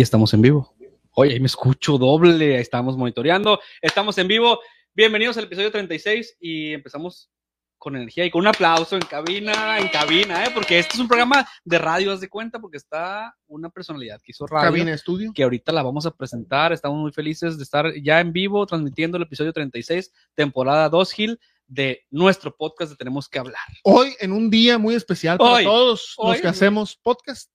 Y 0.00 0.02
estamos 0.02 0.32
en 0.32 0.40
vivo. 0.40 0.74
Oye, 1.10 1.34
ahí 1.34 1.40
me 1.40 1.46
escucho 1.46 1.98
doble, 1.98 2.56
ahí 2.56 2.62
estamos 2.62 2.96
monitoreando. 2.96 3.60
Estamos 3.82 4.16
en 4.16 4.28
vivo. 4.28 4.58
Bienvenidos 4.94 5.36
al 5.36 5.44
episodio 5.44 5.70
36 5.70 6.38
y 6.40 6.72
empezamos 6.72 7.30
con 7.76 7.96
energía 7.96 8.24
y 8.24 8.30
con 8.30 8.40
un 8.40 8.46
aplauso 8.46 8.96
en 8.96 9.02
cabina, 9.02 9.78
en 9.78 9.88
cabina, 9.88 10.42
¿eh? 10.42 10.52
porque 10.54 10.78
este 10.78 10.94
es 10.94 11.00
un 11.00 11.06
programa 11.06 11.46
de 11.66 11.76
radio, 11.76 12.12
haz 12.12 12.20
de 12.22 12.30
cuenta, 12.30 12.58
porque 12.60 12.78
está 12.78 13.36
una 13.46 13.68
personalidad 13.68 14.22
que 14.22 14.30
hizo 14.30 14.46
radio. 14.46 14.70
Cabina 14.70 14.94
Estudio. 14.94 15.32
Que 15.34 15.42
ahorita 15.42 15.70
la 15.70 15.82
vamos 15.82 16.06
a 16.06 16.12
presentar. 16.12 16.72
Estamos 16.72 16.98
muy 16.98 17.12
felices 17.12 17.58
de 17.58 17.64
estar 17.64 17.92
ya 18.02 18.20
en 18.20 18.32
vivo 18.32 18.64
transmitiendo 18.64 19.18
el 19.18 19.24
episodio 19.24 19.52
36, 19.52 20.10
temporada 20.34 20.88
2, 20.88 21.12
Gil, 21.12 21.40
de 21.66 22.06
nuestro 22.08 22.56
podcast 22.56 22.92
de 22.92 22.96
Tenemos 22.96 23.28
que 23.28 23.38
hablar. 23.38 23.60
Hoy, 23.82 24.14
en 24.18 24.32
un 24.32 24.48
día 24.48 24.78
muy 24.78 24.94
especial 24.94 25.36
para 25.36 25.56
Hoy, 25.56 25.64
todos 25.64 26.14
hoy, 26.16 26.32
los 26.32 26.40
que 26.40 26.48
hacemos 26.48 26.96
podcast, 26.96 27.50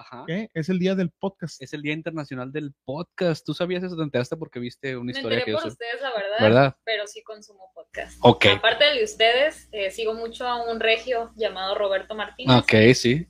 Ajá. 0.00 0.22
¿ok? 0.22 0.30
es 0.54 0.68
el 0.68 0.78
día 0.78 0.94
del 0.94 1.10
podcast. 1.10 1.60
Es 1.62 1.72
el 1.72 1.82
Día 1.82 1.92
Internacional 1.92 2.50
del 2.52 2.72
Podcast. 2.84 3.44
¿Tú 3.44 3.54
sabías 3.54 3.82
eso? 3.84 3.96
¿Te 3.96 4.02
enteraste 4.02 4.36
porque 4.36 4.58
viste 4.58 4.96
una 4.96 5.06
Me 5.06 5.12
historia 5.12 5.38
enteré 5.40 5.52
que 5.56 5.58
por 5.60 5.70
ustedes, 5.70 6.00
la 6.00 6.10
verdad, 6.10 6.36
¿Verdad? 6.40 6.76
pero 6.84 7.06
sí 7.06 7.22
consumo 7.22 7.70
podcast. 7.74 8.18
Ok. 8.22 8.46
Aparte 8.56 8.84
del 8.84 8.98
de 8.98 9.04
ustedes, 9.04 9.68
eh, 9.72 9.90
sigo 9.90 10.14
mucho 10.14 10.46
a 10.46 10.70
un 10.70 10.80
regio 10.80 11.32
llamado 11.36 11.74
Roberto 11.76 12.14
Martínez. 12.14 12.56
Ok, 12.56 12.72
sí. 12.94 13.26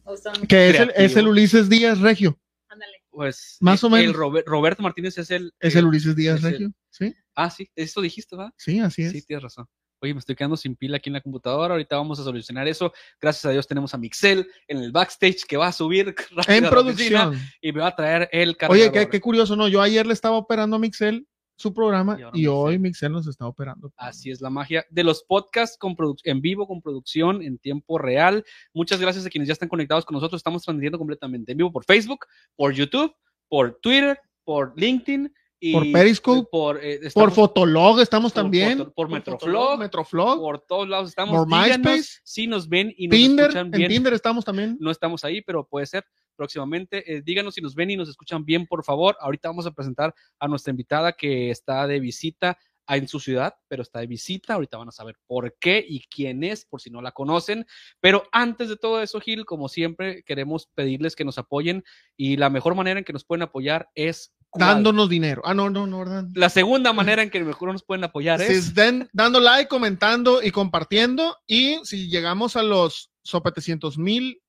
Que 0.49 0.71
es 0.71 0.81
el, 0.81 0.93
es 0.97 1.17
el 1.17 1.27
Ulises 1.29 1.69
Díaz 1.69 2.01
Regio. 2.01 2.39
Ándale. 2.69 2.99
Pues. 3.11 3.57
Más 3.61 3.83
o 3.83 3.89
el 3.89 3.93
menos. 3.93 4.17
Robe- 4.17 4.45
Roberto 4.47 4.83
Martínez 4.83 5.19
es 5.19 5.31
el. 5.33 5.53
Es 5.59 5.75
el 5.75 5.85
Ulises 5.87 6.15
Díaz 6.15 6.39
es 6.39 6.45
el- 6.45 6.51
Regio. 6.53 6.73
Sí, 6.91 7.15
Ah, 7.35 7.49
sí, 7.51 7.71
eso 7.75 8.01
dijiste, 8.01 8.37
¿verdad? 8.37 8.53
sí, 8.57 8.81
así 8.81 9.03
es. 9.03 9.13
Sí, 9.13 9.23
tienes 9.23 9.43
razón. 9.45 9.67
Oye, 10.01 10.15
me 10.15 10.21
estoy 10.21 10.35
quedando 10.35 10.57
sin 10.57 10.77
pila 10.77 10.97
aquí 10.97 11.09
en 11.09 11.15
la 11.15 11.21
computadora. 11.21 11.75
Ahorita 11.75 11.97
vamos 11.97 12.19
a 12.21 12.25
solucionar 12.25 12.67
eso. 12.69 12.93
Gracias 13.21 13.45
a 13.45 13.51
Dios 13.51 13.67
tenemos 13.67 13.95
a 13.95 13.99
Mixel 13.99 14.47
en 14.69 14.79
el 14.79 14.93
backstage 14.93 15.45
que 15.47 15.57
va 15.57 15.69
a 15.69 15.73
subir 15.73 16.15
rápido 16.31 16.57
en 16.57 16.65
a 16.65 16.71
la 16.71 16.81
oficina 16.81 17.21
producción. 17.21 17.51
y 17.61 17.73
me 17.73 17.81
va 17.81 17.89
a 17.89 17.97
traer 17.97 18.29
el 18.33 18.57
cargador. 18.57 18.83
Oye, 18.83 18.93
qué, 18.93 19.09
qué 19.09 19.21
curioso, 19.21 19.57
¿no? 19.57 19.69
Yo 19.69 19.83
ayer 19.83 20.07
le 20.07 20.13
estaba 20.13 20.37
operando 20.37 20.77
a 20.77 20.79
Mixel 20.79 21.27
su 21.61 21.75
programa 21.75 22.19
Y 22.33 22.47
hoy 22.47 22.79
Mixel. 22.79 23.13
Nos 23.13 23.27
está 23.27 23.47
operando. 23.47 23.93
Así 23.99 24.31
es 24.31 24.41
la 24.41 24.49
magia 24.49 24.87
de 24.89 25.05
los 25.05 25.23
podcasts 25.23 25.77
con 25.77 25.95
en 26.25 26.41
vivo, 26.41 26.67
con 26.67 26.81
producción 26.81 27.43
en 27.43 27.59
tiempo 27.59 27.99
real. 27.99 28.43
Muchas 28.73 28.99
gracias 28.99 29.27
a 29.27 29.29
quienes 29.29 29.47
ya 29.47 29.53
están 29.53 29.69
conectados 29.69 30.07
con 30.07 30.15
nosotros. 30.15 30.39
Estamos 30.39 30.63
transmitiendo 30.63 30.97
completamente 30.97 31.53
en 31.53 31.59
vivo 31.59 31.71
por 31.71 31.85
Facebook, 31.85 32.21
por 32.57 32.73
YouTube, 32.73 33.15
por 33.49 33.79
Twitter, 33.83 34.19
por 34.43 34.73
LinkedIn. 34.75 35.31
Y 35.63 35.75
Por 35.75 35.93
Periscope, 35.93 36.49
por, 36.51 36.77
eh, 36.83 36.97
Por 36.99 37.07
estamos 37.07 37.35
Fotolog 37.35 38.01
estamos 38.01 38.33
por 38.33 38.43
también. 38.43 38.79
Por 38.79 39.09
Fotolog, 39.11 39.11
Metroflog, 39.13 39.79
Metroflog. 39.79 40.39
por 40.41 40.61
todos 40.61 40.89
lados 40.89 41.11
estamos. 41.11 41.37
Por 41.37 41.47
Díganos 41.47 41.87
MySpace. 41.87 42.21
si 42.25 42.47
nos 42.47 42.67
ven 42.67 42.95
y 42.97 43.09
nos 43.09 43.17
Tinder. 43.19 43.45
escuchan 43.47 43.67
En 43.67 43.71
bien. 43.73 43.89
Tinder 43.91 44.13
estamos 44.15 44.45
también. 44.45 44.79
No 44.81 44.91
estamos 44.91 45.23
ahí, 45.23 45.43
pero 45.43 45.67
puede 45.69 45.85
ser 45.85 46.05
próximamente. 46.35 47.15
Eh, 47.15 47.21
díganos 47.23 47.55
si 47.55 47.61
nos 47.61 47.75
ven 47.75 47.91
y 47.91 47.97
nos 47.97 48.09
escuchan 48.09 48.43
bien, 48.45 48.67
por 48.67 48.83
favor. 48.85 49.19
Ahorita 49.21 49.49
vamos 49.51 49.67
a 49.67 49.73
presentar 49.73 50.15
a 50.39 50.49
nuestra 50.49 50.71
invitada 50.71 51.13
que 51.13 51.51
está 51.51 51.87
de 51.87 52.01
visita 52.01 52.57
en 52.89 53.07
su 53.07 53.21
ciudad, 53.21 53.55
pero 53.69 53.83
está 53.83 54.01
de 54.01 54.07
visita. 54.07 54.55
Ahorita 54.55 54.79
van 54.79 54.89
a 54.89 54.93
saber 54.93 55.17
por 55.27 55.55
qué 55.61 55.85
y 55.87 56.01
quién 56.09 56.43
es, 56.43 56.65
por 56.65 56.81
si 56.81 56.89
no 56.91 57.03
la 57.03 57.13
conocen. 57.13 57.67
Pero 58.01 58.25
antes 58.33 58.71
de 58.71 58.77
todo 58.79 59.03
eso, 59.03 59.21
Gil, 59.21 59.45
como 59.45 59.69
siempre, 59.69 60.23
queremos 60.25 60.69
pedirles 60.75 61.15
que 61.15 61.25
nos 61.27 61.37
apoyen 61.37 61.85
y 62.17 62.39
la 62.39 62.49
mejor 62.49 62.75
manera 62.75 62.99
en 62.99 63.05
que 63.05 63.13
nos 63.13 63.25
pueden 63.25 63.43
apoyar 63.43 63.91
es. 63.95 64.35
Dándonos 64.55 65.09
dinero. 65.09 65.43
Ah, 65.45 65.55
no, 65.55 65.71
no, 65.71 65.87
no, 65.87 66.01
¿verdad? 66.01 66.25
La 66.35 66.51
segunda 66.51 66.93
manera 66.93 67.23
en 67.23 67.31
que 67.31 67.43
mejor 67.45 67.73
nos 67.73 67.85
pueden 67.85 68.03
apoyar 68.05 68.41
Si 68.41 68.47
es 68.47 68.69
estén 68.69 69.09
dando 69.13 69.39
like, 69.39 69.69
comentando 69.69 70.43
y 70.43 70.51
compartiendo. 70.51 71.37
Y 71.47 71.79
si 71.85 72.09
llegamos 72.09 72.57
a 72.57 72.63
los 72.63 73.13
sopetecientos 73.23 73.97
mil, 73.97 74.41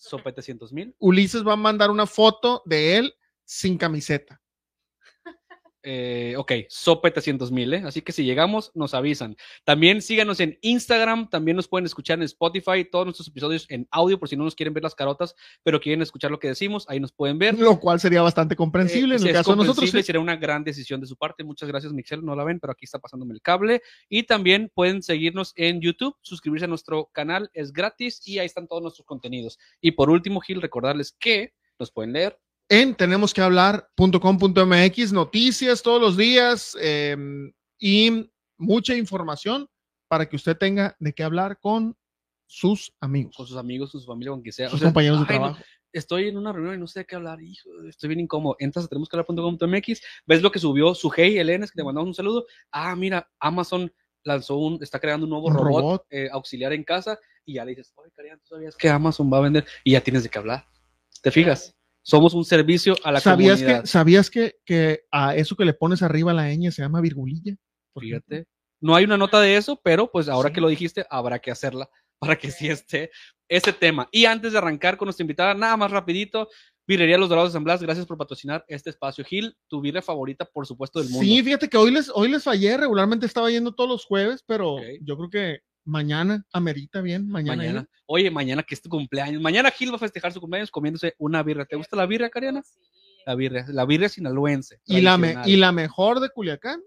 Sope 0.00 0.32
300 0.32 0.72
mil. 0.72 0.94
Ulises 0.98 1.46
va 1.46 1.52
a 1.52 1.56
mandar 1.56 1.90
una 1.90 2.06
foto 2.06 2.62
de 2.64 2.96
él 2.96 3.14
sin 3.44 3.76
camiseta. 3.76 4.40
Eh, 5.82 6.34
ok, 6.36 6.52
sope 6.68 7.10
300 7.10 7.50
mil, 7.52 7.72
¿eh? 7.72 7.82
Así 7.86 8.02
que 8.02 8.12
si 8.12 8.24
llegamos, 8.24 8.70
nos 8.74 8.94
avisan. 8.94 9.36
También 9.64 10.02
síganos 10.02 10.40
en 10.40 10.58
Instagram, 10.60 11.28
también 11.30 11.56
nos 11.56 11.68
pueden 11.68 11.86
escuchar 11.86 12.18
en 12.18 12.24
Spotify, 12.24 12.84
todos 12.84 13.06
nuestros 13.06 13.28
episodios 13.28 13.66
en 13.70 13.88
audio, 13.90 14.18
por 14.18 14.28
si 14.28 14.36
no 14.36 14.44
nos 14.44 14.54
quieren 14.54 14.74
ver 14.74 14.82
las 14.82 14.94
carotas, 14.94 15.34
pero 15.62 15.80
quieren 15.80 16.02
escuchar 16.02 16.30
lo 16.30 16.38
que 16.38 16.48
decimos, 16.48 16.84
ahí 16.88 17.00
nos 17.00 17.12
pueden 17.12 17.38
ver. 17.38 17.58
Lo 17.58 17.78
cual 17.80 17.98
sería 18.00 18.22
bastante 18.22 18.56
comprensible 18.56 19.14
Eh, 19.14 19.18
en 19.18 19.26
el 19.28 19.32
caso 19.32 19.52
de 19.52 19.56
nosotros. 19.56 19.90
sí. 19.90 20.02
Sería 20.02 20.20
una 20.20 20.36
gran 20.36 20.64
decisión 20.64 21.00
de 21.00 21.06
su 21.06 21.16
parte. 21.16 21.44
Muchas 21.44 21.68
gracias, 21.68 21.92
Mixel. 21.92 22.24
No 22.24 22.34
la 22.34 22.44
ven, 22.44 22.60
pero 22.60 22.72
aquí 22.72 22.84
está 22.84 22.98
pasándome 22.98 23.34
el 23.34 23.42
cable. 23.42 23.82
Y 24.08 24.24
también 24.24 24.70
pueden 24.74 25.02
seguirnos 25.02 25.52
en 25.56 25.80
YouTube, 25.80 26.16
suscribirse 26.20 26.64
a 26.64 26.68
nuestro 26.68 27.06
canal, 27.12 27.50
es 27.54 27.72
gratis 27.72 28.20
y 28.26 28.38
ahí 28.38 28.46
están 28.46 28.66
todos 28.66 28.82
nuestros 28.82 29.06
contenidos. 29.06 29.58
Y 29.80 29.92
por 29.92 30.10
último, 30.10 30.40
Gil, 30.40 30.60
recordarles 30.60 31.12
que 31.12 31.54
nos 31.78 31.90
pueden 31.90 32.12
leer 32.12 32.38
En 32.72 32.94
tenemos 32.94 33.34
que 33.34 33.40
hablar.com.mx, 33.40 35.12
noticias 35.12 35.82
todos 35.82 36.00
los 36.00 36.16
días 36.16 36.76
eh, 36.80 37.16
y 37.80 38.30
mucha 38.58 38.94
información 38.94 39.68
para 40.06 40.28
que 40.28 40.36
usted 40.36 40.56
tenga 40.56 40.94
de 41.00 41.12
qué 41.12 41.24
hablar 41.24 41.58
con 41.58 41.96
sus 42.46 42.92
amigos, 43.00 43.34
con 43.36 43.46
sus 43.48 43.56
amigos, 43.56 43.90
con 43.90 44.00
su 44.00 44.06
familia, 44.06 44.30
con 44.30 44.42
quien 44.42 44.52
sea. 44.52 44.68
sus 44.68 44.76
O 44.76 44.78
sea, 44.78 44.86
compañeros 44.86 45.18
de 45.18 45.26
ay, 45.34 45.38
no, 45.40 45.44
trabajo. 45.46 45.64
estoy 45.92 46.28
en 46.28 46.36
una 46.38 46.52
reunión 46.52 46.76
y 46.76 46.78
no 46.78 46.86
sé 46.86 47.00
de 47.00 47.06
qué 47.06 47.16
hablar, 47.16 47.42
hijo, 47.42 47.68
estoy 47.88 48.08
bien 48.08 48.20
incómodo. 48.20 48.54
Entras 48.60 48.84
a 48.84 48.88
tenemos 48.88 49.08
que 49.08 49.16
hablar.com.mx, 49.16 50.00
ves 50.26 50.40
lo 50.42 50.52
que 50.52 50.60
subió 50.60 50.94
su 50.94 51.10
hey 51.10 51.38
Elena, 51.38 51.66
que 51.66 51.72
te 51.74 51.82
mandamos 51.82 52.06
un 52.06 52.14
saludo. 52.14 52.46
Ah, 52.70 52.94
mira, 52.94 53.28
Amazon 53.40 53.92
lanzó 54.22 54.56
un, 54.58 54.80
está 54.80 55.00
creando 55.00 55.26
un 55.26 55.30
nuevo 55.30 55.46
Un 55.48 55.54
robot, 55.54 55.80
robot. 55.80 56.06
eh, 56.10 56.28
auxiliar 56.30 56.72
en 56.72 56.84
casa 56.84 57.18
y 57.44 57.54
ya 57.54 57.64
le 57.64 57.70
dices, 57.74 57.92
oye, 57.96 58.12
Karian, 58.14 58.38
¿tú 58.38 58.54
sabías 58.54 58.76
que 58.76 58.88
Amazon 58.88 59.28
va 59.32 59.38
a 59.38 59.42
vender? 59.42 59.66
Y 59.82 59.92
ya 59.92 60.00
tienes 60.02 60.22
de 60.22 60.28
qué 60.28 60.38
hablar. 60.38 60.66
¿Te 61.20 61.32
fijas? 61.32 61.74
Somos 62.02 62.34
un 62.34 62.44
servicio 62.44 62.94
a 63.04 63.12
la 63.12 63.20
¿Sabías 63.20 63.58
comunidad. 63.58 63.80
que, 63.82 63.86
¿Sabías 63.86 64.30
que, 64.30 64.56
que 64.64 65.00
a 65.10 65.36
eso 65.36 65.54
que 65.56 65.64
le 65.64 65.74
pones 65.74 66.02
arriba 66.02 66.30
a 66.30 66.34
la 66.34 66.48
ñ 66.52 66.70
se 66.70 66.82
llama 66.82 67.00
virgulilla? 67.00 67.52
Ejemplo. 67.52 68.00
Fíjate. 68.00 68.46
No 68.80 68.94
hay 68.94 69.04
una 69.04 69.18
nota 69.18 69.40
de 69.40 69.56
eso, 69.56 69.78
pero 69.84 70.10
pues 70.10 70.28
ahora 70.28 70.48
Sí. 70.48 70.54
que 70.54 70.60
lo 70.62 70.68
dijiste, 70.68 71.04
habrá 71.10 71.38
que 71.38 71.50
hacerla 71.50 71.88
para 72.18 72.38
que 72.38 72.50
sí 72.50 72.68
esté 72.68 73.10
ese 73.48 73.72
tema. 73.72 74.08
Y 74.12 74.24
antes 74.24 74.52
de 74.52 74.58
arrancar 74.58 74.96
con 74.96 75.06
nuestra 75.06 75.22
invitada, 75.24 75.54
nada 75.54 75.76
más 75.76 75.90
rapidito, 75.90 76.48
Birrería 76.86 77.18
Los 77.18 77.28
Dorados 77.28 77.50
de 77.52 77.56
San 77.56 77.64
Blas, 77.64 77.82
gracias 77.82 78.06
por 78.06 78.16
patrocinar 78.16 78.64
este 78.66 78.90
espacio. 78.90 79.24
Gil, 79.24 79.54
tu 79.68 79.80
birria 79.80 80.02
favorita, 80.02 80.44
por 80.44 80.66
supuesto, 80.66 80.98
del 81.00 81.10
mundo. 81.10 81.24
Sí, 81.24 81.42
fíjate 81.42 81.68
que 81.68 81.76
hoy 81.76 81.90
les, 81.92 82.10
hoy 82.14 82.28
les 82.28 82.42
fallé, 82.42 82.76
regularmente 82.76 83.26
estaba 83.26 83.50
yendo 83.50 83.72
todos 83.74 83.88
los 83.90 84.04
jueves, 84.06 84.42
pero 84.46 84.78
yo 85.02 85.16
creo 85.16 85.30
que 85.30 85.60
mañana 85.84 86.44
amerita 86.52 87.00
bien, 87.00 87.28
mañana. 87.28 87.56
mañana. 87.56 87.86
Oye, 88.06 88.30
mañana 88.30 88.62
que 88.62 88.74
es 88.74 88.82
tu 88.82 88.88
cumpleaños. 88.88 89.40
Mañana 89.40 89.70
Gil 89.70 89.92
va 89.92 89.96
a 89.96 90.00
festejar 90.00 90.32
su 90.32 90.40
cumpleaños 90.40 90.70
comiéndose 90.70 91.14
una 91.18 91.42
birria. 91.42 91.64
¿Te 91.64 91.76
gusta 91.76 91.96
la 91.96 92.06
birria, 92.06 92.30
Cariana? 92.30 92.62
Sí. 92.62 92.78
La 93.26 93.34
birria, 93.34 93.64
la 93.68 93.84
birria 93.84 94.08
sinaloense. 94.08 94.80
Y 94.86 95.00
la, 95.02 95.18
me- 95.18 95.36
y 95.44 95.56
la 95.56 95.72
mejor 95.72 96.20
de 96.20 96.30
Culiacán 96.30 96.80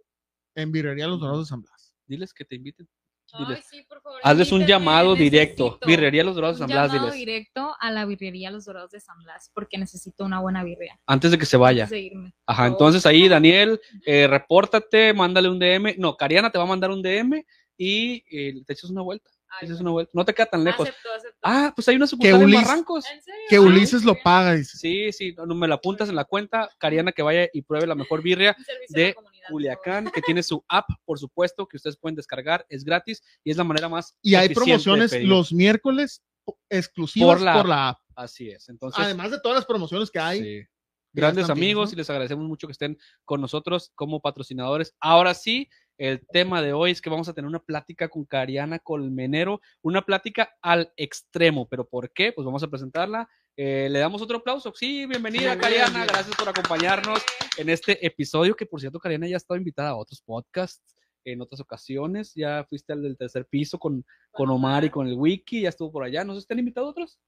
en 0.56 0.72
Birrería 0.72 1.08
Los 1.08 1.20
Dorados 1.20 1.46
de 1.46 1.50
San 1.50 1.62
Blas. 1.62 1.96
Diles 2.08 2.34
que 2.34 2.44
te 2.44 2.56
inviten. 2.56 2.88
Ay, 3.36 3.46
Diles. 3.46 3.66
sí, 3.70 3.84
por 3.88 4.00
favor, 4.02 4.20
Hazles 4.24 4.52
un 4.52 4.66
llamado 4.66 5.16
directo. 5.16 5.80
Birrería 5.86 6.24
Los 6.24 6.36
Dorados 6.36 6.58
de 6.58 6.64
un 6.66 6.70
San 6.70 6.76
Blas, 6.76 6.92
llamado 6.92 7.12
diles. 7.14 7.20
directo 7.26 7.76
a 7.80 7.92
la 7.92 8.06
birrería 8.06 8.52
Los 8.52 8.66
Dorados 8.66 8.92
de 8.92 9.00
San 9.00 9.18
Blas 9.24 9.50
porque 9.54 9.78
necesito 9.78 10.26
una 10.26 10.40
buena 10.40 10.64
birria. 10.64 11.00
Antes 11.08 11.32
de 11.32 11.38
que 11.38 11.46
se 11.46 11.58
vaya. 11.58 11.84
Antes 11.84 11.98
de 11.98 12.02
irme. 12.02 12.36
Ajá, 12.46 12.68
entonces 12.68 13.06
ahí, 13.06 13.28
Daniel, 13.28 13.80
eh, 14.06 14.28
repórtate, 14.28 15.14
mándale 15.14 15.50
un 15.50 15.58
DM. 15.60 15.96
No, 15.98 16.16
Cariana 16.18 16.52
te 16.52 16.58
va 16.58 16.64
a 16.66 16.68
mandar 16.68 16.92
un 16.92 17.02
DM 17.02 17.44
y 17.78 18.24
eh, 18.30 18.64
te 18.66 18.74
echas 18.74 18.90
una 18.90 19.02
vuelta. 19.02 19.30
Ay, 19.50 19.60
te 19.62 19.66
echas 19.68 19.82
una 19.82 19.92
vuelta. 19.92 20.12
No 20.16 20.26
te 20.26 20.34
queda 20.34 20.48
tan 20.48 20.64
lejos. 20.64 20.88
Acepto, 20.90 21.10
acepto. 21.14 21.40
Ah, 21.44 21.72
pues 21.76 21.88
hay 21.88 21.96
una 21.96 22.08
sucursal 22.08 22.42
en 22.42 22.48
Ulis- 22.48 22.56
Barrancos. 22.66 23.06
¿En 23.06 23.22
serio? 23.22 23.42
Que 23.50 23.56
Ay, 23.58 23.62
Ulises 23.62 24.04
lo 24.04 24.16
paga, 24.24 24.56
dice. 24.56 24.78
Sí, 24.78 25.12
sí, 25.12 25.36
no, 25.36 25.54
me 25.54 25.68
la 25.68 25.76
apuntas 25.76 26.10
en 26.10 26.16
la 26.16 26.26
cuenta. 26.26 26.70
Cariana 26.80 27.12
que 27.12 27.22
vaya 27.22 27.48
y 27.54 27.62
pruebe 27.62 27.86
la 27.88 27.96
mejor 27.96 28.22
birria 28.24 28.56
de. 28.90 29.16
Culiacán, 29.50 30.10
que 30.10 30.22
tiene 30.22 30.42
su 30.42 30.64
app, 30.70 30.88
por 31.04 31.20
supuesto, 31.20 31.68
que 31.68 31.76
ustedes 31.76 31.98
pueden 31.98 32.16
descargar, 32.16 32.66
es 32.70 32.86
gratis 32.86 33.22
y 33.44 33.52
es 33.52 33.58
la 33.58 33.66
manera 33.66 33.90
más 33.90 34.18
Y 34.22 34.36
hay 34.36 34.48
promociones 34.48 35.14
los 35.22 35.52
miércoles 35.52 36.24
exclusivas 36.70 37.42
Por 37.42 37.54
por 37.58 37.68
la 37.68 37.90
app. 37.90 38.00
Así 38.16 38.50
es. 38.50 38.70
Entonces, 38.70 39.04
Además 39.04 39.32
de 39.32 39.40
todas 39.42 39.58
las 39.58 39.66
promociones 39.66 40.10
que 40.10 40.20
hay. 40.20 40.40
Sí. 40.42 40.68
Grandes 41.16 41.50
amigos 41.50 41.94
y 41.94 41.96
les 41.96 42.10
agradecemos 42.10 42.48
mucho 42.48 42.68
que 42.68 42.72
estén 42.72 42.98
con 43.26 43.40
nosotros 43.42 43.92
como 43.94 44.20
patrocinadores. 44.22 44.96
Ahora 45.00 45.34
sí, 45.36 45.70
el 45.98 46.26
tema 46.28 46.62
de 46.62 46.74
hoy 46.74 46.92
es 46.92 47.02
que 47.02 47.10
vamos 47.10 47.30
a 47.30 47.34
tener 47.34 47.48
una 47.48 47.60
plática 47.64 48.10
con 48.10 48.26
Cariana 48.26 48.80
Colmenero, 48.80 49.62
una 49.82 50.02
plática 50.04 50.50
al 50.62 50.92
extremo. 50.98 51.68
¿Pero 51.70 51.88
por 51.88 52.12
qué? 52.12 52.32
Pues 52.32 52.46
vamos 52.46 52.64
a 52.64 52.68
presentarla. 52.68 53.30
Eh, 53.56 53.88
Le 53.92 54.00
damos 54.00 54.22
otro 54.22 54.38
aplauso. 54.38 54.74
Sí, 54.76 55.06
bienvenida, 55.06 55.58
Cariana. 55.58 56.06
Gracias 56.06 56.36
por 56.36 56.50
acompañarnos 56.50 57.22
en 57.58 57.70
este 57.70 58.04
episodio, 58.06 58.56
que 58.56 58.66
por 58.66 58.80
cierto, 58.80 59.00
Cariana 59.00 59.28
ya 59.28 59.36
ha 59.36 59.38
estado 59.38 59.58
invitada 59.58 59.90
a 59.90 59.96
otros 59.96 60.22
podcasts 60.22 60.96
en 61.26 61.40
otras 61.42 61.62
ocasiones. 61.62 62.34
Ya 62.34 62.66
fuiste 62.68 62.92
al 62.94 63.04
del 63.04 63.16
tercer 63.16 63.46
piso 63.46 63.78
con, 63.78 64.04
con 64.32 64.50
Omar 64.50 64.84
y 64.86 64.90
con 64.90 65.08
el 65.08 65.14
Wiki, 65.16 65.62
ya 65.62 65.70
estuvo 65.70 65.92
por 65.92 66.04
allá. 66.04 66.24
¿Nos 66.24 66.40
están 66.40 66.58
invitados 66.60 66.90
otros? 66.90 67.20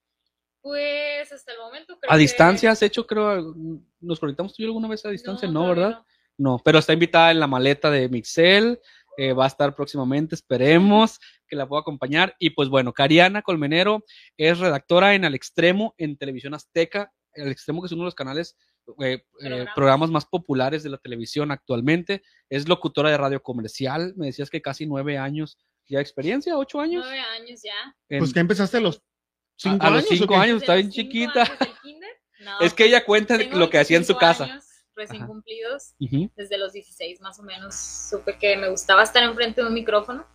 Pues 0.62 1.32
hasta 1.32 1.52
el 1.52 1.60
momento 1.60 1.98
creo 2.00 2.12
A 2.12 2.16
que- 2.16 2.22
distancia 2.22 2.72
has 2.72 2.82
hecho, 2.82 3.06
creo, 3.06 3.54
nos 4.00 4.20
conectamos 4.20 4.52
tú 4.56 4.64
y 4.64 4.66
yo 4.66 4.70
alguna 4.70 4.88
vez 4.88 5.06
a 5.06 5.10
distancia, 5.12 5.48
no, 5.48 5.68
¿verdad? 5.70 5.92
No, 5.92 6.06
pero 6.64 6.80
está 6.80 6.94
invitada 6.94 7.32
en 7.32 7.40
la 7.40 7.48
maleta 7.48 7.90
de 7.92 8.10
Mixel, 8.10 8.80
eh, 9.18 9.34
va 9.34 9.46
a 9.46 9.48
estar 9.48 9.74
próximamente, 9.76 10.36
esperemos 10.36 11.20
que 11.48 11.56
la 11.56 11.68
pueda 11.68 11.82
acompañar. 11.82 12.36
Y 12.40 12.50
pues 12.52 12.70
bueno, 12.70 12.92
Cariana 12.94 13.42
Colmenero 13.42 14.04
es 14.38 14.60
redactora 14.60 15.14
en 15.16 15.24
Al 15.26 15.36
Extremo, 15.36 15.94
en 15.98 16.18
Televisión 16.18 16.54
Azteca, 16.54 17.12
El 17.34 17.50
Extremo 17.50 17.82
que 17.82 17.86
es 17.88 17.92
uno 17.94 18.02
de 18.04 18.08
los 18.08 18.16
canales 18.16 18.58
eh, 19.02 19.24
eh, 19.42 19.66
Programas. 19.74 20.12
más 20.12 20.26
populares 20.26 20.84
de 20.84 20.90
la 20.90 20.98
televisión 20.98 21.52
actualmente. 21.52 22.22
Es 22.50 22.68
locutora 22.68 23.10
de 23.10 23.18
radio 23.18 23.42
comercial. 23.42 24.14
Me 24.18 24.28
decías 24.28 24.50
que 24.50 24.62
casi 24.62 24.86
nueve 24.86 25.18
años 25.18 25.58
ya 25.88 26.00
de 26.00 26.04
experiencia, 26.04 26.58
ocho 26.58 26.80
años. 26.80 27.04
Nueve 27.06 27.20
años 27.20 27.62
ya. 27.64 27.96
en- 28.10 28.20
Pues 28.20 28.34
que 28.34 28.40
empezaste 28.42 28.78
a 28.78 28.82
los 28.82 29.02
cinco 29.58 29.84
a 29.84 29.88
años. 29.88 30.02
los 30.04 30.12
¿o 30.12 30.16
cinco 30.16 30.36
años, 30.36 30.62
está 30.62 30.76
bien 30.76 30.88
los 30.88 30.96
chiquita. 30.96 31.44
No, 32.42 32.60
Es 32.60 32.74
que 32.74 32.86
ella 32.86 33.06
cuenta 33.06 33.38
lo 33.38 33.70
que 33.70 33.80
hacía 33.80 33.96
en 33.98 34.04
su 34.06 34.14
25 34.14 34.20
casa. 34.20 34.62
Recién 34.96 35.24
Ajá. 35.24 35.28
cumplidos. 35.28 35.94
Ujú. 36.00 36.30
Desde 36.36 36.58
los 36.58 36.74
16 36.74 37.22
más 37.22 37.40
o 37.40 37.44
menos 37.44 37.76
supe 37.76 38.38
que 38.38 38.56
me 38.58 38.70
gustaba 38.70 39.04
estar 39.04 39.24
enfrente 39.24 39.62
de 39.62 39.68
un 39.68 39.74
micrófono. 39.74 40.26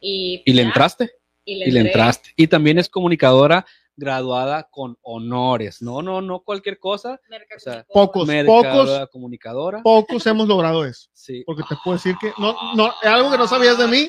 Y, 0.00 0.42
Y 0.46 0.52
le 0.52 0.62
entraste. 0.62 1.10
Y 1.44 1.56
le, 1.56 1.68
y 1.68 1.70
le 1.72 1.80
entraste. 1.80 2.30
Y 2.36 2.46
también 2.46 2.78
es 2.78 2.88
comunicadora 2.88 3.66
graduada 3.96 4.68
con 4.70 4.96
honores. 5.02 5.82
No, 5.82 6.00
no, 6.00 6.22
no 6.22 6.40
cualquier 6.40 6.78
cosa. 6.78 7.20
O 7.56 7.60
sea, 7.60 7.84
pocos, 7.92 8.26
pocos, 8.46 9.08
comunicadora. 9.10 9.82
pocos 9.82 10.26
hemos 10.26 10.48
logrado 10.48 10.84
eso. 10.86 11.08
Sí. 11.12 11.42
Porque 11.44 11.62
te 11.68 11.76
puedo 11.84 11.96
decir 11.98 12.14
que 12.20 12.32
no, 12.38 12.54
no, 12.74 12.92
algo 13.02 13.30
que 13.30 13.36
no 13.38 13.46
sabías 13.46 13.76
de 13.76 13.86
mí, 13.88 14.08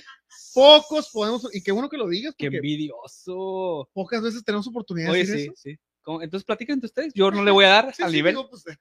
pocos 0.53 1.09
podemos, 1.11 1.53
y 1.53 1.61
qué 1.61 1.71
bueno 1.73 1.89
que 1.89 1.97
lo 1.97 2.07
digas, 2.07 2.33
Qué 2.37 2.45
envidioso. 2.47 3.89
pocas 3.93 4.21
veces 4.21 4.43
tenemos 4.45 4.65
oportunidad 4.67 5.07
de 5.07 5.11
Oye, 5.11 5.19
decir 5.21 5.37
sí, 5.39 5.43
eso. 5.45 5.53
sí. 5.57 5.77
¿Cómo? 6.03 6.21
Entonces 6.21 6.45
platiquen 6.45 6.75
entre 6.75 6.87
ustedes. 6.87 7.13
Yo 7.13 7.29
no 7.29 7.43
le 7.43 7.51
voy 7.51 7.65
a 7.65 7.69
dar 7.69 7.93
Sí, 7.95 8.01
al 8.03 8.09
sí, 8.11 8.15
nivel. 8.17 8.35
digo, 8.35 8.49
pues, 8.49 8.65
eh, 8.67 8.77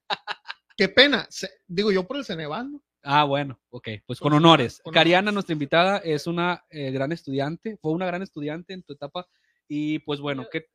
qué 0.80 0.88
pena. 0.88 1.26
Se- 1.30 1.50
digo 1.66 1.92
yo 1.92 2.06
por 2.06 2.16
el 2.16 2.24
Ceneval, 2.24 2.72
¿no? 2.72 2.82
Ah, 3.02 3.24
bueno, 3.24 3.58
ok, 3.70 3.88
pues 4.06 4.18
con 4.18 4.32
honores. 4.32 4.80
con 4.82 4.92
Cariana, 4.92 5.24
honores. 5.30 5.34
nuestra 5.34 5.52
invitada, 5.52 5.98
es 5.98 6.26
una 6.26 6.64
eh, 6.70 6.90
gran 6.90 7.12
estudiante, 7.12 7.76
fue 7.80 7.92
una 7.92 8.06
gran 8.06 8.22
estudiante 8.22 8.72
en 8.74 8.82
tu 8.82 8.92
etapa. 8.94 9.26
Y 9.68 9.98
pues 10.00 10.20
bueno, 10.20 10.46
¿qué, 10.50 10.66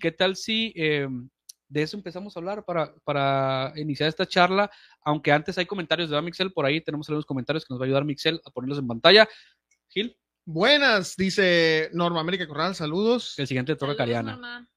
qué 0.00 0.12
tal 0.12 0.36
si 0.36 0.72
eh, 0.76 1.06
de 1.68 1.82
eso 1.82 1.96
empezamos 1.96 2.36
a 2.36 2.40
hablar 2.40 2.64
para, 2.64 2.94
para 3.04 3.72
iniciar 3.76 4.08
esta 4.08 4.26
charla? 4.26 4.70
Aunque 5.04 5.30
antes 5.32 5.56
hay 5.58 5.66
comentarios 5.66 6.10
de 6.10 6.20
Mixel, 6.20 6.52
por 6.52 6.66
ahí 6.66 6.80
tenemos 6.80 7.08
algunos 7.08 7.24
comentarios 7.26 7.64
que 7.64 7.72
nos 7.72 7.80
va 7.80 7.84
a 7.84 7.86
ayudar 7.86 8.04
Mixel 8.04 8.40
a 8.44 8.50
ponerlos 8.50 8.78
en 8.78 8.86
pantalla. 8.88 9.28
Gil, 9.88 10.16
Buenas, 10.46 11.16
dice 11.16 11.90
Norma 11.92 12.20
América 12.20 12.46
Corral, 12.48 12.74
saludos. 12.74 13.38
el 13.38 13.46
siguiente 13.46 13.72
a 13.72 13.76
Saludos, 13.76 13.96
Cariana. 13.98 14.32
mamá. 14.32 14.68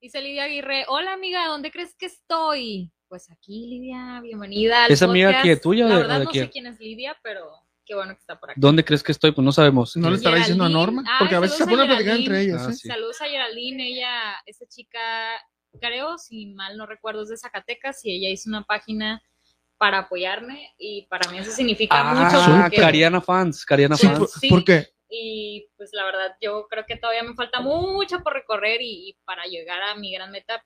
Dice 0.00 0.20
Lidia 0.22 0.44
Aguirre, 0.44 0.84
hola 0.88 1.12
amiga, 1.14 1.46
¿dónde 1.48 1.70
crees 1.70 1.94
que 1.96 2.06
estoy? 2.06 2.92
Pues 3.08 3.30
aquí, 3.30 3.66
Lidia, 3.68 4.20
bienvenida. 4.22 4.84
al 4.86 4.90
¿Es 4.92 5.02
amiga 5.02 5.28
podcast. 5.28 5.40
aquí 5.40 5.48
de 5.50 5.56
tuya 5.56 5.84
o 5.86 5.88
La 5.88 5.94
de- 5.96 6.00
verdad 6.02 6.18
de 6.20 6.24
no 6.24 6.30
quién? 6.30 6.44
sé 6.46 6.50
quién 6.50 6.66
es 6.66 6.80
Lidia, 6.80 7.16
pero 7.22 7.50
qué 7.84 7.94
bueno 7.94 8.14
que 8.14 8.20
está 8.20 8.38
por 8.40 8.50
aquí. 8.50 8.60
¿Dónde 8.60 8.84
crees 8.84 9.02
que 9.02 9.12
estoy? 9.12 9.32
Pues 9.32 9.44
no 9.44 9.52
sabemos. 9.52 9.96
¿No 9.96 10.10
le 10.10 10.16
estará 10.16 10.36
diciendo 10.36 10.64
a. 10.64 10.68
Norma? 10.68 11.04
Ah, 11.06 11.16
Porque 11.20 11.34
a 11.34 11.40
veces 11.40 11.58
se 11.58 11.64
ponen 11.64 11.80
a 11.82 11.86
platicar 11.86 12.16
entre 12.16 12.40
ellas. 12.42 12.62
Ah, 12.66 12.70
¿eh? 12.70 12.74
sí. 12.74 12.88
Saludos 12.88 13.20
a 13.20 13.26
Geraldine, 13.26 13.86
ella, 13.88 14.34
esta 14.46 14.66
chica, 14.66 14.98
creo, 15.80 16.18
si 16.18 16.46
mal 16.54 16.76
no 16.76 16.86
recuerdo, 16.86 17.22
es 17.22 17.28
de 17.28 17.36
Zacatecas 17.36 18.04
y 18.04 18.16
ella 18.16 18.30
hizo 18.30 18.48
una 18.48 18.62
página 18.64 19.22
para 19.76 19.98
apoyarme 19.98 20.72
y 20.78 21.06
para 21.06 21.30
mí 21.30 21.38
eso 21.38 21.50
significa 21.50 22.02
mucho. 22.04 22.36
Ah, 22.40 22.62
porque- 22.64 22.80
Cariana 22.80 23.20
fans, 23.20 23.64
Cariana 23.64 23.96
Sí, 23.96 24.06
fans. 24.06 24.18
por, 24.18 24.28
Sí. 24.28 24.48
¿por 24.48 24.64
qué? 24.64 24.88
Y 25.08 25.68
pues 25.76 25.90
la 25.92 26.04
verdad, 26.04 26.36
yo 26.40 26.66
creo 26.68 26.84
que 26.86 26.96
todavía 26.96 27.22
me 27.22 27.34
falta 27.34 27.60
mucho 27.60 28.20
por 28.22 28.32
recorrer 28.32 28.80
y, 28.80 29.10
y 29.10 29.16
para 29.24 29.44
llegar 29.44 29.80
a 29.82 29.94
mi 29.94 30.12
gran 30.12 30.32
meta. 30.32 30.64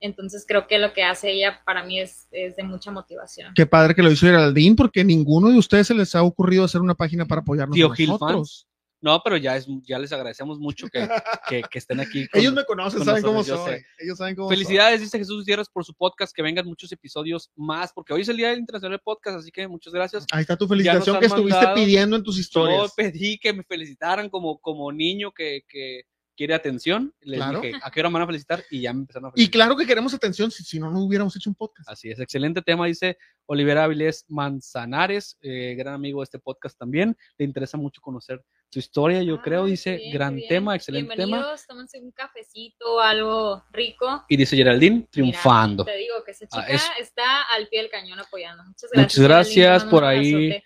Entonces 0.00 0.44
creo 0.46 0.66
que 0.66 0.78
lo 0.78 0.92
que 0.92 1.02
hace 1.02 1.30
ella 1.32 1.60
para 1.64 1.82
mí 1.84 1.98
es, 2.00 2.28
es 2.30 2.54
de 2.56 2.62
mucha 2.62 2.90
motivación. 2.90 3.52
Qué 3.54 3.66
padre 3.66 3.94
que 3.94 4.02
lo 4.02 4.10
hizo 4.12 4.26
Geraldine, 4.26 4.76
porque 4.76 5.02
ninguno 5.04 5.48
de 5.48 5.58
ustedes 5.58 5.88
se 5.88 5.94
les 5.94 6.14
ha 6.14 6.22
ocurrido 6.22 6.64
hacer 6.64 6.80
una 6.80 6.94
página 6.94 7.26
para 7.26 7.40
apoyarnos 7.40 7.74
Tío 7.74 7.90
a 7.92 7.94
Gil 7.96 8.10
nosotros. 8.10 8.64
No, 9.00 9.20
pero 9.22 9.36
ya, 9.36 9.56
es, 9.56 9.68
ya 9.84 9.96
les 9.96 10.12
agradecemos 10.12 10.58
mucho 10.58 10.88
que, 10.88 11.08
que, 11.48 11.62
que 11.70 11.78
estén 11.78 12.00
aquí. 12.00 12.26
con- 12.26 12.40
Ellos 12.40 12.52
me 12.52 12.64
conocen, 12.64 12.98
con 12.98 13.06
saben 13.06 13.22
cómo 13.22 13.38
nosotros, 13.38 13.64
yo 13.66 13.72
soy. 13.72 13.82
Ellos 14.00 14.18
saben 14.18 14.34
cómo 14.34 14.48
soy. 14.48 14.56
Felicidades, 14.56 15.00
dice 15.00 15.18
Jesús 15.18 15.36
Gutiérrez, 15.38 15.68
por 15.68 15.84
su 15.84 15.94
podcast, 15.94 16.34
que 16.34 16.42
vengan 16.42 16.66
muchos 16.66 16.90
episodios 16.90 17.48
más, 17.54 17.92
porque 17.92 18.12
hoy 18.12 18.22
es 18.22 18.28
el 18.28 18.36
Día 18.38 18.52
Internacional 18.54 18.98
del 18.98 19.02
Podcast, 19.04 19.38
así 19.38 19.52
que 19.52 19.68
muchas 19.68 19.92
gracias. 19.92 20.26
Ahí 20.32 20.40
está 20.40 20.56
tu 20.56 20.66
felicitación 20.66 21.20
que 21.20 21.26
estuviste 21.26 21.64
pidiendo 21.76 22.16
en 22.16 22.24
tus 22.24 22.34
Yo 22.36 22.40
historias. 22.40 22.92
pedí 22.96 23.38
que 23.38 23.52
me 23.52 23.62
felicitaran 23.62 24.28
como, 24.30 24.58
como 24.58 24.90
niño 24.90 25.30
que, 25.30 25.62
que 25.68 26.02
quiere 26.38 26.54
atención. 26.54 27.12
Les 27.20 27.38
Claro. 27.40 27.60
dije, 27.60 27.78
¿a 27.82 27.90
qué 27.90 27.98
hora 28.00 28.08
me 28.10 28.14
van 28.14 28.22
a 28.22 28.26
felicitar? 28.26 28.62
Y 28.70 28.82
ya 28.82 28.92
me 28.92 29.00
empezaron 29.00 29.26
a 29.26 29.28
Y 29.30 29.32
felicitar. 29.40 29.52
claro 29.58 29.76
que 29.76 29.86
queremos 29.86 30.14
atención, 30.14 30.50
si, 30.52 30.62
si 30.62 30.78
no, 30.78 30.88
no 30.90 31.00
hubiéramos 31.00 31.34
hecho 31.34 31.50
un 31.50 31.56
podcast. 31.56 31.90
Así 31.90 32.10
es, 32.10 32.20
excelente 32.20 32.62
tema, 32.62 32.86
dice 32.86 33.18
Olivera 33.46 33.84
Avilés 33.84 34.24
Manzanares, 34.28 35.36
eh, 35.42 35.74
gran 35.76 35.94
amigo 35.94 36.20
de 36.20 36.24
este 36.24 36.38
podcast 36.38 36.78
también. 36.78 37.16
Le 37.38 37.44
interesa 37.44 37.76
mucho 37.76 38.00
conocer 38.00 38.40
su 38.70 38.78
historia, 38.78 39.22
yo 39.22 39.36
Ah, 39.36 39.42
creo, 39.42 39.64
qué 39.64 39.70
dice, 39.72 39.96
bien, 39.96 40.12
gran 40.12 40.36
bien. 40.36 40.48
tema, 40.48 40.76
excelente 40.76 41.16
tema. 41.16 41.26
Bienvenidos, 41.38 41.66
tómense 41.66 41.98
un 41.98 42.12
cafecito, 42.12 43.00
algo 43.00 43.64
rico. 43.72 44.24
Y 44.28 44.36
dice 44.36 44.56
Geraldine, 44.56 44.96
Mira, 44.96 45.08
triunfando. 45.10 45.84
te 45.84 45.96
digo 45.96 46.22
que 46.24 46.30
esa 46.32 46.44
Ah, 46.52 46.60
chica 46.66 46.74
es- 46.74 46.90
está 47.00 47.42
al 47.54 47.66
pie 47.68 47.80
del 47.82 47.90
cañón 47.90 48.20
apoyando. 48.20 48.62
Muchas 48.64 48.90
gracias. 48.92 49.18
Muchas 49.18 49.24
gracias 49.28 49.84
por 49.84 50.04
ahí. 50.04 50.62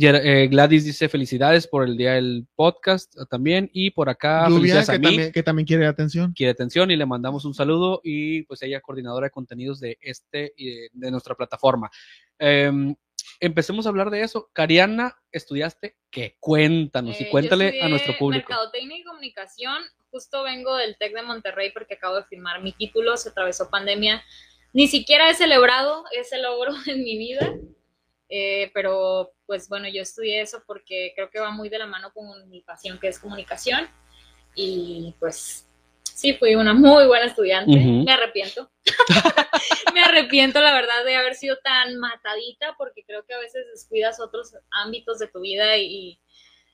Eh, 0.00 0.48
Gladys 0.48 0.84
dice 0.84 1.08
felicidades 1.08 1.66
por 1.66 1.84
el 1.84 1.96
día 1.96 2.12
del 2.12 2.46
podcast 2.54 3.14
eh, 3.16 3.24
también. 3.28 3.70
Y 3.72 3.90
por 3.90 4.08
acá, 4.08 4.48
Lluvia, 4.48 4.58
felicidades 4.58 4.88
que 4.88 4.94
a 4.94 4.98
mí. 4.98 5.04
también, 5.04 5.32
que 5.32 5.42
también 5.42 5.66
quiere 5.66 5.86
atención. 5.86 6.32
quiere 6.32 6.52
atención 6.52 6.90
y 6.90 6.96
le 6.96 7.06
mandamos 7.06 7.44
un 7.44 7.54
saludo 7.54 8.00
y 8.04 8.42
pues 8.44 8.62
ella 8.62 8.80
coordinadora 8.80 9.26
de 9.26 9.30
contenidos 9.30 9.80
de 9.80 9.98
este 10.00 10.52
y 10.56 10.70
de, 10.70 10.88
de 10.92 11.10
nuestra 11.10 11.34
plataforma. 11.34 11.90
Em, 12.38 12.94
empecemos 13.40 13.86
a 13.86 13.88
hablar 13.88 14.10
de 14.10 14.22
eso. 14.22 14.50
Cariana, 14.52 15.16
¿estudiaste 15.32 15.96
qué? 16.10 16.36
Cuéntanos 16.40 17.16
Eh, 17.16 17.24
y 17.24 17.24
yo 17.24 17.30
cuéntale 17.30 17.82
a 17.82 17.88
nuestro 17.88 18.16
público. 18.16 18.48
Mercadotecnia 18.48 18.98
y 18.98 19.04
comunicación. 19.04 19.82
Justo 20.10 20.42
vengo 20.42 20.76
del 20.76 20.96
TEC 20.96 21.14
de 21.14 21.22
Monterrey 21.22 21.70
porque 21.72 21.94
acabo 21.94 22.16
de 22.16 22.24
firmar 22.24 22.62
mi 22.62 22.72
título. 22.72 23.16
Se 23.16 23.30
atravesó 23.30 23.70
pandemia. 23.70 24.22
Ni 24.72 24.86
siquiera 24.86 25.30
he 25.30 25.34
celebrado 25.34 26.04
ese 26.18 26.38
logro 26.38 26.72
en 26.86 27.02
mi 27.02 27.18
vida. 27.18 27.54
Eh, 28.28 28.70
pero 28.74 29.32
pues 29.46 29.68
bueno, 29.68 29.88
yo 29.88 30.02
estudié 30.02 30.42
eso 30.42 30.62
porque 30.66 31.12
creo 31.14 31.30
que 31.30 31.40
va 31.40 31.50
muy 31.50 31.68
de 31.68 31.78
la 31.78 31.86
mano 31.86 32.12
con 32.12 32.48
mi 32.50 32.60
pasión 32.60 32.98
que 32.98 33.08
es 33.08 33.18
comunicación. 33.18 33.88
Y 34.54 35.14
pues 35.18 35.66
sí, 36.02 36.34
fui 36.34 36.54
una 36.54 36.74
muy 36.74 37.06
buena 37.06 37.26
estudiante. 37.26 37.78
Me 37.78 38.12
arrepiento. 38.12 38.70
me 39.94 40.02
arrepiento, 40.02 40.60
la 40.60 40.72
verdad, 40.72 41.04
de 41.04 41.16
haber 41.16 41.34
sido 41.34 41.56
tan 41.58 41.96
matadita 41.96 42.74
porque 42.76 43.04
creo 43.04 43.24
que 43.24 43.34
a 43.34 43.38
veces 43.38 43.66
descuidas 43.72 44.20
otros 44.20 44.54
ámbitos 44.70 45.18
de 45.18 45.28
tu 45.28 45.40
vida 45.40 45.76
y, 45.76 46.20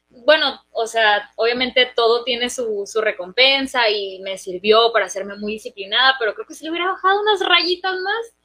bueno, 0.09 0.63
o 0.71 0.87
sea, 0.87 1.31
obviamente 1.37 1.91
todo 1.95 2.25
tiene 2.25 2.49
su, 2.49 2.85
su 2.87 3.01
recompensa 3.01 3.89
y 3.91 4.21
me 4.21 4.39
sirvió 4.39 4.93
para 4.93 5.07
hacerme 5.07 5.37
muy 5.37 5.55
disciplinada, 5.55 6.17
pero 6.19 6.35
creo 6.35 6.47
que 6.47 6.55
si 6.55 6.65
le 6.65 6.71
hubiera 6.71 6.91
bajado 6.93 7.21
unas 7.21 7.41
rayitas 7.41 7.95
más, 8.01 8.37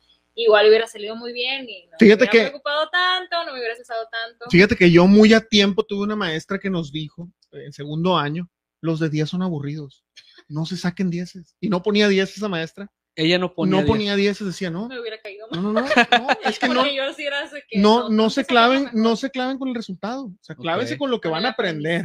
igual 0.44 0.68
hubiera 0.68 0.88
salido 0.88 1.16
muy 1.16 1.34
bien 1.34 1.68
y 1.70 1.88
no 1.88 1.98
Fíjate 2.00 2.26
me 2.26 2.30
hubiera 2.30 2.32
que- 2.32 2.40
preocupado 2.50 2.90
tanto, 2.90 3.38
no 3.46 3.52
me 3.54 3.60
hubiera 3.60 3.74
estresado 3.74 4.08
tanto. 4.12 4.46
Fíjate 4.50 4.76
que 4.76 4.90
yo 4.92 5.06
muy 5.08 5.34
a 5.34 5.42
tiempo 5.42 5.84
tuve 5.84 6.04
una 6.04 6.16
maestra 6.16 6.60
que 6.60 6.70
nos 6.70 6.92
dijo, 6.92 7.30
en 7.52 7.74
segundo 7.74 8.18
año, 8.18 8.50
los 8.82 9.00
de 9.00 9.10
10 9.10 9.30
son 9.30 9.42
aburridos. 9.44 10.04
No 10.48 10.66
se 10.66 10.78
saquen 10.78 11.10
dieces. 11.10 11.56
Y 11.60 11.70
no 11.70 11.82
ponía 11.84 12.08
10 12.08 12.36
esa 12.38 12.48
maestra. 12.48 12.92
Ella 13.16 13.38
no 13.38 13.54
ponía. 13.54 13.72
no 13.72 13.78
diez. 13.80 13.88
ponía 13.88 14.16
10, 14.16 14.46
decía, 14.46 14.70
no. 14.70 14.88
Me 14.88 15.00
hubiera 15.00 15.20
caído 15.22 15.48
No, 15.52 15.62
mal. 15.62 15.74
no, 15.74 15.82
no, 15.82 15.88
no, 16.30 16.50
es 16.50 16.58
que 16.58 16.70
no, 16.70 16.86
yo 16.88 17.14
sí 17.14 17.26
era 17.26 17.50
que 17.70 17.78
no, 17.80 18.08
no 18.10 18.30
se 18.30 18.36
saques 18.42 18.48
claven, 18.48 18.90
no 18.94 19.16
se 19.18 19.30
claven 19.30 19.58
con 19.58 19.68
el 19.68 19.76
resultado. 19.76 20.26
O 20.28 20.38
sea, 20.42 20.56
clávense 20.56 20.94
Ok. 20.94 21.00
con 21.00 21.12
lo 21.12 21.20
que 21.20 21.28
Con 21.28 21.34
van 21.34 21.46
a 21.46 21.50
aprender. 21.50 22.04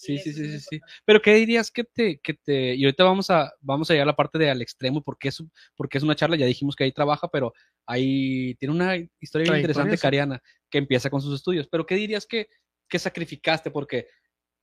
Sí, 0.00 0.18
sí, 0.18 0.32
sí, 0.32 0.50
sí, 0.50 0.60
sí. 0.60 0.80
Pero 1.04 1.20
¿qué 1.20 1.34
dirías 1.34 1.70
que 1.70 1.84
te, 1.84 2.18
que 2.20 2.34
te, 2.34 2.74
y 2.74 2.84
ahorita 2.84 3.04
vamos 3.04 3.30
a, 3.30 3.52
vamos 3.60 3.90
a 3.90 3.94
llegar 3.94 4.06
a 4.08 4.12
la 4.12 4.16
parte 4.16 4.38
de 4.38 4.50
al 4.50 4.62
extremo, 4.62 5.02
porque 5.02 5.28
es, 5.28 5.42
porque 5.76 5.98
es 5.98 6.04
una 6.04 6.16
charla, 6.16 6.36
ya 6.36 6.46
dijimos 6.46 6.74
que 6.74 6.84
ahí 6.84 6.92
trabaja, 6.92 7.28
pero 7.28 7.52
ahí 7.86 8.54
tiene 8.56 8.74
una 8.74 8.96
historia 9.20 9.44
bien 9.44 9.56
interesante. 9.56 9.98
Cariana, 9.98 10.42
que 10.70 10.78
empieza 10.78 11.10
con 11.10 11.20
sus 11.20 11.34
estudios. 11.34 11.68
Pero 11.68 11.84
¿qué 11.84 11.96
dirías 11.96 12.26
que, 12.26 12.48
que 12.88 12.98
sacrificaste? 12.98 13.70
Porque 13.70 14.08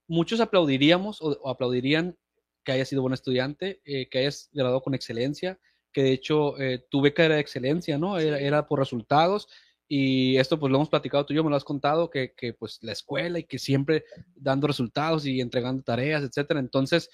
muchos 0.08 0.40
aplaudiríamos 0.40 1.22
o, 1.22 1.38
o 1.42 1.50
aplaudirían 1.50 2.18
que 2.64 2.74
hayas 2.74 2.90
sido 2.90 3.02
buen 3.02 3.14
estudiante, 3.14 3.82
eh, 3.86 4.10
que 4.10 4.20
hayas 4.20 4.50
graduado 4.52 4.82
con 4.82 4.94
excelencia, 4.94 5.60
que 5.94 6.04
de 6.04 6.12
hecho 6.12 6.60
eh, 6.60 6.86
tu 6.90 7.00
beca 7.02 7.24
era 7.24 7.36
de 7.36 7.42
excelencia, 7.42 7.98
¿no? 7.98 8.18
Era, 8.18 8.40
era 8.40 8.68
por 8.68 8.80
resultados. 8.80 9.48
Y 9.90 10.38
esto 10.38 10.60
pues 10.60 10.70
lo 10.72 10.78
hemos 10.78 10.90
platicado 10.90 11.26
tú 11.26 11.34
y 11.34 11.38
yo, 11.38 11.44
me 11.44 11.50
lo 11.50 11.56
has 11.56 11.64
contado, 11.64 12.10
que, 12.10 12.34
que 12.36 12.54
pues 12.54 12.80
la 12.82 12.92
escuela 12.92 13.40
y 13.40 13.44
que 13.46 13.58
siempre 13.58 14.04
dando 14.36 14.68
resultados 14.68 15.26
y 15.26 15.40
entregando 15.40 15.82
tareas, 15.84 16.24
etcétera. 16.24 16.60
Entonces, 16.60 17.10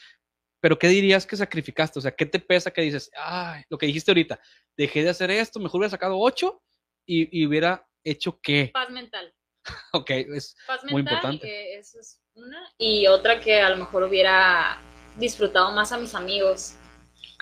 pero 0.60 0.80
¿qué 0.80 0.88
dirías 0.88 1.28
que 1.28 1.36
sacrificaste? 1.38 2.00
O 2.00 2.02
sea, 2.02 2.16
¿qué 2.16 2.26
te 2.26 2.40
pesa 2.40 2.72
que 2.72 2.82
dices, 2.82 3.12
ay, 3.16 3.64
lo 3.70 3.78
que 3.78 3.86
dijiste 3.86 4.12
ahorita, 4.12 4.40
dejé 4.78 5.04
de 5.04 5.10
hacer 5.10 5.30
esto, 5.30 5.60
mejor 5.60 5.80
hubiera 5.80 5.92
sacado 5.92 6.18
ocho 6.18 6.64
y, 7.06 7.38
y 7.38 7.46
hubiera 7.46 7.86
hecho 8.04 8.40
qué? 8.42 8.72
Paz 8.74 8.90
mental. 8.90 9.34
Ok, 9.94 10.10
es 10.10 10.56
Paz 10.68 10.82
Muy 10.86 11.04
mental, 11.04 11.16
importante. 11.36 11.48
eh, 11.48 11.80
eso 11.80 12.00
es 12.00 12.20
una. 12.34 12.60
Y 12.78 13.08
otra 13.08 13.40
que 13.40 13.62
a 13.62 13.70
lo 13.70 13.78
mejor 13.78 14.04
hubiera 14.04 14.82
disfrutado 15.18 15.72
más 15.72 15.92
a 15.92 15.98
mis 15.98 16.16
amigos. 16.16 16.76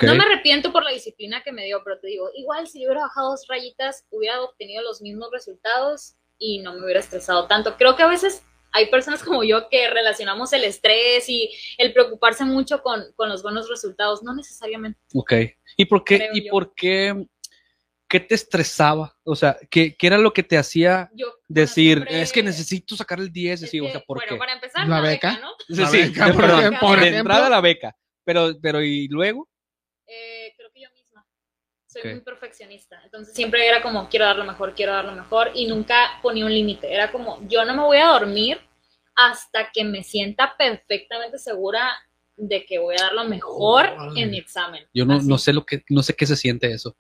No 0.02 0.16
me 0.16 0.24
arrepiento 0.24 0.72
por 0.72 0.84
la 0.84 0.92
disciplina 0.92 1.42
que 1.44 1.52
me 1.52 1.66
dio, 1.66 1.82
pero 1.84 2.00
te 2.00 2.08
digo, 2.08 2.30
igual 2.36 2.68
si 2.68 2.80
yo 2.82 2.88
hubiera 2.88 3.04
bajado 3.04 3.32
dos 3.32 3.46
rayitas, 3.48 4.06
hubiera 4.10 4.42
obtenido 4.42 4.82
los 4.84 5.02
mismos 5.02 5.30
resultados 5.32 6.16
y 6.38 6.60
no 6.60 6.74
me 6.74 6.84
hubiera 6.84 7.00
estresado 7.00 7.48
tanto. 7.48 7.76
Creo 7.78 7.96
que 7.96 8.04
a 8.04 8.08
veces 8.08 8.44
hay 8.72 8.90
personas 8.90 9.22
como 9.24 9.44
yo 9.44 9.68
que 9.70 9.90
relacionamos 9.90 10.54
el 10.54 10.64
estrés 10.64 11.28
y 11.30 11.52
el 11.78 11.94
preocuparse 11.94 12.46
mucho 12.46 12.82
con, 12.82 13.04
con 13.16 13.30
los 13.30 13.44
buenos 13.44 13.70
resultados, 13.70 14.24
no 14.24 14.34
necesariamente. 14.34 15.00
Ok. 15.14 15.34
¿Y 15.78 15.86
por 15.86 16.04
qué? 16.04 16.30
¿Y 16.34 16.46
yo. 16.46 16.52
por 16.52 16.74
qué? 16.74 17.26
¿qué 18.08 18.20
te 18.20 18.36
estresaba? 18.36 19.16
O 19.24 19.38
sea, 19.38 19.58
¿qué, 19.70 19.96
qué 19.96 20.08
era 20.08 20.18
lo 20.18 20.34
que 20.34 20.44
te 20.44 20.58
hacía 20.58 21.10
Yo, 21.14 21.28
decir, 21.48 22.00
siempre- 22.00 22.22
es 22.22 22.34
que 22.34 22.44
necesito 22.44 22.98
sacar 22.98 23.20
el 23.22 23.32
10? 23.32 23.54
es 23.54 23.62
Decir, 23.62 23.82
o 23.82 23.86
que, 23.86 23.92
sea, 23.94 24.02
¿por 24.02 24.18
bueno, 24.18 24.34
qué? 24.34 24.38
para 24.38 24.52
empezar, 24.54 24.86
La 24.90 25.00
la, 25.00 25.02
beca. 25.10 25.30
beca, 25.36 25.42
¿no? 25.42 25.52
Sí, 25.70 25.82
La 25.82 25.88
sí, 25.88 25.98
beca, 25.98 26.26
de, 26.26 26.34
por 26.34 26.42
perdón, 26.42 26.60
ejemplo, 26.60 26.80
por 26.82 27.00
de 27.00 27.08
ejemplo. 27.08 27.20
entrada 27.34 27.50
la 27.50 27.62
beca. 27.62 27.96
Pero, 28.26 28.52
pero, 28.62 28.82
¿y 28.82 29.08
luego? 29.08 29.48
Eh, 30.12 30.54
creo 30.58 30.70
que 30.74 30.82
yo 30.82 30.90
misma. 30.94 31.26
Soy 31.88 32.04
muy 32.12 32.22
perfeccionista. 32.22 33.02
Entonces 33.04 33.34
siempre 33.34 33.66
era 33.66 33.82
como, 33.82 34.10
quiero 34.10 34.26
dar 34.26 34.38
lo 34.38 34.46
mejor, 34.46 34.74
quiero 34.76 34.94
dar 34.94 35.06
lo 35.06 35.14
mejor. 35.14 35.52
Y 35.54 35.68
nunca 35.68 36.20
ponía 36.22 36.46
un 36.46 36.54
límite. 36.54 36.94
Era 36.94 37.12
como, 37.12 37.40
yo 37.48 37.64
no 37.66 37.74
me 37.74 37.84
voy 37.84 37.98
a 37.98 38.08
dormir 38.08 38.60
hasta 39.16 39.72
que 39.72 39.84
me 39.84 40.04
sienta 40.04 40.56
perfectamente 40.58 41.38
segura 41.38 41.92
de 42.38 42.66
que 42.66 42.80
voy 42.80 42.96
a 42.96 43.04
dar 43.04 43.14
lo 43.14 43.26
mejor 43.26 43.90
en 44.16 44.32
mi 44.32 44.38
examen. 44.38 44.86
Yo 44.94 45.06
no, 45.06 45.22
no 45.22 45.38
sé 45.38 45.54
lo 45.54 45.66
que, 45.66 45.84
no 45.90 46.02
sé 46.02 46.16
qué 46.16 46.26
se 46.26 46.36
siente 46.36 46.72
eso. 46.72 46.96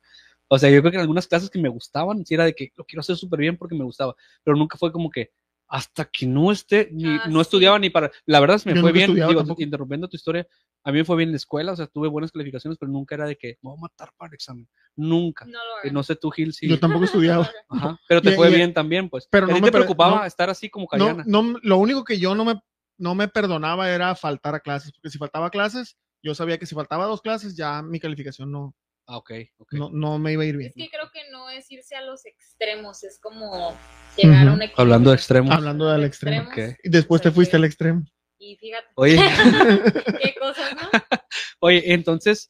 O 0.48 0.60
sea, 0.60 0.70
yo 0.70 0.82
creo 0.82 0.92
que 0.92 0.98
en 0.98 1.02
algunas 1.02 1.28
clases 1.28 1.50
que 1.50 1.60
me 1.60 1.70
gustaban, 1.70 2.26
sí 2.26 2.34
era 2.34 2.44
de 2.44 2.54
que 2.54 2.72
lo 2.76 2.84
quiero 2.84 3.00
hacer 3.00 3.16
súper 3.16 3.40
bien 3.40 3.58
porque 3.58 3.76
me 3.76 3.86
gustaba, 3.86 4.16
pero 4.44 4.58
nunca 4.58 4.78
fue 4.78 4.92
como 4.92 5.10
que 5.10 5.32
hasta 5.68 6.04
que 6.04 6.26
no 6.26 6.52
esté, 6.52 6.90
ni, 6.92 7.06
Ah, 7.06 7.24
no 7.30 7.40
sí. 7.40 7.42
estudiaba 7.44 7.80
ni 7.80 7.90
para, 7.90 8.12
la 8.26 8.42
verdad 8.42 8.62
me 8.66 8.76
Yo 8.76 8.82
fue 8.82 8.92
bien, 8.92 9.16
digo, 9.16 9.46
interrumpiendo 9.58 10.10
tu 10.10 10.18
historia, 10.18 10.46
a 10.84 10.92
mí 10.92 10.98
me 11.00 11.06
fue 11.06 11.16
bien 11.18 11.30
en 11.30 11.34
la 11.34 11.38
escuela, 11.38 11.72
o 11.74 11.76
sea, 11.76 11.88
tuve 11.88 12.08
buenas 12.08 12.32
calificaciones, 12.32 12.78
pero 12.80 12.92
nunca 12.92 13.16
era 13.16 13.26
de 13.28 13.36
que 13.38 13.58
me 13.62 13.70
voy 13.70 13.78
a 13.78 13.82
matar 13.82 14.12
para 14.18 14.30
el 14.30 14.34
examen, 14.36 14.68
nunca. 14.96 15.46
No 15.46 15.52
lo 15.52 15.76
Y 15.78 15.80
hagan. 15.88 15.94
no 15.94 16.04
sé 16.04 16.16
tú, 16.16 16.32
Gil, 16.32 16.54
sí. 16.54 16.68
Yo 16.68 16.80
tampoco 16.80 17.06
estudiaba. 17.06 17.50
Ajá, 17.70 18.00
pero 18.08 18.22
te 18.22 18.32
Y- 18.32 18.34
fue 18.36 18.50
y- 18.50 18.56
bien 18.56 18.74
también, 18.74 19.10
pues. 19.10 19.28
pero 19.30 19.46
¿A 19.46 19.50
no 19.50 19.56
me 19.56 19.62
te 19.62 19.72
preocupaba 19.72 20.22
no- 20.22 20.26
estar 20.26 20.50
así 20.50 20.70
como 20.70 20.84
No, 20.86 20.88
Cariana? 20.90 21.24
no, 21.28 21.56
lo 21.62 21.78
único 21.78 22.04
que 22.04 22.18
yo 22.20 22.34
no 22.36 22.46
me, 22.46 22.60
no 22.98 23.16
me 23.16 23.28
perdonaba 23.28 23.90
era 23.92 24.16
faltar 24.16 24.56
a 24.56 24.60
clases, 24.60 24.92
porque 24.94 25.10
si 25.10 25.18
faltaba 25.18 25.48
a 25.48 25.52
clases, 25.52 25.98
yo 26.24 26.34
sabía 26.36 26.58
que 26.58 26.66
si 26.66 26.76
faltaba 26.76 27.06
dos 27.06 27.22
clases, 27.22 27.56
ya 27.56 27.82
mi 27.82 28.00
calificación 28.00 28.52
no, 28.52 28.76
Ah, 29.08 29.18
ok, 29.18 29.32
ok. 29.58 29.74
no, 29.74 29.90
no 29.92 30.20
me 30.20 30.32
iba 30.34 30.44
a 30.44 30.46
ir 30.46 30.56
bien. 30.56 30.70
Es 30.70 30.76
que 30.76 30.90
creo 30.90 31.10
que 31.12 31.22
no 31.32 31.50
es 31.50 31.70
irse 31.72 31.96
a 31.96 32.02
los 32.02 32.26
extremos, 32.26 33.04
es 33.04 33.20
como 33.20 33.76
llegar 34.16 34.48
a 34.48 34.54
un 34.54 34.62
equilibrio. 34.62 34.76
Hablando 34.78 35.10
de 35.10 35.16
extremos. 35.16 35.52
Hablando 35.54 35.90
del 35.92 36.04
extremo. 36.06 36.50
Y 36.84 36.90
después 36.90 37.22
te 37.22 37.30
sea 37.30 37.36
fuiste 37.36 37.58
al 37.58 37.66
extremo. 37.66 38.04
Y 38.44 38.56
fíjate, 38.58 38.88
Oye, 38.96 39.18
qué 40.20 40.34
cosas, 40.40 40.74
¿no? 40.76 40.82
Oye, 41.60 41.94
entonces, 41.94 42.50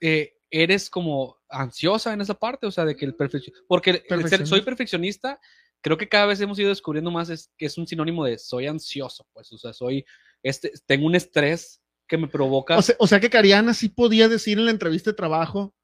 eh, 0.00 0.32
eres 0.50 0.88
como 0.88 1.36
ansiosa 1.50 2.14
en 2.14 2.22
esa 2.22 2.32
parte, 2.34 2.66
o 2.66 2.70
sea, 2.70 2.86
de 2.86 2.96
que 2.96 3.04
el 3.04 3.14
perfección, 3.14 3.54
porque 3.68 3.90
el 3.90 3.96
ser- 3.98 4.06
soy 4.46 4.62
Perfeccionista. 4.62 4.64
perfeccionista, 4.64 5.40
creo 5.82 5.98
que 5.98 6.08
cada 6.08 6.24
vez 6.24 6.40
hemos 6.40 6.58
ido 6.58 6.70
descubriendo 6.70 7.10
más 7.10 7.28
es 7.28 7.52
que 7.58 7.66
es 7.66 7.76
un 7.76 7.86
sinónimo 7.86 8.24
de 8.24 8.38
soy 8.38 8.66
ansioso, 8.66 9.26
pues, 9.34 9.52
o 9.52 9.58
sea, 9.58 9.74
soy, 9.74 10.06
este, 10.42 10.72
tengo 10.86 11.06
un 11.06 11.14
estrés 11.14 11.82
que 12.08 12.16
me 12.16 12.26
provoca. 12.26 12.78
O 12.78 12.82
sea, 12.82 12.96
o 12.98 13.06
sea 13.06 13.20
que 13.20 13.28
Cariana 13.30 13.74
sí 13.74 13.90
podía 13.90 14.26
decir 14.26 14.56
en 14.58 14.64
la 14.64 14.70
entrevista 14.70 15.10
de 15.10 15.16
trabajo, 15.16 15.74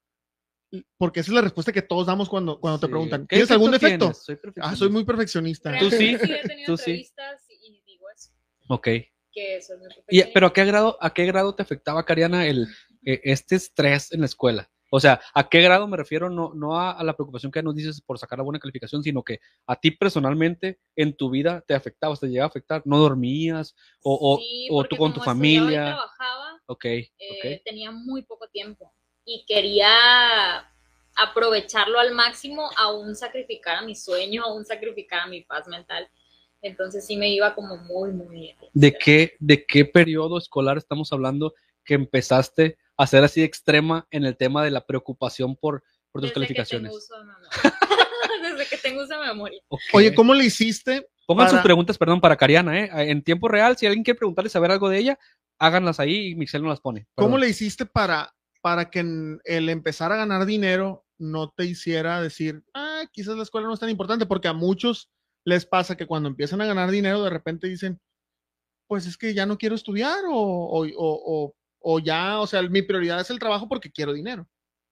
porque 0.97 1.19
esa 1.19 1.29
es 1.31 1.35
la 1.35 1.41
respuesta 1.41 1.71
que 1.71 1.81
todos 1.83 2.07
damos 2.07 2.27
cuando, 2.27 2.59
cuando 2.59 2.79
te 2.79 2.87
Sí. 2.87 2.89
preguntan, 2.89 3.27
¿Qué 3.27 3.35
¿tienes 3.35 3.51
algún 3.51 3.71
defecto 3.71 3.99
tienes? 4.11 4.17
Soy 4.23 4.35
Ah, 4.35 4.75
soy 4.75 4.89
perfeccionista. 4.89 4.89
muy 4.89 5.03
perfeccionista. 5.05 5.77
Tú 5.79 5.89
sí, 5.91 5.97
Realmente 6.17 6.39
he 6.41 6.47
tenido 6.47 6.65
tú 6.67 6.77
sí. 6.77 6.83
entrevistas 6.91 7.41
y 7.49 7.81
digo 7.85 8.09
eso, 8.09 8.31
Ok. 8.67 8.87
Que 9.37 9.61
soy 9.61 9.77
muy 9.77 9.85
Y, 9.87 9.89
perfeccionista. 9.89 10.31
pero 10.33 10.47
¿a 10.47 10.53
qué 10.53 10.65
grado, 10.65 10.97
a 10.99 11.13
qué 11.13 11.25
grado 11.25 11.53
te 11.55 11.61
afectaba, 11.63 12.03
Cariana, 12.05 12.45
el, 12.47 12.67
eh, 13.05 13.21
este 13.23 13.55
estrés 13.55 14.11
en 14.11 14.21
la 14.21 14.25
escuela? 14.25 14.69
O 14.89 14.99
sea, 15.01 15.19
¿a 15.33 15.49
qué 15.49 15.61
grado 15.61 15.85
me 15.85 15.97
refiero? 15.97 16.29
No, 16.29 16.53
no 16.53 16.79
a, 16.79 16.91
a 16.91 17.03
la 17.03 17.13
preocupación 17.13 17.51
que 17.51 17.61
nos 17.61 17.75
dices 17.75 18.01
por 18.01 18.17
sacar 18.17 18.39
la 18.39 18.43
buena 18.45 18.57
calificación, 18.59 19.03
sino 19.03 19.21
que 19.21 19.39
a 19.67 19.75
ti 19.75 19.91
personalmente 19.91 20.79
en 20.95 21.15
tu 21.15 21.29
vida 21.29 21.61
te 21.67 21.73
afectaba, 21.75 22.15
te 22.15 22.27
llegaba 22.27 22.45
a 22.45 22.49
afectar. 22.49 22.81
¿No 22.85 22.97
dormías? 22.97 23.75
¿O, 24.01 24.17
o, 24.35 24.37
Sí, 24.39 24.67
o 24.71 24.83
tú 24.85 24.95
con 24.95 25.13
tu 25.13 25.19
estudiaba 25.19 25.33
y 25.35 25.35
familia? 25.35 25.83
trabajaba, 25.85 26.61
Ok, 26.67 26.85
eh, 26.85 27.09
ok. 27.57 27.63
tenía 27.65 27.91
muy 27.91 28.21
poco 28.23 28.47
tiempo 28.47 28.93
y 29.25 29.43
quería 29.45 29.89
aprovecharlo 31.15 31.99
al 31.99 32.13
máximo, 32.13 32.69
aún 32.77 33.15
sacrificar 33.15 33.77
a 33.77 33.81
mi 33.81 33.93
sueño, 33.95 34.43
aún 34.45 34.65
sacrificar 34.65 35.21
a 35.21 35.27
mi 35.27 35.41
paz 35.41 35.67
mental. 35.67 36.07
Entonces 36.61 37.05
sí 37.05 37.17
me 37.17 37.29
iba 37.29 37.53
como 37.55 37.77
muy, 37.77 38.11
muy... 38.11 38.55
¿De 38.73 38.93
qué, 38.93 39.35
¿De 39.39 39.65
qué 39.65 39.85
periodo 39.85 40.37
escolar 40.37 40.77
estamos 40.77 41.11
hablando 41.13 41.53
que 41.85 41.93
empezaste 41.93 42.77
a 42.97 43.07
ser 43.07 43.23
así 43.23 43.43
extrema 43.43 44.07
en 44.11 44.25
el 44.25 44.35
tema 44.35 44.63
de 44.63 44.71
la 44.71 44.85
preocupación 44.85 45.55
por, 45.55 45.83
por 46.11 46.21
tus 46.21 46.29
Desde 46.29 46.33
calificaciones? 46.33 46.91
Que 46.91 46.97
tengo 46.97 46.97
uso 46.97 47.17
de 47.17 47.25
memoria. 47.25 47.49
Desde 48.57 48.69
que 48.69 48.77
tengo 48.77 49.03
uso 49.03 49.19
de 49.19 49.27
memoria. 49.27 49.61
Oye, 49.93 50.15
¿cómo 50.15 50.33
le 50.33 50.45
hiciste? 50.45 51.07
Pongan 51.25 51.47
sus 51.47 51.53
para- 51.53 51.63
preguntas, 51.63 51.97
perdón, 51.97 52.21
para 52.21 52.37
Cariana, 52.37 52.79
¿eh? 52.79 52.89
En 53.11 53.21
tiempo 53.21 53.47
real, 53.47 53.77
si 53.77 53.85
alguien 53.85 54.03
quiere 54.03 54.17
preguntarle, 54.17 54.49
saber 54.49 54.71
algo 54.71 54.89
de 54.89 54.97
ella, 54.97 55.19
háganlas 55.59 55.99
ahí 55.99 56.29
y 56.29 56.35
Mixel 56.35 56.63
no 56.63 56.69
las 56.69 56.79
pone. 56.79 57.07
¿Cómo 57.15 57.37
le 57.37 57.49
hiciste 57.49 57.85
para, 57.85 58.33
para 58.61 58.89
que 58.89 58.99
el 59.43 59.69
empezar 59.69 60.11
a 60.11 60.17
ganar 60.17 60.45
dinero 60.45 61.05
no 61.17 61.49
te 61.49 61.65
hiciera 61.65 62.21
decir, 62.21 62.63
ah, 62.73 63.03
quizás 63.11 63.35
la 63.35 63.43
escuela 63.43 63.67
no 63.67 63.73
es 63.73 63.79
tan 63.79 63.89
importante? 63.89 64.25
Porque 64.25 64.47
a 64.47 64.53
muchos 64.53 65.09
les 65.47 65.65
pasa 65.65 65.95
que 65.95 66.05
cuando 66.05 66.27
empiezan 66.27 66.59
a 66.59 66.65
ganar 66.65 66.91
dinero, 66.91 67.23
de 67.23 67.29
repente 67.29 67.67
dicen, 67.67 68.01
pues 68.85 69.05
es 69.07 69.15
que 69.17 69.33
ya 69.33 69.45
no 69.45 69.57
quiero 69.57 69.75
estudiar 69.75 70.25
o, 70.29 70.33
o, 70.33 71.53
o- 71.79 71.99
ya, 71.99 72.41
o 72.41 72.47
sea, 72.47 72.61
mi 72.63 72.81
prioridad 72.81 73.21
es 73.21 73.29
el 73.29 73.39
trabajo 73.39 73.65
porque 73.69 73.89
quiero 73.89 74.11
dinero. 74.11 74.45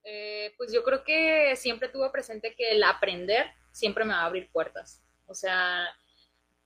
Eh, 0.05 0.53
pues 0.57 0.71
yo 0.71 0.81
creo 0.83 1.03
que 1.03 1.53
siempre 1.57 1.89
tuve 1.89 2.09
presente 2.09 2.55
que 2.55 2.71
el 2.71 2.83
aprender 2.85 3.47
siempre 3.73 4.05
me 4.05 4.13
va 4.13 4.21
a 4.21 4.25
abrir 4.27 4.49
puertas. 4.49 5.03
O 5.25 5.33
sea, 5.33 5.89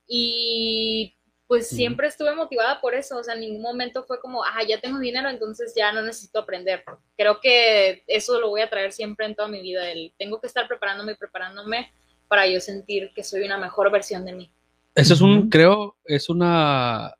y 0.06 1.16
pues 1.48 1.66
siempre 1.68 2.06
estuve 2.06 2.32
motivada 2.32 2.80
por 2.80 2.94
eso. 2.94 3.16
O 3.18 3.24
sea, 3.24 3.34
en 3.34 3.40
ningún 3.40 3.62
momento 3.62 4.04
fue 4.04 4.20
como, 4.20 4.44
ah, 4.44 4.62
ya 4.68 4.80
tengo 4.80 5.00
dinero, 5.00 5.28
entonces 5.30 5.72
ya 5.74 5.90
no 5.90 6.00
necesito 6.02 6.38
aprender. 6.38 6.84
Creo 7.16 7.40
que 7.40 8.04
eso 8.06 8.38
lo 8.38 8.50
voy 8.50 8.60
a 8.60 8.70
traer 8.70 8.92
siempre 8.92 9.26
en 9.26 9.34
toda 9.34 9.48
mi 9.48 9.60
vida. 9.60 9.90
El, 9.90 10.14
tengo 10.16 10.40
que 10.40 10.46
estar 10.46 10.68
preparándome 10.68 11.12
y 11.12 11.16
preparándome 11.16 11.92
para 12.30 12.46
yo 12.46 12.60
sentir 12.60 13.10
que 13.12 13.24
soy 13.24 13.42
una 13.42 13.58
mejor 13.58 13.90
versión 13.90 14.24
de 14.24 14.32
mí. 14.32 14.52
Eso 14.94 15.14
es 15.14 15.20
un, 15.20 15.50
creo, 15.50 15.96
es 16.04 16.28
una, 16.28 17.12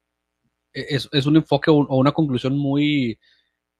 es, 0.73 1.09
es 1.11 1.26
un 1.26 1.35
enfoque 1.35 1.69
o 1.69 1.79
o 1.79 1.97
una 1.97 2.12
conclusión 2.12 2.57
muy, 2.57 3.19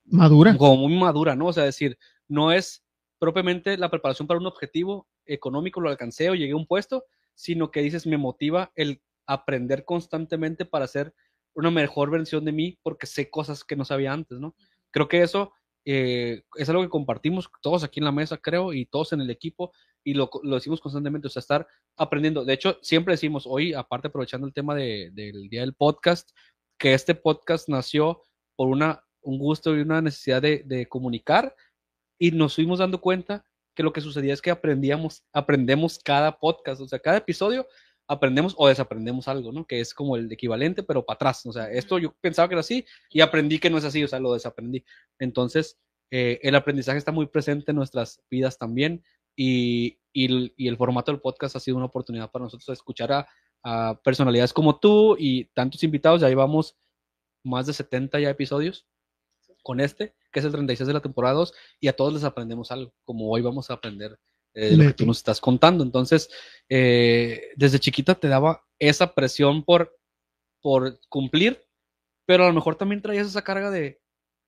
Madura. 0.05 0.57
como 0.57 0.89
muy 0.89 0.99
madura, 0.99 1.37
¿no? 1.37 1.47
O 1.47 1.53
sea, 1.53 1.63
decir, 1.63 1.97
no 2.27 2.51
es 2.51 2.85
propiamente 3.21 3.79
la 3.79 3.91
preparación 3.91 4.27
para 4.27 4.41
un 4.41 4.47
objetivo 4.47 5.07
económico, 5.25 5.81
lo 5.81 5.89
alcancé 5.89 6.31
o 6.31 6.35
llegué 6.35 6.53
a 6.53 6.57
un 6.57 6.67
puesto, 6.67 7.05
sino 7.35 7.71
que 7.71 7.81
dices, 7.81 8.09
me 8.09 8.19
motiva 8.19 8.73
el 8.75 9.01
aprender 9.25 9.85
constantemente 9.85 10.65
para 10.65 10.89
ser 10.89 11.15
una 11.55 11.71
mejor 11.71 12.11
versión 12.11 12.45
de 12.45 12.51
mí 12.51 12.77
porque 12.83 13.07
sé 13.07 13.31
cosas 13.31 13.63
que 13.63 13.77
no 13.77 13.85
sabía 13.85 14.13
antes, 14.13 14.41
¿no? 14.41 14.57
Creo 14.91 15.07
que 15.07 15.23
eso 15.23 15.53
eh, 15.85 16.43
es 16.57 16.69
algo 16.69 16.83
que 16.83 16.89
compartimos 16.89 17.49
todos 17.63 17.85
aquí 17.85 18.01
en 18.01 18.05
la 18.05 18.13
mesa, 18.13 18.37
creo, 18.37 18.73
y 18.73 18.87
todos 18.87 19.13
en 19.13 19.21
el 19.21 19.31
equipo, 19.31 19.73
y 20.05 20.15
lo, 20.15 20.31
lo 20.43 20.55
decimos 20.57 20.81
constantemente, 20.81 21.27
o 21.29 21.31
sea, 21.31 21.41
estar 21.41 21.67
aprendiendo. 21.97 22.45
De 22.45 22.55
hecho, 22.55 22.79
siempre 22.83 23.15
decimos 23.15 23.45
hoy, 23.47 23.75
aparte 23.75 24.09
aprovechando 24.09 24.47
el 24.47 24.53
tema 24.55 24.75
de- 24.75 25.11
del 25.13 25.49
día 25.49 25.61
del 25.61 25.75
podcast, 25.75 26.31
que 26.79 26.95
este 26.95 27.15
podcast 27.15 27.69
nació 27.69 28.23
por 28.57 28.69
una, 28.69 29.05
un 29.23 29.39
gusto 29.39 29.77
y 29.77 29.81
una 29.81 30.01
necesidad 30.01 30.41
de, 30.41 30.63
de 30.65 30.87
comunicar 30.87 31.55
y 32.19 32.31
nos 32.31 32.55
fuimos 32.55 32.79
dando 32.79 33.01
cuenta 33.01 33.45
que 33.75 33.83
lo 33.83 33.93
que 33.93 34.01
sucedía 34.01 34.35
es 34.35 34.43
que 34.43 34.51
aprendíamos, 34.51 35.23
aprendemos 35.33 35.99
cada 35.99 36.39
podcast, 36.39 36.81
o 36.81 36.89
sea, 36.89 36.99
cada 36.99 37.19
episodio 37.19 37.67
aprendemos 38.09 38.55
o 38.59 38.67
desaprendemos 38.67 39.29
algo, 39.29 39.53
¿no? 39.53 39.65
Que 39.65 39.79
es 39.81 39.95
como 39.95 40.17
el 40.17 40.31
equivalente, 40.33 40.83
pero 40.83 41.05
para 41.07 41.15
atrás. 41.15 41.47
O 41.47 41.53
sea, 41.53 41.71
esto 41.71 41.97
yo 41.99 42.13
pensaba 42.21 42.49
que 42.49 42.55
era 42.55 42.61
así 42.61 42.85
y 43.11 43.21
aprendí 43.21 43.61
que 43.61 43.71
no 43.71 43.79
es 43.79 43.85
así, 43.85 44.03
o 44.03 44.09
sea, 44.09 44.19
lo 44.19 44.33
desaprendí. 44.33 44.85
Entonces, 45.21 45.79
eh, 46.11 46.41
el 46.43 46.57
aprendizaje 46.57 46.99
está 46.99 47.13
muy 47.13 47.27
presente 47.27 47.71
en 47.71 47.77
nuestras 47.77 48.21
vidas 48.29 48.59
también 48.59 49.05
y, 49.43 49.99
el, 50.13 50.77
formato 50.77 51.11
del 51.11 51.21
podcast 51.21 51.57
ha 51.57 51.61
sido 51.61 51.79
una 51.79 51.87
oportunidad 51.87 52.31
para 52.31 52.45
nosotros 52.45 52.69
escuchar 52.69 53.27
a, 53.63 54.01
personalidades 54.03 54.53
como 54.53 54.79
tú 54.79 55.17
y 55.19 55.47
tantos 55.55 55.83
invitados. 55.83 56.21
Ya 56.21 56.29
llevamos 56.29 56.77
más 57.43 57.67
de 57.67 57.73
70 57.73 58.21
ya 58.21 58.31
episodios 58.31 58.87
con 59.63 59.81
este, 59.81 60.15
que 60.33 60.41
es 60.41 60.45
el 60.45 60.53
36 60.53 60.87
de 60.87 60.95
la 60.95 61.01
temporada 61.01 61.35
2, 61.35 61.53
y 61.81 61.89
a 61.89 61.97
todos 61.97 62.13
les 62.13 62.25
aprendemos 62.25 62.71
algo, 62.71 62.95
como 63.05 63.31
hoy 63.31 63.43
vamos 63.43 63.71
a 63.71 63.75
aprender 63.75 64.19
eh, 64.55 64.77
lo 64.77 64.85
que 64.85 64.95
tú 64.95 65.07
nos 65.07 65.19
estás 65.19 65.41
contando. 65.41 65.85
Entonces, 65.85 66.31
eh, 66.69 67.51
desde 67.57 67.79
chiquita 67.79 68.15
te 68.15 68.29
daba 68.29 68.65
esa 68.79 69.15
presión 69.15 69.65
por, 69.65 69.95
por 70.63 70.99
cumplir, 71.09 71.63
pero 72.27 72.45
a 72.45 72.49
lo 72.49 72.55
mejor 72.55 72.77
también 72.77 73.03
traías 73.03 73.27
esa 73.27 73.43
carga 73.43 73.71
de, 73.71 74.01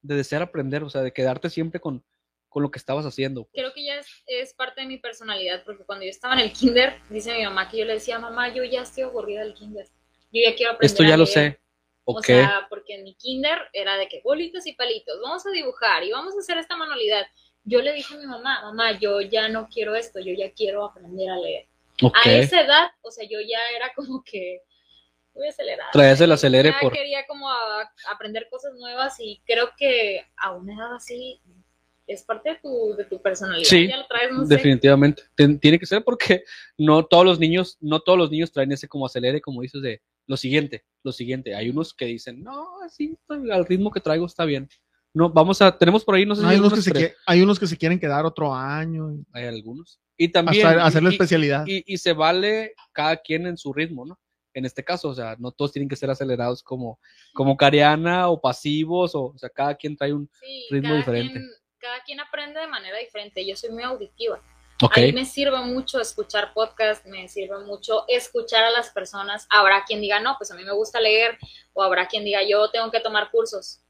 de 0.02 0.14
desear 0.16 0.42
aprender, 0.42 0.82
o 0.82 0.90
sea, 0.90 1.02
de 1.02 1.12
quedarte 1.12 1.50
siempre 1.50 1.80
con, 1.80 2.04
con 2.52 2.62
lo 2.62 2.70
que 2.70 2.78
estabas 2.78 3.04
haciendo. 3.06 3.48
Creo 3.52 3.72
que 3.72 3.84
ya 3.84 3.94
es, 3.96 4.06
es 4.26 4.52
parte 4.54 4.82
de 4.82 4.86
mi 4.86 4.98
personalidad, 4.98 5.64
porque 5.64 5.84
cuando 5.84 6.04
yo 6.04 6.10
estaba 6.10 6.34
en 6.34 6.40
el 6.40 6.52
kinder, 6.52 6.94
dice 7.10 7.32
mi 7.36 7.44
mamá 7.44 7.68
que 7.70 7.78
yo 7.78 7.84
le 7.84 7.94
decía, 7.94 8.18
mamá, 8.18 8.52
yo 8.54 8.62
ya 8.64 8.82
estoy 8.82 9.04
aburrida 9.04 9.40
del 9.42 9.54
kinder. 9.54 9.86
Yo 10.32 10.42
ya 10.44 10.54
quiero 10.54 10.72
aprender 10.72 10.92
Esto 10.92 11.02
ya 11.02 11.14
a 11.14 11.16
lo 11.16 11.24
leer". 11.24 11.34
sé. 11.34 11.58
O 12.04 12.20
sea, 12.20 12.66
porque 12.68 12.94
en 12.96 13.04
mi 13.04 13.14
kinder 13.14 13.58
era 13.72 13.96
de 13.96 14.08
que 14.08 14.20
bolitos 14.22 14.66
y 14.66 14.72
palitos, 14.72 15.18
vamos 15.22 15.46
a 15.46 15.50
dibujar 15.50 16.02
y 16.04 16.10
vamos 16.10 16.34
a 16.34 16.40
hacer 16.40 16.58
esta 16.58 16.76
manualidad. 16.76 17.24
Yo 17.64 17.80
le 17.80 17.92
dije 17.92 18.14
a 18.14 18.18
mi 18.18 18.26
mamá, 18.26 18.60
mamá, 18.62 18.98
yo 18.98 19.20
ya 19.20 19.48
no 19.48 19.68
quiero 19.68 19.94
esto, 19.94 20.18
yo 20.20 20.32
ya 20.36 20.52
quiero 20.52 20.84
aprender 20.84 21.30
a 21.30 21.36
leer. 21.38 21.68
ok. 22.02 22.16
A 22.24 22.32
esa 22.32 22.60
edad, 22.60 22.88
o 23.02 23.10
sea, 23.12 23.24
yo 23.28 23.38
ya 23.40 23.60
era 23.76 23.92
como 23.94 24.22
que 24.24 24.62
muy 25.34 25.46
acelerada. 25.46 25.90
Traías 25.92 26.20
el 26.20 26.32
acelere 26.32 26.70
ya 26.72 26.80
por- 26.80 26.92
quería 26.92 27.24
como 27.26 27.48
a- 27.48 27.88
aprender 28.10 28.48
cosas 28.50 28.74
nuevas 28.74 29.18
y 29.20 29.40
creo 29.46 29.70
que 29.78 30.26
a 30.36 30.50
una 30.52 30.74
edad 30.74 30.94
así 30.96 31.40
es 32.06 32.22
parte 32.24 32.50
de 32.50 32.56
tu, 32.62 32.94
de 32.96 33.04
tu 33.04 33.20
personalidad. 33.22 33.68
Sí, 33.68 33.88
ya 33.88 33.96
lo 33.96 34.06
traes, 34.06 34.32
no 34.32 34.44
sé. 34.46 34.54
Definitivamente. 34.56 35.22
Sé. 35.36 35.58
tiene 35.58 35.78
que 35.78 35.86
ser 35.86 36.02
porque 36.04 36.44
no 36.78 37.04
todos 37.04 37.24
los 37.24 37.38
niños, 37.38 37.76
no 37.80 38.00
todos 38.00 38.18
los 38.18 38.30
niños 38.30 38.50
traen 38.52 38.72
ese 38.72 38.88
como 38.88 39.06
acelere, 39.06 39.40
como 39.40 39.62
dices, 39.62 39.80
de 39.82 40.02
lo 40.26 40.36
siguiente, 40.36 40.84
lo 41.02 41.12
siguiente. 41.12 41.54
Hay 41.54 41.70
unos 41.70 41.94
que 41.94 42.06
dicen, 42.06 42.42
no, 42.42 42.80
así 42.82 43.16
estoy- 43.20 43.50
al 43.50 43.66
ritmo 43.66 43.90
que 43.90 44.00
traigo 44.00 44.26
está 44.26 44.44
bien. 44.44 44.68
No, 45.14 45.28
vamos 45.28 45.60
a, 45.60 45.76
tenemos 45.76 46.04
por 46.04 46.14
ahí, 46.14 46.24
no 46.24 46.34
sé 46.34 46.40
si 46.40 46.46
hay, 46.46 46.56
unos 46.58 46.72
que 46.72 46.80
algunos 46.90 47.02
se 47.02 47.16
hay 47.26 47.42
unos 47.42 47.58
que 47.60 47.66
se 47.66 47.76
quieren 47.76 47.98
quedar 48.00 48.24
otro 48.24 48.54
año 48.54 49.12
y 49.12 49.24
hay 49.32 49.44
algunos. 49.46 50.00
Y 50.16 50.28
también 50.28 50.66
hasta 50.66 50.86
hacer 50.86 51.02
la 51.02 51.10
y- 51.10 51.12
especialidad. 51.12 51.64
y, 51.66 51.82
y 51.86 51.98
se 51.98 52.12
vale 52.14 52.74
cada 52.92 53.16
quien 53.18 53.46
en 53.46 53.56
su 53.58 53.72
ritmo, 53.72 54.06
¿no? 54.06 54.18
En 54.54 54.64
este 54.64 54.84
caso, 54.84 55.08
o 55.08 55.14
sea, 55.14 55.34
no 55.38 55.50
todos 55.50 55.72
tienen 55.72 55.88
que 55.88 55.96
ser 55.96 56.10
acelerados 56.10 56.62
como, 56.62 56.98
como 57.34 57.56
Cariana 57.56 58.28
o 58.28 58.40
pasivos, 58.40 59.14
o, 59.14 59.24
o 59.34 59.38
sea, 59.38 59.48
cada 59.48 59.74
quien 59.74 59.96
trae 59.96 60.12
un... 60.12 60.30
Sí, 60.40 60.66
ritmo 60.70 60.88
cada 60.90 60.98
diferente. 60.98 61.38
Quien, 61.40 61.50
cada 61.82 62.02
quien 62.04 62.20
aprende 62.20 62.60
de 62.60 62.68
manera 62.68 62.96
diferente. 62.98 63.44
Yo 63.44 63.56
soy 63.56 63.70
muy 63.70 63.82
auditiva. 63.82 64.40
Ok, 64.80 64.98
A 64.98 65.00
mí 65.00 65.12
me 65.12 65.24
sirve 65.24 65.58
mucho 65.58 66.00
escuchar 66.00 66.54
podcast, 66.54 67.04
me 67.06 67.28
sirve 67.28 67.58
mucho 67.64 68.04
escuchar 68.08 68.64
a 68.64 68.70
las 68.70 68.90
personas. 68.90 69.46
Habrá 69.50 69.84
quien 69.84 70.00
diga, 70.00 70.20
no, 70.20 70.36
pues 70.38 70.50
a 70.50 70.54
mí 70.54 70.64
me 70.64 70.72
gusta 70.72 71.00
leer, 71.00 71.38
o 71.72 71.82
habrá 71.82 72.06
quien 72.06 72.24
diga, 72.24 72.40
yo 72.48 72.70
tengo 72.70 72.90
que 72.90 73.00
tomar 73.00 73.30
cursos. 73.30 73.80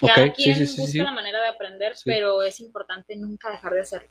Cada 0.00 0.26
ok, 0.26 0.34
sí, 0.36 0.42
quien 0.42 0.56
sí, 0.56 0.66
sí, 0.66 0.80
busca 0.80 0.92
sí. 0.92 0.98
la 0.98 1.12
manera 1.12 1.40
de 1.40 1.48
aprender, 1.48 1.94
pero 2.04 2.42
es 2.42 2.60
importante 2.60 3.14
nunca 3.14 3.50
dejar 3.50 3.74
de 3.74 3.80
hacerlo. 3.80 4.08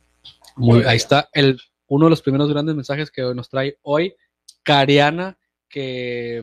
Muy, 0.56 0.82
ahí 0.84 0.96
está 0.96 1.28
el, 1.32 1.60
uno 1.88 2.06
de 2.06 2.10
los 2.10 2.22
primeros 2.22 2.48
grandes 2.48 2.74
mensajes 2.74 3.10
que 3.10 3.22
nos 3.34 3.48
trae 3.48 3.78
hoy 3.82 4.16
Cariana, 4.62 5.36
que, 5.68 6.42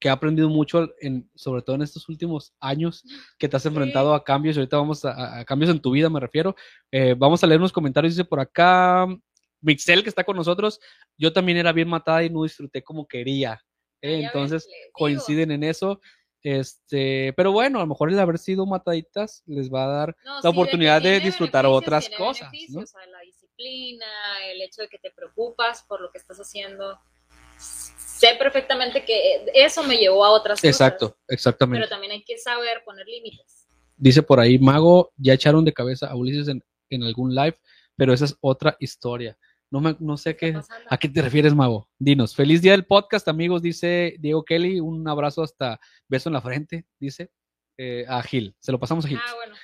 que 0.00 0.08
ha 0.08 0.12
aprendido 0.12 0.48
mucho, 0.48 0.88
en, 1.00 1.30
sobre 1.34 1.62
todo 1.62 1.76
en 1.76 1.82
estos 1.82 2.08
últimos 2.08 2.54
años, 2.58 3.04
que 3.38 3.48
te 3.48 3.56
has 3.56 3.66
enfrentado 3.66 4.14
a 4.14 4.24
cambios, 4.24 4.56
y 4.56 4.60
ahorita 4.60 4.78
vamos 4.78 5.04
a, 5.04 5.40
a- 5.40 5.44
cambios 5.44 5.70
en 5.70 5.78
tu 5.80 5.90
vida, 5.90 6.08
me 6.08 6.18
refiero. 6.20 6.56
Eh, 6.90 7.14
vamos 7.16 7.44
a 7.44 7.46
leer 7.46 7.60
unos 7.60 7.72
comentarios, 7.72 8.14
dice 8.14 8.24
por 8.24 8.40
acá, 8.40 9.06
Mixel, 9.60 10.02
que 10.02 10.08
está 10.08 10.24
con 10.24 10.36
nosotros, 10.36 10.80
yo 11.18 11.32
también 11.32 11.58
era 11.58 11.72
bien 11.72 11.88
matada 11.88 12.24
y 12.24 12.30
no 12.30 12.42
disfruté 12.44 12.82
como 12.82 13.06
quería. 13.06 13.60
¿eh? 14.00 14.16
Ves, 14.16 14.24
Entonces, 14.24 14.68
coinciden 14.92 15.50
en 15.50 15.64
eso. 15.64 16.00
Este, 16.42 17.34
pero 17.36 17.52
bueno, 17.52 17.78
a 17.78 17.82
lo 17.82 17.86
mejor 17.86 18.10
el 18.10 18.18
haber 18.18 18.38
sido 18.38 18.64
mataditas 18.64 19.42
les 19.46 19.70
va 19.70 19.84
a 19.84 19.88
dar 19.88 20.16
No, 20.24 20.36
la 20.36 20.40
sí, 20.40 20.48
oportunidad 20.48 21.02
de 21.02 21.20
disfrutar 21.20 21.66
otras 21.66 22.08
cosas, 22.16 22.50
¿no? 22.70 22.80
o 22.80 22.86
sea, 22.86 23.06
la 23.06 23.20
disciplina, 23.20 24.06
el 24.50 24.62
hecho 24.62 24.80
de 24.80 24.88
que 24.88 24.98
te 24.98 25.10
preocupas 25.10 25.82
por 25.82 26.00
lo 26.00 26.10
que 26.10 26.16
estás 26.16 26.38
haciendo. 26.38 26.98
Sé 28.20 28.36
perfectamente 28.38 29.02
que 29.02 29.46
eso 29.54 29.82
me 29.82 29.96
llevó 29.96 30.26
a 30.26 30.30
otras 30.32 30.62
Exacto, 30.62 31.12
cosas, 31.12 31.24
exactamente. 31.28 31.78
pero 31.80 31.88
también 31.88 32.12
hay 32.12 32.22
que 32.22 32.36
saber 32.36 32.82
poner 32.84 33.06
límites. 33.06 33.66
Dice 33.96 34.22
por 34.22 34.38
ahí, 34.40 34.58
Mago, 34.58 35.10
ya 35.16 35.32
echaron 35.32 35.64
de 35.64 35.72
cabeza 35.72 36.06
a 36.06 36.14
Ulises 36.16 36.48
en, 36.48 36.62
en 36.90 37.02
algún 37.02 37.34
live, 37.34 37.58
pero 37.96 38.12
esa 38.12 38.26
es 38.26 38.36
otra 38.42 38.76
historia. 38.78 39.38
No, 39.70 39.80
me, 39.80 39.96
no 40.00 40.18
sé 40.18 40.34
¿Qué 40.36 40.38
qué, 40.38 40.48
está 40.48 40.60
pasando? 40.60 40.86
a 40.90 40.98
qué 40.98 41.08
te 41.08 41.22
refieres, 41.22 41.54
Mago. 41.54 41.88
Dinos, 41.98 42.34
feliz 42.34 42.60
día 42.60 42.72
del 42.72 42.84
podcast, 42.84 43.26
amigos, 43.26 43.62
dice 43.62 44.16
Diego 44.18 44.44
Kelly, 44.44 44.80
un 44.80 45.08
abrazo 45.08 45.42
hasta 45.42 45.80
beso 46.06 46.28
en 46.28 46.34
la 46.34 46.42
frente, 46.42 46.84
dice 46.98 47.30
eh, 47.82 48.04
a 48.06 48.22
Gil. 48.22 48.54
Se 48.60 48.72
lo 48.72 48.78
pasamos 48.78 49.04
a 49.04 49.08
Gil. 49.08 49.18
Ah, 49.26 49.32
bueno. 49.36 49.54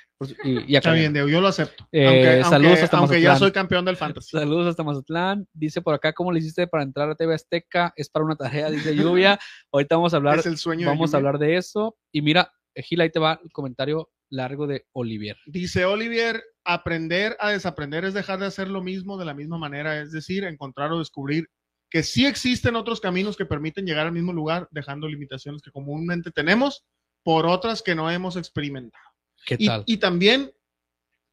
Y, 0.43 0.71
y 0.71 0.75
a 0.75 0.79
Está 0.79 0.93
bien, 0.93 1.13
Diego, 1.13 1.27
yo 1.27 1.39
lo 1.39 1.47
acepto. 1.47 1.87
Eh, 1.91 2.07
aunque 2.07 2.43
saludos 2.49 2.69
aunque- 2.71 2.83
hasta 2.85 2.97
aunque 2.97 3.21
ya 3.21 3.29
Mazatlán. 3.29 3.39
soy 3.39 3.51
campeón 3.51 3.85
del 3.85 3.97
fantasy. 3.97 4.29
Saludos 4.31 4.67
hasta 4.67 4.83
Mazatlán. 4.83 5.47
Dice 5.53 5.81
por 5.83 5.93
acá, 5.93 6.13
¿cómo 6.13 6.31
le 6.31 6.39
hiciste 6.39 6.65
para 6.65 6.83
entrar 6.83 7.07
a 7.11 7.15
TV 7.15 7.35
Azteca? 7.35 7.93
Es 7.95 8.09
para 8.09 8.25
una 8.25 8.35
tarea, 8.35 8.71
dice 8.71 8.95
Lluvia. 8.95 9.37
Ahorita 9.71 9.95
vamos 9.95 10.13
a 10.13 10.17
hablar 10.17 10.39
Es 10.39 10.47
el 10.47 10.57
sueño 10.57 10.81
de 10.81 10.85
vamos 10.87 11.13
a 11.13 11.17
Lluvia. 11.19 11.29
hablar 11.29 11.39
de 11.39 11.57
eso. 11.57 11.95
Y 12.11 12.23
mira, 12.23 12.51
Gil, 12.75 13.01
ahí 13.01 13.11
te 13.11 13.19
va 13.19 13.39
el 13.43 13.51
comentario 13.51 14.09
largo 14.31 14.65
de 14.65 14.87
Olivier. 14.93 15.37
Dice 15.45 15.85
Olivier, 15.85 16.43
aprender 16.65 17.37
a 17.39 17.51
desaprender 17.51 18.03
es 18.03 18.13
dejar 18.15 18.39
de 18.39 18.47
hacer 18.47 18.67
lo 18.69 18.81
mismo 18.81 19.17
de 19.17 19.25
la 19.25 19.33
misma 19.35 19.57
manera, 19.59 20.01
es 20.01 20.11
decir, 20.11 20.43
encontrar 20.43 20.91
o 20.91 20.99
descubrir 20.99 21.47
que 21.89 22.03
sí 22.03 22.25
existen 22.25 22.75
otros 22.75 22.99
caminos 22.99 23.37
que 23.37 23.45
permiten 23.45 23.85
llegar 23.85 24.07
al 24.07 24.11
mismo 24.11 24.33
lugar, 24.33 24.67
dejando 24.71 25.07
limitaciones 25.07 25.61
que 25.61 25.71
comúnmente 25.71 26.31
tenemos 26.31 26.83
por 27.27 27.45
otras 27.45 27.81
que 27.81 27.93
no 27.93 28.09
hemos 28.09 28.37
experimentado. 28.37 29.03
¿Qué 29.45 29.57
Y, 29.59 29.65
tal? 29.65 29.83
y 29.85 29.97
también 29.97 30.49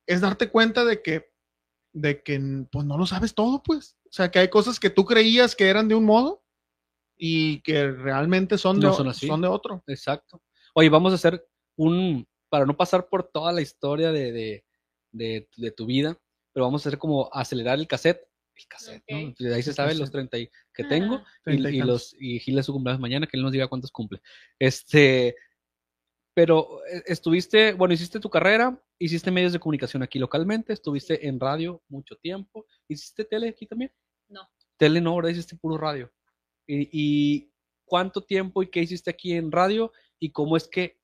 es 0.09 0.21
darte 0.21 0.49
cuenta 0.51 0.85
de 0.85 1.01
que, 1.01 1.31
de 1.93 2.21
que 2.21 2.41
pues 2.73 2.85
no 2.85 2.99
lo 2.99 3.07
sabes 3.07 3.33
todo, 3.33 3.63
pues. 3.63 3.97
O 4.07 4.11
sea, 4.13 4.29
que 4.29 4.41
hay 4.41 4.49
cosas 4.49 4.81
que 4.81 4.91
tú 4.91 5.05
creías 5.05 5.55
que 5.55 5.69
eran 5.69 5.87
de 5.87 5.95
un 5.95 6.05
modo 6.05 6.43
y 7.17 7.61
que 7.61 7.93
realmente 7.93 8.59
son 8.59 8.81
de, 8.81 8.89
No 8.89 8.93
son 8.93 9.07
así. 9.07 9.29
son 9.29 9.41
de 9.41 9.47
otro. 9.47 9.85
Exacto. 9.87 10.43
Oye, 10.75 10.89
vamos 10.89 11.13
a 11.13 11.15
hacer 11.15 11.47
un, 11.77 12.27
para 12.49 12.67
no 12.67 12.77
pasar 12.77 13.09
por 13.09 13.31
toda 13.31 13.53
la 13.53 13.61
historia 13.61 14.11
de, 14.11 14.33
de, 14.33 14.65
de- 15.13 15.49
de 15.57 15.71
tu 15.71 15.87
vida, 15.87 16.19
pero 16.53 16.65
vamos 16.67 16.85
a 16.85 16.89
hacer 16.89 16.99
como 16.99 17.31
acelerar 17.33 17.79
el 17.79 17.87
cassette. 17.87 18.27
El 18.57 18.67
cassette, 18.67 19.05
¿no? 19.09 19.29
Ok. 19.29 19.37
De 19.39 19.55
ahí 19.55 19.63
se 19.63 19.73
sabe 19.73 19.95
los 19.95 20.11
30 20.11 20.39
y- 20.39 20.51
que 20.75 20.83
tengo. 20.83 21.19
Ah, 21.25 21.27
y, 21.43 21.45
30 21.63 21.71
y 21.71 21.77
y 21.77 21.83
los 21.83 22.17
y 22.19 22.41
Gil 22.41 22.59
es 22.59 22.67
su 22.67 22.73
cumpleaños 22.73 23.01
mañana, 23.01 23.29
que 23.29 23.37
él 23.37 23.45
nos 23.45 23.53
diga 23.53 23.69
cuántos 23.69 23.93
cumple. 23.93 24.21
Este, 24.59 25.37
pero 26.35 26.85
eh, 26.87 27.03
estuviste, 27.07 27.73
bueno, 27.75 27.95
hiciste 27.95 28.19
tu 28.21 28.29
carrera, 28.29 28.77
hiciste 28.99 29.31
medios 29.31 29.53
de 29.53 29.61
comunicación 29.61 30.03
aquí 30.03 30.19
localmente, 30.19 30.73
estuviste 30.73 31.27
en 31.29 31.39
radio 31.41 31.83
mucho 31.89 32.17
tiempo, 32.17 32.67
hiciste 32.89 33.25
tele 33.25 33.49
aquí 33.51 33.67
también. 33.67 33.93
No. 34.29 34.49
Tele 34.77 35.01
no, 35.01 35.11
ahora 35.11 35.31
hiciste 35.31 35.57
puro 35.57 35.79
radio. 35.79 36.13
Y, 36.67 36.89
y 36.93 37.53
cuánto 37.85 38.23
tiempo 38.23 38.63
y 38.63 38.69
qué 38.71 38.81
hiciste 38.81 39.11
aquí 39.11 39.35
en 39.35 39.53
radio 39.53 39.93
y 40.19 40.33
cómo 40.33 40.57
es 40.57 40.67
que 40.67 40.99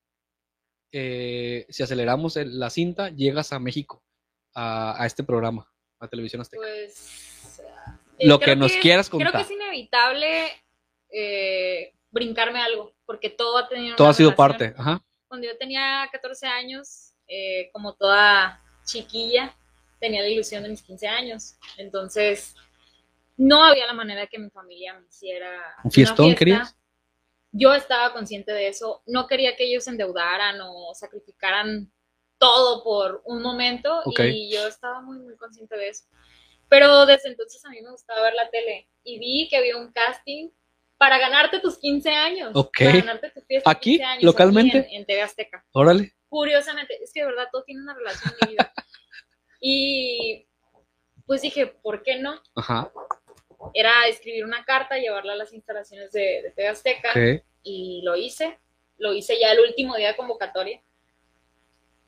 eh, 0.93 1.67
si 1.69 1.83
aceleramos 1.83 2.37
el- 2.37 2.59
la 2.59 2.71
cinta 2.71 3.11
llegas 3.11 3.53
a 3.53 3.61
México 3.61 4.03
a, 4.55 5.01
a 5.01 5.07
este 5.07 5.23
programa, 5.23 5.71
a 6.01 6.09
Televisión 6.09 6.43
Azteca. 6.43 6.63
Pues. 6.63 7.63
Lo 8.23 8.39
creo 8.39 8.55
que 8.55 8.57
nos 8.61 8.73
quieras 8.79 9.09
Creo 9.09 9.21
contar. 9.21 9.33
que 9.37 9.43
es 9.43 9.51
inevitable 9.51 10.49
eh, 11.13 11.95
brincarme 12.11 12.61
algo, 12.61 12.95
porque 13.07 13.31
todo 13.31 13.57
ha 13.59 13.69
tenido. 13.69 13.97
Todo 13.97 14.09
una 14.09 14.11
ha 14.11 14.15
sido 14.15 14.31
relación. 14.31 14.49
parte. 14.59 14.75
Ajá. 14.77 15.05
Cuando 15.31 15.47
yo 15.47 15.57
tenía 15.57 16.09
14 16.11 16.45
años, 16.49 17.13
eh, 17.29 17.71
como 17.73 17.95
toda 17.95 18.61
chiquilla, 18.85 19.55
tenía 20.01 20.23
la 20.23 20.29
ilusión 20.29 20.65
de 20.65 20.71
mis 20.71 20.83
15 20.83 21.07
años. 21.07 21.55
Entonces, 21.77 22.57
no 23.37 23.63
había 23.63 23.87
la 23.87 23.93
manera 23.93 24.23
de 24.23 24.27
que 24.27 24.41
mi 24.41 24.51
familia 24.51 24.99
me 24.99 25.07
hiciera. 25.07 25.53
¿Un 25.85 25.85
una 25.85 25.91
fiestón 25.93 26.27
fiesta. 26.27 26.39
querías? 26.41 26.77
Yo 27.53 27.73
estaba 27.73 28.13
consciente 28.13 28.51
de 28.51 28.67
eso. 28.67 29.05
No 29.07 29.29
quería 29.29 29.55
que 29.55 29.67
ellos 29.67 29.87
endeudaran 29.87 30.59
o 30.63 30.93
sacrificaran 30.97 31.93
todo 32.37 32.83
por 32.83 33.23
un 33.25 33.41
momento. 33.41 34.01
Ok. 34.07 34.19
Y 34.33 34.53
yo 34.53 34.67
estaba 34.67 35.01
muy, 35.01 35.21
muy 35.21 35.37
consciente 35.37 35.77
de 35.77 35.91
eso. 35.91 36.07
Pero 36.69 37.07
desde 37.07 37.29
entonces 37.29 37.65
a 37.65 37.69
mí 37.71 37.81
me 37.81 37.93
gustaba 37.93 38.23
ver 38.23 38.35
la 38.35 38.51
tele. 38.51 38.89
Y 39.05 39.21
vi 39.21 39.49
que 39.49 39.59
había 39.59 39.77
un 39.77 39.93
casting 39.93 40.51
para 41.01 41.17
ganarte 41.17 41.61
tus 41.61 41.79
15 41.79 42.11
años. 42.11 42.51
Ok. 42.53 42.77
Para 42.79 42.93
ganarte 42.93 43.31
tu 43.31 43.41
fiesta 43.41 43.71
de 43.71 43.75
¿Aquí? 43.75 43.91
15 43.93 44.05
años, 44.05 44.23
¿Localmente? 44.23 44.79
aquí 44.81 44.95
en, 44.95 45.01
en 45.01 45.07
TV 45.07 45.23
Azteca 45.23 45.65
Órale. 45.73 46.13
curiosamente, 46.29 47.03
es 47.03 47.11
que 47.11 47.21
de 47.21 47.27
verdad 47.27 47.49
todo 47.51 47.65
tiene 47.65 47.81
una 47.81 47.95
relación 47.95 48.35
en 48.43 48.49
mi 48.49 48.53
vida. 48.55 48.73
Y 49.63 50.47
pues 51.27 51.41
dije, 51.43 51.67
¿por 51.67 52.03
qué 52.03 52.17
no? 52.19 52.41
Ajá. 52.55 52.91
Era 53.75 54.09
escribir 54.09 54.45
una 54.45 54.63
carta, 54.65 54.99
llevarla 54.99 55.33
a 55.35 55.37
las 55.37 55.53
instalaciones 55.55 56.13
de, 56.13 56.43
de 56.43 56.51
TV 56.55 56.69
Azteca 56.69 57.09
y 57.63 58.01
lo 58.03 58.17
hice. 58.17 58.59
Lo 58.99 59.13
hice 59.15 59.39
ya 59.39 59.53
el 59.53 59.61
último 59.61 59.97
día 59.97 60.09
de 60.09 60.17
convocatoria. 60.17 60.83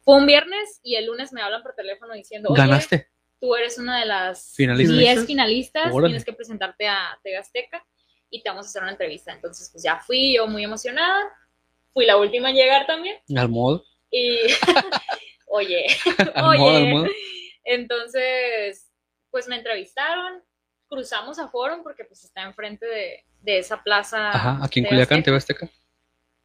Fue 0.03 0.17
un 0.17 0.27
viernes 0.27 0.81
y 0.83 0.97
el 0.97 1.07
lunes 1.07 1.33
me 1.33 1.41
hablan 1.43 1.63
por 1.63 1.75
teléfono 1.75 2.13
diciendo, 2.15 2.51
oye, 2.51 2.61
Ganaste. 2.61 3.09
tú 3.41 3.55
eres 3.55 3.79
una 3.79 4.01
de 4.01 4.07
las 4.07 4.55
Finalistas. 4.55 4.99
10 4.99 5.27
finalistas, 5.27 5.93
Órale. 5.93 6.09
tienes 6.09 6.25
que 6.25 6.33
presentarte 6.33 6.89
a 6.89 7.19
TV 7.23 7.37
Azteca 7.37 7.87
y 8.33 8.43
te 8.43 8.49
vamos 8.49 8.67
a 8.67 8.69
hacer 8.71 8.83
una 8.83 8.93
entrevista. 8.93 9.31
Entonces, 9.31 9.69
pues 9.71 9.85
ya 9.85 9.99
fui 9.99 10.35
yo 10.35 10.47
muy 10.47 10.65
emocionada. 10.65 11.23
Fui 11.93 12.07
la 12.07 12.17
última 12.17 12.49
en 12.49 12.57
llegar 12.57 12.87
también. 12.87 13.19
Al 13.37 13.51
modo. 13.51 13.85
Y, 14.11 14.39
oye, 15.47 15.87
Al 16.35 16.45
oye. 16.45 16.59
modo, 16.59 16.77
al 16.77 16.89
modo. 16.89 17.07
Entonces, 17.65 18.91
pues 19.31 19.47
me 19.49 19.57
entrevistaron, 19.57 20.43
cruzamos 20.89 21.39
a 21.39 21.49
Forum 21.49 21.83
porque 21.83 22.05
pues 22.05 22.25
está 22.25 22.43
enfrente 22.43 22.87
de, 22.87 23.25
de 23.43 23.59
esa 23.59 23.83
plaza. 23.83 24.31
Ajá. 24.31 24.59
Aquí 24.63 24.81
en 24.81 24.87
Culiacán, 24.87 25.19
Azteca. 25.19 25.25
TV 25.25 25.37
Azteca. 25.37 25.71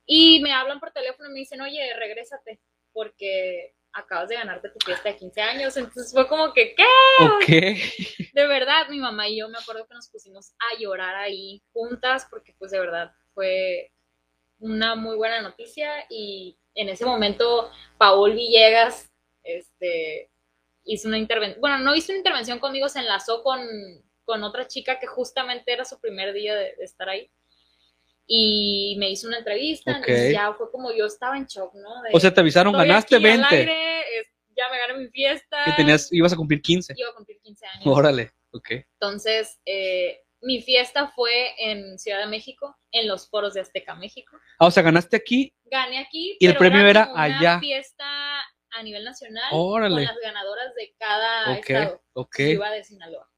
Y 0.05 0.41
me 0.41 0.51
hablan 0.51 0.81
por 0.81 0.91
teléfono 0.91 1.29
y 1.29 1.33
me 1.33 1.39
dicen, 1.39 1.61
oye, 1.61 1.93
regrésate, 1.95 2.59
porque 2.91 3.75
acabas 3.97 4.29
de 4.29 4.35
ganarte 4.35 4.69
tu 4.69 4.85
fiesta 4.85 5.09
de 5.09 5.17
15 5.17 5.41
años. 5.41 5.77
Entonces 5.77 6.11
fue 6.11 6.27
como 6.27 6.53
que, 6.53 6.75
¿qué? 6.75 7.81
De 8.33 8.47
verdad, 8.47 8.87
mi 8.89 8.99
mamá 8.99 9.27
y 9.27 9.39
yo 9.39 9.49
me 9.49 9.57
acuerdo 9.57 9.87
que 9.87 9.95
nos 9.95 10.09
pusimos 10.09 10.53
a 10.59 10.79
llorar 10.79 11.15
ahí 11.15 11.61
juntas, 11.73 12.27
porque 12.29 12.53
pues 12.57 12.71
de 12.71 12.79
verdad 12.79 13.11
fue 13.33 13.91
una 14.59 14.95
muy 14.95 15.15
buena 15.17 15.41
noticia. 15.41 16.05
Y 16.09 16.57
en 16.75 16.89
ese 16.89 17.05
momento, 17.05 17.71
Paul 17.97 18.33
Villegas, 18.33 19.11
este, 19.43 20.29
hizo 20.83 21.07
una 21.07 21.17
intervención, 21.17 21.59
bueno, 21.61 21.79
no 21.79 21.95
hizo 21.95 22.11
una 22.11 22.19
intervención 22.19 22.59
conmigo, 22.59 22.89
se 22.89 22.99
enlazó 22.99 23.41
con, 23.43 23.59
con 24.25 24.43
otra 24.43 24.67
chica 24.67 24.99
que 24.99 25.07
justamente 25.07 25.71
era 25.71 25.85
su 25.85 25.99
primer 25.99 26.33
día 26.33 26.55
de, 26.55 26.75
de 26.75 26.85
estar 26.85 27.09
ahí. 27.09 27.31
Y 28.29 28.95
me 28.99 29.09
hizo 29.09 29.27
una 29.27 29.37
entrevista, 29.37 29.91
Ok. 29.91 29.97
entonces 29.99 30.33
ya 30.33 30.53
fue 30.53 30.69
como 30.69 30.91
yo 30.91 31.05
estaba 31.05 31.37
en 31.37 31.45
shock, 31.45 31.73
¿no? 31.75 32.01
De- 32.03 32.09
O 32.13 32.19
sea, 32.19 32.33
te 32.33 32.41
avisaron, 32.41 32.73
ganaste 32.73 33.15
aquí 33.15 33.25
al 33.25 33.31
20. 33.39 33.55
aire, 33.55 34.01
es- 34.19 34.27
ya 34.55 34.69
me 34.69 34.77
gané 34.79 34.93
mi 34.95 35.07
fiesta. 35.07 35.57
Que 35.65 35.71
tenías, 35.73 36.11
ibas 36.11 36.33
a 36.33 36.35
cumplir 36.35 36.61
15. 36.61 36.93
Iba 36.97 37.09
a 37.09 37.13
cumplir 37.13 37.39
15 37.41 37.65
años. 37.67 37.85
Órale, 37.87 38.31
ok. 38.51 38.71
Entonces, 38.99 39.59
eh, 39.65 40.19
mi 40.41 40.61
fiesta 40.61 41.07
fue 41.15 41.53
en 41.57 41.97
Ciudad 41.97 42.19
de 42.19 42.27
México, 42.27 42.75
en 42.91 43.07
los 43.07 43.29
foros 43.29 43.53
de 43.53 43.61
Azteca 43.61 43.95
México. 43.95 44.35
Ah, 44.59 44.65
o 44.67 44.71
sea, 44.71 44.83
ganaste 44.83 45.15
aquí. 45.15 45.53
Gané 45.65 45.99
aquí. 45.99 46.35
Y 46.39 46.47
el 46.47 46.57
premio 46.57 46.85
era 46.85 47.09
una 47.13 47.23
allá. 47.23 47.59
fiesta 47.59 48.05
a 48.71 48.83
nivel 48.83 49.03
nacional 49.05 49.45
Órale. 49.51 49.95
con 49.95 50.03
las 50.03 50.17
ganadoras 50.21 50.75
de 50.75 50.93
cada 50.99 51.53
Ok, 51.57 51.69
estado. 51.69 52.01
ok, 52.13 52.39
Iba 52.39 52.71
de 52.71 52.83
Sinaloa. 52.83 53.29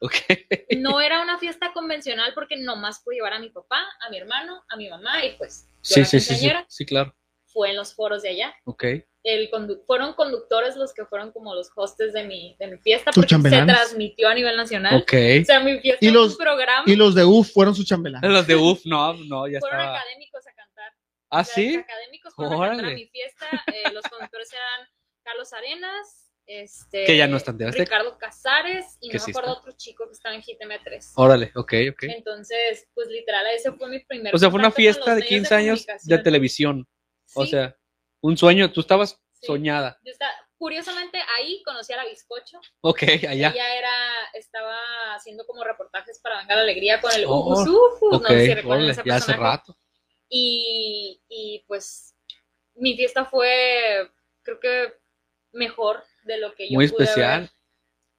No 0.78 1.00
era 1.00 1.20
una 1.22 1.38
fiesta 1.38 1.72
convencional 1.72 2.32
porque 2.34 2.56
nomás 2.56 3.00
pude 3.02 3.16
llevar 3.16 3.32
a 3.34 3.38
mi 3.40 3.50
papá, 3.50 3.84
a 4.00 4.10
mi 4.10 4.18
hermano, 4.18 4.62
a 4.68 4.76
mi 4.76 4.88
mamá 4.88 5.24
y 5.24 5.32
pues 5.36 5.68
Sí, 5.82 6.04
sí, 6.04 6.20
sí, 6.20 6.50
sí. 6.68 6.86
claro. 6.86 7.14
Fue 7.46 7.70
en 7.70 7.76
los 7.76 7.94
foros 7.94 8.22
de 8.22 8.28
allá. 8.30 8.54
Ok. 8.64 8.84
El 9.24 9.50
condu- 9.50 9.82
fueron 9.86 10.12
conductores 10.14 10.76
los 10.76 10.92
que 10.94 11.04
fueron 11.06 11.32
como 11.32 11.54
los 11.54 11.70
hostes 11.74 12.12
de 12.12 12.24
mi, 12.24 12.56
de 12.58 12.66
mi 12.68 12.78
fiesta 12.78 13.10
porque 13.12 13.34
se 13.34 13.40
transmitió 13.64 14.28
a 14.28 14.34
nivel 14.34 14.56
nacional. 14.56 14.94
Ok. 15.02 15.12
O 15.42 15.44
sea, 15.44 15.60
mi 15.60 15.78
fiesta 15.80 16.04
Y 16.04 16.08
fue 16.10 16.14
los- 16.18 16.32
un 16.32 16.38
programa. 16.38 16.84
Y 16.86 16.94
los 16.96 17.14
de 17.14 17.24
UF 17.24 17.52
fueron 17.52 17.74
sus 17.74 17.86
chambelanes. 17.86 18.30
Los 18.30 18.46
de 18.46 18.54
UF, 18.56 18.82
no, 18.84 19.14
no, 19.14 19.48
ya 19.48 19.60
fueron 19.60 19.80
estaba. 19.80 19.98
académicos 19.98 20.46
a 20.46 20.52
cantar. 20.54 20.92
Ah, 21.30 21.40
O 21.40 21.44
sea, 21.44 21.54
sí. 21.54 21.76
Académicos 21.76 22.34
fueron 22.34 22.54
a 22.54 22.58
cantar 22.68 22.74
a 22.74 22.78
Órale. 22.80 22.94
mi 22.94 23.06
fiesta. 23.08 23.46
Eh, 23.66 23.90
los 23.92 24.04
conductores 24.04 24.52
eran 24.52 24.88
Carlos 25.24 25.52
Arenas, 25.52 26.27
este, 26.48 27.04
Que 27.04 27.16
ya 27.16 27.26
no 27.28 27.36
está 27.36 27.50
en 27.52 27.58
TV 27.58 27.68
Azteca. 27.70 27.84
Ricardo 27.84 28.18
Casares 28.18 28.96
y 29.00 29.10
no 29.10 29.18
sí 29.20 29.26
me 29.26 29.32
acuerdo 29.32 29.50
está. 29.52 29.60
otro 29.60 29.72
chico 29.76 30.06
que 30.06 30.12
estaba 30.12 30.34
en 30.34 30.42
GTM3. 30.42 31.12
Órale, 31.16 31.52
ok, 31.54 31.72
ok. 31.92 32.02
Entonces, 32.04 32.88
pues 32.94 33.06
literal, 33.08 33.46
ese 33.54 33.70
fue 33.72 33.88
mi 33.88 34.00
primer 34.00 34.34
O 34.34 34.38
sea, 34.38 34.50
fue 34.50 34.58
una 34.58 34.70
fiesta 34.72 35.14
de 35.14 35.20
medios 35.20 35.28
15 35.28 35.54
años 35.54 35.86
de 36.04 36.18
televisión. 36.18 36.88
O 37.34 37.44
sea, 37.46 37.76
un 38.22 38.36
sueño. 38.36 38.72
Tú 38.72 38.80
estabas 38.80 39.20
Sí. 39.40 39.46
soñada. 39.46 40.00
yo 40.04 40.10
estaba- 40.10 40.32
curiosamente 40.56 41.20
ahí 41.36 41.62
conocí 41.62 41.92
a 41.92 41.96
la 41.98 42.04
Bizcocho. 42.06 42.58
Ok, 42.80 43.02
allá. 43.28 43.50
Ella 43.50 43.76
era, 43.78 43.92
estaba 44.34 44.76
haciendo 45.14 45.46
como 45.46 45.62
reportajes 45.62 46.18
para 46.18 46.40
Venga 46.40 46.56
la 46.56 46.62
Alegría 46.62 47.00
con 47.00 47.12
el 47.12 47.24
Oh, 47.28 47.52
Ufus 47.52 47.68
Ufus, 47.68 48.14
Ok, 48.16 48.22
no 48.22 48.28
sé 48.30 48.46
si 48.46 48.54
recuerdan 48.54 48.78
órale, 48.86 48.90
ese 48.92 49.02
ya 49.06 49.14
hace 49.14 49.32
rato. 49.34 49.76
Y, 50.28 51.22
y 51.28 51.64
pues 51.68 52.16
mi 52.74 52.96
fiesta 52.96 53.24
fue, 53.24 54.10
creo 54.42 54.58
que 54.58 54.94
mejor 55.52 56.02
de 56.28 56.38
lo 56.38 56.54
que 56.54 56.68
yo 56.68 56.74
Muy 56.76 56.88
pude 56.88 57.04
especial. 57.04 57.34
haber 57.40 57.50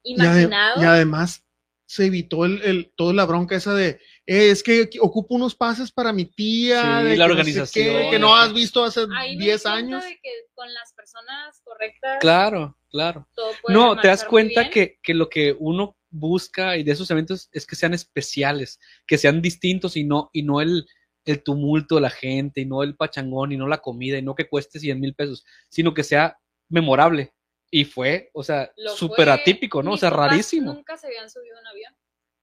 Y, 0.02 0.14
ade- 0.20 0.42
imaginado. 0.42 0.82
y 0.82 0.84
además 0.84 1.46
se 1.86 2.06
evitó 2.06 2.44
el, 2.44 2.62
el- 2.62 2.92
toda 2.96 3.12
la 3.14 3.24
bronca 3.24 3.56
esa 3.56 3.74
de 3.74 4.00
"Eh, 4.26 4.50
es 4.50 4.62
que 4.62 4.88
ocupo 5.00 5.34
unos 5.34 5.54
pases 5.56 5.90
para 5.90 6.12
mi 6.12 6.24
tía, 6.26 7.00
Sí, 7.00 7.08
de 7.08 7.16
la 7.16 7.24
que 7.24 7.28
no 7.34 7.34
sé 7.34 7.40
organización. 7.40 8.02
qué, 8.04 8.10
que 8.10 8.18
no 8.18 8.36
has 8.36 8.52
visto 8.52 8.84
hace 8.84 9.06
Ahí 9.16 9.36
me 9.36 9.44
10 9.44 9.62
di 9.62 9.70
cuenta 9.70 9.76
años. 9.96 10.04
de 10.04 10.20
que 10.22 10.30
con 10.54 10.72
las 10.72 10.92
personas 10.92 11.60
correctas 11.64 12.18
Claro, 12.20 12.76
claro. 12.90 13.26
todo 13.34 13.52
puede 13.62 13.74
No, 13.76 14.00
te 14.00 14.06
das 14.08 14.24
cuenta 14.24 14.70
que, 14.70 14.98
que 15.02 15.14
lo 15.14 15.28
que 15.28 15.56
uno 15.58 15.96
busca 16.10 16.76
y 16.76 16.82
de 16.84 16.92
esos 16.92 17.10
eventos 17.10 17.48
es 17.52 17.66
que 17.66 17.76
sean 17.76 17.94
especiales, 17.94 18.78
que 19.06 19.18
sean 19.18 19.40
distintos 19.42 19.96
y 19.96 20.04
no, 20.04 20.30
y 20.32 20.42
no 20.42 20.60
el, 20.60 20.86
el 21.24 21.42
tumulto 21.42 21.96
de 21.96 22.00
la 22.02 22.10
gente, 22.10 22.60
y 22.60 22.66
no 22.66 22.82
el 22.84 22.96
pachangón, 22.96 23.50
y 23.52 23.56
no 23.56 23.66
la 23.68 23.78
comida, 23.78 24.16
y 24.18 24.22
no 24.22 24.34
que 24.34 24.48
cueste 24.48 24.78
100 24.80 24.98
mil 25.00 25.14
pesos, 25.14 25.44
sino 25.68 25.92
que 25.92 26.02
sea 26.04 26.38
memorable. 26.68 27.32
Y 27.70 27.84
fue, 27.84 28.30
o 28.34 28.42
sea, 28.42 28.72
súper 28.96 29.28
atípico, 29.28 29.82
¿no? 29.82 29.92
O 29.92 29.96
sea, 29.96 30.10
rarísimo. 30.10 30.72
Nunca 30.72 30.96
se 30.96 31.06
habían 31.06 31.30
subido 31.30 31.56
a 31.56 31.60
un 31.60 31.66
avión. 31.68 31.96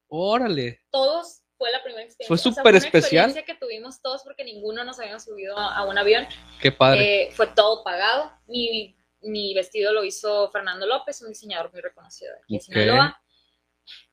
Órale. 0.08 0.82
Todos 0.90 1.42
fue 1.58 1.72
la 1.72 1.84
primera 1.84 2.04
experiencia. 2.04 2.28
Fue 2.28 2.36
O 2.36 2.38
sea, 2.38 2.52
súper 2.62 2.76
especial. 2.76 3.26
experiencia 3.30 3.44
que 3.44 3.60
tuvimos 3.60 4.02
todos 4.02 4.24
porque 4.24 4.44
ninguno 4.44 4.84
nos 4.86 5.00
habíamos 5.00 5.24
subido 5.26 5.58
a, 5.58 5.76
a 5.76 5.86
un 5.86 5.98
avión. 5.98 6.26
Qué 6.62 6.72
padre. 6.72 7.24
Eh, 7.24 7.32
fue 7.32 7.48
todo 7.48 7.84
pagado. 7.84 8.32
Mi, 8.48 8.96
mi 9.22 9.54
vestido 9.54 9.92
lo 9.92 10.06
hizo 10.06 10.50
Fernando 10.52 10.86
López, 10.86 11.22
un 11.22 11.30
diseñador 11.30 11.72
muy 11.74 11.82
reconocido 11.82 12.32
de 12.34 12.40
aquí 12.40 12.54
de 12.54 12.58
Ok. 12.58 12.64
Sinaloa. 12.64 13.22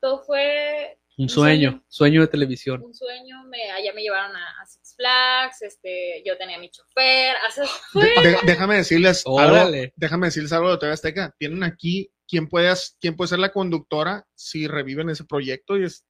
Todo 0.01 0.19
fue 0.23 0.99
un 1.17 1.23
un 1.23 1.29
sueño, 1.29 1.69
sueño. 1.71 1.85
sueño 1.87 2.21
de 2.21 2.27
televisión. 2.27 2.81
un 2.83 2.93
sueño. 2.93 3.43
Me, 3.47 3.71
allá 3.71 3.93
me 3.93 4.01
llevaron 4.01 4.35
a, 4.35 4.61
a 4.61 4.65
Six 4.65 4.95
Flags, 4.97 5.61
este, 5.61 6.21
yo 6.25 6.37
tenía 6.37 6.57
mi 6.59 6.69
chofer. 6.69 7.35
fue- 7.93 8.03
De- 8.21 8.29
de- 8.31 8.37
déjame 8.45 8.75
decirles 8.77 9.23
algo, 9.25 9.71
déjame 9.95 10.27
decirles 10.27 10.51
algo 10.53 10.71
de 10.71 10.77
TV 10.77 10.91
Azteca. 10.91 11.33
Tienen 11.39 11.63
aquí 11.63 12.11
quién 12.27 12.47
puede, 12.49 12.73
quién 12.99 13.15
puede 13.15 13.29
ser 13.29 13.39
la 13.39 13.51
conductora 13.51 14.27
si 14.35 14.67
reviven 14.67 15.09
ese 15.09 15.23
proyecto 15.25 15.77
y 15.77 15.85
es 15.85 16.05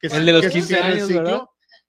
que 0.00 0.08
El 0.08 0.26
de 0.26 0.32
los 0.32 0.42
que 0.42 0.50
15 0.50 0.66
cierre 0.68 0.86
el 0.88 0.94
años, 0.94 1.06
ciclo. 1.08 1.22
¿verdad? 1.22 1.40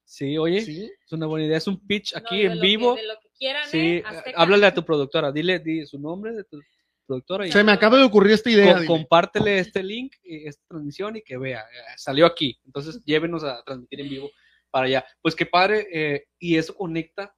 Sí, 0.07 0.37
oye, 0.37 0.61
Sí. 0.61 0.91
es 1.03 1.11
una 1.11 1.25
buena 1.25 1.47
idea. 1.47 1.57
Es 1.57 1.67
un 1.67 1.85
pitch 1.85 2.15
aquí 2.15 2.41
en 2.41 2.55
lo 2.57 2.61
que- 2.61 2.67
vivo. 2.67 2.95
de 2.95 3.03
lo 3.07 3.15
que 3.19 3.29
quieran, 3.37 3.67
Sí, 3.67 4.03
háblale 4.35 4.67
a 4.67 4.73
tu 4.73 4.85
productora, 4.85 5.31
dile, 5.31 5.59
di 5.59 5.85
su 5.87 5.97
nombre 5.99 6.31
de 6.33 6.43
tu 6.43 6.61
productora 7.05 7.47
y 7.47 7.51
Se 7.51 7.63
me 7.63 7.71
acaba 7.71 7.97
de 7.97 8.03
ocurrir 8.03 8.33
esta 8.33 8.49
idea. 8.49 8.75
co- 8.79 8.85
compártele 8.85 9.59
este 9.59 9.83
link, 9.83 10.13
y 10.23 10.47
esta 10.47 10.63
transmisión 10.67 11.15
y 11.15 11.21
que 11.21 11.37
vea, 11.37 11.61
eh, 11.61 11.93
salió 11.97 12.25
aquí, 12.25 12.59
entonces 12.65 13.01
llévenos 13.05 13.43
a 13.43 13.63
transmitir 13.63 14.01
en 14.01 14.09
vivo 14.09 14.29
para 14.71 14.87
allá. 14.87 15.05
Pues 15.21 15.35
qué 15.35 15.45
padre, 15.45 15.87
eh, 15.91 16.25
y 16.39 16.57
eso 16.57 16.75
conecta 16.75 17.33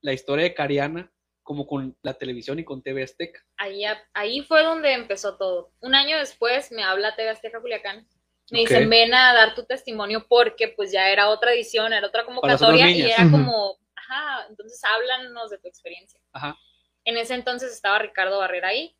la 0.00 0.12
historia 0.12 0.44
de 0.44 0.54
Cariana 0.54 1.12
como 1.44 1.66
con 1.66 1.96
la 2.02 2.14
televisión 2.14 2.58
y 2.58 2.64
con 2.64 2.82
TV 2.82 3.02
Azteca. 3.02 3.44
ahí, 3.56 3.82
ahí 4.14 4.42
fue 4.42 4.62
donde 4.62 4.92
empezó 4.92 5.36
todo. 5.36 5.72
Un 5.80 5.94
año 5.94 6.18
después 6.18 6.70
me 6.72 6.82
habla 6.84 7.14
TV 7.16 7.30
Azteca 7.30 7.60
Culiacán. 7.60 8.06
Me 8.50 8.60
Ok. 8.62 8.68
dicen, 8.68 8.90
ven 8.90 9.14
a 9.14 9.32
dar 9.34 9.54
tu 9.54 9.64
testimonio 9.64 10.26
porque 10.28 10.68
pues 10.68 10.92
ya 10.92 11.10
era 11.10 11.28
otra 11.30 11.52
edición, 11.52 11.92
era 11.92 12.06
otra 12.06 12.24
convocatoria 12.24 12.90
y 12.90 13.02
era 13.02 13.28
como, 13.30 13.76
ajá, 13.96 14.46
entonces 14.50 14.80
háblanos 14.84 15.50
de 15.50 15.58
tu 15.58 15.68
experiencia. 15.68 16.20
Ajá. 16.32 16.56
En 17.04 17.16
ese 17.16 17.34
entonces 17.34 17.72
estaba 17.72 17.98
Ricardo 18.00 18.38
Barrera 18.38 18.68
ahí 18.68 18.94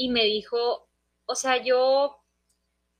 y 0.00 0.08
me 0.08 0.24
dijo, 0.24 0.88
o 1.26 1.34
sea, 1.34 1.62
yo 1.62 2.16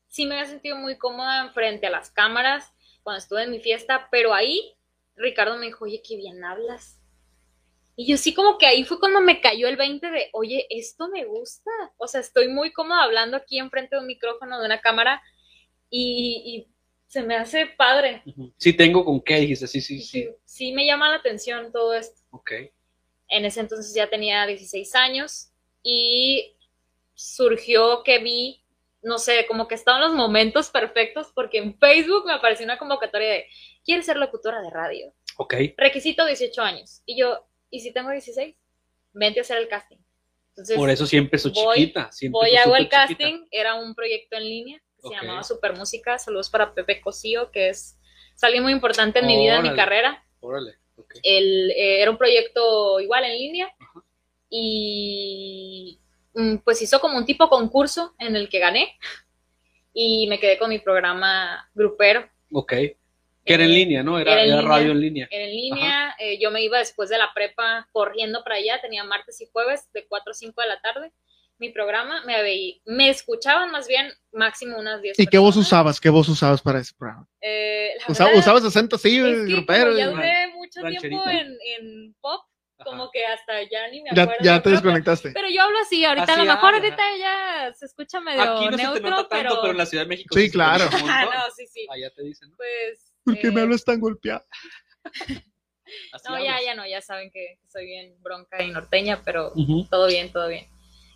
sí 0.09 0.27
me 0.27 0.35
había 0.35 0.51
sentido 0.51 0.77
muy 0.77 0.99
cómoda 0.99 1.51
frente 1.55 1.87
a 1.87 1.91
las 1.91 2.11
cámaras 2.11 2.75
cuando 3.03 3.21
estuve 3.21 3.45
en 3.45 3.51
mi 3.51 3.59
fiesta, 3.59 4.09
pero 4.11 4.35
ahí 4.35 4.75
Ricardo 5.17 5.57
me 5.57 5.65
dijo, 5.65 5.87
oye, 5.87 6.03
qué 6.07 6.19
bien 6.19 6.45
hablas. 6.45 7.01
Y 7.97 8.07
yo 8.07 8.19
sí 8.19 8.35
como 8.35 8.59
que 8.59 8.67
ahí 8.67 8.85
fue 8.85 9.01
cuando 9.01 9.23
me 9.23 9.41
cayó 9.41 9.67
el 9.67 9.77
20 9.79 10.11
de, 10.11 10.29
oye, 10.35 10.67
esto 10.69 11.09
me 11.09 11.25
gusta. 11.25 11.71
O 11.97 12.07
sea, 12.07 12.21
estoy 12.21 12.49
muy 12.49 12.71
cómoda 12.71 13.03
hablando 13.03 13.39
aquí 13.39 13.59
enfrente 13.59 13.97
de 13.97 14.03
un 14.03 14.07
micrófono, 14.07 14.61
de 14.61 14.67
una 14.67 14.83
cámara, 14.83 15.23
y, 15.89 16.43
y 16.45 16.75
se 17.07 17.23
me 17.23 17.35
hace 17.37 17.65
padre. 17.79 18.23
Sí, 18.59 18.75
tengo 18.75 19.07
con 19.07 19.23
qué, 19.23 19.37
dijiste, 19.37 19.67
sí, 19.67 19.81
sí, 19.81 20.01
Sí, 20.03 20.25
sí. 20.25 20.29
sí 20.45 20.73
me 20.73 20.85
llama 20.85 21.09
la 21.09 21.17
atención 21.17 21.73
todo 21.73 21.95
esto. 21.95 22.21
Ok. 22.31 22.53
En 23.29 23.47
ese 23.47 23.61
entonces 23.61 23.95
ya 23.95 24.11
tenía 24.11 24.45
16 24.47 24.95
años 24.97 25.51
y 25.83 26.57
surgió 27.21 28.03
que 28.03 28.19
vi, 28.19 28.65
no 29.03 29.19
sé, 29.19 29.47
como 29.47 29.69
que 29.69 29.75
estaban 29.75 30.01
los 30.01 30.15
momentos 30.15 30.71
perfectos 30.71 31.29
porque 31.35 31.59
en 31.59 31.79
Facebook 31.79 32.25
me 32.27 32.33
apareció 32.33 32.65
una 32.65 32.79
convocatoria 32.79 33.29
de, 33.29 33.47
¿quieres 33.85 34.07
ser 34.07 34.17
locutora 34.17 34.63
de 34.63 34.71
radio? 34.71 35.13
Ok. 35.37 35.55
Requisito 35.77 36.25
18 36.25 36.63
años. 36.63 37.03
Y 37.05 37.19
yo, 37.19 37.47
¿y 37.71 37.81
si 37.81 37.93
tengo 37.93 38.11
16? 38.11 38.57
Vente 39.13 39.41
a 39.41 39.43
hacer 39.43 39.59
el 39.59 39.69
casting. 39.69 39.99
Entonces, 40.51 40.77
Por 40.77 40.89
eso 40.91 41.07
siempre 41.07 41.39
soy 41.39 41.53
voy- 41.53 41.77
chiquita. 41.77 42.11
Siempre 42.11 42.39
voy 42.41 42.57
hago 42.57 42.75
el 42.77 42.85
chiquita. 42.85 43.07
casting, 43.07 43.47
era 43.51 43.75
un 43.75 43.95
proyecto 43.95 44.37
en 44.37 44.45
línea 44.45 44.83
que 44.97 45.09
se 45.09 45.15
llamaba 45.15 45.43
Super 45.43 45.77
Música. 45.77 46.19
Saludos 46.19 46.49
para 46.51 46.75
Pepe 46.75 47.01
Cosío, 47.03 47.51
que 47.51 47.69
es, 47.69 47.99
es 48.35 48.45
alguien 48.45 48.63
muy 48.63 48.73
importante 48.73 49.19
en 49.21 49.27
mi 49.27 49.37
vida, 49.39 49.57
en 49.57 49.63
mi 49.63 49.75
carrera. 49.75 50.25
Órale. 50.41 50.77
El, 51.23 51.71
eh, 51.73 52.01
era 52.03 52.11
un 52.11 52.19
proyecto 52.19 52.99
igual 53.01 53.25
en 53.25 53.33
línea 53.39 53.67
Ajá. 53.79 54.05
y 54.51 55.99
pues 56.64 56.81
hizo 56.83 57.01
como 57.01 57.19
un 57.19 57.27
tipo 57.27 57.49
concurso 57.49 58.14
en 58.19 58.37
el 58.37 58.49
que 58.49 58.59
gané 58.59 58.97
y 59.93 60.27
me 60.29 60.38
quedé 60.38 60.59
con 60.59 60.71
mi 60.71 60.79
programa 60.79 61.69
grupero. 61.75 62.29
Ok. 62.53 62.73
Que 63.45 63.55
era 63.55 63.64
en 63.64 63.71
Eh, 63.71 63.75
línea, 63.75 64.03
¿no? 64.03 64.19
Era, 64.19 64.33
era 64.33 64.43
en 64.43 64.49
era 64.51 64.61
línea. 64.61 64.77
radio 64.77 64.90
en 64.93 65.01
línea. 65.01 65.29
Era 65.31 65.45
en 65.45 65.51
línea, 65.51 66.14
eh, 66.19 66.38
yo 66.40 66.51
me 66.51 66.62
iba 66.62 66.79
después 66.79 67.09
de 67.09 67.19
la 67.19 67.31
prepa 67.35 67.88
corriendo 67.90 68.43
para 68.45 68.57
allá, 68.57 68.81
tenía 68.81 69.03
martes 69.03 69.40
y 69.40 69.47
jueves 69.51 69.90
de 69.93 70.07
4 70.07 70.31
a 70.33 70.35
5 70.35 70.61
de 70.61 70.69
la 70.69 70.81
tarde. 70.81 71.12
Mi 71.59 71.71
programa, 71.71 72.23
me, 72.25 72.40
veí- 72.43 72.81
me 72.87 73.11
escuchaban 73.11 73.71
más 73.71 73.87
bien 73.88 74.11
máximo 74.33 74.79
unas 74.79 75.03
10 75.03 75.19
¿Y 75.19 75.27
qué 75.27 75.37
voz 75.38 75.49
personas. 75.57 75.66
usabas? 75.66 76.01
¿Qué 76.01 76.09
voz 76.11 76.29
usabas 76.29 76.62
para 76.62 76.79
ese 76.81 76.95
programa? 76.99 77.27
Eh, 77.40 77.90
Usa- 78.09 78.25
verdad, 78.27 78.38
¿Usabas 78.40 78.64
acento 78.64 78.97
así, 78.97 79.19
es 79.19 79.25
que 79.25 79.53
grupero? 79.53 79.97
ya 79.97 80.09
duré 80.09 80.49
mucho 80.55 80.81
rancherito. 80.83 81.23
tiempo 81.23 81.29
en, 81.31 81.59
en 81.77 82.14
pop. 82.21 82.43
Como 82.85 83.11
que 83.11 83.25
hasta 83.27 83.62
ya 83.62 83.88
ni 83.88 84.03
me 84.03 84.11
acuerdo. 84.11 84.43
ya 84.43 84.62
te 84.62 84.71
desconectaste. 84.71 85.33
Pero 85.33 85.49
yo 85.49 85.62
hablo 85.62 85.79
así, 85.81 86.05
ahorita 86.05 86.25
Así 86.25 86.33
a 86.33 86.45
lo 86.45 86.45
mejor 86.45 86.75
hablas, 86.75 86.85
ahorita 86.85 87.03
ya 87.19 87.73
se 87.75 87.87
escucha 87.87 88.21
medio 88.21 88.43
Aquí 88.43 88.66
no 88.66 88.71
se 88.73 88.77
te 88.77 88.83
neutro, 88.83 89.11
nota 89.11 89.29
tanto, 89.29 89.29
pero... 89.31 89.61
pero... 89.61 89.71
en 89.73 89.79
la 89.79 89.87
Ciudad 89.87 90.05
de 90.05 90.09
México. 90.09 90.35
Sí, 90.37 90.51
claro. 90.51 90.85
Ah, 90.93 91.25
no, 91.25 91.55
sí, 91.55 91.66
sí. 91.66 91.87
Allá 91.90 92.11
te 92.11 92.23
dicen, 92.23 92.51
¿no? 92.51 92.57
Pues... 92.57 93.12
¿Por 93.25 93.38
qué 93.38 93.51
me 93.51 93.61
eh, 93.61 93.64
hablas 93.64 93.85
tan 93.85 94.01
golpeado? 94.01 94.45
Así 96.12 96.29
no, 96.29 96.38
ya, 96.38 96.53
hablas. 96.53 96.64
ya 96.64 96.75
no, 96.75 96.87
ya 96.87 97.01
saben 97.01 97.31
que 97.31 97.59
soy 97.69 97.87
bien 97.87 98.14
bronca 98.21 98.62
y 98.62 98.71
norteña, 98.71 99.23
pero 99.25 99.53
todo 99.90 100.07
bien, 100.07 100.33
todo 100.33 100.49
bien. 100.49 100.69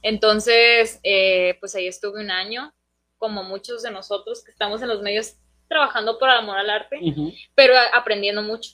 Entonces, 0.03 1.00
eh, 1.03 1.57
pues 1.61 1.74
ahí 1.74 1.87
estuve 1.87 2.20
un 2.20 2.31
año, 2.31 2.74
como 3.16 3.42
muchos 3.42 3.83
de 3.83 3.90
nosotros 3.90 4.44
que 4.44 4.50
estamos 4.50 4.83
en 4.83 4.88
los 4.88 5.00
medios 5.00 5.37
trabajando 5.68 6.18
por 6.18 6.29
amor 6.29 6.59
al 6.59 6.70
arte, 6.70 6.98
pero 7.55 7.74
aprendiendo 7.94 8.42
mucho. 8.42 8.72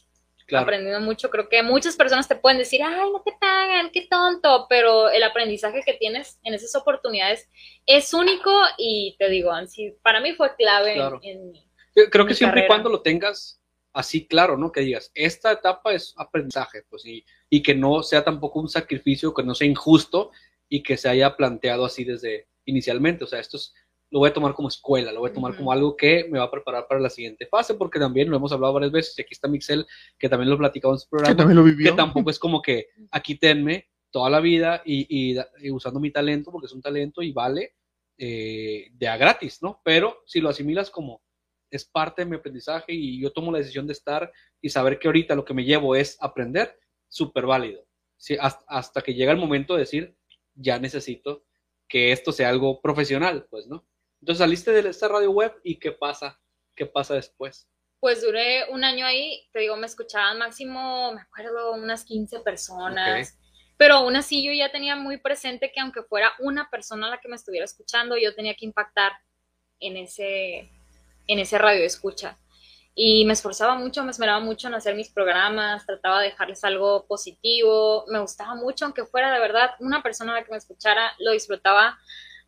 Claro. 0.50 0.64
aprendiendo 0.64 1.00
mucho. 1.00 1.30
Creo 1.30 1.48
que 1.48 1.62
muchas 1.62 1.96
personas 1.96 2.28
te 2.28 2.36
pueden 2.36 2.58
decir, 2.58 2.82
ay, 2.82 3.10
no 3.10 3.22
te 3.22 3.32
pagan, 3.40 3.90
qué 3.90 4.06
tonto, 4.10 4.66
pero 4.68 5.08
el 5.08 5.22
aprendizaje 5.22 5.82
que 5.86 5.94
tienes 5.94 6.38
en 6.44 6.52
esas 6.54 6.74
oportunidades 6.76 7.48
es 7.86 8.12
único 8.12 8.52
y 8.76 9.16
te 9.18 9.28
digo, 9.30 9.52
sí, 9.66 9.94
para 10.02 10.20
mí 10.20 10.32
fue 10.34 10.54
clave 10.56 10.90
en- 10.90 10.96
Claro. 10.96 11.20
en, 11.22 11.52
Yo 11.96 12.10
Creo 12.10 12.24
que 12.26 12.30
mi 12.32 12.36
siempre 12.36 12.60
y 12.60 12.62
carrera. 12.62 12.68
cuando 12.68 12.90
lo 12.90 13.00
tengas 13.02 13.60
así 13.92 14.26
claro, 14.28 14.56
¿no? 14.56 14.70
Que 14.70 14.82
digas, 14.82 15.10
esta 15.14 15.50
etapa 15.50 15.92
es 15.94 16.14
aprendizaje, 16.16 16.82
pues, 16.88 17.04
y, 17.06 17.24
y 17.48 17.62
que 17.62 17.74
no 17.74 18.02
sea 18.04 18.22
tampoco 18.22 18.60
un 18.60 18.68
sacrificio, 18.68 19.34
que 19.34 19.42
no 19.42 19.54
sea 19.54 19.66
injusto 19.66 20.30
y 20.68 20.82
que 20.84 20.96
se 20.96 21.08
haya 21.08 21.36
planteado 21.36 21.84
así 21.84 22.04
desde 22.04 22.46
inicialmente. 22.64 23.24
O 23.24 23.26
sea, 23.26 23.40
esto 23.40 23.56
es, 23.56 23.74
lo 24.10 24.18
voy 24.20 24.30
a 24.30 24.32
tomar 24.32 24.54
como 24.54 24.68
escuela, 24.68 25.12
lo 25.12 25.20
voy 25.20 25.30
a 25.30 25.32
tomar 25.32 25.56
como 25.56 25.72
algo 25.72 25.96
que 25.96 26.26
me 26.30 26.38
va 26.38 26.46
a 26.46 26.50
preparar 26.50 26.86
para 26.88 27.00
la 27.00 27.10
siguiente 27.10 27.46
fase, 27.46 27.74
porque 27.74 27.98
también 27.98 28.28
lo 28.28 28.36
hemos 28.36 28.52
hablado 28.52 28.74
varias 28.74 28.92
veces, 28.92 29.18
y 29.18 29.22
aquí 29.22 29.34
está 29.34 29.48
Mixel, 29.48 29.86
que 30.18 30.28
también 30.28 30.50
lo 30.50 30.58
platicado 30.58 30.94
en 30.94 30.98
su 30.98 31.06
Que 31.06 31.10
programa, 31.10 31.36
también 31.36 31.56
lo 31.56 31.64
vivió. 31.64 31.90
que 31.90 31.96
tampoco 31.96 32.30
es 32.30 32.38
como 32.38 32.60
que 32.60 32.88
aquí 33.12 33.36
tenme 33.36 33.88
toda 34.10 34.28
la 34.28 34.40
vida 34.40 34.82
y, 34.84 35.34
y 35.34 35.70
usando 35.70 36.00
mi 36.00 36.10
talento, 36.10 36.50
porque 36.50 36.66
es 36.66 36.72
un 36.72 36.82
talento 36.82 37.22
y 37.22 37.32
vale 37.32 37.74
eh, 38.18 38.88
de 38.92 39.08
a 39.08 39.16
gratis, 39.16 39.62
¿no? 39.62 39.80
Pero 39.82 40.22
si 40.26 40.40
lo 40.40 40.50
asimilas 40.50 40.90
como 40.90 41.22
es 41.70 41.84
parte 41.86 42.22
de 42.22 42.30
mi 42.30 42.36
aprendizaje 42.36 42.92
y 42.92 43.18
yo 43.18 43.32
tomo 43.32 43.52
la 43.52 43.58
decisión 43.58 43.86
de 43.86 43.92
estar 43.92 44.30
y 44.60 44.68
saber 44.68 44.98
que 44.98 45.08
ahorita 45.08 45.34
lo 45.34 45.44
que 45.44 45.54
me 45.54 45.64
llevo 45.64 45.94
es 45.94 46.18
aprender, 46.20 46.78
súper 47.08 47.46
válido. 47.46 47.86
Sí, 48.18 48.36
hasta, 48.38 48.62
hasta 48.68 49.00
que 49.00 49.14
llega 49.14 49.32
el 49.32 49.38
momento 49.38 49.74
de 49.74 49.80
decir, 49.80 50.16
ya 50.54 50.78
necesito 50.78 51.44
que 51.88 52.12
esto 52.12 52.32
sea 52.32 52.50
algo 52.50 52.82
profesional, 52.82 53.46
pues, 53.48 53.66
¿no? 53.66 53.86
Entonces 54.20 54.38
saliste 54.38 54.70
de 54.70 54.88
esta 54.88 55.08
radio 55.08 55.30
web 55.30 55.54
y 55.64 55.78
¿qué 55.78 55.92
pasa? 55.92 56.40
¿Qué 56.74 56.86
pasa 56.86 57.14
después? 57.14 57.68
Pues 58.00 58.22
duré 58.22 58.70
un 58.70 58.84
año 58.84 59.04
ahí, 59.04 59.48
te 59.52 59.60
digo, 59.60 59.76
me 59.76 59.86
escuchaban 59.86 60.38
máximo, 60.38 61.12
me 61.12 61.20
acuerdo, 61.20 61.72
unas 61.72 62.04
15 62.04 62.40
personas. 62.40 63.36
Pero 63.76 63.96
aún 63.96 64.16
así 64.16 64.44
yo 64.44 64.52
ya 64.52 64.70
tenía 64.70 64.94
muy 64.94 65.16
presente 65.16 65.72
que 65.72 65.80
aunque 65.80 66.02
fuera 66.02 66.32
una 66.38 66.68
persona 66.68 67.08
la 67.08 67.18
que 67.18 67.28
me 67.28 67.36
estuviera 67.36 67.64
escuchando, 67.64 68.16
yo 68.18 68.34
tenía 68.34 68.54
que 68.54 68.66
impactar 68.66 69.12
en 69.80 69.96
ese, 69.96 70.70
en 71.26 71.38
ese 71.38 71.56
radio 71.56 71.80
de 71.80 71.86
escucha. 71.86 72.36
Y 72.94 73.24
me 73.24 73.32
esforzaba 73.32 73.76
mucho, 73.76 74.04
me 74.04 74.10
esmeraba 74.10 74.40
mucho 74.40 74.68
en 74.68 74.74
hacer 74.74 74.94
mis 74.94 75.08
programas, 75.08 75.86
trataba 75.86 76.20
de 76.20 76.28
dejarles 76.28 76.62
algo 76.64 77.06
positivo, 77.06 78.04
me 78.08 78.18
gustaba 78.18 78.54
mucho, 78.54 78.84
aunque 78.84 79.06
fuera 79.06 79.32
de 79.32 79.40
verdad 79.40 79.70
una 79.78 80.02
persona 80.02 80.34
la 80.34 80.44
que 80.44 80.50
me 80.50 80.58
escuchara, 80.58 81.14
lo 81.18 81.32
disfrutaba 81.32 81.98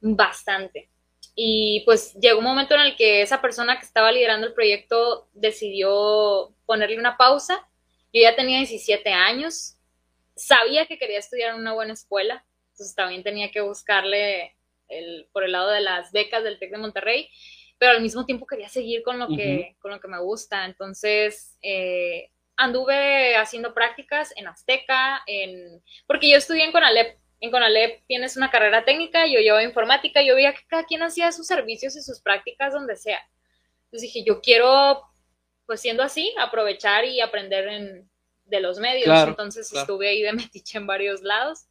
bastante. 0.02 0.91
Y 1.34 1.82
pues 1.86 2.14
llegó 2.14 2.38
un 2.38 2.44
momento 2.44 2.74
en 2.74 2.82
el 2.82 2.96
que 2.96 3.22
esa 3.22 3.40
persona 3.40 3.78
que 3.78 3.86
estaba 3.86 4.12
liderando 4.12 4.46
el 4.46 4.52
proyecto 4.52 5.28
decidió 5.32 6.54
ponerle 6.66 6.98
una 6.98 7.16
pausa. 7.16 7.66
Yo 8.12 8.20
ya 8.20 8.36
tenía 8.36 8.58
17 8.58 9.10
años, 9.10 9.76
sabía 10.36 10.86
que 10.86 10.98
quería 10.98 11.18
estudiar 11.18 11.54
en 11.54 11.60
una 11.60 11.72
buena 11.72 11.94
escuela, 11.94 12.44
entonces 12.72 12.94
también 12.94 13.22
tenía 13.22 13.50
que 13.50 13.62
buscarle 13.62 14.56
el, 14.88 15.26
por 15.32 15.44
el 15.44 15.52
lado 15.52 15.70
de 15.70 15.80
las 15.80 16.12
becas 16.12 16.44
del 16.44 16.58
TEC 16.58 16.72
de 16.72 16.78
Monterrey, 16.78 17.30
pero 17.78 17.92
al 17.92 18.02
mismo 18.02 18.26
tiempo 18.26 18.46
quería 18.46 18.68
seguir 18.68 19.02
con 19.02 19.18
lo 19.18 19.28
que, 19.28 19.76
con 19.80 19.90
lo 19.90 20.00
que 20.00 20.08
me 20.08 20.20
gusta. 20.20 20.66
Entonces 20.66 21.56
eh, 21.62 22.30
anduve 22.56 23.36
haciendo 23.36 23.74
prácticas 23.74 24.32
en 24.36 24.46
Azteca, 24.46 25.22
en, 25.26 25.82
porque 26.06 26.30
yo 26.30 26.36
estudié 26.36 26.64
en 26.64 26.72
Conalep. 26.72 27.18
En 27.42 27.50
Conalep 27.50 28.06
tienes 28.06 28.36
una 28.36 28.52
carrera 28.52 28.84
técnica, 28.84 29.26
yo 29.26 29.40
llevaba 29.40 29.64
informática, 29.64 30.22
yo 30.22 30.36
veía 30.36 30.54
que 30.54 30.64
cada 30.68 30.84
quien 30.84 31.02
hacía 31.02 31.32
sus 31.32 31.48
servicios 31.48 31.96
y 31.96 32.00
sus 32.00 32.20
prácticas 32.20 32.72
donde 32.72 32.94
sea. 32.94 33.20
Entonces 33.86 34.12
dije, 34.12 34.24
yo 34.24 34.40
quiero, 34.40 35.02
pues 35.66 35.80
siendo 35.80 36.04
así, 36.04 36.32
aprovechar 36.38 37.04
y 37.04 37.20
aprender 37.20 37.66
en, 37.66 38.10
de 38.44 38.60
los 38.60 38.78
medios. 38.78 39.06
Claro, 39.06 39.30
Entonces 39.30 39.68
claro. 39.70 39.82
estuve 39.82 40.08
ahí 40.08 40.22
de 40.22 40.32
metiche 40.32 40.78
en 40.78 40.86
varios 40.86 41.22
lados. 41.22 41.66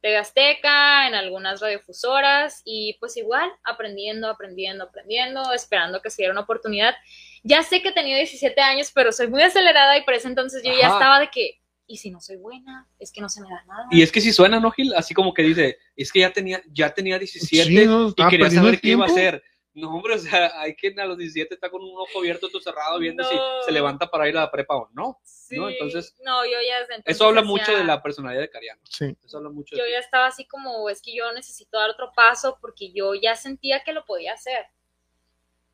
TV 0.00 0.16
Azteca, 0.16 1.06
en 1.06 1.14
algunas 1.14 1.60
radiofusoras 1.60 2.62
y 2.64 2.96
pues 2.98 3.16
igual 3.18 3.52
aprendiendo, 3.64 4.30
aprendiendo, 4.30 4.84
aprendiendo, 4.84 5.52
esperando 5.52 6.00
que 6.00 6.08
se 6.08 6.22
diera 6.22 6.32
una 6.32 6.40
oportunidad. 6.40 6.96
Ya 7.42 7.62
sé 7.62 7.82
que 7.82 7.92
tenía 7.92 8.16
17 8.16 8.58
años, 8.62 8.90
pero 8.94 9.12
soy 9.12 9.28
muy 9.28 9.42
acelerada 9.42 9.98
y 9.98 10.04
por 10.04 10.14
ese 10.14 10.28
entonces 10.28 10.62
yo 10.64 10.72
ya 10.72 10.88
estaba 10.88 11.20
de 11.20 11.28
que, 11.28 11.60
¿y 11.92 11.98
si 11.98 12.10
no 12.10 12.20
soy 12.20 12.36
buena? 12.36 12.88
Es 12.98 13.12
que 13.12 13.20
no 13.20 13.28
se 13.28 13.42
me 13.42 13.48
da 13.50 13.62
nada. 13.66 13.86
Y 13.90 14.00
es 14.00 14.10
que 14.10 14.22
si 14.22 14.32
suena, 14.32 14.58
¿no, 14.58 14.70
Gil? 14.70 14.94
Así 14.94 15.12
como 15.12 15.34
que 15.34 15.42
dice, 15.42 15.76
es 15.94 16.10
que 16.10 16.20
ya 16.20 16.32
tenía, 16.32 16.62
ya 16.72 16.94
tenía 16.94 17.18
17 17.18 17.64
Sí, 17.68 17.86
no, 17.86 18.06
y 18.06 18.08
estaba 18.08 18.30
quería 18.30 18.50
saber 18.50 18.80
qué 18.80 18.88
iba 18.88 19.04
a 19.04 19.08
hacer. 19.08 19.42
No, 19.74 19.94
hombre, 19.94 20.14
o 20.14 20.18
sea, 20.18 20.52
hay 20.60 20.74
que 20.74 20.94
a 20.98 21.04
los 21.04 21.18
17 21.18 21.54
está 21.54 21.70
con 21.70 21.82
un 21.82 21.90
ojo 21.96 22.18
abierto, 22.18 22.46
otro 22.46 22.60
cerrado, 22.60 22.98
viendo 22.98 23.24
si 23.24 23.34
se 23.64 23.72
levanta 23.72 24.10
para 24.10 24.26
ir 24.28 24.36
a 24.36 24.40
la 24.42 24.50
prepa 24.50 24.76
o 24.76 24.88
no. 24.94 25.18
Sí, 25.22 25.56
¿no? 25.56 25.68
Entonces, 25.68 26.14
no, 26.24 26.44
yo 26.46 26.52
ya 26.66 26.80
desde 26.80 26.94
entonces 26.94 27.16
Eso 27.16 27.26
habla 27.26 27.42
decía- 27.42 27.50
mucho 27.52 27.76
de 27.76 27.84
la 27.84 28.02
personalidad 28.02 28.40
de 28.42 28.50
Cariano. 28.50 28.80
Sí. 28.84 29.14
Eso 29.22 29.36
habla 29.36 29.50
mucho 29.50 29.76
yo 29.76 29.84
de 29.84 29.92
ya 29.92 29.98
estaba 29.98 30.26
así 30.26 30.46
como, 30.46 30.88
es 30.88 31.02
que 31.02 31.14
yo 31.14 31.30
necesito 31.32 31.78
dar 31.78 31.90
otro 31.90 32.10
paso 32.16 32.56
porque 32.60 32.90
yo 32.92 33.14
ya 33.14 33.36
sentía 33.36 33.82
que 33.82 33.92
lo 33.92 34.04
podía 34.06 34.32
hacer. 34.32 34.66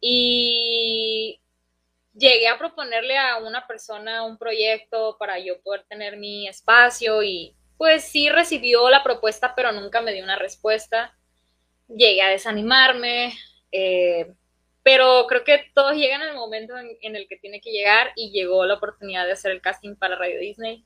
Y 0.00 1.40
llegué 2.18 2.48
a 2.48 2.59
proponerle 2.59 3.16
a 3.16 3.38
una 3.38 3.66
persona 3.66 4.24
un 4.24 4.38
proyecto 4.38 5.16
para 5.18 5.38
yo 5.38 5.61
poder 5.62 5.85
tener 5.88 6.16
mi 6.16 6.48
espacio 6.48 7.22
y 7.22 7.54
pues 7.76 8.04
sí 8.04 8.28
recibió 8.28 8.90
la 8.90 9.04
propuesta, 9.04 9.54
pero 9.54 9.72
nunca 9.72 10.00
me 10.00 10.12
dio 10.12 10.24
una 10.24 10.37
respuesta. 10.37 11.16
Llegué 11.87 12.22
a 12.22 12.31
desanimarme, 12.31 13.33
eh, 13.70 14.35
pero 14.83 15.26
creo 15.28 15.44
que 15.44 15.70
todo 15.74 15.92
llega 15.92 16.16
en 16.16 16.22
el 16.22 16.35
momento 16.35 16.76
en, 16.76 16.98
en 17.00 17.14
el 17.14 17.28
que 17.28 17.37
tiene 17.37 17.61
que 17.61 17.70
llegar 17.70 18.11
y 18.16 18.33
llegó 18.33 18.66
la 18.66 18.74
oportunidad 18.74 19.26
de 19.26 19.33
hacer 19.33 19.52
el 19.52 19.62
casting 19.62 19.94
para 19.94 20.16
Radio 20.16 20.40
Disney. 20.40 20.85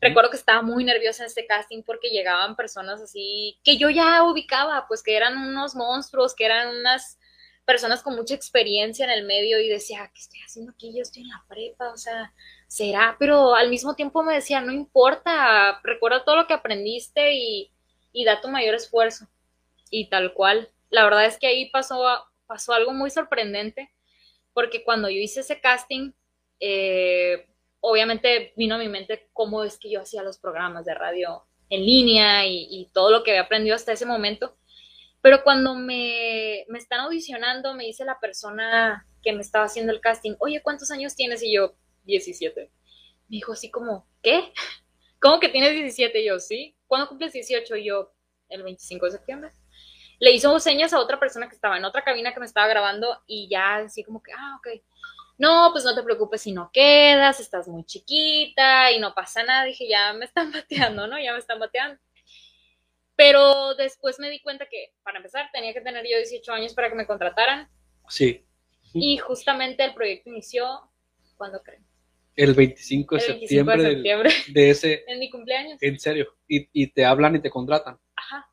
Recuerdo 0.00 0.30
que 0.30 0.36
estaba 0.36 0.62
muy 0.62 0.84
nerviosa 0.84 1.22
en 1.22 1.28
este 1.28 1.46
casting 1.46 1.82
porque 1.84 2.08
llegaban 2.08 2.56
personas 2.56 3.00
así 3.00 3.58
que 3.62 3.78
yo 3.78 3.88
ya 3.88 4.24
ubicaba, 4.24 4.86
pues 4.88 5.02
que 5.02 5.16
eran 5.16 5.38
unos 5.38 5.74
monstruos, 5.76 6.34
que 6.34 6.44
eran 6.44 6.76
unas 6.76 7.18
personas 7.66 8.02
con 8.02 8.14
mucha 8.14 8.34
experiencia 8.34 9.04
en 9.04 9.10
el 9.10 9.24
medio 9.24 9.60
y 9.60 9.68
decía, 9.68 10.10
¿qué 10.14 10.20
estoy 10.20 10.40
haciendo 10.40 10.72
aquí? 10.72 10.94
Yo 10.96 11.02
estoy 11.02 11.22
en 11.22 11.28
la 11.28 11.44
prepa, 11.48 11.92
o 11.92 11.96
sea, 11.98 12.32
será, 12.68 13.16
pero 13.18 13.54
al 13.54 13.68
mismo 13.68 13.94
tiempo 13.94 14.22
me 14.22 14.34
decía, 14.34 14.60
no 14.60 14.72
importa, 14.72 15.80
recuerda 15.82 16.24
todo 16.24 16.36
lo 16.36 16.46
que 16.46 16.54
aprendiste 16.54 17.34
y, 17.34 17.72
y 18.12 18.24
da 18.24 18.40
tu 18.40 18.48
mayor 18.48 18.74
esfuerzo. 18.74 19.26
Y 19.90 20.08
tal 20.08 20.32
cual, 20.32 20.70
la 20.90 21.04
verdad 21.04 21.26
es 21.26 21.38
que 21.38 21.48
ahí 21.48 21.68
pasó, 21.70 22.02
pasó 22.46 22.72
algo 22.72 22.92
muy 22.92 23.10
sorprendente 23.10 23.90
porque 24.54 24.84
cuando 24.84 25.10
yo 25.10 25.18
hice 25.18 25.40
ese 25.40 25.60
casting, 25.60 26.12
eh, 26.60 27.46
obviamente 27.80 28.52
vino 28.56 28.76
a 28.76 28.78
mi 28.78 28.88
mente 28.88 29.28
cómo 29.32 29.64
es 29.64 29.76
que 29.78 29.90
yo 29.90 30.00
hacía 30.00 30.22
los 30.22 30.38
programas 30.38 30.84
de 30.86 30.94
radio 30.94 31.44
en 31.68 31.84
línea 31.84 32.46
y, 32.46 32.66
y 32.70 32.88
todo 32.92 33.10
lo 33.10 33.22
que 33.22 33.32
había 33.32 33.42
aprendido 33.42 33.74
hasta 33.74 33.92
ese 33.92 34.06
momento. 34.06 34.56
Pero 35.26 35.42
cuando 35.42 35.74
me, 35.74 36.64
me 36.68 36.78
están 36.78 37.00
audicionando, 37.00 37.74
me 37.74 37.82
dice 37.82 38.04
la 38.04 38.20
persona 38.20 39.04
que 39.24 39.32
me 39.32 39.40
estaba 39.40 39.64
haciendo 39.64 39.92
el 39.92 40.00
casting, 40.00 40.36
oye, 40.38 40.62
¿cuántos 40.62 40.92
años 40.92 41.16
tienes? 41.16 41.42
Y 41.42 41.52
yo, 41.52 41.74
17. 42.04 42.60
Me 42.60 42.70
dijo 43.26 43.50
así 43.50 43.68
como, 43.68 44.06
¿qué? 44.22 44.52
¿Cómo 45.20 45.40
que 45.40 45.48
tienes 45.48 45.72
17? 45.72 46.20
Y 46.20 46.26
yo, 46.28 46.38
sí. 46.38 46.76
¿Cuándo 46.86 47.08
cumples 47.08 47.32
18? 47.32 47.74
Y 47.74 47.86
yo, 47.86 48.12
el 48.48 48.62
25 48.62 49.06
de 49.06 49.10
septiembre. 49.10 49.50
Le 50.20 50.30
hizo 50.30 50.60
señas 50.60 50.92
a 50.92 51.00
otra 51.00 51.18
persona 51.18 51.48
que 51.48 51.56
estaba 51.56 51.76
en 51.76 51.84
otra 51.84 52.04
cabina 52.04 52.32
que 52.32 52.38
me 52.38 52.46
estaba 52.46 52.68
grabando 52.68 53.20
y 53.26 53.48
ya 53.50 53.78
así 53.78 54.04
como 54.04 54.22
que, 54.22 54.30
ah, 54.32 54.60
ok 54.60 54.80
no, 55.38 55.70
pues 55.72 55.84
no 55.84 55.94
te 55.94 56.02
preocupes 56.02 56.42
si 56.42 56.52
no 56.52 56.70
quedas, 56.72 57.40
estás 57.40 57.68
muy 57.68 57.84
chiquita 57.84 58.90
y 58.92 58.98
no 58.98 59.14
pasa 59.14 59.42
nada. 59.42 59.64
Dije, 59.64 59.88
ya 59.88 60.12
me 60.12 60.24
están 60.24 60.52
bateando, 60.52 61.06
¿no? 61.06 61.18
Ya 61.18 61.32
me 61.32 61.38
están 61.38 61.58
bateando. 61.58 62.00
Pero 63.16 63.74
después 63.74 64.18
me 64.18 64.28
di 64.30 64.40
cuenta 64.40 64.66
que, 64.70 64.92
para 65.02 65.16
empezar, 65.16 65.48
tenía 65.52 65.72
que 65.72 65.80
tener 65.80 66.04
yo 66.04 66.18
18 66.18 66.52
años 66.52 66.74
para 66.74 66.88
que 66.90 66.94
me 66.94 67.06
contrataran. 67.06 67.68
Sí. 68.08 68.44
Y 68.92 69.16
justamente 69.18 69.84
el 69.84 69.94
proyecto 69.94 70.30
inició, 70.30 70.90
¿cuándo 71.36 71.62
creen? 71.62 71.84
El 72.36 72.52
25 72.54 73.16
de 73.16 73.20
El 73.22 73.28
25 73.28 73.48
septiembre, 73.48 73.76
de 73.76 73.82
del- 73.88 73.94
septiembre, 73.96 74.34
de 74.48 74.70
ese, 74.70 75.04
en 75.06 75.18
mi 75.18 75.30
cumpleaños. 75.30 75.78
en 75.82 75.98
serio. 75.98 76.36
Y, 76.46 76.68
y 76.72 76.88
te 76.88 77.04
hablan 77.06 77.34
y 77.36 77.40
te 77.40 77.48
contratan. 77.50 77.98
Ajá. 78.14 78.46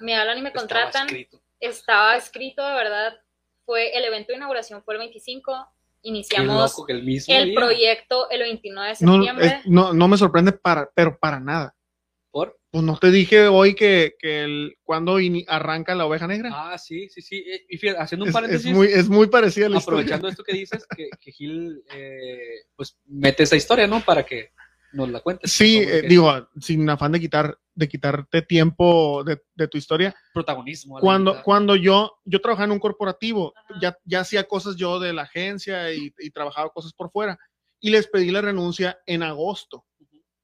Me 0.00 0.16
hablan 0.16 0.38
y 0.38 0.42
me 0.42 0.48
Estaba 0.48 0.62
contratan. 0.66 1.06
escrito. 1.06 1.40
Estaba 1.60 2.16
escrito, 2.16 2.66
de 2.66 2.74
verdad. 2.74 3.20
Fue 3.64 3.96
el 3.96 4.04
evento 4.04 4.32
de 4.32 4.38
inauguración, 4.38 4.82
fue 4.82 4.94
el 4.94 4.98
25. 5.00 5.52
Qué 6.02 6.08
Iniciamos 6.08 6.70
loco 6.72 6.86
que 6.86 6.92
el 6.92 7.02
mismo 7.04 7.34
el 7.34 7.46
día. 7.46 7.54
proyecto 7.56 8.30
el 8.30 8.40
29 8.40 8.88
de 8.88 8.96
No, 9.06 9.12
septiembre. 9.14 9.46
es- 9.46 9.66
no, 9.66 9.92
no 9.92 10.08
me 10.08 10.16
sorprende 10.16 10.52
para, 10.52 10.90
pero 10.94 11.16
para 11.18 11.38
nada. 11.40 11.74
¿Por? 12.36 12.58
Pues 12.70 12.84
no 12.84 12.98
te 12.98 13.10
dije 13.10 13.48
hoy 13.48 13.74
que, 13.74 14.12
que 14.18 14.44
el, 14.44 14.76
cuando 14.82 15.18
ini- 15.20 15.46
arranca 15.48 15.94
la 15.94 16.04
oveja 16.04 16.26
negra. 16.26 16.50
Ah, 16.52 16.76
sí, 16.76 17.08
sí, 17.08 17.22
sí. 17.22 17.36
Eh, 17.38 17.64
Y 17.70 17.78
fíjate, 17.78 17.98
haciendo 17.98 18.24
un 18.24 18.28
es, 18.28 18.34
paréntesis, 18.34 18.66
es 18.66 18.74
muy, 18.76 18.86
es 18.88 19.08
muy 19.08 19.28
parecida 19.28 19.64
a 19.64 19.68
la 19.70 19.78
historia. 19.78 20.00
aprovechando 20.00 20.28
esto 20.28 20.44
que 20.44 20.52
dices, 20.52 20.86
que, 20.94 21.08
que 21.18 21.32
Gil 21.32 21.82
eh, 21.94 22.36
pues 22.76 22.98
mete 23.06 23.44
esa 23.44 23.56
historia, 23.56 23.86
¿no? 23.86 24.04
Para 24.04 24.22
que 24.26 24.50
nos 24.92 25.08
la 25.08 25.20
cuentes. 25.20 25.50
Sí, 25.50 25.78
eh, 25.78 26.02
digo, 26.06 26.30
sin 26.60 26.90
afán 26.90 27.12
de 27.12 27.20
quitar, 27.20 27.58
de 27.74 27.88
quitarte 27.88 28.42
tiempo 28.42 29.24
de, 29.24 29.40
de 29.54 29.68
tu 29.68 29.78
historia. 29.78 30.14
protagonismo. 30.34 31.00
Cuando, 31.00 31.30
mitad. 31.32 31.42
cuando 31.42 31.74
yo, 31.74 32.18
yo 32.26 32.42
trabajaba 32.42 32.66
en 32.66 32.72
un 32.72 32.80
corporativo, 32.80 33.54
Ajá. 33.56 33.80
ya, 33.80 33.98
ya 34.04 34.20
hacía 34.20 34.44
cosas 34.44 34.76
yo 34.76 35.00
de 35.00 35.14
la 35.14 35.22
agencia 35.22 35.90
y, 35.94 36.12
y 36.18 36.30
trabajaba 36.32 36.68
cosas 36.68 36.92
por 36.92 37.10
fuera. 37.10 37.38
y 37.80 37.88
les 37.88 38.06
pedí 38.08 38.30
la 38.30 38.42
renuncia 38.42 38.98
en 39.06 39.22
agosto. 39.22 39.85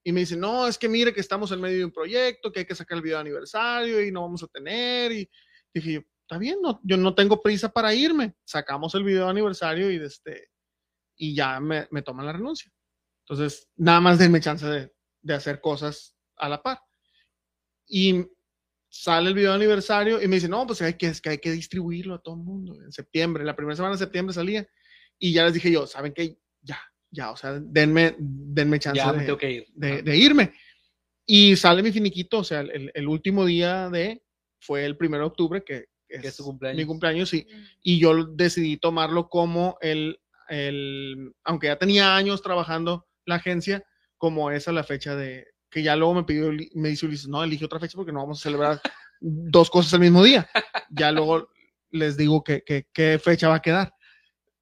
Y 0.05 0.13
me 0.13 0.21
dicen, 0.21 0.41
no, 0.41 0.67
es 0.67 0.79
que 0.79 0.89
mire 0.89 1.13
que 1.13 1.21
estamos 1.21 1.53
en 1.53 1.61
medio 1.61 1.79
de 1.79 1.85
un 1.85 1.93
proyecto, 1.93 2.51
que 2.51 2.61
hay 2.61 2.67
que 2.67 2.75
sacar 2.75 2.97
el 2.97 3.03
video 3.03 3.19
de 3.19 3.23
aniversario 3.23 4.05
y 4.05 4.11
no 4.11 4.23
vamos 4.23 4.43
a 4.43 4.49
tener. 4.49 5.13
Y 5.13 5.31
dije, 5.73 5.93
yo, 5.93 6.01
está 6.23 6.39
bien, 6.39 6.59
no, 6.61 6.81
yo 6.83 6.97
no 6.97 7.15
tengo 7.15 7.41
prisa 7.41 7.69
para 7.69 7.95
irme. 7.95 8.35
Sacamos 8.45 8.95
el 8.95 9.05
video 9.05 9.25
de 9.25 9.31
aniversario 9.31 9.91
y, 9.91 9.97
este, 9.97 10.49
y 11.17 11.35
ya 11.35 11.61
me, 11.61 11.87
me 11.91 12.03
toman 12.03 12.27
la 12.27 12.33
renuncia. 12.33 12.73
Entonces, 13.25 13.71
nada 13.77 14.01
más 14.01 14.19
denme 14.19 14.41
chance 14.41 14.67
de, 14.67 14.93
de 15.21 15.35
hacer 15.35 15.61
cosas 15.61 16.17
a 16.37 16.49
la 16.49 16.63
par. 16.63 16.81
Y 17.87 18.27
sale 18.89 19.29
el 19.29 19.35
video 19.35 19.51
de 19.51 19.57
aniversario 19.57 20.21
y 20.21 20.29
me 20.29 20.37
dice, 20.37 20.49
no, 20.49 20.67
pues 20.67 20.83
hay 20.83 20.95
que, 20.95 21.07
es 21.07 21.21
que 21.21 21.31
hay 21.31 21.39
que 21.39 21.53
distribuirlo 21.53 22.15
a 22.15 22.23
todo 22.23 22.35
el 22.35 22.43
mundo. 22.43 22.75
En 22.83 22.93
septiembre, 22.93 23.45
la 23.45 23.57
primera 23.57 23.77
semana 23.77 23.95
de 23.95 23.99
septiembre 23.99 24.35
salía. 24.35 24.67
Y 25.19 25.33
ya 25.33 25.45
les 25.45 25.55
dije 25.55 25.71
yo, 25.71 25.87
¿saben 25.87 26.13
qué? 26.13 26.39
Ya, 26.61 26.81
ya, 27.13 27.31
o 27.31 27.37
sea, 27.37 27.61
denme, 27.61 28.17
denme 28.19 28.79
chance 28.81 28.97
Ya 28.99 29.13
me 29.13 29.21
de, 29.21 29.27
tengo 29.27 29.39
que 29.39 29.51
ir. 29.53 29.67
de, 29.75 29.93
Ajá. 29.93 30.03
de 30.03 30.17
irme. 30.17 30.53
Y 31.27 31.55
sale 31.57 31.83
mi 31.83 31.93
finiquito, 31.93 32.39
o 32.39 32.45
sea, 32.45 32.61
el, 32.61 32.91
el 32.93 33.07
último 33.09 33.45
día 33.45 33.89
de, 33.91 34.23
fue 34.61 34.85
el 34.85 34.97
1 34.99 35.19
de 35.19 35.25
octubre, 35.25 35.63
que 35.65 35.87
es, 36.09 36.25
es 36.25 36.37
tu 36.37 36.45
cumpleaños. 36.45 36.79
mi 36.79 36.85
cumpleaños, 36.87 37.29
sí. 37.29 37.47
Mm. 37.49 37.63
Y 37.83 37.99
yo 38.01 38.25
decidí 38.25 38.77
tomarlo 38.77 39.29
como 39.29 39.77
el, 39.81 40.19
el, 40.49 41.33
aunque 41.45 41.69
ya 41.69 41.77
tenía 41.79 42.17
años 42.17 42.43
trabajando 42.43 43.07
la 43.25 43.37
agencia, 43.37 43.85
como 44.17 44.51
esa 44.51 44.73
la 44.73 44.85
fecha 44.85 45.15
de, 45.17 45.47
que 45.71 45.83
ya 45.83 45.97
luego 45.97 46.15
me 46.15 46.25
pidió, 46.25 46.51
me 46.75 46.89
dice 46.89 47.07
Ulises, 47.07 47.29
no, 47.29 47.43
elige 47.45 47.65
otra 47.65 47.79
fecha 47.81 47.97
porque 47.97 48.13
no 48.13 48.21
vamos 48.21 48.41
a 48.41 48.43
celebrar 48.43 48.81
dos 49.21 49.71
cosas 49.71 49.93
el 49.95 50.01
mismo 50.01 50.23
día. 50.25 50.49
Ya 50.91 51.13
luego 51.13 51.49
les 51.91 52.17
digo 52.17 52.43
que, 52.43 52.63
que- 52.63 52.87
qué 52.93 53.19
fecha 53.23 53.49
va 53.49 53.57
a 53.57 53.63
quedar. 53.63 53.93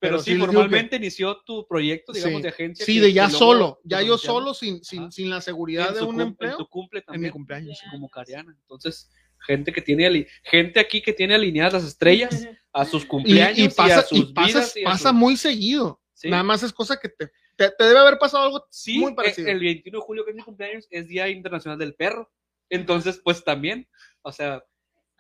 Pero, 0.01 0.15
Pero 0.15 0.23
sí, 0.23 0.33
que- 0.33 0.39
formalmente 0.39 0.97
inició 0.97 1.43
tu 1.45 1.67
proyecto, 1.69 2.13
digamos, 2.13 2.39
Sí. 2.39 2.43
de 2.43 2.49
agencia. 2.49 2.87
Sí, 2.87 2.99
de 3.01 3.13
ya 3.13 3.29
solo, 3.29 3.81
ya 3.85 4.01
yo 4.03 4.17
solo, 4.17 4.55
sin, 4.55 4.83
sin, 4.83 5.13
sin 5.13 5.29
la 5.29 5.41
seguridad 5.43 5.89
en 5.91 5.95
de 5.95 6.01
un 6.03 6.13
cum- 6.13 6.21
empleo, 6.23 6.51
En 6.53 6.57
tu 6.57 6.69
cumple 6.69 7.01
en 7.01 7.05
también. 7.05 7.23
mi 7.25 7.31
cumpleaños. 7.31 7.79
Como 7.91 8.09
Cariana. 8.09 8.57
Entonces, 8.63 9.11
gente 9.47 9.73
que 9.73 9.83
tiene 9.83 10.27
gente 10.45 10.81
aquí 10.81 11.03
que 11.03 11.13
tiene 11.13 11.35
alineadas 11.35 11.75
las 11.75 11.85
estrellas 11.85 12.47
a 12.73 12.85
sus 12.87 13.05
cumpleaños 13.05 13.59
y 13.59 13.69
pasa, 13.69 13.99
a 14.01 14.03
sus 14.03 14.19
y 14.19 14.33
vidas 14.33 14.77
y 14.77 14.81
a 14.83 14.85
pasa 14.85 15.11
sus- 15.11 15.19
muy 15.19 15.37
seguido. 15.37 16.01
Sí. 16.15 16.29
Nada 16.31 16.43
más 16.45 16.63
es 16.63 16.73
cosa 16.73 16.99
que 16.99 17.09
te, 17.11 17.31
te, 17.57 17.71
te 17.71 17.85
debe 17.85 17.99
haber 17.99 18.19
pasado 18.19 18.45
algo 18.45 18.67
Sí, 18.71 18.99
muy 18.99 19.13
e- 19.13 19.15
parecido. 19.15 19.49
el 19.49 19.59
21 19.61 19.99
de 19.99 20.05
julio, 20.05 20.25
que 20.25 20.31
es 20.31 20.37
mi 20.37 20.43
cumpleaños, 20.43 20.87
es 20.91 21.09
Día 21.09 21.29
Internacional 21.29 21.79
del 21.79 21.95
Perro. 21.95 22.31
Entonces, 22.71 23.21
pues 23.23 23.43
también, 23.45 23.87
o 24.23 24.33
sea, 24.33 24.63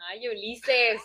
Ay, 0.08 0.28
Ulises. 0.28 1.00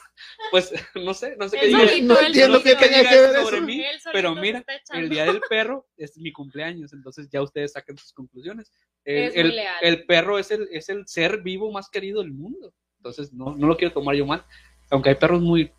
pues 0.52 0.72
no 0.96 1.14
sé, 1.14 1.36
no 1.38 1.50
sé 1.50 1.58
qué 1.60 1.68
diga. 1.68 1.80
no 2.04 2.20
entiendo 2.20 2.64
qué 2.64 2.76
tenía 2.76 3.00
diga 3.00 3.10
que 3.12 3.20
ver 3.20 3.36
sobre 3.44 3.62
mí, 3.62 3.84
pero 4.14 4.34
mira, 4.36 4.64
el 4.94 5.10
Día 5.10 5.26
del 5.26 5.42
Perro 5.50 5.86
es 5.98 6.18
mi 6.18 6.32
cumpleaños, 6.32 6.94
entonces 6.94 7.28
ya 7.30 7.42
ustedes 7.42 7.74
saquen 7.74 7.98
sus 7.98 8.14
conclusiones. 8.14 8.72
El, 9.04 9.18
Es 9.24 9.34
muy 9.34 9.42
el- 9.42 9.56
leal. 9.56 9.76
el 9.82 10.06
perro 10.06 10.40
es 10.40 10.50
el, 10.52 10.68
es 10.72 10.90
el 10.90 11.08
ser 11.08 11.42
vivo 11.42 11.72
más 11.72 11.90
querido 11.90 12.22
del 12.22 12.32
mundo. 12.32 12.74
Entonces, 12.98 13.32
no, 13.34 13.56
no 13.56 13.68
lo 13.68 13.78
quiero 13.78 13.94
tomar 13.94 14.16
yo 14.16 14.26
mal, 14.26 14.44
aunque 14.90 15.10
hay 15.10 15.16
perros 15.16 15.42
muy... 15.42 15.72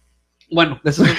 Bueno, 0.50 0.80
eso, 0.84 1.04
es- 1.04 1.12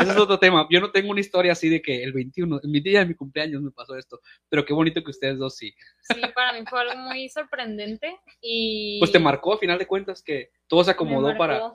eso 0.00 0.22
otro 0.22 0.38
tema. 0.38 0.66
Yo 0.70 0.80
no 0.80 0.90
tengo 0.90 1.10
una 1.10 1.20
historia 1.20 1.52
así 1.52 1.68
de 1.68 1.80
que 1.80 2.02
el 2.02 2.12
21, 2.12 2.60
en 2.62 2.70
mi 2.70 2.80
día 2.80 3.00
de 3.00 3.06
mi 3.06 3.14
cumpleaños 3.14 3.62
me 3.62 3.70
pasó 3.70 3.96
esto, 3.96 4.20
pero 4.48 4.64
qué 4.64 4.72
bonito 4.74 5.02
que 5.02 5.10
ustedes 5.10 5.38
dos 5.38 5.56
sí. 5.56 5.74
Sí, 6.02 6.20
para 6.34 6.52
mí 6.52 6.64
fue 6.68 6.80
algo 6.80 6.96
muy 6.96 7.28
sorprendente 7.28 8.18
y... 8.40 8.98
Pues 8.98 9.12
te 9.12 9.18
marcó 9.18 9.54
a 9.54 9.58
final 9.58 9.78
de 9.78 9.86
cuentas 9.86 10.22
que 10.22 10.50
todo 10.66 10.84
se 10.84 10.90
acomodó 10.90 11.36
para... 11.36 11.72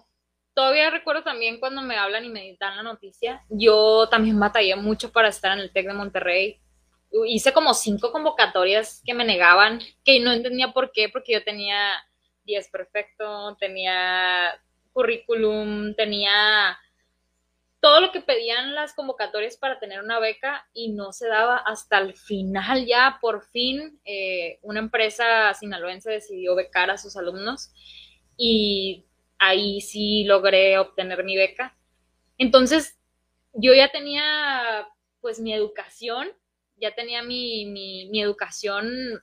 Todavía 0.53 0.89
recuerdo 0.89 1.21
también 1.23 1.59
cuando 1.59 1.81
me 1.81 1.97
hablan 1.97 2.23
y 2.23 2.29
me 2.29 2.55
dan 2.57 2.77
la 2.77 2.83
noticia, 2.83 3.43
yo 3.49 4.07
también 4.09 4.39
batallé 4.39 4.75
mucho 4.77 5.11
para 5.11 5.27
estar 5.27 5.51
en 5.51 5.59
el 5.59 5.71
TEC 5.73 5.87
de 5.87 5.93
Monterrey. 5.93 6.61
Hice 7.27 7.51
como 7.51 7.73
cinco 7.73 8.11
convocatorias 8.13 9.01
que 9.05 9.13
me 9.13 9.25
negaban, 9.25 9.79
que 10.05 10.19
no 10.21 10.31
entendía 10.31 10.71
por 10.71 10.93
qué, 10.93 11.09
porque 11.09 11.33
yo 11.33 11.43
tenía 11.43 11.91
10 12.45 12.69
perfecto, 12.69 13.57
tenía 13.59 14.51
currículum, 14.95 15.93
tenía 15.93 16.79
todo 17.81 17.99
lo 17.99 18.11
que 18.13 18.21
pedían 18.21 18.73
las 18.73 18.93
convocatorias 18.93 19.57
para 19.57 19.77
tener 19.77 20.01
una 20.01 20.19
beca 20.19 20.67
y 20.73 20.89
no 20.93 21.11
se 21.11 21.27
daba 21.27 21.57
hasta 21.57 21.99
el 21.99 22.15
final 22.15 22.85
ya, 22.85 23.19
por 23.19 23.43
fin, 23.43 23.99
eh, 24.05 24.57
una 24.61 24.79
empresa 24.79 25.53
sinaloense 25.53 26.09
decidió 26.09 26.55
becar 26.55 26.89
a 26.89 26.97
sus 26.97 27.17
alumnos 27.17 27.71
y 28.37 29.05
ahí 29.37 29.81
sí 29.81 30.23
logré 30.23 30.79
obtener 30.79 31.25
mi 31.25 31.35
beca. 31.35 31.77
Entonces, 32.37 32.97
yo 33.53 33.73
ya 33.73 33.91
tenía 33.91 34.87
pues 35.19 35.39
mi 35.41 35.53
educación, 35.53 36.29
ya 36.77 36.95
tenía 36.95 37.21
mi, 37.21 37.65
mi, 37.65 38.21
educación 38.21 39.21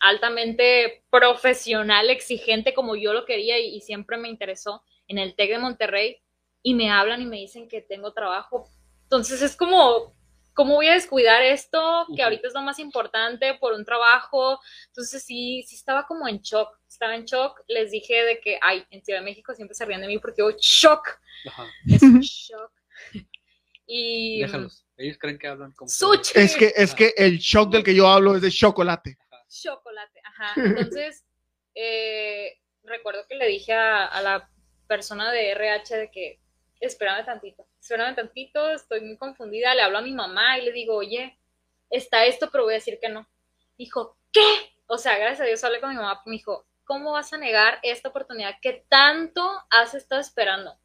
altamente 0.00 1.04
profesional, 1.10 2.08
exigente 2.08 2.72
como 2.72 2.96
yo 2.96 3.12
lo 3.12 3.26
quería 3.26 3.58
y 3.58 3.80
siempre 3.82 4.16
me 4.16 4.28
interesó 4.28 4.82
en 5.08 5.18
el 5.18 5.34
TEC 5.34 5.50
de 5.50 5.58
Monterrey 5.58 6.22
y 6.62 6.74
me 6.74 6.90
hablan 6.90 7.22
y 7.22 7.26
me 7.26 7.36
dicen 7.36 7.68
que 7.68 7.82
tengo 7.82 8.12
trabajo. 8.12 8.68
Entonces 9.02 9.42
es 9.42 9.54
como, 9.54 10.14
¿cómo 10.54 10.74
voy 10.74 10.88
a 10.88 10.94
descuidar 10.94 11.42
esto? 11.42 12.06
Que 12.16 12.22
ahorita 12.22 12.48
es 12.48 12.54
lo 12.54 12.62
más 12.62 12.78
importante 12.78 13.54
por 13.60 13.74
un 13.74 13.84
trabajo. 13.84 14.58
Entonces 14.86 15.22
sí, 15.22 15.62
sí 15.66 15.76
estaba 15.76 16.06
como 16.06 16.26
en 16.26 16.40
shock. 16.40 16.70
Estaba 16.88 17.14
en 17.14 17.24
shock. 17.24 17.60
Les 17.68 17.90
dije 17.90 18.24
de 18.24 18.40
que, 18.40 18.58
ay, 18.62 18.84
en 18.90 19.04
Ciudad 19.04 19.20
de 19.20 19.26
México 19.26 19.54
siempre 19.54 19.74
se 19.74 19.84
ríen 19.84 20.00
de 20.00 20.06
mí 20.06 20.18
porque 20.18 20.40
yo, 20.40 20.50
shock. 20.58 21.08
Ajá, 21.46 21.66
Es 21.86 22.02
un 22.02 22.20
shock. 22.20 22.72
Y. 23.86 24.40
déjalos. 24.40 24.86
Ellos 24.96 25.18
creen 25.18 25.38
que 25.38 25.48
hablan 25.48 25.72
como... 25.72 25.88
Such. 25.90 26.36
Es 26.36 26.56
que, 26.56 26.72
es 26.76 26.94
que 26.94 27.12
el 27.16 27.38
shock 27.38 27.70
del 27.70 27.82
que 27.82 27.94
yo 27.94 28.06
hablo 28.06 28.36
es 28.36 28.42
de 28.42 28.50
chocolate. 28.50 29.18
Chocolate, 29.48 30.20
ajá. 30.24 30.52
Entonces, 30.56 31.24
eh, 31.74 32.60
recuerdo 32.84 33.26
que 33.28 33.34
le 33.34 33.48
dije 33.48 33.72
a, 33.72 34.06
a 34.06 34.22
la 34.22 34.50
persona 34.86 35.32
de 35.32 35.50
RH 35.50 35.96
de 35.96 36.10
que, 36.10 36.40
espérame 36.80 37.24
tantito, 37.24 37.66
espérame 37.80 38.14
tantito, 38.14 38.70
estoy 38.70 39.00
muy 39.00 39.16
confundida, 39.16 39.74
le 39.74 39.82
hablo 39.82 39.98
a 39.98 40.02
mi 40.02 40.12
mamá 40.12 40.58
y 40.58 40.62
le 40.64 40.72
digo, 40.72 40.96
oye, 40.96 41.38
está 41.90 42.24
esto, 42.24 42.48
pero 42.50 42.64
voy 42.64 42.74
a 42.74 42.76
decir 42.76 42.98
que 43.00 43.08
no. 43.08 43.28
Dijo, 43.78 44.16
¿qué? 44.32 44.42
O 44.86 44.98
sea, 44.98 45.18
gracias 45.18 45.40
a 45.40 45.44
Dios 45.44 45.64
hablé 45.64 45.80
con 45.80 45.90
mi 45.90 45.96
mamá, 45.96 46.22
me 46.26 46.32
dijo, 46.32 46.66
¿cómo 46.84 47.12
vas 47.12 47.32
a 47.32 47.38
negar 47.38 47.78
esta 47.82 48.10
oportunidad 48.10 48.56
que 48.60 48.84
tanto 48.88 49.42
has 49.70 49.94
estado 49.94 50.20
esperando? 50.20 50.78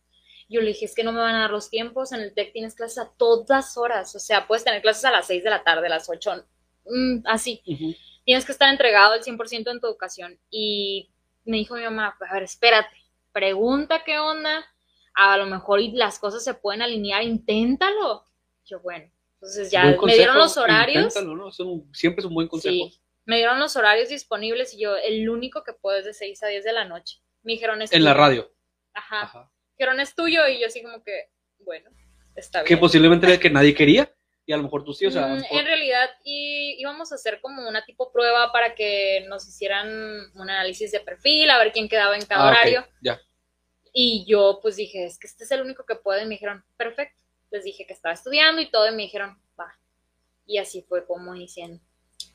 Yo 0.48 0.62
le 0.62 0.68
dije, 0.70 0.86
es 0.86 0.96
que 0.96 1.04
no 1.04 1.12
me 1.12 1.20
van 1.20 1.36
a 1.36 1.42
dar 1.42 1.52
los 1.52 1.70
tiempos, 1.70 2.12
en 2.12 2.22
el 2.22 2.34
TEC 2.34 2.54
tienes 2.54 2.76
clases 2.76 2.98
a 2.98 3.12
todas 3.18 3.78
horas, 3.78 4.16
o 4.16 4.20
sea, 4.20 4.48
puedes 4.48 4.64
tener 4.64 4.82
clases 4.82 5.06
a 5.06 5.12
las 5.12 5.28
6 5.28 5.44
de 5.44 5.50
la 5.50 5.64
tarde, 5.64 5.86
a 5.88 5.90
las 5.90 6.10
8, 6.10 6.44
mm, 6.86 7.20
así 7.26 7.62
tienes 8.30 8.46
que 8.46 8.52
estar 8.52 8.70
entregado 8.70 9.14
al 9.14 9.24
100% 9.24 9.72
en 9.72 9.80
tu 9.80 9.88
educación. 9.88 10.40
Y 10.52 11.10
me 11.46 11.58
dijo 11.58 11.74
mi 11.74 11.82
mamá, 11.82 12.16
a 12.20 12.34
ver, 12.36 12.44
espérate, 12.44 12.96
pregunta 13.32 14.04
qué 14.06 14.20
onda, 14.20 14.66
a 15.14 15.38
lo 15.38 15.46
mejor 15.46 15.82
las 15.94 16.20
cosas 16.20 16.44
se 16.44 16.54
pueden 16.54 16.82
alinear, 16.82 17.24
inténtalo. 17.24 18.24
Yo, 18.66 18.80
bueno, 18.82 19.10
entonces 19.36 19.72
ya 19.72 19.84
me 20.02 20.14
dieron 20.16 20.38
los 20.38 20.58
horarios. 20.58 21.04
inténtalo, 21.16 21.36
¿no? 21.36 21.50
Es 21.50 21.60
un- 21.60 21.90
siempre 21.94 22.22
es 22.22 22.26
un 22.26 22.34
buen 22.34 22.48
consejo. 22.48 22.90
Sí, 22.90 23.02
me 23.26 23.38
dieron 23.38 23.60
los 23.60 23.76
horarios 23.76 24.10
disponibles 24.10 24.74
y 24.74 24.80
yo, 24.82 24.96
el 24.98 25.30
único 25.30 25.64
que 25.64 25.74
puedo 25.74 25.98
es 26.00 26.06
de 26.06 26.14
6 26.14 26.42
a 26.44 26.48
10 26.48 26.64
de 26.64 26.74
la 26.74 26.86
noche. 26.86 27.22
Me 27.44 27.54
dijeron, 27.54 27.82
es 27.82 27.92
En 27.94 28.04
la 28.04 28.12
tuyo". 28.14 28.22
radio. 28.24 28.52
Ajá. 28.94 29.22
Ajá. 29.22 29.52
Dijeron, 29.78 30.00
es 30.00 30.14
tuyo. 30.16 30.48
Y 30.48 30.60
yo 30.60 30.68
así 30.68 30.82
como 30.84 31.02
que, 31.04 31.30
bueno, 31.60 31.90
está 32.36 32.64
Que 32.64 32.74
bien. 32.74 32.80
posiblemente 32.82 33.26
era 33.28 33.36
el 33.36 33.40
que 33.42 33.50
nadie 33.50 33.74
quería 33.74 34.12
y 34.50 34.52
a 34.54 34.58
lo 34.58 34.64
mejor 34.64 34.84
tú 34.84 34.94
sí, 34.96 35.06
o 35.06 35.12
sea, 35.12 35.28
Mm, 35.28 35.44
En 35.52 35.64
realidad 35.66 36.10
y, 36.24 36.76
íbamos 36.82 37.12
a 37.12 37.16
hacer 37.16 37.40
como 37.40 37.68
una 37.70 37.86
tipo 37.86 38.12
prueba 38.12 38.52
para 38.52 38.74
que 38.74 39.24
nos 39.30 39.48
hicieran 39.48 39.88
un 40.34 40.50
análisis 40.50 40.92
de 40.92 41.00
perfil, 41.02 41.52
a 41.52 41.60
ver 41.60 41.72
quién 41.72 41.88
quedaba 41.88 42.16
en 42.16 42.26
cada 42.26 42.48
Ah, 42.48 42.50
horario. 42.50 42.88
ya. 43.00 43.22
Y 43.94 44.26
yo 44.28 44.58
pues 44.60 44.76
dije, 44.76 45.06
es 45.06 45.20
que 45.20 45.28
este 45.28 45.44
es 45.44 45.52
el 45.52 45.62
único 45.62 45.86
que 45.86 45.94
puede. 45.96 46.24
Y 46.24 46.26
me 46.26 46.32
dijeron, 46.34 46.66
perfecto. 46.78 47.22
Les 47.52 47.64
dije 47.64 47.86
que 47.86 47.94
estaba 47.94 48.14
estudiando 48.14 48.60
y 48.60 48.72
todo 48.72 48.88
y 48.88 48.96
me 48.96 49.04
dijeron, 49.04 49.40
va. 49.60 49.72
Y 50.48 50.58
así 50.58 50.82
fue 50.82 51.06
como 51.06 51.36
inicié 51.36 51.80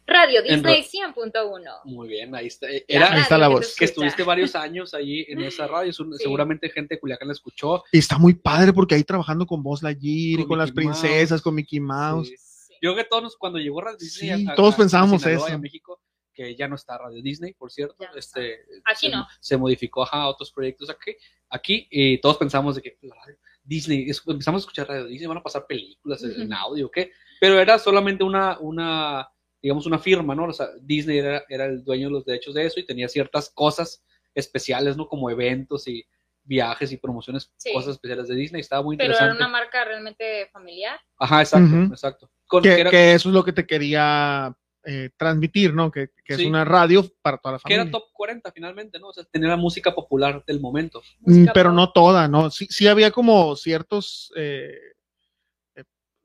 Radio 0.06 0.42
Disney 0.42 0.82
ra- 0.82 1.12
100.1. 1.14 1.80
Muy 1.84 2.08
bien, 2.08 2.34
ahí 2.34 2.46
está. 2.48 2.66
La 2.68 2.74
Era 2.88 3.12
Ahí 3.12 3.20
está 3.22 3.38
la 3.38 3.48
que 3.48 3.54
voz. 3.54 3.74
que 3.76 3.84
estuviste 3.86 4.22
varios 4.22 4.54
años 4.54 4.92
ahí 4.94 5.24
en 5.28 5.40
esa 5.42 5.66
radio. 5.66 5.90
es 5.90 5.98
un- 6.00 6.12
Sí. 6.16 6.22
Seguramente 6.24 6.68
gente 6.70 6.94
de 6.96 7.00
Culiacán 7.00 7.28
la 7.28 7.32
escuchó. 7.32 7.84
Y 7.92 7.98
está 7.98 8.18
muy 8.18 8.34
padre 8.34 8.72
porque 8.72 8.94
ahí 8.94 9.04
trabajando 9.04 9.46
con 9.46 9.62
Buzz 9.62 9.82
Lightyear 9.82 10.40
y 10.40 10.42
Con 10.42 10.48
con 10.48 10.58
las 10.58 10.68
Mouse. 10.68 10.74
princesas, 11.00 11.40
con 11.42 11.54
Mickey 11.54 11.80
Mouse. 11.80 12.28
Sí. 12.28 12.36
Sí. 12.36 12.74
Yo 12.82 12.92
creo 12.92 13.04
que 13.04 13.08
todos, 13.08 13.22
nos- 13.22 13.36
cuando 13.36 13.58
llegó 13.58 13.80
Radio 13.80 13.96
Disney, 13.98 14.36
Sí, 14.44 14.46
a- 14.48 14.54
todos 14.54 14.74
a 14.74 14.76
pensábamos 14.78 15.24
eso. 15.24 15.46
a 15.46 15.58
México, 15.58 16.00
que 16.34 16.54
ya 16.54 16.68
no 16.68 16.74
está 16.76 16.98
Radio 16.98 17.22
Disney, 17.22 17.54
por 17.54 17.70
cierto. 17.72 17.96
Ya 18.00 18.10
este, 18.16 18.60
Aquí 18.84 19.06
se, 19.06 19.12
no. 19.12 19.26
se 19.40 19.56
modificó 19.56 20.02
ajá, 20.02 20.22
a 20.22 20.28
otros 20.28 20.52
proyectos 20.52 20.90
aquí. 20.90 21.12
Aquí 21.48 21.86
y 21.90 22.20
todos 22.20 22.36
pensamos 22.36 22.74
de 22.76 22.82
que 22.82 22.98
la 23.02 23.14
radio 23.14 23.36
Disney, 23.62 24.10
es- 24.10 24.22
empezamos 24.26 24.60
a 24.60 24.62
escuchar 24.64 24.86
Radio 24.88 25.06
Disney, 25.06 25.26
van 25.28 25.38
a 25.38 25.42
pasar 25.42 25.66
películas 25.66 26.22
en- 26.24 26.52
audio, 26.52 26.90
¿qué? 26.90 27.12
Pero 27.40 27.58
era 27.58 27.78
solamente 27.78 28.22
una, 28.24 28.58
una, 28.58 29.28
digamos, 29.64 29.86
una 29.86 29.98
firma, 29.98 30.34
¿no? 30.34 30.44
O 30.44 30.52
sea, 30.52 30.68
Disney 30.82 31.16
era, 31.18 31.42
era 31.48 31.64
el 31.64 31.82
dueño 31.82 32.08
de 32.08 32.12
los 32.12 32.24
derechos 32.26 32.52
de 32.54 32.66
eso 32.66 32.78
y 32.78 32.84
tenía 32.86 33.08
ciertas 33.08 33.48
cosas 33.48 34.04
especiales, 34.34 34.94
¿no? 34.96 35.08
Como 35.08 35.30
eventos 35.30 35.88
y 35.88 36.04
viajes 36.42 36.92
y 36.92 36.98
promociones, 36.98 37.50
Sí. 37.56 37.72
cosas 37.72 37.92
especiales 37.94 38.28
de 38.28 38.34
Disney. 38.34 38.60
Estaba 38.60 38.82
muy 38.82 38.98
Pero 38.98 39.14
era 39.14 39.24
interesante. 39.24 39.42
una 39.42 39.50
marca 39.50 39.82
realmente 39.86 40.48
familiar. 40.52 41.00
Ajá, 41.18 41.40
exacto, 41.40 41.76
exacto. 41.90 42.30
Con- 42.46 42.62
Que, 42.62 42.74
que 42.74 42.80
era, 42.82 42.90
que 42.90 43.14
eso 43.14 43.30
es 43.30 43.34
lo 43.34 43.42
que 43.42 43.54
te 43.54 43.66
quería 43.66 44.54
eh, 44.86 45.08
transmitir, 45.16 45.72
¿no? 45.72 45.90
Que, 45.90 46.08
que 46.26 46.36
Sí. 46.36 46.42
es 46.42 46.48
una 46.48 46.62
radio 46.66 47.02
para 47.22 47.38
toda 47.38 47.52
la 47.54 47.58
que 47.58 47.62
familia. 47.62 47.82
era 47.84 47.90
top 47.90 48.04
40 48.12 48.52
finalmente, 48.52 48.98
¿no? 48.98 49.08
O 49.08 49.12
sea, 49.14 49.24
tenía 49.24 49.48
la 49.48 49.56
música 49.56 49.94
popular 49.94 50.44
del 50.46 50.60
momento. 50.60 51.00
Mm, 51.20 51.30
Música 51.30 51.52
pero 51.54 51.72
no 51.72 51.90
toda, 51.90 52.28
¿no? 52.28 52.50
Sí, 52.50 52.66
sí 52.68 52.86
había 52.86 53.10
como 53.10 53.56
ciertos 53.56 54.30
eh, 54.36 54.74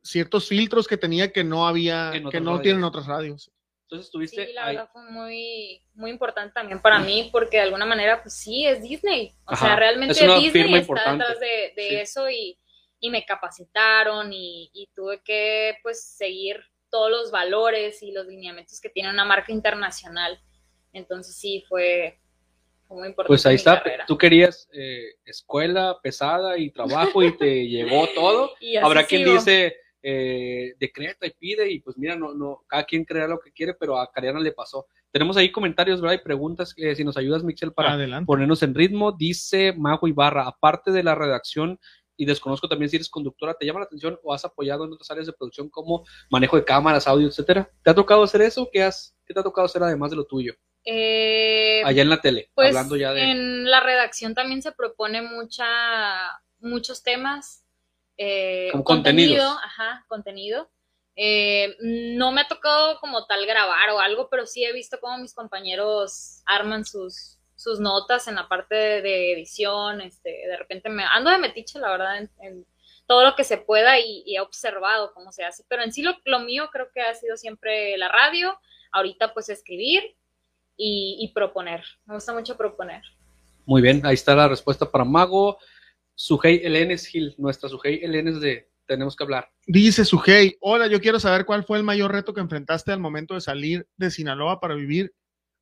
ciertos 0.10 0.48
filtros 0.48 0.88
que 0.88 0.98
tenía 0.98 1.32
que 1.32 1.44
no 1.44 1.68
había, 1.68 2.12
que 2.32 2.40
no 2.40 2.52
radios. 2.52 2.62
tienen 2.64 2.84
otras 2.84 3.06
radios. 3.06 3.52
Entonces 3.84 4.06
estuviste 4.08 4.46
Sí, 4.48 4.54
la 4.54 4.66
ahí. 4.66 4.76
verdad 4.76 4.90
fue 4.94 5.10
muy, 5.10 5.82
muy 5.96 6.12
importante 6.12 6.54
también 6.54 6.80
para 6.82 7.00
mí, 7.00 7.30
porque 7.32 7.58
de 7.58 7.64
alguna 7.64 7.86
manera, 7.88 8.22
pues 8.22 8.36
sí, 8.36 8.66
es 8.66 8.84
Disney. 8.84 9.34
O 9.46 9.54
Ajá, 9.54 9.66
sea, 9.66 9.76
realmente 9.76 10.14
es 10.14 10.20
Disney 10.42 10.66
está 10.66 10.78
importante. 10.78 11.24
detrás 11.24 11.40
de, 11.40 11.74
de 11.76 11.90
Sí. 11.90 11.96
eso 11.96 12.30
y, 12.30 12.58
y 13.00 13.10
me 13.10 13.26
capacitaron 13.26 14.32
y, 14.32 14.70
y 14.74 14.90
tuve 14.96 15.22
que, 15.24 15.76
pues, 15.82 16.04
seguir 16.04 16.58
todos 16.92 17.10
los 17.10 17.32
valores 17.32 18.02
y 18.04 18.12
los 18.12 18.28
lineamientos 18.28 18.80
que 18.80 18.90
tiene 18.90 19.10
una 19.10 19.26
marca 19.26 19.52
internacional. 19.52 20.40
Entonces 20.94 21.36
sí, 21.36 21.64
fue, 21.68 22.20
fue 22.88 22.98
muy 22.98 23.08
importante. 23.10 23.28
Pues 23.30 23.46
ahí 23.48 23.56
está, 23.56 23.82
carrera. 23.82 24.06
tú 24.08 24.18
querías 24.18 24.68
eh, 24.74 25.16
escuela 25.26 25.98
pesada 26.02 26.58
y 26.60 26.70
trabajo 26.72 27.24
y 27.24 27.36
te 27.38 27.68
llegó 27.68 28.08
todo. 28.14 28.54
Y 28.60 28.76
así 28.76 28.86
Habrá 28.86 29.04
quien 29.06 29.24
sigo. 29.24 29.34
dice, 29.34 29.78
eh, 30.02 30.74
decreta 30.80 31.28
y 31.28 31.32
pide 31.32 31.72
y 31.72 31.80
pues 31.82 31.98
mira, 31.98 32.16
no, 32.16 32.34
no, 32.34 32.64
cada 32.68 32.84
quien 32.86 33.04
crea 33.06 33.28
lo 33.28 33.40
que 33.40 33.52
quiere, 33.52 33.74
pero 33.74 33.98
a 34.00 34.12
Cariana 34.12 34.40
le 34.40 34.52
pasó. 34.52 34.88
Tenemos 35.12 35.38
ahí 35.38 35.52
comentarios, 35.52 36.02
¿verdad? 36.02 36.16
Y 36.22 36.24
preguntas, 36.24 36.74
que 36.74 36.96
si 36.96 37.04
nos 37.04 37.18
ayudas, 37.18 37.44
Mixel, 37.44 37.74
para 37.74 37.94
Adelante. 37.94 38.26
ponernos 38.26 38.62
en 38.64 38.76
ritmo. 38.76 39.12
Dice 39.12 39.74
Mago 39.78 40.08
Ibarra, 40.08 40.48
aparte 40.48 40.92
de 40.92 41.04
la 41.04 41.16
redacción, 41.16 41.80
y 42.16 42.26
desconozco 42.26 42.68
también 42.68 42.90
si 42.90 42.98
eres 42.98 43.10
conductora, 43.10 43.54
¿te 43.54 43.66
llama 43.66 43.80
la 43.80 43.86
atención 43.86 44.20
o 44.24 44.34
has 44.34 44.44
apoyado 44.44 44.84
en 44.86 44.92
otras 44.92 45.10
áreas 45.10 45.26
de 45.26 45.32
producción 45.34 45.70
como 45.70 46.04
manejo 46.30 46.58
de 46.58 46.66
cámaras, 46.66 47.08
audio, 47.08 47.28
etcétera? 47.28 47.72
¿Te 47.82 47.90
ha 47.92 47.96
tocado 47.96 48.24
hacer 48.24 48.42
eso? 48.42 48.70
¿Qué, 48.72 48.84
has, 48.84 49.16
qué 49.26 49.34
te 49.34 49.40
ha 49.40 49.44
tocado 49.44 49.66
hacer 49.66 49.82
además 49.84 50.12
de 50.12 50.18
lo 50.18 50.26
tuyo? 50.26 50.54
Eh, 50.86 51.82
Allá 51.86 52.02
en 52.02 52.10
la 52.10 52.20
tele, 52.20 52.50
Pues 52.54 52.70
hablando 52.70 52.96
ya 52.98 53.14
de... 53.14 53.22
en 53.32 53.70
la 53.70 53.80
redacción 53.80 54.34
también 54.36 54.62
se 54.62 54.72
propone 54.74 55.22
mucha, 55.22 55.66
muchos 56.60 57.04
temas. 57.04 57.66
Eh, 58.20 58.72
contenido, 58.84 59.50
ajá, 59.64 60.06
contenido. 60.08 60.70
Eh, 61.16 61.76
no 61.82 62.32
me 62.32 62.42
ha 62.42 62.48
tocado 62.48 63.00
como 63.00 63.26
tal 63.26 63.46
grabar 63.46 63.90
o 63.90 64.00
algo, 64.00 64.30
pero 64.30 64.46
sí 64.46 64.64
he 64.64 64.72
visto 64.72 65.00
cómo 65.00 65.18
mis 65.18 65.34
compañeros 65.34 66.44
arman 66.46 66.86
sus, 66.86 67.38
sus 67.56 67.80
notas 67.80 68.28
en 68.28 68.36
la 68.36 68.48
parte 68.48 68.76
de, 68.76 69.02
de 69.02 69.34
edición. 69.34 70.02
Este, 70.02 70.30
de 70.30 70.58
repente 70.58 70.90
me 70.90 71.04
ando 71.04 71.30
de 71.30 71.38
metiche, 71.38 71.80
la 71.80 71.92
verdad, 71.92 72.18
en, 72.18 72.30
en 72.42 72.66
todo 73.08 73.24
lo 73.24 73.36
que 73.36 73.44
se 73.44 73.58
pueda 73.58 74.00
y, 74.00 74.24
y 74.26 74.36
he 74.36 74.40
observado 74.40 75.14
cómo 75.14 75.32
se 75.32 75.44
hace. 75.44 75.64
Pero 75.68 75.84
en 75.84 75.92
sí 75.92 76.04
lo, 76.04 76.16
lo 76.26 76.40
mío 76.40 76.70
creo 76.72 76.90
que 76.94 77.02
ha 77.02 77.14
sido 77.16 77.36
siempre 77.36 77.98
la 77.98 78.08
radio, 78.08 78.58
ahorita 78.92 79.34
pues 79.34 79.50
escribir 79.50 80.16
y, 80.78 81.18
y 81.20 81.34
proponer. 81.34 81.84
Me 82.06 82.16
gusta 82.16 82.34
mucho 82.34 82.56
proponer. 82.56 83.02
Muy 83.66 83.82
bien, 83.82 84.06
ahí 84.06 84.14
está 84.14 84.36
la 84.36 84.48
respuesta 84.48 84.90
para 84.90 85.04
Mago. 85.04 85.58
Sujei 86.24 86.60
Elenes 86.66 87.06
Gil, 87.08 87.34
nuestra 87.38 87.70
Sujei 87.70 88.04
Elenes 88.04 88.42
de 88.42 88.70
Tenemos 88.86 89.16
que 89.16 89.24
hablar. 89.24 89.50
Dice 89.66 90.04
Sujei, 90.04 90.58
hola, 90.60 90.88
yo 90.88 91.00
quiero 91.00 91.18
saber 91.18 91.46
cuál 91.46 91.64
fue 91.64 91.78
el 91.78 91.84
mayor 91.86 92.12
reto 92.12 92.34
que 92.34 92.42
enfrentaste 92.42 92.92
al 92.92 93.00
momento 93.00 93.36
de 93.36 93.40
salir 93.42 93.88
de 93.96 94.12
Sinaloa 94.12 94.60
para 94.60 94.76
vivir 94.76 95.14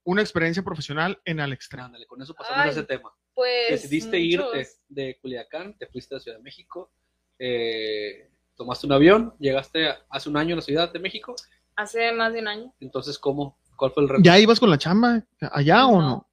una 0.03 0.21
experiencia 0.23 0.63
profesional 0.63 1.21
en 1.25 1.41
al 1.41 1.53
extremo. 1.53 1.85
Ándale, 1.85 2.07
con 2.07 2.19
eso 2.23 2.33
pasamos 2.33 2.59
Ay, 2.63 2.69
a 2.69 2.71
ese 2.71 2.83
tema. 2.85 3.13
Pues 3.35 3.69
Decidiste 3.69 4.17
muchos. 4.19 4.55
irte 4.55 4.67
de 4.87 5.19
Culiacán, 5.21 5.77
te 5.77 5.85
fuiste 5.85 6.15
a 6.15 6.19
Ciudad 6.19 6.37
de 6.37 6.43
México, 6.43 6.91
eh, 7.37 8.31
tomaste 8.55 8.87
un 8.87 8.93
avión, 8.93 9.35
llegaste 9.39 9.89
hace 10.09 10.27
un 10.27 10.37
año 10.37 10.53
a 10.53 10.55
la 10.55 10.61
Ciudad 10.63 10.91
de 10.91 10.97
México. 10.97 11.35
Hace 11.75 12.11
más 12.13 12.33
de 12.33 12.39
un 12.39 12.47
año. 12.47 12.73
Entonces, 12.79 13.19
¿cómo? 13.19 13.59
¿Cuál 13.75 13.91
fue 13.91 14.01
el 14.01 14.09
reto? 14.09 14.23
¿Ya 14.23 14.39
ibas 14.39 14.59
con 14.59 14.71
la 14.71 14.79
chamba 14.79 15.23
allá 15.51 15.85
o 15.85 16.01
No. 16.01 16.27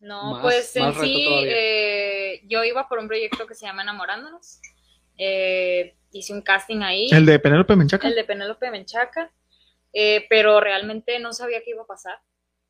no? 0.00 0.32
Más- 0.34 0.42
pues 0.42 0.76
en 0.76 0.94
sí, 0.94 1.26
eh, 1.48 1.95
yo 2.46 2.64
iba 2.64 2.88
por 2.88 2.98
un 2.98 3.08
proyecto 3.08 3.46
que 3.46 3.54
se 3.54 3.66
llama 3.66 3.82
Enamorándonos. 3.82 4.60
Eh, 5.18 5.96
hice 6.12 6.32
un 6.32 6.42
casting 6.42 6.82
ahí, 6.82 7.08
El 7.10 7.26
de 7.26 7.38
Penélope 7.38 7.74
Menchaca. 7.76 8.06
el 8.08 8.14
de 8.14 8.24
Penélope 8.24 8.70
Menchaca, 8.70 9.32
eh, 9.92 10.26
pero 10.28 10.60
realmente 10.60 11.18
no 11.18 11.32
sabía 11.32 11.60
qué 11.64 11.70
iba 11.70 11.82
a 11.82 11.86
pasar. 11.86 12.18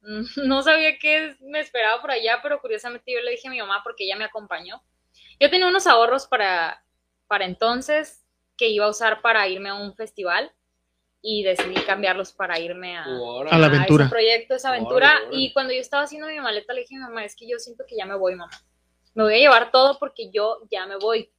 No 0.47 0.63
sabía 0.63 0.99
qué 0.99 1.35
me 1.41 1.59
esperaba 1.61 2.01
por 2.01 2.11
allá, 2.13 2.39
pero 2.43 2.61
curiosamente 2.61 3.13
yo 3.13 3.21
le 3.23 3.33
dije 3.33 3.49
a 3.49 3.51
mi 3.51 3.59
mamá 3.59 3.81
porque 3.83 4.05
ella 4.05 4.17
me 4.17 4.25
acompañó. 4.25 4.81
Yo 5.41 5.51
tenía 5.51 5.67
unos 5.67 5.87
ahorros 5.87 6.27
para, 6.29 6.83
para 7.27 7.45
entonces 7.45 8.25
que 8.57 8.69
iba 8.69 8.87
a 8.87 8.91
usar 8.91 9.21
para 9.21 9.47
irme 9.49 9.69
a 9.71 9.75
un 9.75 9.95
festival 9.97 10.53
y 11.21 11.43
decidí 11.43 11.75
cambiarlos 11.83 12.33
para 12.33 12.61
irme 12.61 12.97
a, 12.97 13.03
A 13.05 13.59
la 13.59 13.67
a 13.67 13.69
aventura. 13.69 14.05
ese 14.05 14.11
proyecto, 14.11 14.55
esa 14.55 14.69
aventura. 14.69 15.19
Y 15.33 15.53
cuando 15.53 15.73
yo 15.75 15.81
estaba 15.81 16.05
haciendo 16.05 16.29
mi 16.29 16.39
maleta, 16.39 16.73
le 16.73 16.83
dije 16.83 16.95
a 16.95 16.99
mi 16.99 17.05
mamá, 17.05 17.25
es 17.25 17.35
que 17.35 17.49
yo 17.49 17.59
siento 17.59 17.85
que 17.89 17.97
ya 17.97 18.07
me 18.07 18.15
voy, 18.17 18.37
mamá. 18.37 18.53
Me 19.17 19.25
voy 19.25 19.35
a 19.35 19.39
llevar 19.39 19.71
todo 19.71 19.99
porque 19.99 20.31
yo 20.31 20.59
ya 20.71 20.87
me 20.87 20.97
voy. 20.97 21.33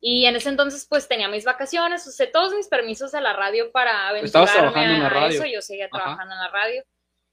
Y 0.00 0.26
en 0.26 0.34
ese 0.36 0.48
entonces, 0.48 0.86
pues 0.88 1.06
tenía 1.08 1.28
mis 1.28 1.44
vacaciones, 1.44 2.06
usé 2.06 2.26
todos 2.26 2.54
mis 2.54 2.68
permisos 2.68 3.14
a 3.14 3.20
la 3.20 3.32
radio 3.34 3.70
para 3.70 4.18
Estabas 4.18 4.50
aventurarme 4.50 4.72
trabajando 4.72 4.94
en 4.94 5.00
la 5.00 5.06
a 5.06 5.10
radio. 5.10 5.42
eso. 5.42 5.46
Yo 5.46 5.62
seguía 5.62 5.88
Ajá. 5.92 5.96
trabajando 6.02 6.34
en 6.34 6.40
la 6.40 6.48
radio. 6.48 6.84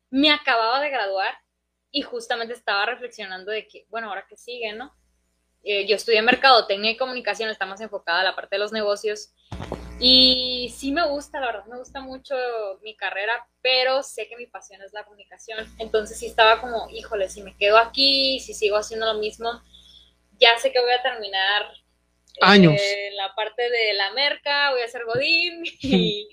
Me 0.09 0.31
acababa 0.31 0.79
de 0.81 0.89
graduar 0.89 1.33
y 1.91 2.01
justamente 2.01 2.53
estaba 2.53 2.85
reflexionando 2.85 3.51
de 3.51 3.67
que, 3.67 3.85
bueno, 3.89 4.09
ahora 4.09 4.25
que 4.27 4.35
sigue, 4.37 4.73
¿no? 4.73 4.93
Eh, 5.63 5.85
yo 5.87 5.95
estudié 5.95 6.21
mercadotecnia 6.21 6.91
y 6.91 6.97
comunicación, 6.97 7.49
está 7.49 7.65
más 7.65 7.79
enfocada 7.81 8.21
a 8.21 8.23
la 8.23 8.35
parte 8.35 8.55
de 8.55 8.59
los 8.59 8.71
negocios. 8.71 9.33
Y 10.03 10.73
sí 10.75 10.91
me 10.91 11.07
gusta, 11.07 11.39
la 11.39 11.45
verdad, 11.47 11.65
me 11.65 11.77
gusta 11.77 12.01
mucho 12.01 12.35
mi 12.81 12.95
carrera, 12.95 13.47
pero 13.61 14.01
sé 14.01 14.27
que 14.27 14.35
mi 14.35 14.47
pasión 14.47 14.81
es 14.81 14.91
la 14.93 15.03
comunicación. 15.03 15.59
Entonces 15.77 16.17
sí 16.17 16.25
estaba 16.25 16.59
como, 16.59 16.89
híjole, 16.89 17.29
si 17.29 17.43
me 17.43 17.55
quedo 17.55 17.77
aquí, 17.77 18.39
si 18.39 18.55
sigo 18.55 18.77
haciendo 18.77 19.05
lo 19.13 19.19
mismo, 19.19 19.61
ya 20.39 20.57
sé 20.57 20.71
que 20.71 20.81
voy 20.81 20.91
a 20.91 21.03
terminar 21.03 21.71
eh, 21.71 22.39
Años. 22.41 22.81
en 22.81 23.15
la 23.15 23.35
parte 23.35 23.69
de 23.69 23.93
la 23.93 24.11
merca, 24.13 24.71
voy 24.71 24.81
a 24.81 24.87
ser 24.87 25.05
godín 25.05 25.63
y, 25.81 26.27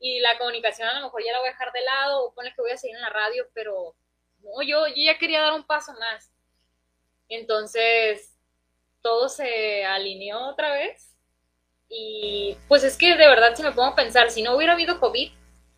y 0.00 0.18
la 0.18 0.36
comunicación 0.36 0.88
a 0.88 0.98
lo 0.98 1.06
mejor 1.06 1.22
ya 1.24 1.30
la 1.32 1.38
voy 1.38 1.48
a 1.48 1.52
dejar 1.52 1.72
de 1.72 1.80
lado, 1.82 2.24
o 2.24 2.34
pone 2.34 2.52
que 2.52 2.60
voy 2.60 2.72
a 2.72 2.76
seguir 2.76 2.96
en 2.96 3.02
la 3.02 3.10
radio, 3.10 3.46
pero 3.54 3.94
no, 4.40 4.62
yo, 4.62 4.88
yo 4.88 4.94
ya 4.96 5.16
quería 5.18 5.42
dar 5.42 5.52
un 5.52 5.64
paso 5.64 5.92
más. 5.92 6.32
Entonces, 7.28 8.36
todo 9.00 9.28
se 9.28 9.84
alineó 9.84 10.48
otra 10.48 10.72
vez. 10.72 11.11
Y 11.94 12.56
pues 12.68 12.84
es 12.84 12.96
que 12.96 13.16
de 13.16 13.28
verdad, 13.28 13.54
si 13.54 13.62
me 13.62 13.72
pongo 13.72 13.90
a 13.90 13.94
pensar, 13.94 14.30
si 14.30 14.42
no 14.42 14.56
hubiera 14.56 14.72
habido 14.72 14.98
COVID, 14.98 15.30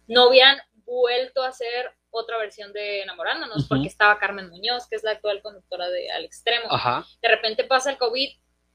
no 0.06 0.28
hubieran 0.28 0.58
vuelto 0.84 1.42
a 1.42 1.48
hacer 1.48 1.90
otra 2.10 2.38
versión 2.38 2.72
de 2.72 3.02
Enamorándonos, 3.02 3.66
porque 3.68 3.88
estaba 3.88 4.18
Carmen 4.18 4.48
Muñoz, 4.48 4.86
que 4.86 4.94
es 4.94 5.02
la 5.02 5.10
actual 5.10 5.42
conductora 5.42 5.90
de 5.90 6.12
Al 6.12 6.24
Extremo. 6.24 6.66
Ajá. 6.70 7.04
De 7.20 7.28
repente 7.28 7.64
pasa 7.64 7.90
el 7.90 7.98
COVID, 7.98 8.28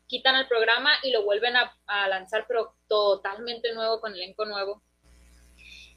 quitan 0.08 0.36
el 0.36 0.48
programa 0.48 0.92
y 1.04 1.12
lo 1.12 1.24
vuelven 1.24 1.56
a, 1.56 1.74
a 1.88 2.10
lanzar, 2.10 2.44
pero 2.46 2.76
totalmente 2.90 3.74
nuevo, 3.74 4.02
con 4.02 4.14
elenco 4.14 4.44
nuevo. 4.44 4.84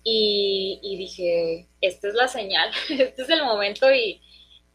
Y, 0.04 0.78
y 0.80 0.96
dije, 0.96 1.68
esta 1.80 2.06
es 2.06 2.14
la 2.14 2.28
señal, 2.28 2.70
este 2.88 3.22
es 3.22 3.30
el 3.30 3.42
momento 3.42 3.92
y 3.92 4.22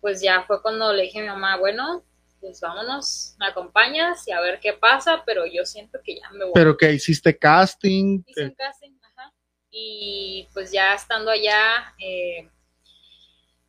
pues 0.02 0.22
ya 0.22 0.44
fue 0.44 0.62
cuando 0.62 0.92
le 0.92 1.04
dije 1.04 1.20
a 1.20 1.22
mi 1.22 1.28
mamá, 1.30 1.58
bueno, 1.58 2.04
pues 2.40 2.60
vámonos, 2.62 3.36
me 3.40 3.48
acompañas 3.48 4.28
y 4.28 4.32
a 4.32 4.42
ver 4.42 4.60
qué 4.60 4.74
pasa, 4.74 5.24
pero 5.26 5.46
yo 5.46 5.66
siento 5.66 6.00
que 6.04 6.20
ya 6.20 6.30
me 6.32 6.46
voy. 6.46 6.54
Pero 6.54 6.78
que 6.78 6.92
hiciste 6.94 7.38
casting. 7.38 8.24
Hice 8.26 8.44
un 8.46 8.52
casting, 8.56 8.92
ajá. 9.02 9.34
Y 9.72 10.48
pues 10.54 10.72
ya 10.72 10.94
estando 10.94 11.32
allá, 11.32 11.94
eh, 12.00 12.50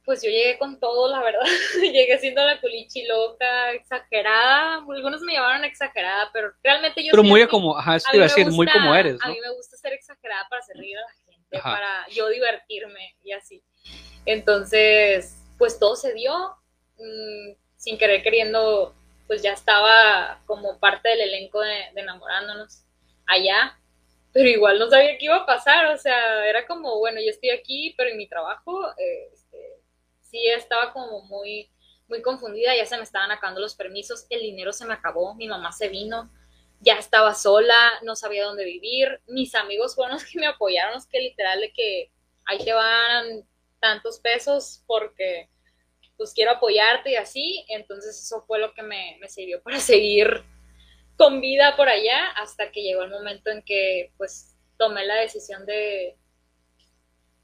pues 0.04 0.22
yo 0.22 0.30
llegué 0.30 0.58
con 0.58 0.80
todo, 0.80 1.10
la 1.10 1.22
verdad. 1.22 1.40
llegué 1.82 2.18
siendo 2.18 2.42
la 2.44 2.60
culichi 2.60 3.06
loca, 3.06 3.72
exagerada. 3.72 4.76
Algunos 4.76 5.20
me 5.22 5.34
llamaron 5.34 5.64
exagerada, 5.64 6.30
pero 6.32 6.52
realmente 6.62 7.02
yo 7.04 7.10
Pero 7.10 7.22
soy 7.22 7.28
muy 7.30 7.46
como, 7.48 7.76
ajá, 7.76 7.96
eso 7.96 8.08
A 8.08 8.10
te 8.12 8.16
iba 8.16 8.26
a 8.26 8.28
decir, 8.28 8.46
muy 8.50 8.66
como 8.66 8.94
eres, 8.94 9.18
A 9.22 9.28
¿no? 9.28 9.34
mí 9.34 9.40
me 9.40 9.50
gusta 9.50 9.76
ser 9.76 9.92
exagerada 9.92 10.46
para 10.48 10.60
hacer 10.60 10.76
reír 10.76 10.96
a 10.96 11.02
la 11.02 11.32
gente, 11.32 11.58
Ajá. 11.58 11.72
para 11.72 12.08
yo 12.08 12.28
divertirme 12.28 13.16
y 13.22 13.32
así. 13.32 13.62
Entonces, 14.24 15.36
pues 15.58 15.78
todo 15.78 15.96
se 15.96 16.14
dio. 16.14 16.56
mm, 16.98 17.52
sin 17.78 17.96
querer 17.96 18.22
queriendo, 18.22 18.94
pues 19.26 19.40
ya 19.40 19.52
estaba 19.52 20.42
como 20.44 20.78
parte 20.78 21.08
del 21.08 21.22
elenco 21.22 21.60
de, 21.60 21.84
enamorándonos 21.96 22.84
allá. 23.26 23.78
Pero 24.34 24.50
igual 24.50 24.78
no 24.78 24.90
sabía 24.90 25.16
qué 25.16 25.24
iba 25.24 25.36
a 25.36 25.46
pasar. 25.46 25.86
O 25.86 25.96
sea, 25.96 26.46
era 26.46 26.66
como, 26.66 26.98
bueno, 26.98 27.18
yo 27.20 27.30
estoy 27.30 27.48
aquí, 27.48 27.94
pero 27.96 28.10
en 28.10 28.18
mi 28.18 28.28
trabajo, 28.28 28.86
este, 28.98 29.80
sí 30.20 30.46
estaba 30.48 30.92
como 30.92 31.22
muy, 31.22 31.70
muy 32.08 32.20
confundida. 32.20 32.76
Ya 32.76 32.84
se 32.84 32.98
me 32.98 33.04
estaban 33.04 33.30
acabando 33.30 33.62
los 33.62 33.74
permisos, 33.74 34.26
el 34.28 34.40
dinero 34.42 34.74
se 34.74 34.84
me 34.84 34.92
acabó, 34.92 35.34
mi 35.34 35.48
mamá 35.48 35.72
se 35.72 35.88
vino 35.88 36.30
ya 36.80 36.94
estaba 36.94 37.34
sola, 37.34 37.92
no 38.02 38.14
sabía 38.16 38.44
dónde 38.44 38.64
vivir. 38.64 39.20
Mis 39.26 39.54
amigos 39.54 39.94
fueron 39.94 40.14
los 40.14 40.24
que 40.24 40.38
me 40.38 40.46
apoyaron, 40.46 40.94
los 40.94 41.06
que 41.06 41.20
literal 41.20 41.60
de 41.60 41.72
que 41.72 42.10
ahí 42.44 42.58
te 42.64 42.72
van 42.72 43.46
tantos 43.80 44.20
pesos 44.20 44.82
porque 44.86 45.48
pues 46.18 46.34
quiero 46.34 46.50
apoyarte 46.50 47.12
y 47.12 47.16
así. 47.16 47.64
Entonces 47.68 48.22
eso 48.22 48.44
fue 48.46 48.58
lo 48.58 48.74
que 48.74 48.82
me, 48.82 49.16
me 49.20 49.28
sirvió 49.28 49.62
para 49.62 49.80
seguir 49.80 50.44
con 51.16 51.40
vida 51.40 51.74
por 51.76 51.88
allá 51.88 52.28
hasta 52.36 52.70
que 52.70 52.82
llegó 52.82 53.02
el 53.02 53.10
momento 53.10 53.50
en 53.50 53.62
que 53.62 54.12
pues 54.18 54.54
tomé 54.76 55.06
la 55.06 55.16
decisión 55.16 55.64
de 55.64 56.16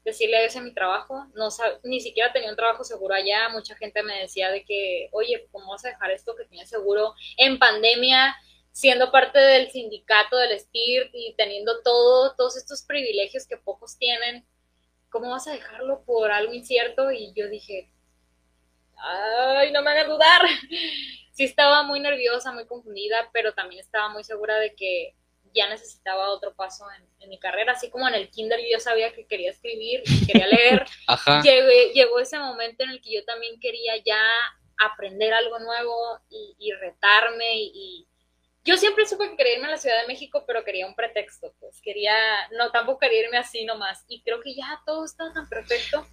decirle 0.03 0.37
adiós 0.37 0.55
a 0.57 0.61
mi 0.61 0.73
trabajo. 0.73 1.25
No 1.33 1.49
ni 1.83 1.99
siquiera 1.99 2.31
tenía 2.31 2.51
un 2.51 2.55
trabajo 2.55 2.83
seguro 2.83 3.15
allá. 3.15 3.49
Mucha 3.49 3.75
gente 3.75 4.03
me 4.03 4.19
decía 4.21 4.51
de 4.51 4.63
que, 4.63 5.09
oye, 5.11 5.47
¿cómo 5.51 5.71
vas 5.71 5.83
a 5.85 5.89
dejar 5.89 6.11
esto 6.11 6.35
que 6.35 6.45
tienes 6.45 6.69
seguro 6.69 7.15
en 7.37 7.57
pandemia? 7.57 8.35
siendo 8.75 9.09
parte 9.09 9.39
del 9.39 9.71
sindicato 9.71 10.35
del 10.35 10.59
STIR 10.59 11.09
y 11.13 11.33
teniendo 11.37 11.81
todo, 11.81 12.35
todos 12.35 12.57
estos 12.57 12.83
privilegios 12.83 13.47
que 13.47 13.55
pocos 13.55 13.97
tienen, 13.97 14.45
¿cómo 15.09 15.29
vas 15.29 15.47
a 15.47 15.53
dejarlo 15.53 16.03
por 16.03 16.29
algo 16.29 16.53
incierto? 16.53 17.09
Y 17.09 17.31
yo 17.33 17.47
dije, 17.47 17.89
ay, 19.05 19.71
no 19.71 19.81
me 19.81 19.91
hagas 19.91 20.07
dudar. 20.07 20.41
Sí 21.31 21.43
estaba 21.43 21.83
muy 21.83 21.99
nerviosa, 21.99 22.51
muy 22.51 22.65
confundida, 22.65 23.29
pero 23.33 23.53
también 23.53 23.81
estaba 23.81 24.09
muy 24.09 24.23
segura 24.23 24.57
de 24.57 24.73
que 24.73 25.15
ya 25.53 25.69
necesitaba 25.69 26.29
otro 26.29 26.53
paso 26.53 26.85
en, 26.91 27.29
mi 27.29 27.39
carrera, 27.39 27.71
así 27.71 27.89
como 27.89 28.07
en 28.07 28.13
el 28.13 28.29
kinder 28.29 28.59
yo 28.71 28.79
sabía 28.79 29.11
que 29.11 29.25
quería 29.25 29.49
escribir, 29.49 30.03
quería 30.27 30.45
leer, 30.45 30.85
Ajá. 31.07 31.41
llegó 31.41 32.19
ese 32.19 32.37
momento 32.37 32.83
en 32.83 32.91
el 32.91 33.01
que 33.01 33.15
yo 33.15 33.25
también 33.25 33.59
quería 33.59 33.93
ya 34.05 34.21
aprender 34.77 35.33
algo 35.33 35.57
nuevo 35.57 36.19
y, 36.29 36.71
retarme 36.73 37.55
y, 37.55 38.07
yo 38.63 38.77
siempre 38.77 39.07
supe 39.07 39.29
que 39.29 39.37
quería 39.37 39.53
irme 39.53 39.67
a 39.67 39.71
la 39.71 39.77
Ciudad 39.77 40.01
de 40.01 40.07
México, 40.07 40.43
pero 40.47 40.63
quería 40.63 40.87
un 40.87 40.95
pretexto, 40.95 41.53
pues 41.59 41.81
quería, 41.81 42.15
no, 42.51 42.71
tampoco 42.71 42.99
quería 42.99 43.21
irme 43.21 43.37
así 43.37 43.63
nomás. 43.63 44.03
Y 44.07 44.23
creo 44.23 44.41
que 44.41 44.55
ya 44.55 44.81
todo 44.87 45.05
está 45.05 45.31
tan 45.33 45.47
perfecto. 45.47 46.07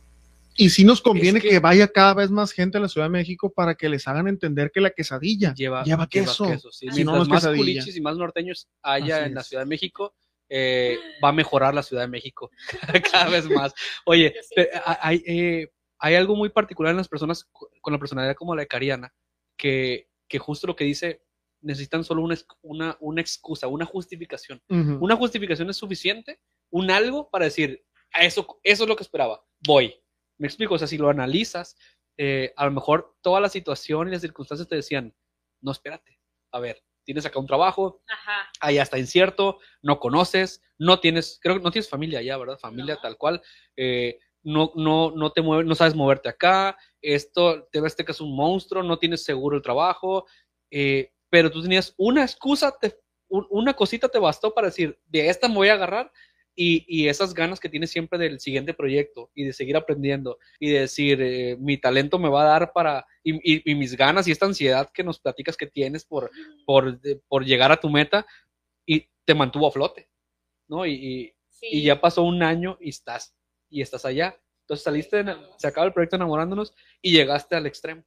Y 0.54 0.70
sí 0.70 0.84
nos 0.84 1.00
conviene 1.00 1.40
que, 1.40 1.58
vaya 1.58 1.88
cada 1.88 2.14
vez 2.14 2.30
más 2.30 2.52
gente 2.52 2.78
a 2.78 2.80
la 2.80 2.88
Ciudad 2.88 3.06
de 3.06 3.12
México 3.12 3.52
para 3.52 3.74
que 3.74 3.88
les 3.88 4.06
hagan 4.06 4.28
entender 4.28 4.70
que 4.70 4.80
la 4.80 4.90
quesadilla 4.90 5.54
lleva, 5.54 5.82
lleva 5.84 6.06
queso. 6.06 6.46
Si 6.70 7.04
no, 7.04 7.24
más 7.24 7.46
culichis 7.46 7.96
y 7.96 8.00
más 8.00 8.16
norteños 8.16 8.68
haya 8.82 9.26
en 9.26 9.34
la 9.34 9.42
Ciudad 9.42 9.62
de 9.62 9.68
México, 9.68 10.14
eh, 10.48 10.98
va 11.24 11.30
a 11.30 11.32
mejorar 11.32 11.74
la 11.74 11.82
Ciudad 11.82 12.02
de 12.02 12.08
México 12.08 12.50
cada 13.12 13.30
vez 13.30 13.48
más. 13.48 13.72
Oye, 14.04 14.34
hay, 14.84 15.22
eh, 15.26 15.72
hay 15.98 16.14
algo 16.14 16.36
muy 16.36 16.50
particular 16.50 16.90
en 16.90 16.98
las 16.98 17.08
personas 17.08 17.48
con 17.80 17.92
la 17.92 17.98
personalidad 17.98 18.34
como 18.34 18.54
la 18.54 18.62
de 18.62 18.68
Cariana, 18.68 19.14
que, 19.56 20.08
que 20.28 20.38
justo 20.38 20.66
lo 20.66 20.76
que 20.76 20.84
dice, 20.84 21.22
necesitan 21.62 22.04
solo 22.04 22.22
una, 22.22 22.36
una, 22.60 22.96
una 23.00 23.20
excusa, 23.20 23.68
una 23.68 23.86
justificación. 23.86 24.60
Una 24.68 25.16
justificación 25.16 25.70
es 25.70 25.76
suficiente, 25.76 26.40
un 26.70 26.90
algo 26.90 27.30
para 27.30 27.46
decir, 27.46 27.84
eso, 28.20 28.58
eso 28.62 28.82
es 28.82 28.88
lo 28.88 28.96
que 28.96 29.04
esperaba, 29.04 29.42
voy. 29.60 29.94
Me 30.42 30.48
explico, 30.48 30.74
o 30.74 30.78
sea, 30.78 30.88
si 30.88 30.98
lo 30.98 31.08
analizas, 31.08 31.76
eh, 32.18 32.52
a 32.56 32.64
lo 32.64 32.72
mejor 32.72 33.14
toda 33.22 33.40
la 33.40 33.48
situación 33.48 34.08
y 34.08 34.10
las 34.10 34.22
circunstancias 34.22 34.66
te 34.66 34.74
decían, 34.74 35.14
no, 35.60 35.70
espérate, 35.70 36.18
a 36.50 36.58
ver, 36.58 36.82
tienes 37.04 37.24
acá 37.24 37.38
un 37.38 37.46
trabajo, 37.46 38.02
Ajá. 38.08 38.50
allá 38.58 38.82
está 38.82 38.98
incierto, 38.98 39.60
no 39.82 40.00
conoces, 40.00 40.60
no 40.78 40.98
tienes, 40.98 41.38
creo 41.40 41.54
que 41.54 41.62
no 41.62 41.70
tienes 41.70 41.88
familia 41.88 42.18
allá, 42.18 42.36
¿verdad? 42.38 42.58
Familia 42.58 42.98
tal 43.00 43.16
cual, 43.18 43.40
eh, 43.76 44.18
no, 44.42 44.72
no, 44.74 45.12
no 45.12 45.30
te 45.30 45.42
mueves, 45.42 45.64
no 45.64 45.76
sabes 45.76 45.94
moverte 45.94 46.28
acá, 46.28 46.76
esto, 47.00 47.68
te 47.70 47.80
ves 47.80 47.94
que 47.94 48.10
es 48.10 48.20
un 48.20 48.34
monstruo, 48.34 48.82
no 48.82 48.98
tienes 48.98 49.22
seguro 49.22 49.56
el 49.56 49.62
trabajo, 49.62 50.26
eh, 50.72 51.12
pero 51.30 51.52
tú 51.52 51.62
tenías 51.62 51.94
una 51.98 52.24
excusa, 52.24 52.76
una 53.28 53.74
cosita 53.74 54.08
te 54.08 54.18
bastó 54.18 54.52
para 54.52 54.66
decir, 54.66 54.98
de 55.06 55.28
esta 55.28 55.46
me 55.46 55.54
voy 55.54 55.68
a 55.68 55.74
agarrar 55.74 56.10
y, 56.54 57.08
esas 57.08 57.34
ganas 57.34 57.60
que 57.60 57.68
tienes 57.68 57.90
siempre 57.90 58.18
del 58.18 58.40
siguiente 58.40 58.74
proyecto 58.74 59.30
y 59.34 59.44
de 59.44 59.52
seguir 59.52 59.76
aprendiendo 59.76 60.38
y 60.60 60.70
de 60.70 60.80
decir, 60.80 61.20
eh, 61.22 61.56
mi 61.58 61.78
talento 61.78 62.18
me 62.18 62.28
va 62.28 62.42
a 62.42 62.58
dar 62.58 62.72
para, 62.72 63.06
y, 63.22 63.74
mis 63.74 63.96
ganas 63.96 64.28
y 64.28 64.32
esta 64.32 64.46
ansiedad 64.46 64.90
que 64.92 65.04
nos 65.04 65.18
platicas 65.20 65.56
que 65.56 65.66
tienes 65.66 66.04
por, 66.04 66.30
por, 66.66 67.00
por 67.28 67.44
llegar 67.44 67.72
a 67.72 67.80
tu 67.80 67.88
meta 67.88 68.26
y 68.86 69.08
te 69.24 69.34
mantuvo 69.34 69.68
a 69.68 69.72
flote, 69.72 70.08
¿no? 70.68 70.86
Y, 70.86 71.34
y 71.60 71.82
ya 71.82 72.00
pasó 72.00 72.22
un 72.22 72.42
año 72.42 72.76
y 72.80 72.90
estás, 72.90 73.34
y 73.70 73.82
estás 73.82 74.04
allá. 74.04 74.38
Entonces 74.62 74.84
saliste, 74.84 75.24
se 75.58 75.66
acaba 75.66 75.86
el 75.86 75.92
proyecto 75.92 76.16
enamorándonos 76.16 76.74
y 77.00 77.12
llegaste 77.12 77.56
al 77.56 77.66
extremo. 77.66 78.04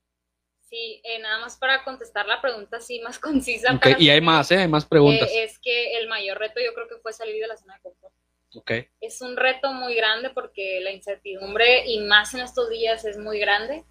Sí, 0.61 1.01
eh, 1.03 1.19
nada 1.19 1.39
más 1.39 1.57
para 1.57 1.83
contestar 1.83 2.25
la 2.25 2.41
pregunta 2.41 2.77
así 2.77 2.99
más 2.99 3.19
concisa. 3.19 3.79
y 3.99 4.09
hay 4.09 4.19
más, 4.19 4.51
¿eh? 4.51 4.57
Hay 4.57 4.67
más 4.67 4.85
preguntas. 4.85 5.29
Eh, 5.31 5.43
es 5.43 5.59
que 5.59 5.97
el 5.97 6.07
mayor 6.07 6.39
reto 6.39 6.59
yo 6.59 6.73
creo 6.73 6.87
que 6.87 6.97
fue 6.97 7.13
salir 7.13 7.39
de 7.39 7.47
la 7.47 7.55
zona 7.55 7.75
de 7.75 7.81
confort. 7.81 8.13
Okay. 8.55 8.87
Es 9.01 9.21
un 9.21 9.35
reto 9.35 9.73
muy 9.73 9.95
grande 9.95 10.29
porque 10.29 10.79
la 10.81 10.91
incertidumbre, 10.91 11.85
y 11.85 11.99
más 12.01 12.33
en 12.33 12.41
estos 12.41 12.69
días, 12.69 13.03
es 13.05 13.17
muy 13.17 13.39
grande. 13.39 13.83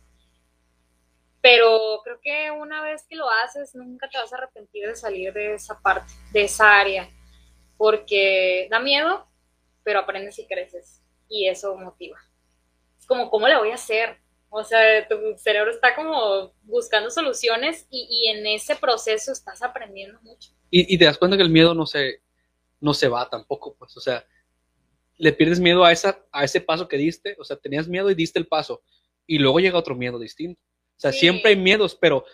Pero 1.41 2.01
creo 2.03 2.19
que 2.23 2.51
una 2.51 2.83
vez 2.83 3.05
que 3.07 3.17
lo 3.17 3.29
haces, 3.29 3.75
nunca 3.75 4.09
te 4.09 4.17
vas 4.17 4.33
a 4.33 4.37
arrepentir 4.37 4.87
de 4.87 4.97
salir 4.97 5.33
de 5.35 5.55
esa 5.55 5.79
parte, 5.81 6.13
de 6.33 6.45
esa 6.45 6.81
área. 6.81 7.11
Porque 7.77 8.67
da 8.71 8.81
miedo, 8.81 9.27
pero 9.83 10.01
aprendes 10.01 10.39
y 10.39 10.47
creces. 10.47 11.03
Y 11.29 11.47
eso 11.49 11.77
motiva. 11.77 12.19
Es 12.99 13.07
como, 13.07 13.29
¿cómo 13.29 13.47
le 13.47 13.59
voy 13.59 13.71
a 13.71 13.75
hacer? 13.75 14.19
O 14.49 14.63
sea, 14.63 15.07
tu 15.09 15.17
cerebro 15.37 15.73
está 15.73 15.95
como 15.97 16.55
buscando 16.63 17.11
soluciones 17.11 17.87
y, 17.91 18.29
en 18.29 18.47
ese 18.47 18.77
proceso 18.77 19.33
estás 19.33 19.63
aprendiendo 19.63 20.21
mucho. 20.23 20.53
Y, 20.71 20.97
te 20.97 21.05
das 21.05 21.19
cuenta 21.19 21.37
que 21.37 21.43
el 21.43 21.51
miedo 21.51 21.75
no 21.75 21.87
se, 21.87 22.23
no 22.81 22.95
se 22.95 23.09
va 23.09 23.29
tampoco, 23.29 23.75
pues, 23.77 23.97
o 23.97 24.01
sea, 24.01 24.25
le 25.17 25.33
pierdes 25.33 25.61
miedo 25.61 25.85
a, 25.85 25.93
esa, 25.93 26.25
a 26.33 26.45
ese 26.45 26.61
paso 26.61 26.89
que 26.89 26.97
diste, 26.97 27.37
o 27.39 27.45
sea, 27.45 27.57
tenías 27.57 27.89
miedo 27.89 28.11
y 28.11 28.15
diste 28.15 28.39
el 28.39 28.47
paso, 28.47 28.83
y 29.27 29.39
luego 29.39 29.61
llega 29.61 29.79
otro 29.79 29.95
miedo 29.95 30.19
distinto. 30.19 30.61
O 30.97 31.01
sea, 31.01 31.13
siempre 31.13 31.51
hay 31.51 31.57
miedos, 31.57 31.97
pero 32.01 32.25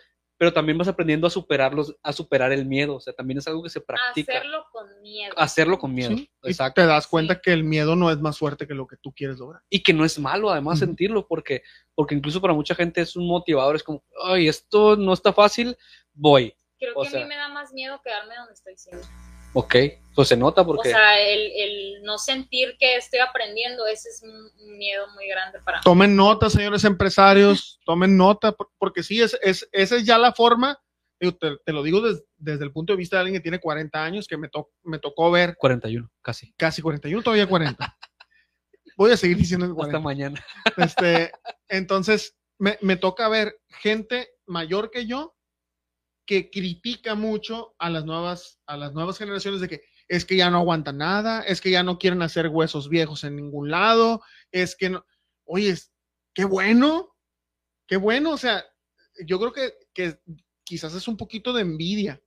pero 0.41 0.55
también 0.55 0.79
vas 0.79 0.89
aprendiendo 0.89 1.27
a 1.27 1.31
superarlos, 1.31 1.95
a 2.03 2.15
superar 2.15 2.51
el 2.51 2.65
miedo. 2.65 2.97
O 2.97 3.01
sea, 3.01 3.13
también 3.13 3.37
es 3.37 3.47
algo 3.47 3.63
que 3.63 3.69
se 3.69 3.83
practica. 3.83 4.39
Hacerlo 4.39 4.65
con 4.73 5.03
miedo. 5.03 5.35
Hacerlo 5.37 5.79
con 5.79 5.93
miedo. 5.95 6.17
Exacto. 6.45 6.81
te 6.81 6.87
das 6.87 7.07
cuenta 7.07 7.43
que 7.43 7.53
el 7.53 7.63
miedo 7.63 7.95
no 7.95 8.11
es 8.11 8.19
más 8.21 8.39
fuerte 8.39 8.67
que 8.67 8.73
lo 8.73 8.87
que 8.87 8.97
tú 8.97 9.13
quieres 9.13 9.37
lograr. 9.37 9.61
Y 9.69 9.83
que 9.83 9.93
no 9.93 10.03
es 10.03 10.19
malo, 10.19 10.49
además, 10.49 10.79
sentirlo, 10.79 11.29
porque, 11.29 11.61
porque 11.95 12.15
incluso 12.15 12.41
para 12.41 12.55
mucha 12.55 12.75
gente 12.75 13.03
es 13.03 13.17
un 13.17 13.27
motivador. 13.27 13.77
Es 13.77 13.83
como, 13.83 14.03
ay, 14.25 14.49
esto 14.49 14.97
no 14.97 15.13
está 15.13 15.35
fácil, 15.35 15.77
voy. 16.15 16.57
Creo 16.79 16.95
que 17.03 17.19
a 17.19 17.21
mí 17.21 17.27
me 17.27 17.37
da 17.37 17.51
más 17.51 17.75
miedo 17.75 18.01
quedarme 18.03 18.35
donde 18.37 18.55
estoy 18.55 18.79
siempre. 18.79 19.07
Ok, 19.53 19.75
pues 20.15 20.29
se 20.29 20.37
nota 20.37 20.65
porque... 20.65 20.89
O 20.89 20.93
sea, 20.93 21.21
el, 21.21 22.03
no 22.03 22.19
sentir 22.19 22.77
que 22.79 22.97
estoy 22.97 23.21
aprendiendo, 23.21 23.87
ese 23.87 24.09
es 24.09 24.23
un, 24.23 24.79
miedo 24.79 25.07
muy 25.15 25.27
grande 25.29 25.61
para 25.61 25.79
mí. 25.79 25.83
Tomen 25.85 26.17
nota, 26.17 26.49
señores 26.49 26.85
empresarios, 26.85 27.81
tomen 27.85 28.17
nota, 28.17 28.55
porque 28.79 29.03
sí, 29.03 29.21
es, 29.21 29.39
es, 29.43 29.69
esa 29.73 29.97
es 29.97 30.05
ya 30.05 30.19
la 30.19 30.33
forma, 30.33 30.79
te, 31.19 31.73
lo 31.73 31.83
digo 31.83 32.01
desde 32.37 32.65
el 32.65 32.73
punto 32.73 32.93
de 32.93 32.97
vista 32.97 33.17
de 33.17 33.21
alguien 33.21 33.39
que 33.39 33.43
tiene 33.43 33.61
40 33.61 34.03
años, 34.03 34.27
que 34.27 34.37
me, 34.37 34.49
me 34.83 34.99
tocó 34.99 35.31
ver... 35.31 35.57
41, 35.59 36.11
casi. 36.23 36.53
Casi 36.57 36.81
41, 36.83 37.23
todavía 37.23 37.47
40. 37.47 37.97
Voy 38.97 39.13
a 39.13 39.17
seguir 39.17 39.37
diciendo 39.37 39.75
40. 39.75 39.97
Hasta 39.97 40.05
mañana. 40.05 40.45
Este, 40.77 41.33
entonces, 41.69 42.37
me, 42.59 42.79
me 42.83 42.97
toca 42.97 43.29
ver 43.29 43.59
gente 43.69 44.29
mayor 44.47 44.91
que 44.91 45.07
yo 45.07 45.35
que 46.31 46.49
critica 46.49 47.17
mucho 47.17 47.75
a 47.77 47.91
las 47.91 48.05
nuevas, 48.05 48.61
a 48.67 48.77
las 48.77 48.93
nuevas 48.93 49.19
generaciones 49.19 49.61
de 49.61 49.69
que 49.69 49.83
es 50.07 50.25
que 50.25 50.37
ya 50.37 50.49
no 50.49 50.59
aguantan 50.59 50.99
nada, 50.99 51.43
es 51.43 51.61
que 51.61 51.73
ya 51.73 51.83
no 51.83 51.99
quieren 51.99 52.23
hacer 52.23 52.47
huesos 52.47 52.89
viejos 52.89 53.25
en 53.25 53.35
ningún 53.35 53.69
lado, 53.69 54.23
es 54.53 54.77
que 54.77 54.91
no, 54.91 55.05
oye, 55.43 55.75
qué 56.33 56.45
bueno, 56.45 57.17
qué 57.89 57.97
bueno, 57.97 58.31
o 58.31 58.37
sea, 58.37 58.65
yo 59.27 59.41
creo 59.41 59.53
que, 59.53 59.75
que 59.93 60.21
quizás 60.63 60.95
es 60.95 61.09
un 61.09 61.17
poquito 61.17 61.53
de 61.53 61.63
envidia, 61.63 62.23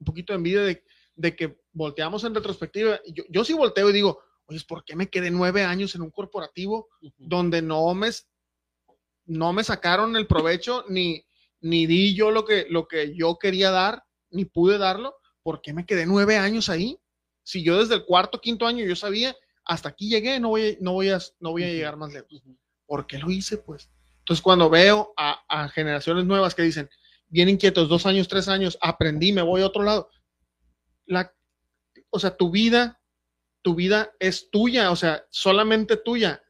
un 0.00 0.06
poquito 0.06 0.32
de 0.32 0.38
envidia 0.38 0.62
de, 0.62 0.82
de 1.14 1.36
que 1.36 1.58
volteamos 1.70 2.24
en 2.24 2.34
retrospectiva. 2.34 2.98
Yo, 3.12 3.24
yo 3.28 3.44
sí 3.44 3.52
volteo 3.52 3.90
y 3.90 3.92
digo, 3.92 4.22
oye, 4.46 4.58
¿por 4.66 4.86
qué 4.86 4.96
me 4.96 5.10
quedé 5.10 5.30
nueve 5.30 5.64
años 5.64 5.94
en 5.94 6.00
un 6.00 6.10
corporativo 6.10 6.88
donde 7.18 7.60
no 7.60 7.92
me, 7.92 8.08
no 9.26 9.52
me 9.52 9.64
sacaron 9.64 10.16
el 10.16 10.26
provecho 10.26 10.86
ni, 10.88 11.26
ni 11.64 11.86
di 11.86 12.14
yo 12.14 12.30
lo 12.30 12.44
que, 12.44 12.66
lo 12.68 12.86
que 12.86 13.16
yo 13.16 13.38
quería 13.38 13.70
dar, 13.70 14.04
ni 14.30 14.44
pude 14.44 14.76
darlo, 14.76 15.16
¿por 15.42 15.62
qué 15.62 15.72
me 15.72 15.86
quedé 15.86 16.04
nueve 16.04 16.36
años 16.36 16.68
ahí? 16.68 16.98
Si 17.42 17.64
yo 17.64 17.78
desde 17.78 17.94
el 17.94 18.04
cuarto, 18.04 18.38
quinto 18.38 18.66
año 18.66 18.84
yo 18.84 18.94
sabía, 18.94 19.34
hasta 19.64 19.88
aquí 19.88 20.10
llegué, 20.10 20.38
no 20.40 20.50
voy, 20.50 20.76
no 20.82 20.92
voy, 20.92 21.08
a, 21.08 21.18
no 21.40 21.52
voy 21.52 21.64
a 21.64 21.68
llegar 21.68 21.96
más 21.96 22.12
lejos. 22.12 22.42
¿Por 22.84 23.06
qué 23.06 23.18
lo 23.18 23.30
hice? 23.30 23.56
Pues. 23.56 23.90
Entonces, 24.18 24.42
cuando 24.42 24.68
veo 24.68 25.14
a, 25.16 25.68
generaciones 25.70 26.26
nuevas 26.26 26.54
que 26.54 26.62
dicen, 26.62 26.90
bien 27.28 27.48
inquietos, 27.48 27.88
dos 27.88 28.04
años, 28.04 28.28
tres 28.28 28.48
años, 28.48 28.76
aprendí, 28.82 29.32
me 29.32 29.40
voy 29.40 29.62
a 29.62 29.66
otro 29.66 29.84
lado. 29.84 30.10
La, 31.06 31.34
o 32.10 32.18
sea, 32.18 32.36
tu 32.36 32.50
vida, 32.50 33.00
tu 33.62 33.74
vida 33.74 34.12
es 34.18 34.50
tuya, 34.50 34.90
o 34.90 34.96
sea, 34.96 35.24
solamente 35.30 35.96
tuya. 35.96 36.42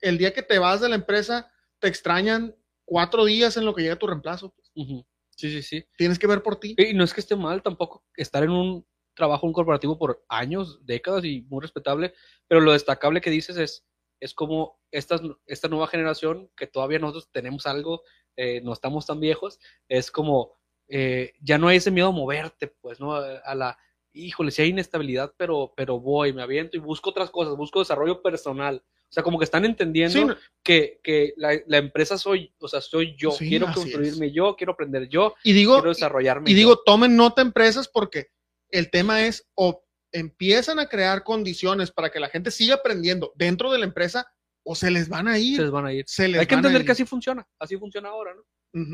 el 0.00 0.16
día 0.16 0.32
que 0.32 0.42
te 0.42 0.60
vas 0.60 0.80
de 0.80 0.88
la 0.88 0.94
empresa, 0.94 1.52
te 1.80 1.88
extrañan, 1.88 2.55
cuatro 2.86 3.26
días 3.26 3.58
en 3.58 3.66
lo 3.66 3.74
que 3.74 3.82
llega 3.82 3.96
tu 3.96 4.06
reemplazo. 4.06 4.54
Sí, 4.74 5.50
sí, 5.50 5.62
sí. 5.62 5.84
Tienes 5.98 6.18
que 6.18 6.26
ver 6.26 6.42
por 6.42 6.58
ti. 6.58 6.74
Y 6.78 6.94
no 6.94 7.04
es 7.04 7.12
que 7.12 7.20
esté 7.20 7.36
mal 7.36 7.62
tampoco 7.62 8.02
estar 8.16 8.42
en 8.42 8.50
un 8.50 8.86
trabajo, 9.14 9.46
un 9.46 9.52
corporativo 9.52 9.98
por 9.98 10.24
años, 10.28 10.80
décadas 10.86 11.24
y 11.24 11.42
muy 11.42 11.60
respetable, 11.60 12.14
pero 12.48 12.60
lo 12.60 12.72
destacable 12.72 13.20
que 13.20 13.30
dices 13.30 13.56
es, 13.58 13.86
es 14.20 14.34
como 14.34 14.78
esta, 14.90 15.20
esta 15.46 15.68
nueva 15.68 15.88
generación, 15.88 16.50
que 16.56 16.66
todavía 16.66 16.98
nosotros 16.98 17.30
tenemos 17.32 17.66
algo, 17.66 18.02
eh, 18.36 18.60
no 18.62 18.72
estamos 18.72 19.06
tan 19.06 19.20
viejos, 19.20 19.58
es 19.88 20.10
como 20.10 20.54
eh, 20.88 21.32
ya 21.40 21.58
no 21.58 21.68
hay 21.68 21.78
ese 21.78 21.90
miedo 21.90 22.08
a 22.08 22.12
moverte, 22.12 22.68
pues, 22.68 23.00
¿no? 23.00 23.14
A 23.14 23.54
la, 23.54 23.78
híjole, 24.12 24.50
si 24.50 24.62
hay 24.62 24.68
inestabilidad, 24.68 25.34
pero, 25.36 25.72
pero 25.76 26.00
voy, 26.00 26.32
me 26.32 26.42
aviento 26.42 26.76
y 26.76 26.80
busco 26.80 27.10
otras 27.10 27.30
cosas, 27.30 27.56
busco 27.56 27.80
desarrollo 27.80 28.22
personal. 28.22 28.82
O 29.08 29.12
sea, 29.16 29.22
como 29.22 29.38
que 29.38 29.44
están 29.44 29.64
entendiendo 29.64 30.18
Sí, 30.18 30.24
no- 30.24 30.36
que, 30.62 31.00
que 31.02 31.32
la, 31.36 31.58
la 31.66 31.78
empresa 31.78 32.18
soy, 32.18 32.52
o 32.58 32.68
sea, 32.68 32.80
soy 32.80 33.14
yo, 33.16 33.30
Sí, 33.30 33.48
quiero 33.48 33.66
construirme 33.72 34.32
yo, 34.32 34.56
quiero 34.56 34.72
aprender 34.72 35.08
yo, 35.08 35.34
y 35.44 35.52
digo, 35.52 35.74
quiero 35.74 35.90
desarrollarme 35.90 36.50
y 36.50 36.54
yo. 36.54 36.58
digo, 36.58 36.82
tomen 36.84 37.16
nota 37.16 37.40
empresas 37.42 37.88
porque 37.88 38.30
el 38.70 38.90
tema 38.90 39.24
es 39.26 39.48
o 39.54 39.84
empiezan 40.12 40.78
a 40.78 40.88
crear 40.88 41.22
condiciones 41.24 41.90
para 41.92 42.10
que 42.10 42.20
la 42.20 42.28
gente 42.28 42.50
siga 42.50 42.76
aprendiendo 42.76 43.32
dentro 43.36 43.70
de 43.70 43.78
la 43.78 43.84
empresa 43.84 44.26
o 44.64 44.74
se 44.74 44.90
les 44.90 45.08
van 45.08 45.28
a 45.28 45.38
ir. 45.38 45.56
se 45.56 45.62
les 45.62 45.70
van 45.70 45.86
a 45.86 45.92
ir. 45.92 46.04
Se 46.08 46.26
les 46.26 46.40
Hay 46.40 46.46
que 46.46 46.54
entender 46.56 46.84
que 46.84 46.92
así 46.92 47.04
funciona, 47.04 47.46
así 47.58 47.76
funciona 47.76 48.08
ahora, 48.08 48.34
¿no? 48.34 48.42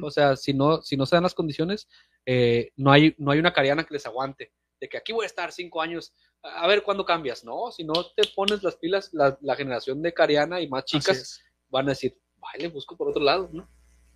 O 0.07 0.11
sea, 0.11 0.37
si 0.37 0.53
no, 0.53 0.81
si 0.83 0.97
no 0.97 1.07
se 1.07 1.17
dan 1.17 1.23
las 1.25 1.35
condiciones, 1.35 1.89
eh, 2.27 2.71
no, 2.77 2.93
hay, 2.93 3.15
no 3.19 3.31
hay 3.33 3.39
una 3.41 3.53
cariana 3.53 3.83
que 3.85 3.95
les 3.95 4.07
aguante. 4.07 4.53
De 4.81 4.89
que 4.89 4.97
aquí 4.97 5.13
voy 5.13 5.25
a 5.25 5.27
estar 5.27 5.51
cinco 5.53 5.81
años, 5.81 6.13
a 6.43 6.67
ver 6.67 6.83
cuándo 6.83 7.05
cambias. 7.05 7.45
No, 7.45 7.71
si 7.71 7.85
no 7.85 7.95
te 8.17 8.27
pones 8.35 8.63
las 8.63 8.77
pilas, 8.77 9.11
la, 9.13 9.37
la 9.41 9.57
generación 9.57 10.03
de 10.03 10.13
cariana 10.13 10.61
y 10.61 10.69
más 10.69 10.85
chicas 10.85 11.41
van 11.69 11.87
a 11.87 11.91
decir, 11.91 12.19
vale, 12.37 12.69
busco 12.69 12.97
por 12.97 13.09
otro 13.09 13.23
lado, 13.23 13.49
¿no? 13.53 13.69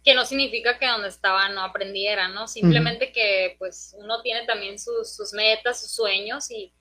que 0.07 0.15
no 0.15 0.25
significa 0.25 0.79
que 0.79 0.87
donde 0.87 1.09
estaba 1.09 1.49
no 1.49 1.63
aprendiera, 1.63 2.29
¿no? 2.29 2.47
Simplemente 2.47 3.11
que 3.11 3.57
pues 3.59 3.93
uno 3.99 4.23
tiene 4.23 4.47
también 4.47 4.79
sus, 4.79 5.17
sus 5.17 5.33
metas, 5.33 5.81
sus 5.81 5.91
sueños 5.91 6.49
y 6.49 6.73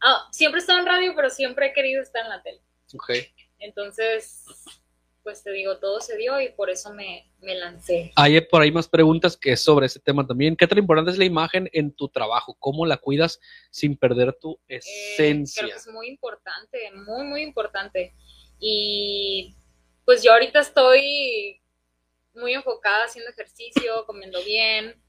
ah, 0.00 0.26
siempre 0.32 0.58
he 0.58 0.62
estado 0.62 0.80
en 0.80 0.86
radio, 0.86 1.12
pero 1.14 1.30
siempre 1.30 1.66
he 1.66 1.72
querido 1.72 2.02
estar 2.02 2.24
en 2.24 2.30
la 2.30 2.42
tele. 2.42 2.60
Ok. 2.92 3.10
Entonces, 3.60 4.44
pues 5.22 5.42
te 5.42 5.52
digo, 5.52 5.78
todo 5.78 6.00
se 6.00 6.16
dio 6.16 6.40
y 6.40 6.48
por 6.50 6.68
eso 6.70 6.92
me, 6.92 7.30
me 7.40 7.54
lancé. 7.54 8.12
Hay 8.16 8.40
por 8.40 8.62
ahí 8.62 8.72
más 8.72 8.88
preguntas 8.88 9.36
que 9.36 9.56
sobre 9.56 9.86
ese 9.86 10.00
tema 10.00 10.26
también. 10.26 10.56
¿Qué 10.56 10.66
tan 10.66 10.78
importante 10.78 11.10
es 11.12 11.18
la 11.18 11.24
imagen 11.24 11.68
en 11.72 11.92
tu 11.92 12.08
trabajo? 12.08 12.56
¿Cómo 12.58 12.86
la 12.86 12.96
cuidas 12.96 13.40
sin 13.70 13.96
perder 13.96 14.32
tu 14.34 14.58
Eh, 14.68 14.76
esencia? 14.78 15.62
creo 15.62 15.74
que 15.74 15.78
es 15.80 15.88
muy 15.88 16.08
importante, 16.08 16.78
muy, 17.06 17.24
muy 17.24 17.42
importante. 17.42 18.14
Y 18.58 19.54
pues 20.04 20.22
yo 20.22 20.32
ahorita 20.32 20.60
estoy 20.60 21.60
muy 22.34 22.54
enfocada 22.54 23.04
haciendo 23.04 23.30
ejercicio, 23.30 24.04
comiendo 24.06 24.42
bien, 24.44 25.00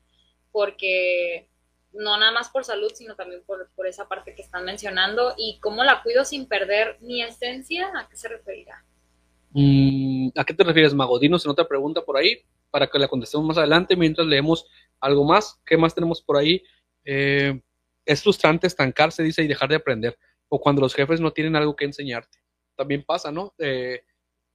porque 0.51 1.49
no 1.91 2.17
nada 2.17 2.31
más 2.31 2.49
por 2.49 2.65
salud, 2.65 2.91
sino 2.93 3.15
también 3.15 3.43
por, 3.45 3.69
por 3.75 3.87
esa 3.87 4.07
parte 4.07 4.35
que 4.35 4.41
están 4.41 4.65
mencionando. 4.65 5.33
¿Y 5.37 5.59
cómo 5.59 5.83
la 5.83 6.03
cuido 6.03 6.25
sin 6.25 6.47
perder 6.47 6.97
mi 7.01 7.21
esencia? 7.23 7.91
¿A 7.97 8.07
qué 8.09 8.15
se 8.15 8.27
referirá? 8.27 8.83
Mm, 9.53 10.29
¿A 10.35 10.43
qué 10.43 10.53
te 10.53 10.63
refieres, 10.63 10.93
Mago? 10.93 11.19
Dinos 11.19 11.45
en 11.45 11.51
otra 11.51 11.67
pregunta 11.67 12.03
por 12.03 12.17
ahí 12.17 12.41
para 12.71 12.87
que 12.87 12.97
la 12.97 13.07
contestemos 13.07 13.45
más 13.45 13.57
adelante 13.57 13.95
mientras 13.95 14.27
leemos 14.27 14.65
algo 14.99 15.23
más. 15.23 15.61
¿Qué 15.65 15.77
más 15.77 15.93
tenemos 15.93 16.21
por 16.21 16.37
ahí? 16.37 16.63
Eh, 17.05 17.61
es 18.05 18.23
frustrante 18.23 18.67
estancarse, 18.67 19.21
dice, 19.23 19.43
y 19.43 19.47
dejar 19.47 19.69
de 19.69 19.75
aprender. 19.75 20.17
O 20.49 20.59
cuando 20.59 20.81
los 20.81 20.95
jefes 20.95 21.21
no 21.21 21.31
tienen 21.31 21.55
algo 21.55 21.75
que 21.75 21.85
enseñarte. 21.85 22.39
También 22.75 23.03
pasa, 23.03 23.31
¿no? 23.31 23.53
Eh, 23.59 24.01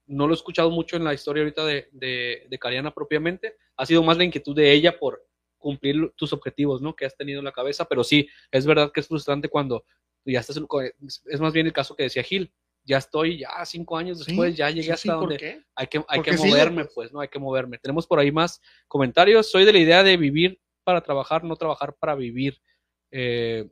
no 0.07 0.26
lo 0.26 0.32
he 0.32 0.36
escuchado 0.36 0.70
mucho 0.70 0.96
en 0.96 1.05
la 1.05 1.14
historia 1.14 1.42
ahorita 1.42 1.64
de, 1.64 1.88
de, 1.92 2.46
de 2.49 2.59
Cariana 2.59 2.92
propiamente. 2.92 3.57
Ha 3.76 3.86
sido 3.86 4.03
más 4.03 4.16
la 4.16 4.24
inquietud 4.24 4.57
de 4.57 4.72
ella 4.72 4.99
por 4.99 5.24
cumplir 5.59 6.12
tus 6.16 6.32
objetivos, 6.32 6.82
¿no? 6.82 6.96
Que 6.96 7.07
has 7.07 7.16
tenido 7.16 7.38
en 7.38 7.44
la 7.44 7.53
cabeza. 7.53 7.84
Pero 7.84 8.03
sí, 8.03 8.28
es 8.51 8.66
verdad 8.66 8.90
que 8.92 9.01
es 9.01 9.07
frustrante 9.07 9.49
cuando 9.49 9.84
ya 10.24 10.40
estás... 10.40 10.61
Es 11.26 11.40
más 11.40 11.53
bien 11.53 11.66
el 11.66 11.72
caso 11.72 11.94
que 11.94 12.05
decía 12.05 12.22
Gil. 12.24 12.53
Ya 12.89 12.97
estoy, 12.99 13.39
ya 13.39 13.64
cinco 13.66 13.97
años 13.99 14.18
Sí, 14.18 14.24
después, 14.26 14.57
ya 14.57 14.70
llegué 14.70 14.84
sí, 14.84 14.91
hasta 14.91 15.03
sí, 15.03 15.09
¿por 15.11 15.20
donde 15.20 15.36
qué? 15.36 15.62
hay 15.76 15.86
que, 15.86 16.03
hay 16.09 16.22
que 16.22 16.32
moverme, 16.32 16.84
pues. 16.84 16.95
pues, 16.95 17.12
¿no? 17.12 17.20
Hay 17.20 17.28
que 17.28 17.39
moverme. 17.39 17.78
Tenemos 17.78 18.07
por 18.07 18.18
ahí 18.18 18.32
más 18.32 18.61
comentarios. 18.89 19.51
Soy 19.51 19.64
de 19.64 19.72
la 19.72 19.78
idea 19.78 20.03
de 20.03 20.16
vivir 20.16 20.59
para 20.84 21.03
trabajar, 21.03 21.45
no 21.45 21.55
trabajar 21.57 21.95
para 22.01 22.14
vivir. 22.14 22.61
Eh, 23.11 23.68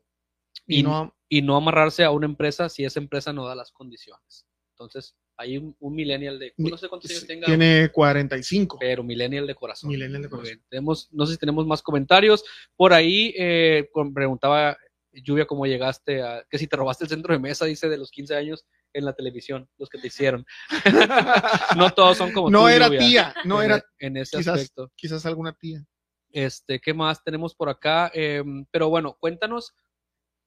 Y 0.67 0.81
y, 0.81 0.83
no, 0.83 1.17
y 1.29 1.43
no 1.43 1.57
amarrarse 1.57 2.05
a 2.05 2.11
una 2.11 2.27
empresa 2.27 2.69
si 2.69 2.85
esa 2.85 3.01
empresa 3.01 3.33
no 3.33 3.47
da 3.47 3.55
las 3.55 3.73
condiciones. 3.73 4.47
Entonces, 4.73 5.17
hay 5.39 5.57
un, 5.59 5.75
un 5.81 5.95
millennial 5.95 6.39
de, 6.39 6.53
no 6.59 6.77
sé 6.77 6.89
cuántos 6.89 7.11
años 7.11 7.27
tenga, 7.27 7.47
tiene 7.47 7.91
45. 7.91 8.79
pero 8.79 9.03
millennial 9.03 9.47
de 9.47 9.55
corazón. 9.55 9.91
Millennial 9.91 10.23
de 10.23 10.29
corazón. 10.29 10.63
Tenemos, 10.69 11.09
no 11.13 11.27
sé 11.27 11.33
si 11.33 11.39
tenemos 11.39 11.67
más 11.67 11.83
comentarios. 11.83 12.45
Por 12.77 12.93
ahí 12.93 13.35
eh, 13.39 13.89
preguntaba 14.15 14.77
Lluvia 15.13 15.47
cómo 15.47 15.67
llegaste 15.67 16.23
a, 16.23 16.45
que 16.51 16.59
si 16.59 16.67
te 16.67 16.77
robaste 16.77 17.05
el 17.05 17.11
centro 17.11 17.33
de 17.33 17.41
mesa, 17.41 17.65
dice, 17.65 17.89
de 17.89 17.97
los 17.97 18.11
15 18.11 18.37
años 18.37 18.67
en 18.97 19.05
la 19.05 19.13
televisión, 19.13 19.69
los 19.79 19.89
que 19.89 19.99
te 19.99 20.07
hicieron. 20.09 20.45
no 21.77 21.91
todos 21.91 22.17
son 22.17 22.33
como 22.33 22.51
no 22.51 22.61
tú, 22.63 22.69
era 22.69 22.87
Lluvia, 22.87 22.99
tía, 23.01 23.35
no 23.45 23.63
en, 23.63 23.71
era 23.71 23.85
en 23.99 24.17
ese 24.17 24.39
quizás- 24.39 24.55
aspecto. 24.55 24.91
quizás 24.97 25.27
alguna 25.27 25.53
tía. 25.53 25.85
Este, 26.31 26.81
¿qué 26.81 26.93
más 26.93 27.23
tenemos 27.23 27.55
por 27.55 27.69
acá? 27.69 28.11
Em, 28.13 28.67
pero 28.71 28.89
bueno, 28.91 29.17
cuéntanos, 29.19 29.75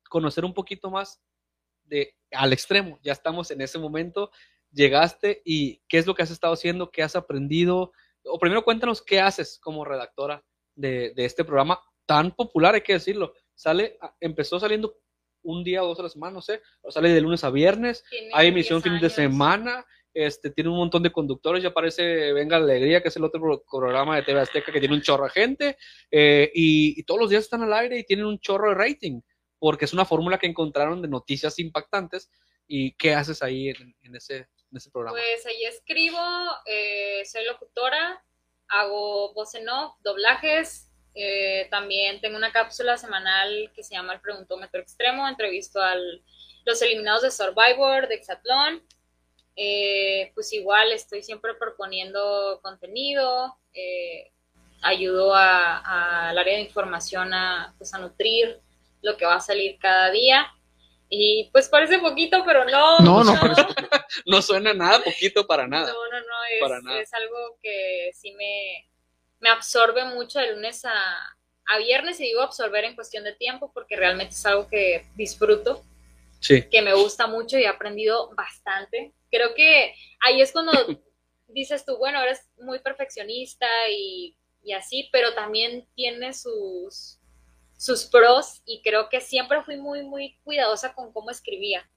conocer 0.10 0.46
un 0.46 0.54
poquito 0.54 0.90
más 0.92 1.20
de 1.84 2.16
al 2.32 2.54
extremo. 2.54 3.00
Ya 3.02 3.12
estamos 3.14 3.50
en 3.52 3.62
ese 3.62 3.80
momento. 3.80 4.32
Llegaste 4.72 5.42
y 5.46 5.82
qué 5.88 5.98
es 5.98 6.06
lo 6.06 6.14
que 6.14 6.22
has 6.22 6.32
estado 6.32 6.54
haciendo, 6.54 6.92
qué 6.92 7.02
has 7.02 7.16
aprendido. 7.16 7.92
O 8.24 8.38
primero 8.38 8.64
cuéntanos 8.64 9.02
qué 9.02 9.20
haces 9.20 9.58
como 9.60 9.84
redactora 9.86 10.44
de, 10.76 11.14
de 11.16 11.26
este 11.26 11.44
programa 11.44 11.80
tan 12.06 12.36
popular, 12.36 12.76
hay 12.76 12.82
que 12.82 12.94
decirlo. 12.94 13.34
Sale, 13.56 13.98
empezó 14.20 14.60
saliendo 14.60 14.96
un 15.44 15.64
día 15.64 15.84
o 15.84 15.88
dos 15.88 16.00
a 16.00 16.04
la 16.04 16.10
semana, 16.10 16.34
no 16.34 16.42
sé, 16.42 16.62
o 16.82 16.92
sale 16.92 17.10
de 17.10 17.22
lunes 17.22 17.44
a 17.44 17.50
viernes, 17.50 18.04
Tiene 18.10 18.30
hay 18.34 18.48
emisión 18.50 18.82
10 18.82 18.94
fin 18.94 19.02
de 19.02 19.10
semana, 19.10 19.86
este, 20.14 20.50
tiene 20.50 20.70
un 20.70 20.78
montón 20.78 21.04
de 21.04 21.12
conductores, 21.12 21.62
ya 21.64 21.70
aparece 21.70 22.34
Venga 22.34 22.58
la 22.60 22.66
Alegría, 22.66 23.02
que 23.02 23.10
es 23.10 23.16
el 23.16 23.24
otro 23.24 23.40
pro- 23.40 23.64
programa 23.70 24.16
de 24.16 24.24
TV 24.24 24.40
Azteca 24.42 24.72
que 24.72 24.80
tiene 24.80 24.96
un 24.96 25.02
chorro 25.02 25.26
de 25.26 25.30
gente, 25.32 25.78
eh, 26.12 26.52
y, 26.54 27.00
y 27.00 27.04
todos 27.04 27.22
los 27.22 27.30
días 27.30 27.44
están 27.44 27.62
al 27.64 27.74
aire 27.74 27.98
y 28.00 28.04
tienen 28.04 28.26
un 28.26 28.40
chorro 28.40 28.70
de 28.70 28.76
rating, 28.76 29.22
porque 29.60 29.86
es 29.86 29.94
una 29.94 30.06
fórmula 30.06 30.38
que 30.40 30.48
encontraron 30.48 31.02
de 31.02 31.08
noticias 31.08 31.60
impactantes. 31.60 32.32
¿Y 32.72 32.94
qué 32.98 33.16
haces 33.16 33.42
ahí 33.42 33.70
en, 33.70 33.96
en 34.04 34.16
ese, 34.16 34.38
en 34.38 34.78
ese 34.78 34.92
programa? 34.92 35.18
Pues 35.18 35.44
ahí 35.48 35.64
escribo, 35.66 36.20
eh, 36.68 37.24
soy 37.26 37.44
locutora, 37.46 38.24
hago 38.68 39.34
voz 39.34 39.56
en 39.56 39.68
off, 39.70 39.96
doblajes. 40.04 40.89
Eh, 41.22 41.68
también 41.70 42.22
tengo 42.22 42.38
una 42.38 42.52
cápsula 42.52 42.98
semanal 42.98 43.72
que 43.76 43.84
se 43.84 43.94
llama 43.96 44.14
El 44.14 44.22
Preguntómetro 44.22 44.80
Extremo. 44.82 45.28
Entrevisto 45.28 45.82
a 45.82 45.96
los 46.66 46.82
eliminados 46.82 47.22
de 47.24 47.32
Survivor, 47.32 48.08
de 48.08 48.16
Exatlón. 48.16 48.84
Eh, 49.56 50.32
pues 50.36 50.54
igual 50.54 50.92
estoy 50.94 51.22
siempre 51.24 51.54
proponiendo 51.56 52.60
contenido. 52.62 53.56
eh, 53.74 54.32
ayudo 54.82 55.36
a- 55.36 56.30
al 56.30 56.38
área 56.38 56.56
de 56.56 56.62
información 56.62 57.34
a, 57.34 57.74
pues, 57.78 57.94
a 57.94 57.98
nutrir 58.00 58.60
lo 59.02 59.18
que 59.18 59.26
va 59.26 59.36
a 59.36 59.40
salir 59.42 59.78
cada 59.78 60.10
día. 60.10 60.48
Y 61.10 61.50
pues 61.52 61.68
parece 61.68 62.00
poquito, 62.00 62.44
pero 62.46 62.64
no. 62.66 62.98
No, 63.00 63.24
no, 63.24 63.34
parece 63.42 63.66
No 64.26 64.42
suena 64.42 64.74
nada 64.74 65.04
poquito 65.04 65.46
para 65.46 65.68
nada. 65.68 65.92
No, 65.92 66.08
no, 66.12 66.20
no, 66.20 66.44
es, 66.50 66.62
Para 66.62 66.80
nada. 66.82 67.02
es 67.02 67.14
algo 67.14 67.58
que 67.62 68.12
sí 68.14 68.32
me, 68.34 68.90
me 69.40 69.50
absorbe 69.50 70.04
mucho 70.06 70.40
de 70.40 70.54
lunes 70.54 70.86
a, 70.86 70.92
a 71.68 71.78
viernes 71.78 72.20
y 72.20 72.24
digo 72.24 72.42
absorber 72.42 72.84
en 72.86 72.96
cuestión 72.96 73.24
de 73.24 73.34
tiempo 73.34 73.72
porque 73.74 73.96
realmente 73.96 74.34
es 74.34 74.46
algo 74.46 74.68
que 74.68 75.06
disfruto, 75.16 75.84
Sí. 76.42 76.64
que 76.70 76.82
me 76.82 76.94
gusta 76.94 77.28
mucho 77.28 77.58
y 77.58 77.64
he 77.64 77.68
aprendido 77.68 78.34
bastante. 78.34 79.14
Creo 79.30 79.54
que 79.54 79.94
ahí 80.22 80.42
es 80.42 80.54
cuando 80.54 80.72
dices 81.48 81.84
tú, 81.86 81.98
bueno, 81.98 82.22
eres 82.22 82.50
muy 82.60 82.80
perfeccionista 82.80 83.68
y, 83.92 84.38
y 84.64 84.72
así, 84.72 85.10
pero 85.12 85.34
también 85.34 85.86
tiene 85.96 86.34
sus, 86.34 87.20
sus 87.78 88.06
pros 88.06 88.62
y 88.66 88.82
creo 88.82 89.10
que 89.10 89.20
siempre 89.20 89.62
fui 89.64 89.76
muy, 89.76 90.02
muy 90.04 90.38
cuidadosa 90.46 90.94
con 90.94 91.12
cómo 91.12 91.30
escribía. 91.30 91.90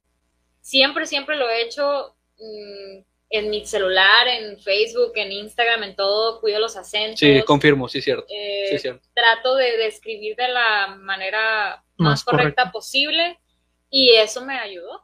Siempre, 0.59 1.05
siempre 1.05 1.35
lo 1.37 1.49
he 1.49 1.61
hecho 1.63 2.15
mm, 2.37 2.99
en 3.35 3.49
mi 3.49 3.65
celular, 3.65 4.27
en 4.27 4.59
Facebook, 4.59 5.13
en 5.15 5.31
Instagram, 5.31 5.81
en 5.83 5.95
todo, 5.95 6.39
cuido 6.39 6.59
los 6.59 6.77
acentos. 6.77 7.19
Sí, 7.19 7.41
confirmo, 7.45 7.87
sí, 7.89 7.99
cierto. 7.99 8.25
eh, 8.29 8.67
Sí, 8.69 8.77
cierto. 8.77 9.07
trato 9.15 9.55
de, 9.55 9.75
de 9.77 9.87
escribir 9.87 10.35
de 10.35 10.49
la 10.49 10.95
manera 10.99 11.83
más, 11.97 12.09
Más 12.11 12.23
correcta 12.23 12.43
correcta. 12.43 12.71
posible 12.71 13.39
y 13.89 14.11
eso 14.13 14.45
me 14.45 14.53
ayudó. 14.59 15.01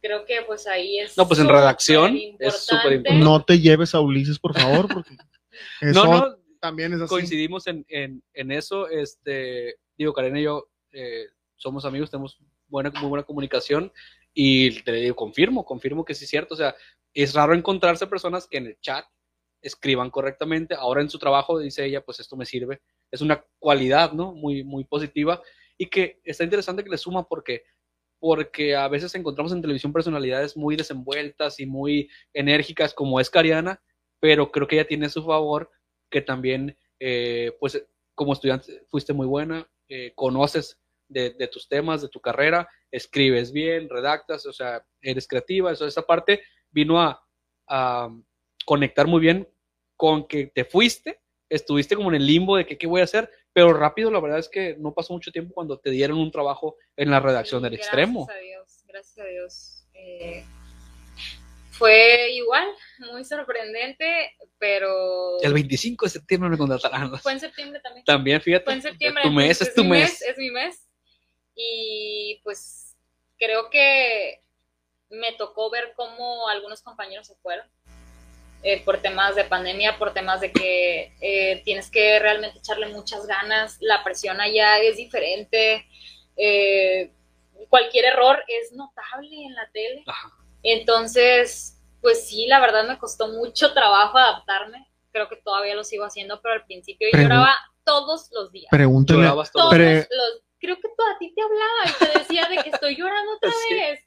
Creo 0.00 0.24
que 0.24 0.42
pues 0.42 0.66
ahí 0.68 0.98
es... 1.00 1.16
No, 1.16 1.26
pues 1.26 1.40
en 1.40 1.48
redacción 1.48 2.16
es 2.38 2.64
súper 2.64 2.92
importante. 2.92 3.24
No 3.24 3.44
te 3.44 3.58
lleves 3.58 3.92
a 3.94 4.00
Ulises, 4.00 4.38
por 4.38 4.56
favor, 4.58 4.86
porque 4.92 5.10
eso 5.80 6.04
No, 6.04 6.12
no, 6.28 6.36
también 6.60 6.92
es 6.92 7.00
así. 7.00 7.08
coincidimos 7.08 7.66
en, 7.66 7.84
en, 7.88 8.22
en 8.34 8.52
eso. 8.52 8.88
Este, 8.88 9.76
digo, 9.98 10.12
Karen 10.12 10.36
y 10.36 10.42
yo 10.44 10.68
eh, 10.92 11.26
somos 11.56 11.84
amigos, 11.84 12.08
tenemos 12.10 12.38
buena, 12.68 12.90
muy 13.00 13.08
buena 13.08 13.24
comunicación 13.24 13.92
y 14.32 14.80
te 14.82 14.92
digo, 14.92 15.16
confirmo, 15.16 15.64
confirmo 15.64 16.04
que 16.04 16.14
sí 16.14 16.24
es 16.24 16.30
cierto. 16.30 16.54
O 16.54 16.56
sea, 16.56 16.74
es 17.14 17.34
raro 17.34 17.54
encontrarse 17.54 18.06
personas 18.06 18.46
que 18.46 18.58
en 18.58 18.66
el 18.66 18.80
chat 18.80 19.04
escriban 19.60 20.10
correctamente. 20.10 20.74
Ahora 20.74 21.02
en 21.02 21.10
su 21.10 21.18
trabajo, 21.18 21.58
dice 21.58 21.84
ella, 21.84 22.04
pues 22.04 22.20
esto 22.20 22.36
me 22.36 22.46
sirve. 22.46 22.82
Es 23.10 23.20
una 23.20 23.44
cualidad, 23.58 24.12
¿no? 24.12 24.32
Muy, 24.32 24.64
muy 24.64 24.84
positiva 24.84 25.40
y 25.78 25.86
que 25.86 26.20
está 26.24 26.44
interesante 26.44 26.84
que 26.84 26.90
le 26.90 26.98
suma 26.98 27.26
porque 27.26 27.64
porque 28.18 28.76
a 28.76 28.86
veces 28.86 29.12
encontramos 29.16 29.52
en 29.52 29.60
televisión 29.60 29.92
personalidades 29.92 30.56
muy 30.56 30.76
desenvueltas 30.76 31.58
y 31.58 31.66
muy 31.66 32.08
enérgicas 32.32 32.94
como 32.94 33.18
es 33.18 33.28
Cariana, 33.28 33.82
pero 34.20 34.52
creo 34.52 34.68
que 34.68 34.76
ella 34.76 34.86
tiene 34.86 35.08
su 35.08 35.24
favor 35.24 35.68
que 36.08 36.20
también, 36.22 36.78
eh, 37.00 37.50
pues, 37.58 37.84
como 38.14 38.32
estudiante 38.32 38.84
fuiste 38.86 39.12
muy 39.12 39.26
buena, 39.26 39.68
eh, 39.88 40.12
conoces 40.14 40.78
de, 41.08 41.30
de 41.30 41.48
tus 41.48 41.66
temas, 41.66 42.00
de 42.00 42.08
tu 42.10 42.20
carrera, 42.20 42.68
escribes 42.92 43.50
bien, 43.50 43.88
redactas, 43.88 44.46
o 44.46 44.52
sea, 44.52 44.86
eres 45.00 45.26
creativa, 45.26 45.72
eso, 45.72 45.84
esa 45.84 46.02
parte 46.02 46.42
vino 46.72 47.00
a, 47.00 47.24
a 47.68 48.08
conectar 48.66 49.06
muy 49.06 49.20
bien 49.20 49.48
con 49.96 50.26
que 50.26 50.46
te 50.46 50.64
fuiste, 50.64 51.20
estuviste 51.48 51.94
como 51.96 52.08
en 52.10 52.16
el 52.16 52.26
limbo 52.26 52.56
de 52.56 52.66
que 52.66 52.76
qué 52.78 52.86
voy 52.86 53.00
a 53.00 53.04
hacer, 53.04 53.30
pero 53.52 53.72
rápido 53.72 54.10
la 54.10 54.20
verdad 54.20 54.38
es 54.38 54.48
que 54.48 54.74
no 54.78 54.92
pasó 54.94 55.12
mucho 55.12 55.30
tiempo 55.30 55.54
cuando 55.54 55.78
te 55.78 55.90
dieron 55.90 56.18
un 56.18 56.30
trabajo 56.30 56.76
en 56.96 57.10
la 57.10 57.20
redacción 57.20 57.60
Sí, 57.60 57.64
del 57.64 57.74
extremo. 57.74 58.26
Gracias 58.26 58.36
a 58.36 58.46
Dios, 58.46 58.84
gracias 58.86 59.18
a 59.18 59.28
Dios. 59.28 59.86
Eh, 59.94 60.44
fue 61.70 62.30
igual, 62.32 62.68
muy 63.12 63.24
sorprendente, 63.24 64.32
pero 64.58 65.40
El 65.42 65.52
25 65.54 66.06
de 66.06 66.10
septiembre 66.10 66.50
me 66.50 66.58
contratarán. 66.58 67.18
fue 67.18 67.32
en 67.32 67.40
septiembre 67.40 67.80
también. 67.80 68.04
También, 68.04 68.40
fíjate, 68.40 68.64
Fue 68.64 68.74
en 68.74 68.82
septiembre. 68.82 69.22
tu 69.22 69.30
mes 69.30 69.60
entonces 69.60 69.68
es 69.68 69.74
tu 69.74 69.84
mi 69.84 69.90
mes. 69.90 70.22
Es 70.22 70.38
mi 70.38 70.50
mes. 70.50 70.88
Y 71.54 72.40
pues 72.44 72.96
creo 73.38 73.68
que 73.70 74.41
me 75.12 75.32
tocó 75.32 75.70
ver 75.70 75.92
cómo 75.94 76.48
algunos 76.48 76.82
compañeros 76.82 77.26
se 77.26 77.34
fueron 77.36 77.66
eh, 78.64 78.82
por 78.84 78.98
temas 78.98 79.34
de 79.34 79.44
pandemia, 79.44 79.98
por 79.98 80.12
temas 80.14 80.40
de 80.40 80.52
que 80.52 81.14
eh, 81.20 81.62
tienes 81.64 81.90
que 81.90 82.18
realmente 82.18 82.58
echarle 82.58 82.86
muchas 82.88 83.26
ganas, 83.26 83.76
la 83.80 84.02
presión 84.04 84.40
allá 84.40 84.78
es 84.78 84.96
diferente, 84.96 85.86
eh, 86.36 87.12
cualquier 87.68 88.04
error 88.06 88.42
es 88.48 88.72
notable 88.72 89.30
en 89.44 89.54
la 89.54 89.68
tele. 89.72 90.04
Ajá. 90.06 90.30
Entonces, 90.62 91.78
pues 92.00 92.26
sí, 92.28 92.46
la 92.46 92.60
verdad 92.60 92.86
me 92.86 92.98
costó 92.98 93.28
mucho 93.28 93.72
trabajo 93.72 94.18
adaptarme. 94.18 94.86
Creo 95.12 95.28
que 95.28 95.36
todavía 95.36 95.74
lo 95.74 95.84
sigo 95.84 96.04
haciendo, 96.04 96.40
pero 96.40 96.54
al 96.54 96.64
principio 96.64 97.08
yo 97.12 97.18
lloraba 97.20 97.54
todos 97.84 98.28
los 98.32 98.50
días. 98.52 98.68
Todo. 99.52 99.62
Todos 99.62 99.74
Pre- 99.74 99.96
los, 100.10 100.42
creo 100.60 100.76
que 100.76 100.88
tú 100.88 101.02
a 101.14 101.18
ti 101.18 101.34
te 101.34 101.42
hablaba 101.42 101.84
y 101.86 101.92
te 102.12 102.18
decía 102.20 102.48
de 102.48 102.62
que 102.62 102.70
estoy 102.70 102.96
llorando 102.96 103.34
otra 103.34 103.50
Sí. 103.68 103.74
vez. 103.74 104.00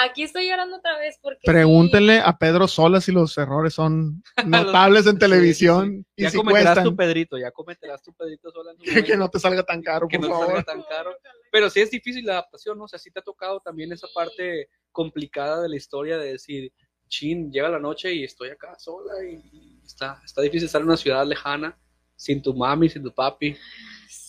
Aquí 0.00 0.22
estoy 0.22 0.48
llorando 0.48 0.76
otra 0.76 0.96
vez 0.98 1.18
porque 1.20 1.40
pregúntele 1.44 2.20
a 2.20 2.38
Pedro 2.38 2.68
Sola 2.68 3.00
si 3.00 3.10
los 3.12 3.36
errores 3.36 3.74
son 3.74 4.22
notables 4.46 5.06
en 5.06 5.14
Sí, 5.14 5.18
televisión 5.18 6.04
sí. 6.16 6.22
Ya 6.22 6.28
y 6.28 6.30
si 6.30 6.36
cometerás 6.36 6.64
cuestan. 6.66 6.84
tu 6.84 6.96
Pedrito, 6.96 7.36
ya 7.38 7.50
cometerás 7.50 8.02
tu 8.02 8.12
Pedrito 8.14 8.50
sola 8.52 8.72
Que, 8.82 9.04
que 9.04 9.16
no 9.16 9.28
te 9.28 9.38
salga 9.40 9.62
tan 9.64 9.82
caro, 9.82 10.06
que 10.08 10.18
por 10.18 10.28
no 10.28 10.34
te 10.34 10.40
favor. 10.40 10.46
salga 10.48 10.62
tan 10.64 10.82
caro. 10.88 11.16
Pero 11.50 11.68
sí 11.70 11.80
es 11.80 11.90
difícil 11.90 12.24
la 12.26 12.34
adaptación, 12.34 12.78
¿no? 12.78 12.84
O 12.84 12.88
sea, 12.88 12.98
sí 12.98 13.10
te 13.10 13.18
ha 13.20 13.22
tocado 13.22 13.60
también 13.60 13.90
esa 13.92 14.06
Sí. 14.06 14.12
parte 14.14 14.68
complicada 14.92 15.60
de 15.62 15.68
la 15.68 15.76
historia 15.76 16.16
de 16.18 16.32
decir, 16.32 16.72
chin, 17.08 17.50
llega 17.50 17.68
la 17.68 17.78
noche 17.80 18.12
y 18.12 18.22
estoy 18.24 18.50
acá 18.50 18.78
sola 18.78 19.12
y, 19.24 19.34
y 19.52 19.80
está, 19.84 20.20
está 20.24 20.42
difícil 20.42 20.66
estar 20.66 20.80
en 20.80 20.86
una 20.88 20.96
ciudad 20.96 21.26
lejana, 21.26 21.76
sin 22.14 22.40
tu 22.42 22.54
mami, 22.54 22.88
sin 22.88 23.02
tu 23.02 23.12
papi. 23.14 23.56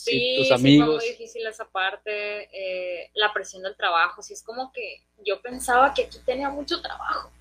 Sí, 0.03 0.35
tus 0.37 0.47
sí 0.47 0.53
amigos. 0.53 0.87
fue 0.87 0.95
muy 0.97 1.05
difícil 1.09 1.45
esa 1.47 1.65
parte, 1.69 2.49
eh, 2.53 3.11
la 3.15 3.33
presión 3.33 3.63
del 3.63 3.75
trabajo. 3.75 4.21
Sí, 4.21 4.33
es 4.33 4.41
como 4.43 4.71
que 4.71 5.01
yo 5.25 5.41
pensaba 5.41 5.93
que 5.93 6.03
aquí 6.03 6.19
tenía 6.25 6.49
mucho 6.49 6.81
trabajo, 6.81 7.31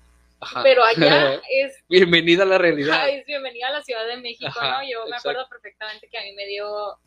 Ajá. 0.41 0.61
pero 0.63 0.83
allá 0.83 1.41
es 1.49 1.73
Bienvenida 1.87 2.43
a 2.43 2.45
la 2.45 2.57
realidad. 2.57 3.07
Bienvenida 3.25 3.67
a 3.67 3.71
la 3.71 3.81
Ciudad 3.81 4.05
de 4.07 4.17
México, 4.17 4.47
Ajá, 4.49 4.81
¿no? 4.83 4.89
Yo 4.89 5.05
me 5.07 5.15
acuerdo 5.15 5.47
perfectamente 5.49 6.09
que 6.09 6.17
a 6.17 6.23
mí 6.23 6.33
me 6.33 6.45
dio 6.47 6.97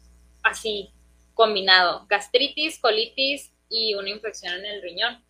así, 0.42 0.90
combinado, 1.34 2.06
gastritis, 2.08 2.78
colitis 2.78 3.52
y 3.68 3.94
una 3.94 4.08
infección 4.10 4.54
en 4.54 4.64
el 4.66 4.82
riñón. 4.82 5.22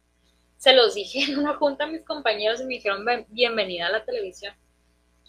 Se 0.56 0.72
los 0.72 0.94
dije 0.94 1.20
en 1.32 1.38
una 1.38 1.54
junta 1.54 1.84
a 1.84 1.86
mis 1.88 2.04
compañeros 2.04 2.60
y 2.60 2.64
me 2.64 2.74
dijeron, 2.74 3.04
"Ven- 3.04 3.26
bienvenida 3.30 3.88
a 3.88 3.90
la 3.90 4.04
televisión. 4.04 4.54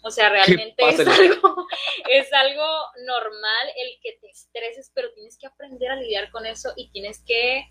O 0.06 0.10
sea, 0.10 0.28
realmente 0.28 0.86
es 0.86 1.00
algo, 1.00 1.66
es 2.10 2.30
algo 2.34 2.66
normal 3.06 3.68
el 3.74 3.98
que 4.02 4.18
te 4.20 4.28
estreses, 4.28 4.92
pero 4.94 5.10
tienes 5.14 5.38
que 5.38 5.46
aprender 5.46 5.90
a 5.90 5.96
lidiar 5.96 6.30
con 6.30 6.44
eso 6.44 6.74
y 6.76 6.90
tienes 6.90 7.24
que 7.26 7.64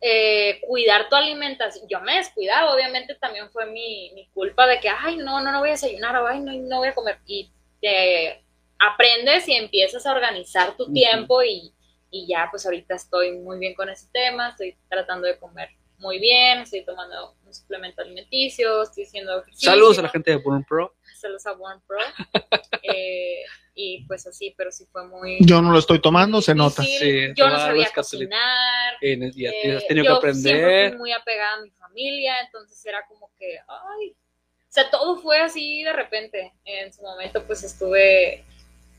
eh, 0.00 0.60
cuidar 0.66 1.08
tu 1.08 1.14
alimentación. 1.14 1.86
Yo 1.88 2.00
me 2.00 2.16
descuidaba, 2.16 2.74
obviamente 2.74 3.14
también 3.14 3.48
fue 3.52 3.66
mi, 3.66 4.10
mi 4.16 4.26
culpa 4.30 4.66
de 4.66 4.80
que, 4.80 4.88
ay, 4.88 5.16
no, 5.18 5.40
no, 5.40 5.52
no 5.52 5.60
voy 5.60 5.68
a 5.68 5.72
desayunar, 5.72 6.16
o, 6.16 6.26
ay, 6.26 6.40
no, 6.40 6.52
no 6.54 6.78
voy 6.78 6.88
a 6.88 6.94
comer. 6.94 7.18
Y 7.24 7.52
te 7.80 8.44
aprendes 8.80 9.46
y 9.46 9.54
empiezas 9.54 10.04
a 10.06 10.12
organizar 10.12 10.76
tu 10.76 10.92
tiempo 10.92 11.40
y, 11.44 11.72
y 12.10 12.26
ya, 12.26 12.48
pues 12.50 12.66
ahorita 12.66 12.96
estoy 12.96 13.38
muy 13.38 13.60
bien 13.60 13.74
con 13.74 13.88
ese 13.88 14.08
tema, 14.12 14.48
estoy 14.48 14.76
tratando 14.88 15.28
de 15.28 15.38
comer 15.38 15.68
muy 16.02 16.18
bien, 16.18 16.58
estoy 16.58 16.84
tomando 16.84 17.36
un 17.46 17.54
suplemento 17.54 18.02
alimenticio, 18.02 18.82
estoy 18.82 19.04
haciendo 19.04 19.38
ejercicio. 19.38 19.70
Saludos 19.70 19.98
a 20.00 20.02
la 20.02 20.08
gente 20.08 20.32
de 20.32 20.36
Burn 20.38 20.64
Pro. 20.64 20.94
A 21.24 21.82
Pro. 21.86 21.98
Eh, 22.84 23.42
y 23.74 24.04
pues 24.06 24.26
así, 24.26 24.52
pero 24.56 24.70
sí 24.72 24.84
fue 24.90 25.06
muy... 25.06 25.38
Yo 25.40 25.62
no 25.62 25.70
lo 25.70 25.78
estoy 25.78 26.00
tomando, 26.00 26.42
se 26.42 26.54
nota. 26.54 26.82
difícil. 26.82 27.28
Sí, 27.28 27.32
yo 27.36 27.48
no 27.48 27.56
sabía 27.56 27.88
cocinar. 27.94 28.94
En 29.00 29.22
el- 29.22 29.32
Eh, 29.36 29.76
has 29.76 29.86
tenido 29.86 30.20
que 30.20 30.26
yo 30.26 30.32
Siempre 30.34 30.52
aprender. 30.64 30.88
fui 30.90 30.98
muy 30.98 31.12
apegada 31.12 31.54
a 31.54 31.60
mi 31.62 31.70
familia, 31.70 32.40
entonces 32.40 32.84
era 32.84 33.06
como 33.06 33.30
que, 33.38 33.58
ay, 33.68 34.10
o 34.10 34.74
sea, 34.74 34.90
todo 34.90 35.16
fue 35.22 35.38
así 35.38 35.82
de 35.84 35.92
repente. 35.92 36.52
En 36.64 36.92
su 36.92 37.02
momento, 37.02 37.44
pues 37.46 37.62
estuve 37.62 38.44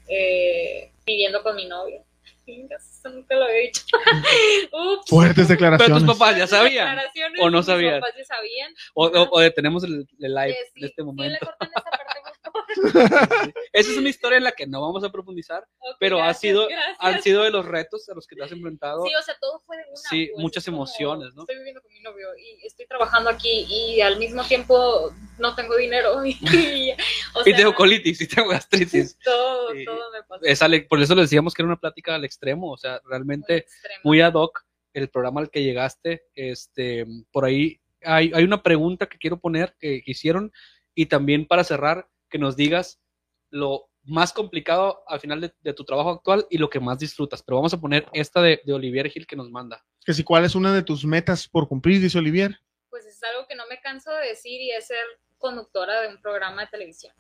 eh, 0.08 0.92
viviendo 1.06 1.44
con 1.44 1.56
mi 1.56 1.68
novio. 1.68 2.04
Eso 2.46 3.10
nunca 3.10 3.36
lo 3.36 3.46
había 3.46 3.62
dicho. 3.62 3.84
Ups. 4.72 5.10
Fuertes 5.10 5.36
Pero 5.36 5.36
tus 5.36 5.48
declaraciones. 5.48 6.04
papás 6.04 6.38
ya 6.38 6.48
sabían. 6.48 6.90
Declaraciones, 6.90 7.42
¿O 7.42 7.50
no 7.50 7.58
mis 7.60 7.66
sabían? 7.66 8.00
papás 8.02 8.16
ya 8.18 8.26
sabían. 8.26 8.74
O, 8.94 9.06
o- 9.08 9.30
o 9.32 9.40
detenemos 9.40 9.84
el, 9.84 10.08
el 10.20 10.36
live 10.36 10.54
sí, 10.74 10.80
en 10.80 10.86
este 10.86 11.02
sí, 11.02 11.06
momento. 11.06 11.32
le 11.34 11.40
cortan 11.40 11.70
esa 11.70 11.82
parte, 11.82 11.98
por 12.06 12.24
favor. 12.24 12.33
Esa 13.74 13.92
es 13.92 13.98
una 13.98 14.10
historia 14.10 14.38
en 14.38 14.44
la 14.44 14.52
que 14.52 14.68
no 14.68 14.82
vamos 14.82 15.04
a 15.04 15.12
profundizar, 15.12 15.66
Ok, 15.80 15.98
pero 16.00 16.18
ha 16.20 16.26
gracias, 16.26 16.42
sido, 16.42 16.68
gracias. 16.68 16.98
han 17.00 17.22
sido 17.22 17.44
de 17.44 17.52
los 17.52 17.66
retos 17.66 18.08
a 18.10 18.14
los 18.16 18.28
que 18.28 18.36
te 18.36 18.44
has 18.44 18.52
enfrentado. 18.52 19.04
Sí, 19.06 19.12
o 19.16 19.22
sea, 19.22 19.36
todo 19.40 19.60
fue 19.66 19.78
de 19.78 19.84
una. 19.88 19.96
Sí, 19.96 20.30
pues, 20.34 20.42
muchas 20.42 20.64
es 20.64 20.66
como, 20.70 20.78
emociones, 20.78 21.34
¿no? 21.36 21.42
Estoy 21.44 21.58
viviendo 21.58 21.82
con 21.82 21.92
mi 21.94 22.00
novio 22.02 22.28
y 22.38 22.66
estoy 22.66 22.86
trabajando 22.88 23.30
aquí 23.30 23.66
y 23.70 24.02
al 24.02 24.18
mismo 24.20 24.44
tiempo 24.44 25.12
no 25.38 25.56
tengo 25.56 25.76
dinero. 25.78 26.22
Y, 26.26 26.32
y- 26.32 26.92
o 27.36 27.42
y 27.42 27.44
sea, 27.46 27.56
tengo 27.58 27.74
colitis 27.76 28.22
y 28.22 28.28
tengo 28.28 28.50
gastritis. 28.50 29.18
Todo, 29.24 29.68
todo 29.86 30.12
me 30.12 30.24
pasó. 30.24 30.66
Por 30.90 31.02
eso 31.02 31.16
le 31.16 31.22
decíamos 31.24 31.54
que 31.54 31.62
era 31.62 31.68
una 31.68 31.80
plática 31.80 32.16
al 32.16 32.26
extremo, 32.26 32.72
o 32.72 32.78
sea, 32.78 33.00
muy 33.04 33.10
realmente 33.10 33.58
extremo. 33.58 34.00
muy 34.04 34.22
ad 34.22 34.34
hoc 34.34 34.64
el 34.94 35.10
programa 35.10 35.42
al 35.42 35.50
que 35.50 35.64
llegaste. 35.64 36.26
Este, 36.36 37.06
por 37.32 37.46
ahí 37.46 37.80
hay, 38.04 38.32
hay 38.34 38.44
una 38.44 38.62
pregunta 38.62 39.08
que 39.08 39.18
quiero 39.18 39.40
poner 39.40 39.76
que 39.80 40.02
hicieron 40.06 40.52
y 40.96 41.08
también 41.08 41.48
para 41.48 41.64
cerrar, 41.64 42.08
que 42.34 42.40
nos 42.40 42.56
digas 42.56 43.00
lo 43.52 43.90
más 44.06 44.34
complicado 44.34 45.04
al 45.08 45.20
final 45.20 45.40
de, 45.40 45.54
de 45.62 45.74
tu 45.74 45.86
trabajo 45.86 46.10
actual 46.10 46.48
y 46.50 46.58
lo 46.58 46.68
que 46.68 46.80
más 46.80 46.98
disfrutas. 46.98 47.44
Pero 47.44 47.58
vamos 47.58 47.74
a 47.76 47.80
poner 47.80 48.08
esta 48.12 48.42
de, 48.42 48.60
de 48.66 48.74
Olivier 48.74 49.08
Gil 49.10 49.28
que 49.28 49.36
nos 49.36 49.52
manda. 49.52 49.86
Que 50.04 50.14
si 50.16 50.24
cuál 50.24 50.44
es 50.44 50.56
una 50.56 50.74
de 50.74 50.82
tus 50.82 51.06
metas 51.06 51.48
por 51.48 51.68
cumplir, 51.68 52.02
dice 52.02 52.18
Olivier. 52.18 52.60
Pues 52.90 53.06
es 53.06 53.22
algo 53.24 53.48
que 53.48 53.56
no 53.56 53.64
me 53.70 53.80
canso 53.82 54.12
de 54.12 54.28
decir 54.30 54.60
y 54.60 54.72
es 54.72 54.88
ser 54.88 54.98
conductora 55.38 56.02
de 56.02 56.08
un 56.10 56.20
programa 56.22 56.64
de 56.64 56.68
televisión. 56.70 57.14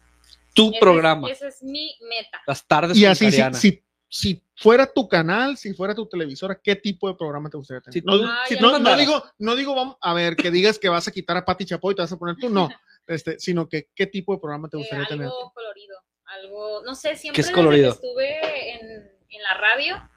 Tu 0.55 0.65
Ese 0.65 0.73
es- 0.75 0.79
programa, 0.81 1.29
Esa 1.29 1.47
es 1.47 1.61
mi 1.61 1.95
meta. 2.09 2.41
las 2.47 2.65
tardes 2.67 2.97
Y 2.97 3.03
con 3.03 3.11
así, 3.11 3.31
si, 3.31 3.41
si, 3.59 3.83
si 4.09 4.43
fuera 4.55 4.91
tu 4.91 5.07
canal, 5.07 5.57
si 5.57 5.73
fuera 5.75 5.93
tu 5.93 6.07
televisora, 6.07 6.59
¿qué 6.61 6.75
tipo 6.75 7.07
de 7.07 7.13
programa 7.15 7.49
te 7.51 7.57
gustaría 7.57 7.81
tener? 7.81 7.93
Si 7.93 8.01
no, 8.05 8.17
tú- 8.19 8.25
Ah, 8.27 8.43
si- 8.47 8.55
no- 8.59 8.97
digo, 8.97 9.23
no 9.37 9.55
digo, 9.55 9.75
vamos, 9.75 9.97
a 10.01 10.13
ver, 10.15 10.35
que 10.35 10.49
digas 10.51 10.79
que 10.79 10.89
vas 10.89 11.07
a 11.07 11.11
quitar 11.11 11.37
a 11.37 11.45
Pati 11.45 11.65
Chapoy 11.65 11.93
y 11.93 11.95
te 11.97 12.01
vas 12.01 12.11
a 12.11 12.17
poner 12.17 12.35
tú, 12.35 12.49
no, 12.49 12.67
este, 13.07 13.39
sino 13.39 13.67
que 13.67 13.89
qué 13.95 14.07
tipo 14.07 14.33
de 14.33 14.39
programa 14.39 14.69
te 14.69 14.77
Eh, 14.77 14.79
gustaría 14.79 15.05
tener. 15.05 15.25
algo 15.27 15.51
colorido, 15.53 15.97
algo, 16.25 16.81
no 16.83 16.95
sé, 16.95 17.15
siempre 17.15 17.41
es 17.41 17.47
desde 17.47 17.55
colorido? 17.55 17.89
que 17.91 17.95
estuve 18.07 18.71
en, 18.75 18.91
en 19.29 19.41
la 19.43 19.53
radio, 19.55 20.09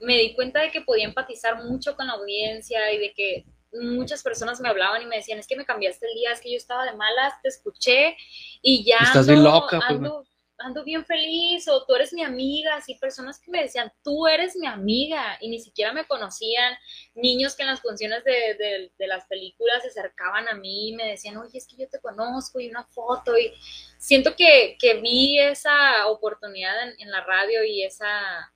me 0.00 0.16
di 0.18 0.34
cuenta 0.34 0.60
de 0.60 0.70
que 0.70 0.80
podía 0.82 1.04
empatizar 1.04 1.64
mucho 1.64 1.96
con 1.96 2.06
la 2.06 2.14
audiencia 2.14 2.92
y 2.92 2.98
de 2.98 3.12
que 3.12 3.44
muchas 3.72 4.22
personas 4.22 4.60
me 4.60 4.68
hablaban 4.68 5.02
y 5.02 5.06
me 5.06 5.16
decían, 5.16 5.38
es 5.38 5.46
que 5.48 5.56
me 5.56 5.64
cambiaste 5.64 6.06
el 6.06 6.14
día, 6.14 6.30
es 6.32 6.40
que 6.40 6.50
yo 6.50 6.56
estaba 6.56 6.84
de 6.84 6.94
malas, 6.96 7.34
te 7.42 7.48
escuché 7.48 8.16
y 8.62 8.84
ya 8.84 8.98
Estás 8.98 9.28
ando, 9.28 9.32
bien 9.32 9.44
loca, 9.44 9.78
pues, 9.78 9.90
ando, 9.90 10.24
ando 10.64 10.82
bien 10.84 11.04
feliz 11.04 11.68
o 11.68 11.84
tú 11.86 11.94
eres 11.94 12.12
mi 12.12 12.22
amiga, 12.22 12.76
así 12.76 12.94
personas 12.96 13.38
que 13.40 13.50
me 13.50 13.62
decían, 13.62 13.92
tú 14.02 14.26
eres 14.26 14.56
mi 14.56 14.66
amiga 14.66 15.36
y 15.40 15.48
ni 15.48 15.58
siquiera 15.60 15.92
me 15.92 16.06
conocían, 16.06 16.74
niños 17.14 17.54
que 17.54 17.62
en 17.62 17.68
las 17.68 17.80
funciones 17.80 18.24
de, 18.24 18.32
de- 18.54 18.92
de 18.98 19.06
las 19.06 19.26
películas 19.26 19.82
se 19.82 19.88
acercaban 19.88 20.48
a 20.48 20.54
mí 20.54 20.88
y 20.90 20.94
me 20.96 21.06
decían, 21.08 21.36
oye, 21.36 21.58
es 21.58 21.66
que 21.66 21.76
yo 21.76 21.88
te 21.88 22.00
conozco 22.00 22.60
y 22.60 22.68
una 22.68 22.84
foto 22.84 23.36
y 23.38 23.52
siento 23.98 24.34
que, 24.36 24.76
que 24.80 24.94
vi 25.00 25.38
esa 25.38 26.06
oportunidad 26.08 26.88
en, 26.88 26.94
en 27.00 27.10
la 27.10 27.22
radio 27.24 27.62
y 27.64 27.82
esa, 27.84 28.52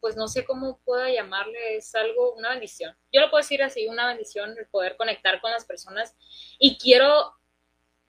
pues 0.00 0.16
no 0.16 0.28
sé 0.28 0.44
cómo 0.44 0.80
pueda 0.84 1.10
llamarle, 1.10 1.76
es 1.76 1.94
algo, 1.94 2.34
una 2.34 2.50
bendición. 2.50 2.96
Yo 3.12 3.20
lo 3.20 3.30
puedo 3.30 3.42
decir 3.42 3.62
así, 3.62 3.86
una 3.88 4.06
bendición 4.06 4.56
el 4.58 4.66
poder 4.68 4.96
conectar 4.96 5.40
con 5.40 5.50
las 5.50 5.64
personas 5.64 6.14
y 6.58 6.78
quiero 6.78 7.32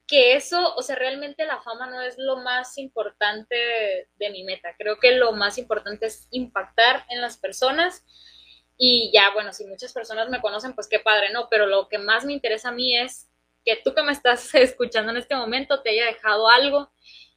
que 0.08 0.34
eso, 0.34 0.74
o 0.74 0.82
sea, 0.82 0.96
realmente 0.96 1.44
la 1.44 1.60
fama 1.60 1.86
no 1.86 2.00
es 2.00 2.16
lo 2.16 2.38
más 2.38 2.78
importante 2.78 3.54
de, 3.54 4.08
de 4.16 4.30
mi 4.30 4.42
meta. 4.42 4.74
Creo 4.78 4.98
que 4.98 5.12
lo 5.12 5.32
más 5.32 5.58
importante 5.58 6.06
es 6.06 6.26
impactar 6.30 7.04
en 7.10 7.20
las 7.20 7.36
personas 7.36 8.04
y 8.78 9.10
ya, 9.12 9.34
bueno, 9.34 9.52
si 9.52 9.66
muchas 9.66 9.92
personas 9.92 10.30
me 10.30 10.40
conocen, 10.40 10.74
pues 10.74 10.88
qué 10.88 10.98
padre, 10.98 11.30
¿no? 11.30 11.48
Pero 11.50 11.66
lo 11.66 11.88
que 11.88 11.98
más 11.98 12.24
me 12.24 12.32
interesa 12.32 12.70
a 12.70 12.72
mí 12.72 12.96
es 12.96 13.28
que 13.66 13.76
tú 13.76 13.94
que 13.94 14.02
me 14.02 14.12
estás 14.12 14.52
escuchando 14.54 15.12
en 15.12 15.18
este 15.18 15.36
momento 15.36 15.82
te 15.82 15.90
haya 15.90 16.06
dejado 16.06 16.48
algo 16.48 16.90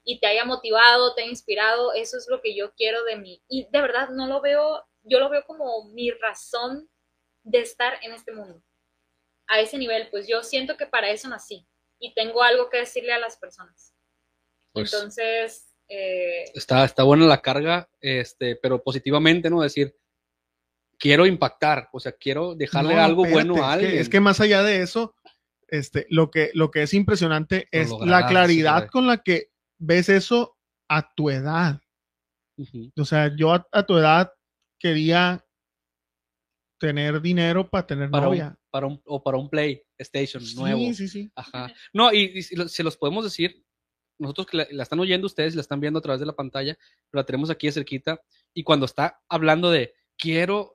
y 0.05 0.21
te 0.21 0.27
haya 0.27 0.45
motivado, 0.45 1.13
te 1.13 1.23
haya 1.23 1.29
inspirado, 1.29 1.93
eso 1.93 2.17
es 2.17 2.27
lo 2.29 2.41
que 2.41 2.55
yo 2.55 2.73
quiero 2.75 3.03
de 3.03 3.17
mí. 3.17 3.43
Y 3.49 3.67
de 3.69 3.81
verdad 3.81 4.09
no 4.09 4.27
lo 4.27 4.39
veo, 4.39 4.87
yo 5.03 5.19
lo 5.19 5.29
veo 5.29 5.43
como 5.45 5.89
mi 5.89 6.09
razón 6.11 6.89
de 7.43 7.59
estar 7.59 7.99
en 8.01 8.13
este 8.13 8.31
mundo. 8.31 8.63
A 9.47 9.59
ese 9.59 9.77
nivel, 9.77 10.09
pues 10.09 10.25
yo 10.25 10.41
siento 10.41 10.77
que 10.77 10.85
para 10.87 11.09
eso 11.09 11.27
nací 11.27 11.67
y 12.01 12.13
tengo 12.13 12.43
algo 12.43 12.69
que 12.69 12.79
decirle 12.79 13.13
a 13.13 13.19
las 13.19 13.37
personas. 13.37 13.93
Pues, 14.73 14.91
Entonces, 14.93 15.69
eh, 15.87 16.45
está, 16.55 16.83
está 16.83 17.03
buena 17.03 17.25
la 17.25 17.41
carga, 17.41 17.89
este, 18.01 18.55
pero 18.57 18.81
positivamente, 18.83 19.49
¿no? 19.49 19.61
Decir, 19.61 19.95
quiero 20.97 21.25
impactar, 21.25 21.89
o 21.93 21.99
sea, 21.99 22.11
quiero 22.13 22.55
dejarle 22.55 22.95
No, 22.95 23.01
algo 23.01 23.25
espérate, 23.25 23.49
bueno 23.49 23.63
a 23.65 23.73
es 23.73 23.79
que- 23.79 23.85
alguien. 23.85 24.01
Es 24.01 24.09
que, 24.09 24.19
más 24.19 24.39
allá 24.41 24.63
de 24.63 24.81
eso, 24.81 25.15
este, 25.67 26.05
lo 26.09 26.31
que, 26.31 26.51
lo 26.53 26.71
que 26.71 26.83
es 26.83 26.93
impresionante 26.93 27.67
Lo 27.71 27.79
es 27.79 27.89
la 28.01 28.25
claridad 28.27 28.87
con 28.89 29.07
la 29.07 29.17
que 29.23 29.51
ves 29.77 30.09
eso 30.09 30.57
a 30.89 31.13
tu 31.13 31.29
edad. 31.29 31.79
O 32.97 33.05
sea, 33.05 33.31
yo 33.35 33.53
a, 33.53 33.67
a 33.71 33.83
tu 33.85 33.97
edad 33.97 34.33
quería 34.79 35.43
tener 36.81 37.21
dinero 37.21 37.69
para 37.69 37.85
tener 37.87 38.09
para, 38.09 38.25
novia. 38.25 38.47
un, 38.49 38.57
para 38.71 38.87
un, 38.87 39.01
o 39.05 39.23
para 39.23 39.37
un 39.37 39.49
PlayStation 39.49 40.43
nuevo. 40.55 40.79
Sí, 40.79 40.95
sí, 40.95 41.07
sí. 41.07 41.31
Ajá. 41.35 41.71
No, 41.93 42.11
y, 42.11 42.31
y 42.35 42.41
se 42.41 42.83
los 42.83 42.97
podemos 42.97 43.23
decir, 43.23 43.63
nosotros 44.19 44.47
que 44.47 44.57
la, 44.57 44.67
la 44.71 44.83
están 44.83 44.99
oyendo 44.99 45.27
ustedes, 45.27 45.55
la 45.55 45.61
están 45.61 45.79
viendo 45.79 45.99
a 45.99 46.01
través 46.01 46.19
de 46.19 46.25
la 46.25 46.33
pantalla, 46.35 46.75
pero 47.09 47.21
la 47.21 47.25
tenemos 47.25 47.49
aquí 47.49 47.67
de 47.67 47.73
cerquita, 47.73 48.21
y 48.53 48.63
cuando 48.63 48.85
está 48.85 49.21
hablando 49.29 49.69
de 49.71 49.93
quiero 50.17 50.73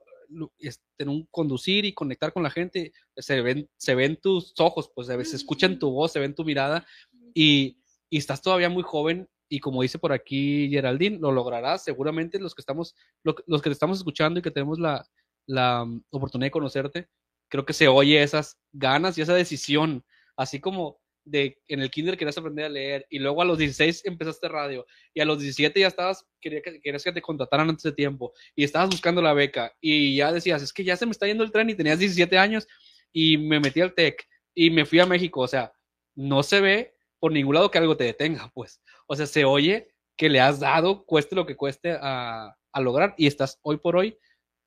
este, 0.59 1.05
conducir 1.29 1.85
y 1.85 1.93
conectar 1.93 2.33
con 2.33 2.43
la 2.43 2.49
gente, 2.49 2.91
se 3.15 3.41
ven, 3.41 3.69
se 3.77 3.93
ven 3.95 4.17
tus 4.17 4.53
ojos, 4.59 4.89
pues 4.95 5.07
se, 5.07 5.25
se 5.25 5.35
escucha 5.35 5.65
en 5.67 5.77
tu 5.79 5.91
voz, 5.91 6.11
se 6.13 6.19
ve 6.19 6.25
en 6.25 6.35
tu 6.35 6.43
mirada, 6.45 6.85
y, 7.33 7.77
y 8.09 8.17
estás 8.17 8.41
todavía 8.41 8.69
muy 8.69 8.83
joven, 8.83 9.29
y 9.49 9.59
como 9.59 9.81
dice 9.81 9.97
por 9.99 10.11
aquí 10.11 10.69
Geraldine, 10.69 11.19
lo 11.19 11.31
lograrás, 11.31 11.83
seguramente 11.83 12.39
los 12.39 12.53
que 12.53 12.61
estamos, 12.61 12.95
lo- 13.23 13.35
los 13.45 13.61
que 13.61 13.69
te 13.69 13.73
estamos 13.73 13.97
escuchando 13.99 14.39
y 14.39 14.43
que 14.43 14.51
tenemos 14.51 14.77
la, 14.79 15.05
la 15.47 15.85
mm, 15.85 16.03
oportunidad 16.11 16.47
de 16.47 16.51
conocerte, 16.51 17.07
creo 17.49 17.65
que 17.65 17.73
se 17.73 17.87
oye 17.87 18.21
esas 18.21 18.59
ganas 18.71 19.17
y 19.17 19.21
esa 19.21 19.33
decisión, 19.33 20.05
así 20.35 20.59
como 20.59 20.99
de 21.29 21.59
en 21.67 21.81
el 21.81 21.91
kinder 21.91 22.17
querías 22.17 22.37
aprender 22.37 22.65
a 22.65 22.69
leer 22.69 23.05
y 23.09 23.19
luego 23.19 23.41
a 23.41 23.45
los 23.45 23.57
16 23.57 24.05
empezaste 24.05 24.47
radio 24.47 24.85
y 25.13 25.19
a 25.19 25.25
los 25.25 25.39
17 25.39 25.79
ya 25.79 25.87
estabas, 25.87 26.25
quería 26.39 26.61
que, 26.61 26.79
querías 26.79 27.03
que 27.03 27.11
te 27.11 27.21
contrataran 27.21 27.69
antes 27.69 27.83
de 27.83 27.91
tiempo 27.91 28.33
y 28.55 28.63
estabas 28.63 28.89
buscando 28.89 29.21
la 29.21 29.33
beca 29.33 29.75
y 29.81 30.15
ya 30.15 30.31
decías, 30.31 30.61
es 30.61 30.71
que 30.71 30.83
ya 30.83 30.95
se 30.95 31.05
me 31.05 31.11
está 31.11 31.27
yendo 31.27 31.43
el 31.43 31.51
tren 31.51 31.69
y 31.69 31.75
tenías 31.75 31.99
17 31.99 32.37
años 32.37 32.67
y 33.11 33.37
me 33.37 33.59
metí 33.59 33.81
al 33.81 33.93
TEC 33.93 34.25
y 34.53 34.69
me 34.69 34.85
fui 34.85 34.99
a 34.99 35.05
México, 35.05 35.41
o 35.41 35.47
sea, 35.47 35.73
no 36.15 36.43
se 36.43 36.61
ve 36.61 36.95
por 37.19 37.31
ningún 37.31 37.55
lado 37.55 37.71
que 37.71 37.77
algo 37.77 37.97
te 37.97 38.05
detenga, 38.05 38.51
pues, 38.53 38.81
o 39.07 39.15
sea, 39.15 39.25
se 39.25 39.43
oye 39.43 39.89
que 40.15 40.29
le 40.29 40.39
has 40.39 40.59
dado, 40.59 41.05
cueste 41.05 41.35
lo 41.35 41.45
que 41.45 41.55
cueste 41.55 41.91
a, 41.99 42.55
a 42.71 42.81
lograr 42.81 43.13
y 43.17 43.27
estás 43.27 43.59
hoy 43.61 43.77
por 43.77 43.95
hoy, 43.95 44.17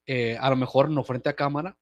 eh, 0.07 0.36
a 0.40 0.51
lo 0.51 0.57
mejor 0.57 0.90
no 0.90 1.05
frente 1.05 1.28
a 1.28 1.36
cámara, 1.36 1.76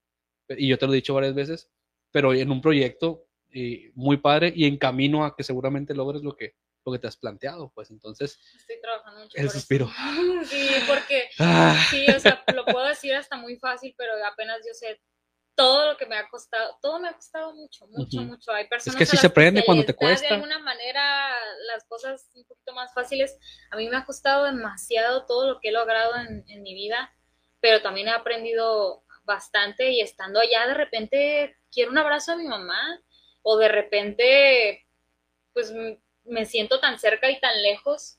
y 0.49 0.67
yo 0.67 0.77
te 0.77 0.85
lo 0.87 0.93
he 0.93 0.97
dicho 0.97 1.13
varias 1.13 1.35
veces, 1.35 1.71
pero 2.11 2.33
en 2.33 2.51
un 2.51 2.61
proyecto 2.61 3.25
eh, 3.51 3.91
muy 3.95 4.17
padre 4.17 4.51
y 4.55 4.65
en 4.65 4.77
camino 4.77 5.25
a 5.25 5.35
que 5.35 5.43
seguramente 5.43 5.93
logres 5.93 6.23
lo 6.23 6.35
que, 6.35 6.55
lo 6.85 6.91
que 6.91 6.99
te 6.99 7.07
has 7.07 7.17
planteado, 7.17 7.71
pues 7.73 7.91
entonces, 7.91 8.39
estoy 8.55 8.79
trabajando 8.81 9.21
mucho. 9.21 9.37
el 9.37 9.45
por 9.45 9.49
eso. 9.51 9.59
suspiro. 9.59 9.89
Sí, 10.45 10.69
porque 10.87 11.29
Ah, 11.39 11.85
Sí, 11.89 12.07
o 12.09 12.19
sea, 12.19 12.43
lo 12.53 12.65
puedo 12.65 12.87
decir 12.87 13.13
hasta 13.13 13.37
muy 13.37 13.57
fácil, 13.57 13.93
pero 13.97 14.13
apenas 14.25 14.59
yo 14.65 14.73
sé 14.73 14.99
todo 15.55 15.91
lo 15.91 15.97
que 15.97 16.05
me 16.05 16.15
ha 16.15 16.27
costado, 16.29 16.77
todo 16.81 16.99
me 17.01 17.09
ha 17.09 17.13
costado 17.13 17.53
mucho, 17.53 17.85
mucho, 17.87 18.19
Ujú. 18.21 18.27
mucho. 18.27 18.51
Hay 18.53 18.67
personas 18.69 18.97
que 18.97 19.03
a 19.03 19.07
sí 19.07 19.17
se 19.17 19.27
aprende 19.27 19.63
cuando 19.65 19.83
te 19.83 19.93
cuesta. 19.93 20.25
De 20.27 20.33
alguna 20.35 20.57
manera 20.59 21.35
las 21.67 21.83
cosas 21.85 22.31
un 22.33 22.45
poquito 22.45 22.73
más 22.73 22.93
fáciles. 22.93 23.37
A 23.69 23.75
mí 23.75 23.89
me 23.89 23.97
ha 23.97 24.05
costado 24.05 24.45
demasiado 24.45 25.25
todo 25.25 25.47
lo 25.51 25.59
que 25.59 25.69
he 25.69 25.71
logrado 25.73 26.15
en, 26.15 26.45
en 26.47 26.63
mi 26.63 26.73
vida, 26.73 27.13
pero 27.59 27.81
también 27.81 28.07
he 28.07 28.11
aprendido 28.11 29.03
bastante 29.23 29.91
y 29.91 30.01
estando 30.01 30.39
allá 30.39 30.67
de 30.67 30.73
repente 30.73 31.57
quiero 31.71 31.91
un 31.91 31.97
abrazo 31.97 32.31
de 32.31 32.37
mi 32.43 32.47
mamá 32.47 33.01
o 33.43 33.57
de 33.57 33.67
repente 33.67 34.85
pues 35.53 35.73
me 36.25 36.45
siento 36.45 36.79
tan 36.79 36.99
cerca 36.99 37.29
y 37.29 37.39
tan 37.39 37.61
lejos 37.61 38.17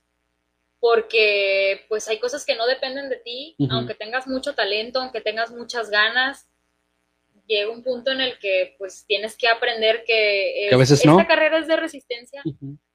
porque 0.79 1.85
pues 1.89 2.09
hay 2.09 2.19
cosas 2.19 2.45
que 2.47 2.55
no 2.57 2.67
dependen 2.67 3.09
de 3.11 3.17
ti, 3.17 3.55
aunque 3.71 3.95
tengas 3.95 4.27
mucho 4.27 4.55
talento, 4.55 5.01
aunque 5.01 5.21
tengas 5.21 5.51
muchas 5.51 5.91
ganas, 5.91 6.49
llega 7.47 7.71
un 7.71 7.83
punto 7.83 8.11
en 8.13 8.21
el 8.23 8.39
que 8.39 8.77
pues 8.79 9.05
tienes 9.07 9.37
que 9.37 9.49
aprender 9.49 10.05
que, 10.05 10.55
Que 10.55 10.69
a 10.71 10.71
es- 10.73 10.79
veces 10.79 11.01
esta 11.01 11.11
no. 11.13 11.27
carrera 11.27 11.59
es 11.59 11.67
de 11.67 11.77
resistencia, 11.77 12.43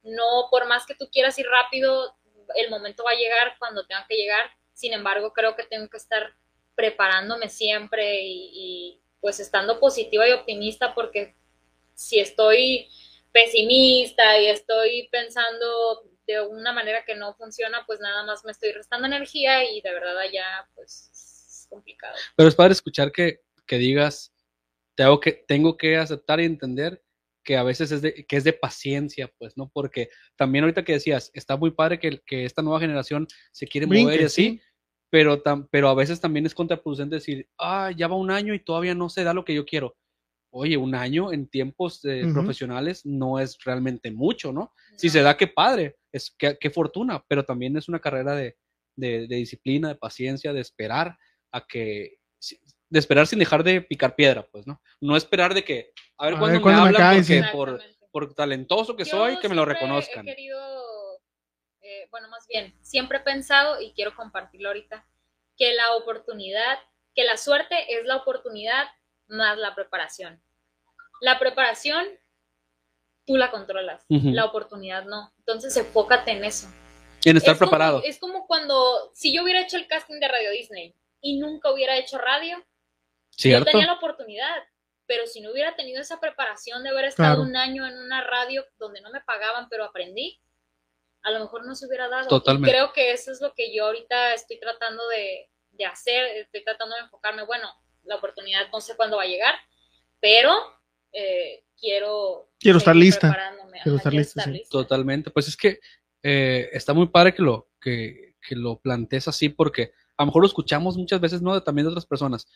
no 0.02 0.48
por 0.50 0.66
más 0.66 0.84
que 0.84 0.94
tú 0.96 1.08
quieras 1.12 1.38
ir 1.38 1.46
rápido, 1.46 2.16
el 2.56 2.70
momento 2.70 3.04
va 3.04 3.12
a 3.12 3.16
llegar 3.16 3.54
cuando 3.58 3.86
tenga 3.86 4.04
que 4.08 4.16
llegar, 4.16 4.50
sin 4.76 4.92
embargo 4.92 5.32
creo 5.32 5.56
que 5.56 5.64
tengo 5.64 5.88
que 5.88 5.96
estar 5.96 6.34
preparándome 6.74 7.48
siempre 7.48 8.20
y, 8.22 9.00
pues 9.20 9.40
estando 9.40 9.80
positiva 9.80 10.28
y 10.28 10.32
optimista 10.32 10.94
porque 10.94 11.34
si 11.94 12.20
estoy 12.20 12.88
pesimista 13.32 14.38
y 14.38 14.46
estoy 14.46 15.08
pensando 15.10 16.04
de 16.26 16.42
una 16.42 16.72
manera 16.72 17.04
que 17.04 17.16
no 17.16 17.34
funciona, 17.34 17.84
pues 17.86 17.98
nada 17.98 18.24
más 18.24 18.44
me 18.44 18.52
estoy 18.52 18.72
restando 18.72 19.06
energía 19.06 19.64
y 19.68 19.80
de 19.80 19.92
verdad 19.92 20.18
allá 20.18 20.68
pues 20.74 21.10
es 21.12 21.66
complicado. 21.68 22.14
Pero 22.36 22.48
es 22.48 22.54
padre 22.54 22.72
escuchar 22.72 23.10
que, 23.10 23.40
que 23.66 23.78
digas, 23.78 24.32
tengo 24.94 25.18
que, 25.18 25.32
tengo 25.32 25.76
que 25.76 25.96
aceptar 25.96 26.38
y 26.40 26.44
entender 26.44 27.02
que 27.46 27.56
a 27.56 27.62
veces 27.62 27.92
es 27.92 28.02
de, 28.02 28.26
que 28.26 28.36
es 28.36 28.44
de 28.44 28.52
paciencia, 28.52 29.30
pues, 29.38 29.56
¿no? 29.56 29.70
Porque 29.72 30.08
también 30.36 30.64
ahorita 30.64 30.84
que 30.84 30.92
decías, 30.94 31.30
está 31.32 31.56
muy 31.56 31.70
padre 31.70 31.98
que, 31.98 32.20
que 32.26 32.44
esta 32.44 32.60
nueva 32.60 32.80
generación 32.80 33.26
se 33.52 33.66
quiere 33.66 33.86
mover 33.86 34.00
y 34.00 34.04
Brinque, 34.06 34.24
así, 34.24 34.42
sí. 34.50 34.60
pero, 35.10 35.42
tam- 35.42 35.68
pero 35.70 35.88
a 35.88 35.94
veces 35.94 36.20
también 36.20 36.44
es 36.44 36.54
contraproducente 36.54 37.14
decir, 37.14 37.48
ah, 37.58 37.90
ya 37.96 38.08
va 38.08 38.16
un 38.16 38.30
año 38.30 38.52
y 38.52 38.62
todavía 38.64 38.94
no 38.94 39.08
se 39.08 39.22
da 39.24 39.32
lo 39.32 39.44
que 39.44 39.54
yo 39.54 39.64
quiero. 39.64 39.96
Oye, 40.50 40.76
un 40.76 40.94
año 40.94 41.32
en 41.32 41.48
tiempos 41.48 42.04
eh, 42.04 42.22
profesionales 42.32 43.04
no 43.04 43.38
es 43.38 43.58
realmente 43.64 44.10
mucho, 44.10 44.52
¿no? 44.52 44.72
Si 44.96 45.08
se 45.10 45.22
da, 45.22 45.36
qué 45.36 45.46
padre, 45.46 45.96
es 46.12 46.34
qué, 46.38 46.56
qué 46.58 46.70
fortuna, 46.70 47.22
pero 47.28 47.44
también 47.44 47.76
es 47.76 47.88
una 47.88 48.00
carrera 48.00 48.34
de, 48.34 48.56
de- 48.96 49.26
de 49.28 49.36
disciplina, 49.36 49.88
de 49.88 49.96
paciencia, 49.96 50.52
de 50.52 50.60
esperar 50.60 51.16
a 51.52 51.64
que, 51.66 52.18
de 52.88 52.98
esperar 52.98 53.26
sin 53.26 53.38
dejar 53.38 53.62
de 53.62 53.82
picar 53.82 54.14
piedra, 54.16 54.46
pues, 54.50 54.66
¿no? 54.66 54.80
No 55.00 55.16
esperar 55.16 55.52
de 55.54 55.62
que, 55.62 55.92
a 56.18 56.24
ver 56.26 56.34
A 56.34 56.38
cuándo 56.38 56.46
ver 56.46 56.56
me 56.58 56.62
cuándo 56.62 56.82
me 56.82 56.88
hablan 56.88 57.02
cae, 57.02 57.16
porque 57.18 57.42
sí. 57.42 57.52
por, 57.52 57.82
por 58.10 58.34
talentoso 58.34 58.96
que 58.96 59.04
Yo 59.04 59.10
soy, 59.10 59.38
que 59.38 59.48
me 59.48 59.54
lo 59.54 59.62
siempre 59.64 59.74
reconozcan. 59.80 60.28
He 60.28 60.34
querido, 60.34 61.20
eh, 61.82 62.08
bueno, 62.10 62.28
más 62.28 62.46
bien, 62.46 62.74
siempre 62.82 63.18
he 63.18 63.20
pensado 63.22 63.80
y 63.80 63.92
quiero 63.92 64.14
compartirlo 64.16 64.68
ahorita, 64.68 65.06
que 65.56 65.74
la 65.74 65.94
oportunidad, 65.96 66.78
que 67.14 67.24
la 67.24 67.36
suerte 67.36 67.76
es 67.94 68.04
la 68.04 68.16
oportunidad 68.16 68.86
más 69.28 69.56
la 69.58 69.74
preparación. 69.74 70.40
La 71.20 71.38
preparación, 71.38 72.06
tú 73.26 73.36
la 73.36 73.50
controlas, 73.50 74.04
Ujú. 74.08 74.30
la 74.30 74.44
oportunidad 74.44 75.04
no. 75.06 75.32
Entonces, 75.38 75.76
enfócate 75.76 76.30
en 76.32 76.44
eso. 76.44 76.68
En 77.24 77.36
estar 77.36 77.54
es 77.54 77.58
como- 77.58 77.70
preparado. 77.70 78.02
es 78.04 78.18
como 78.18 78.46
cuando, 78.46 79.10
si 79.14 79.34
yo 79.34 79.42
hubiera 79.42 79.60
hecho 79.60 79.76
el 79.76 79.88
casting 79.88 80.20
de 80.20 80.28
Radio 80.28 80.50
Disney 80.52 80.94
y 81.20 81.38
nunca 81.38 81.72
hubiera 81.72 81.96
hecho 81.96 82.18
radio, 82.18 82.58
yo 82.58 82.64
¿Cierto? 83.30 83.70
tenía 83.70 83.86
la 83.86 83.94
oportunidad, 83.94 84.54
pero 85.06 85.26
si 85.26 85.40
no 85.40 85.50
hubiera 85.52 85.76
tenido 85.76 86.00
esa 86.00 86.20
preparación 86.20 86.82
de 86.82 86.90
haber 86.90 87.06
estado 87.06 87.36
Claro. 87.36 87.48
un 87.48 87.56
año 87.56 87.86
en 87.86 87.96
una 87.98 88.22
radio 88.24 88.64
donde 88.78 89.00
no 89.00 89.10
me 89.10 89.20
pagaban, 89.20 89.68
pero 89.68 89.84
aprendí, 89.84 90.40
a 91.22 91.30
lo 91.30 91.40
mejor 91.40 91.66
no 91.66 91.74
se 91.74 91.86
hubiera 91.86 92.08
dado. 92.08 92.28
Totalmente. 92.28 92.70
Y 92.70 92.72
creo 92.72 92.92
que 92.92 93.12
eso 93.12 93.32
es 93.32 93.40
lo 93.40 93.52
que 93.54 93.74
yo 93.74 93.86
ahorita 93.86 94.34
estoy 94.34 94.58
tratando 94.60 95.06
de, 95.08 95.48
de 95.72 95.84
hacer, 95.84 96.24
estoy 96.36 96.62
tratando 96.64 96.94
de 96.96 97.02
enfocarme, 97.02 97.44
bueno, 97.44 97.68
la 98.04 98.16
oportunidad 98.16 98.68
no 98.72 98.80
sé 98.80 98.96
cuándo 98.96 99.16
va 99.16 99.24
a 99.24 99.26
llegar, 99.26 99.54
pero 100.20 100.52
eh, 101.12 101.64
quiero... 101.78 102.48
Quiero 102.58 102.78
estar 102.78 102.94
lista. 102.94 103.28
preparándome, 103.30 103.80
Quiero 103.82 103.96
ajá, 103.96 104.08
estar 104.08 104.12
lista, 104.12 104.44
sí. 104.44 104.62
Totalmente. 104.70 105.30
Pues 105.30 105.48
es 105.48 105.56
que 105.56 105.80
eh, 106.22 106.68
está 106.72 106.92
muy 106.94 107.08
padre 107.08 107.34
que 107.34 107.42
lo, 107.42 107.68
que, 107.80 108.36
que 108.40 108.54
lo 108.56 108.78
plantees 108.80 109.28
así, 109.28 109.48
porque 109.48 109.92
a 110.16 110.22
lo 110.22 110.26
mejor 110.26 110.42
lo 110.42 110.48
escuchamos 110.48 110.96
muchas 110.96 111.20
veces, 111.20 111.42
¿no? 111.42 111.60
También 111.62 111.86
de 111.86 111.90
otras 111.90 112.06
personas, 112.06 112.46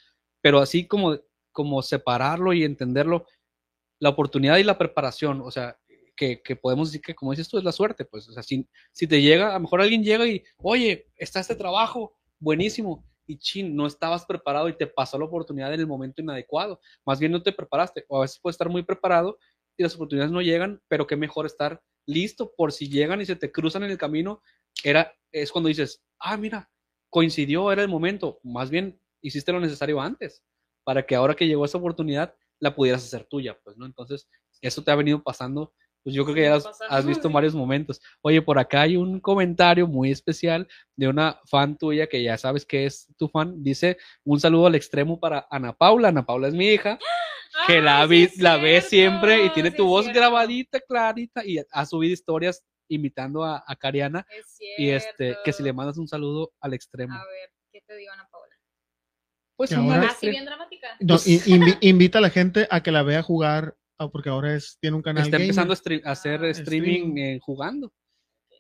pero 0.41 0.61
así 0.61 0.87
como, 0.87 1.19
como 1.53 1.83
separarlo 1.83 2.53
y 2.53 2.65
entenderlo, 2.65 3.27
la 3.99 4.11
oportunidad 4.11 4.57
y 4.57 4.65
la 4.65 4.79
preparación, 4.79 5.43
o 5.43 5.51
sea, 5.51 5.77
que, 6.17 6.57
podemos 6.57 6.89
decir 6.89 7.01
que, 7.01 7.15
como 7.15 7.31
dices 7.31 7.49
tú, 7.49 7.57
es 7.57 7.65
la 7.65 7.73
suerte, 7.73 8.05
pues, 8.05 8.29
o 8.29 8.33
sea, 8.33 8.43
si, 8.43 8.69
si 8.93 9.07
te 9.07 9.23
llega, 9.23 9.51
a 9.51 9.55
lo 9.55 9.61
mejor 9.61 9.81
alguien 9.81 10.05
llega 10.05 10.27
y, 10.27 10.43
oye, 10.59 11.09
está 11.17 11.41
este 11.41 11.57
trabajo, 11.57 12.15
buenísimo, 12.39 13.07
y 13.27 13.39
chin, 13.39 13.75
no 13.75 13.87
estabas 13.87 14.27
preparado 14.27 14.69
y 14.69 14.77
te 14.77 14.87
pasó 14.87 15.19
la 15.19 15.25
oportunidad 15.25 15.73
en 15.73 15.81
el 15.81 15.87
momento 15.87 16.21
inadecuado, 16.21 16.81
más 17.07 17.21
bien 17.21 17.33
no 17.33 17.43
te 17.43 17.53
preparaste, 17.53 18.05
o 18.09 18.19
a 18.19 18.23
veces 18.23 18.39
puedes 18.43 18.55
estar 18.55 18.69
muy 18.69 18.83
preparado 18.83 19.39
y 19.77 19.83
las 19.83 19.95
oportunidades 19.95 20.33
no 20.33 20.43
llegan, 20.43 20.83
pero 20.89 21.07
qué 21.07 21.17
mejor 21.17 21.47
estar 21.47 21.81
listo 22.07 22.53
por 22.57 22.73
si 22.73 22.89
llegan 22.89 23.21
y 23.21 23.27
se 23.27 23.37
te 23.37 23.51
cruzan 23.51 23.85
en 23.85 23.91
el 23.91 23.99
camino, 23.99 24.43
era, 24.85 25.15
es 25.33 25.51
cuando 25.53 25.69
dices, 25.69 26.03
ah, 26.19 26.37
mira, 26.37 26.71
coincidió, 27.09 27.73
era 27.73 27.83
el 27.83 27.89
momento, 27.89 28.41
más 28.43 28.69
bien 28.69 29.01
hiciste 29.23 29.53
lo 29.53 29.61
necesario 29.61 30.01
antes, 30.01 30.43
para 30.91 31.07
que 31.07 31.15
ahora 31.15 31.37
que 31.37 31.47
llegó 31.47 31.65
esa 31.65 31.79
oportunidad 31.79 32.35
la 32.59 32.75
pudieras 32.75 33.05
hacer 33.05 33.23
tuya, 33.23 33.57
pues, 33.63 33.77
¿no? 33.77 33.87
Entonces, 33.87 34.29
eso 34.61 34.83
te 34.83 34.91
ha 34.91 34.97
venido 34.97 35.23
pasando 35.23 35.73
Pues 36.03 36.17
yo 36.17 36.25
creo 36.25 36.35
que 36.35 36.43
ya 36.43 36.57
has, 36.89 37.07
visto 37.07 37.31
varios 37.31 37.55
momentos. 37.55 38.01
Oye, 38.23 38.43
por 38.43 38.59
acá 38.59 38.81
hay 38.81 38.97
un 38.97 39.21
comentario 39.21 39.87
muy 39.87 40.11
especial 40.11 40.67
de 40.97 41.07
una 41.07 41.39
fan 41.45 41.79
tuya 41.79 42.09
que 42.09 42.21
ya 42.25 42.37
sabes 42.37 42.67
que 42.67 42.87
es 42.87 43.07
tu 43.17 43.29
fan. 43.29 43.63
Dice 43.63 43.99
un 44.25 44.41
saludo 44.41 44.67
al 44.67 44.75
extremo 44.75 45.21
para 45.21 45.47
Ana 45.49 45.73
Paula. 45.75 46.09
Ana 46.09 46.27
Paula 46.27 46.49
es 46.49 46.55
mi 46.55 46.67
hija, 46.67 46.99
que 47.69 47.81
la, 47.81 48.01
Ay, 48.01 48.09
vi- 48.09 48.27
sí 48.27 48.43
la 48.43 48.57
ve 48.57 48.81
siempre 48.81 49.45
y 49.45 49.51
tiene 49.51 49.71
sí 49.71 49.77
tu 49.77 49.87
voz 49.87 50.07
cierto. 50.07 50.19
grabadita, 50.19 50.81
clarita, 50.81 51.45
y 51.47 51.59
ha 51.71 51.87
subido 51.87 52.13
historias 52.15 52.65
imitando 52.89 53.45
a, 53.45 53.63
a 53.65 53.77
Cariana. 53.77 54.27
Es 54.29 54.59
Y 54.77 54.91
este, 54.91 55.37
que 55.45 55.53
si 55.53 55.63
le 55.63 55.73
mandas 55.73 55.99
un 55.99 56.09
saludo 56.09 56.51
al 56.61 56.75
extremo. 56.75 57.15
A 57.15 57.25
ver, 57.27 57.53
¿qué 57.71 57.81
te 57.83 57.95
digo, 57.95 58.13
Ana 58.13 58.25
Paula? 58.25 58.30
Pues 59.61 59.73
ahora- 59.75 59.97
Así 59.99 60.07
extremo. 60.07 60.33
bien 60.33 60.45
dramática. 60.47 60.89
No, 61.01 61.15
i- 61.27 61.41
invi- 61.77 61.79
invita 61.83 62.17
a 62.19 62.21
la 62.23 62.31
gente 62.31 62.67
a 62.71 62.83
que 62.83 62.91
la 62.91 63.03
vea 63.03 63.23
jugar, 63.23 63.77
ah, 63.99 64.09
porque 64.09 64.31
ahora 64.31 64.55
es, 64.55 64.79
tiene 64.81 64.97
un 64.97 65.03
canal. 65.03 65.25
Está 65.25 65.37
empezando 65.37 65.75
a, 65.75 65.77
gamer. 65.77 66.01
stre- 66.03 66.07
a 66.07 66.13
hacer 66.13 66.43
Ah, 66.45 66.49
streaming 66.49 66.91
streaming. 66.95 67.19
eh, 67.19 67.39
jugando. 67.43 67.93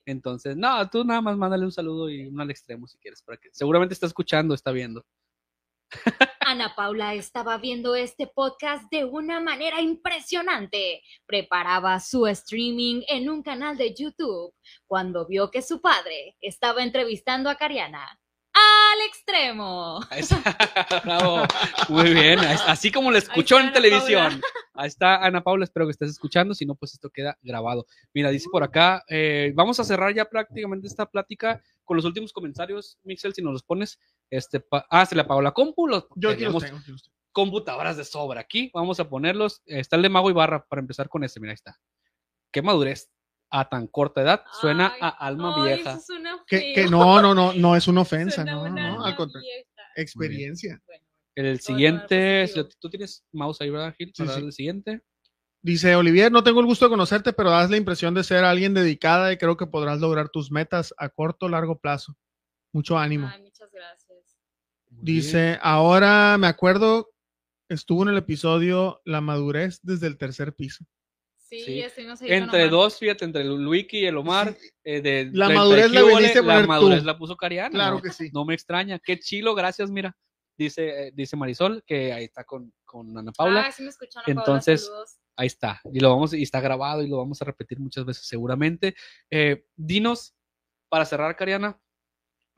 Entonces, 0.05 0.57
no, 0.57 0.89
tú 0.91 1.03
nada 1.05 1.21
más 1.23 1.37
mándale 1.39 1.65
un 1.65 1.73
saludo 1.73 2.11
y 2.11 2.27
uno 2.27 2.43
al 2.43 2.51
extremo 2.51 2.87
si 2.87 2.99
quieres, 2.99 3.23
para 3.23 3.39
que 3.39 3.49
seguramente 3.53 3.95
está 3.95 4.07
escuchando, 4.07 4.55
está 4.55 4.73
viendo. 4.73 5.05
Ana 6.41 6.75
Paula 6.77 7.15
estaba 7.15 7.59
viendo 7.59 7.95
este 7.97 8.27
podcast 8.27 8.91
de 8.91 9.05
una 9.05 9.41
manera 9.41 9.81
impresionante. 9.81 11.03
Preparaba 11.27 11.99
su 12.01 12.27
streaming 12.27 13.03
en 13.09 13.29
un 13.31 13.43
canal 13.43 13.77
de 13.77 13.95
YouTube 13.95 14.53
cuando 14.87 15.27
vio 15.27 15.51
que 15.51 15.63
su 15.63 15.81
padre 15.81 16.37
estaba 16.41 16.83
entrevistando 16.83 17.49
a 17.51 17.57
Cariana. 17.57 18.07
¡Al 18.93 19.07
extremo! 19.07 20.01
Bravo. 21.05 21.43
Muy 21.89 22.13
bien. 22.13 22.39
Así 22.41 22.91
como 22.91 23.11
lo 23.11 23.19
escuchó 23.19 23.59
en 23.59 23.67
Ana 23.67 23.73
televisión. 23.73 24.41
Ahí 24.75 24.89
está 24.89 25.25
Ana 25.25 25.43
Paula, 25.43 25.65
espero 25.65 25.87
que 25.87 25.93
estés 25.93 26.11
escuchando. 26.11 26.55
Si 26.55 26.65
no, 26.65 26.75
pues 26.75 26.95
esto 26.95 27.11
queda 27.11 27.39
grabado. 27.43 27.87
Mira, 28.15 28.31
dice 28.31 28.49
por 28.51 28.63
acá, 28.63 29.05
eh, 29.09 29.53
vamos 29.55 29.79
a 29.79 29.85
cerrar 29.85 30.15
ya 30.15 30.25
prácticamente 30.25 30.87
esta 30.87 31.07
plática 31.07 31.63
con 31.85 31.97
los 31.97 32.07
últimos 32.07 32.33
comentarios, 32.33 32.99
Mixel, 33.03 33.35
si 33.35 33.43
nos 33.43 33.53
los 33.53 33.63
pones. 33.63 33.99
Este, 34.31 34.65
ah, 34.71 35.05
se 35.05 35.15
la 35.15 35.23
apagó 35.23 35.43
la 35.43 35.53
compu. 35.53 35.87
Los, 35.87 36.07
Yo 36.17 36.31
aquí 36.31 36.45
los 36.45 36.63
tengo, 36.63 36.79
aquí 36.79 36.93
los 36.93 37.03
tengo. 37.03 37.17
computadoras 37.33 37.97
de 37.97 38.05
sobra 38.05 38.41
aquí. 38.41 38.71
Vamos 38.73 39.01
a 39.01 39.09
ponerlos. 39.09 39.63
Está 39.67 39.97
el 39.97 40.03
de 40.03 40.09
Mago 40.09 40.31
Ibarra 40.31 40.65
para 40.65 40.81
empezar 40.81 41.09
con 41.09 41.25
este. 41.25 41.41
Mira, 41.41 41.53
ahí 41.53 41.55
está. 41.55 41.79
Qué 42.51 42.63
madurez 42.63 43.11
a 43.51 43.69
tan 43.69 43.87
corta 43.89 44.23
edad. 44.23 44.43
Suena 44.61 44.93
Ay, 44.95 44.99
a 45.03 45.09
alma 45.09 45.55
ay, 45.57 45.63
vieja. 45.77 45.93
eso 45.93 46.01
suena 46.03 46.43
Que, 46.47 46.59
feo. 46.61 46.75
que 46.75 46.91
no, 46.91 47.21
no, 47.23 47.35
no, 47.35 47.53
no 47.53 47.77
es 47.77 47.89
una 47.89 48.03
ofensa, 48.03 48.43
Suena 48.43 48.53
no, 48.53 48.63
una 48.63 48.89
no, 48.97 49.05
al 49.05 49.17
contrario. 49.17 49.49
Experiencia. 49.97 50.81
Bueno, 50.87 51.05
El 51.35 51.61
siguiente, 51.61 52.47
si 52.49 52.57
lo- 52.59 52.69
tú 52.69 52.89
tienes 52.91 53.25
mouse 53.33 53.61
ahí, 53.61 53.71
¿verdad, 53.71 53.95
Gil? 53.97 54.13
Para 54.17 54.35
sí. 54.35 54.41
el 54.41 54.53
siguiente. 54.53 55.03
Dice 55.63 55.95
Olivier, 55.95 56.33
no 56.33 56.43
tengo 56.43 56.61
el 56.61 56.67
gusto 56.67 56.87
de 56.87 56.91
conocerte, 56.91 57.33
pero 57.35 57.51
das 57.51 57.71
la 57.71 57.77
impresión 57.77 58.15
de 58.15 58.25
ser 58.25 58.45
alguien 58.45 58.73
dedicada 58.73 59.31
y 59.33 59.37
creo 59.37 59.57
que 59.59 59.67
podrás 59.67 60.01
lograr 60.01 60.31
tus 60.31 60.51
metas 60.51 60.95
a 60.97 61.11
corto 61.11 61.47
o 61.47 61.49
largo 61.51 61.79
plazo. 61.79 62.17
Mucho 62.73 62.97
ánimo. 62.99 63.29
Ay, 63.31 63.43
muchas 63.43 63.71
gracias. 63.71 64.39
Dice, 64.89 65.59
ahora 65.63 66.37
me 66.39 66.47
acuerdo, 66.47 67.11
estuvo 67.69 68.03
en 68.05 68.09
el 68.11 68.17
episodio 68.19 69.01
La 69.05 69.21
madurez 69.21 69.81
desde 69.83 70.07
el 70.07 70.17
tercer 70.19 70.55
piso. 70.55 70.85
Sí, 71.51 71.65
Sí. 71.65 72.27
Entre 72.29 72.69
dos, 72.69 72.97
fíjate, 72.97 73.25
entre 73.25 73.43
el 73.43 73.57
Luiki 73.57 73.99
y 73.99 74.07
el 74.07 74.17
Omar, 74.17 74.55
eh, 74.85 75.01
de 75.01 75.31
La 75.33 75.47
30 75.47 75.61
madurez 75.61 75.91
la 75.91 76.03
viniste 76.03 76.39
a 76.39 76.43
la 76.43 76.47
poner 76.47 76.63
tú. 76.63 76.69
madurez 76.69 77.05
la 77.05 77.19
puso 77.19 77.37
Cariana. 77.37 77.71
Claro 77.71 77.97
¿no? 77.97 78.03
que 78.03 78.13
sí. 78.13 78.31
No 78.33 78.45
me 78.45 78.55
extraña. 78.55 79.01
Qué 79.01 79.19
chilo, 79.19 79.55
gracias, 79.57 79.91
mira. 79.91 80.17
Dice, 80.57 81.09
eh, 81.09 81.13
dice 81.13 81.37
Marisol, 81.37 81.83
que 81.85 82.13
ahí 82.13 82.25
está 82.25 82.45
con, 82.45 82.73
con 82.85 83.17
Ana 83.19 83.33
Paula. 83.33 83.65
Ah, 83.67 83.73
sí 83.73 83.83
me 83.83 83.89
escuchó 83.89 84.21
Ana 84.21 84.27
Paula, 84.27 84.41
Entonces, 84.41 84.85
saludos. 84.85 85.17
Ahí 85.37 85.47
está. 85.49 85.81
Y 85.93 85.99
lo 86.01 86.11
vamos, 86.11 86.35
y 86.35 86.43
está 86.43 86.61
grabado 86.61 87.03
y 87.03 87.09
lo 87.09 87.17
vamos 87.17 87.43
a 87.43 87.47
repetir 87.47 87.81
muchas 87.81 88.05
veces 88.05 88.27
seguramente. 88.27 88.95
Eh, 89.31 89.65
dinos, 89.75 90.37
para 90.89 91.05
cerrar, 91.05 91.35
Cariana, 91.35 91.81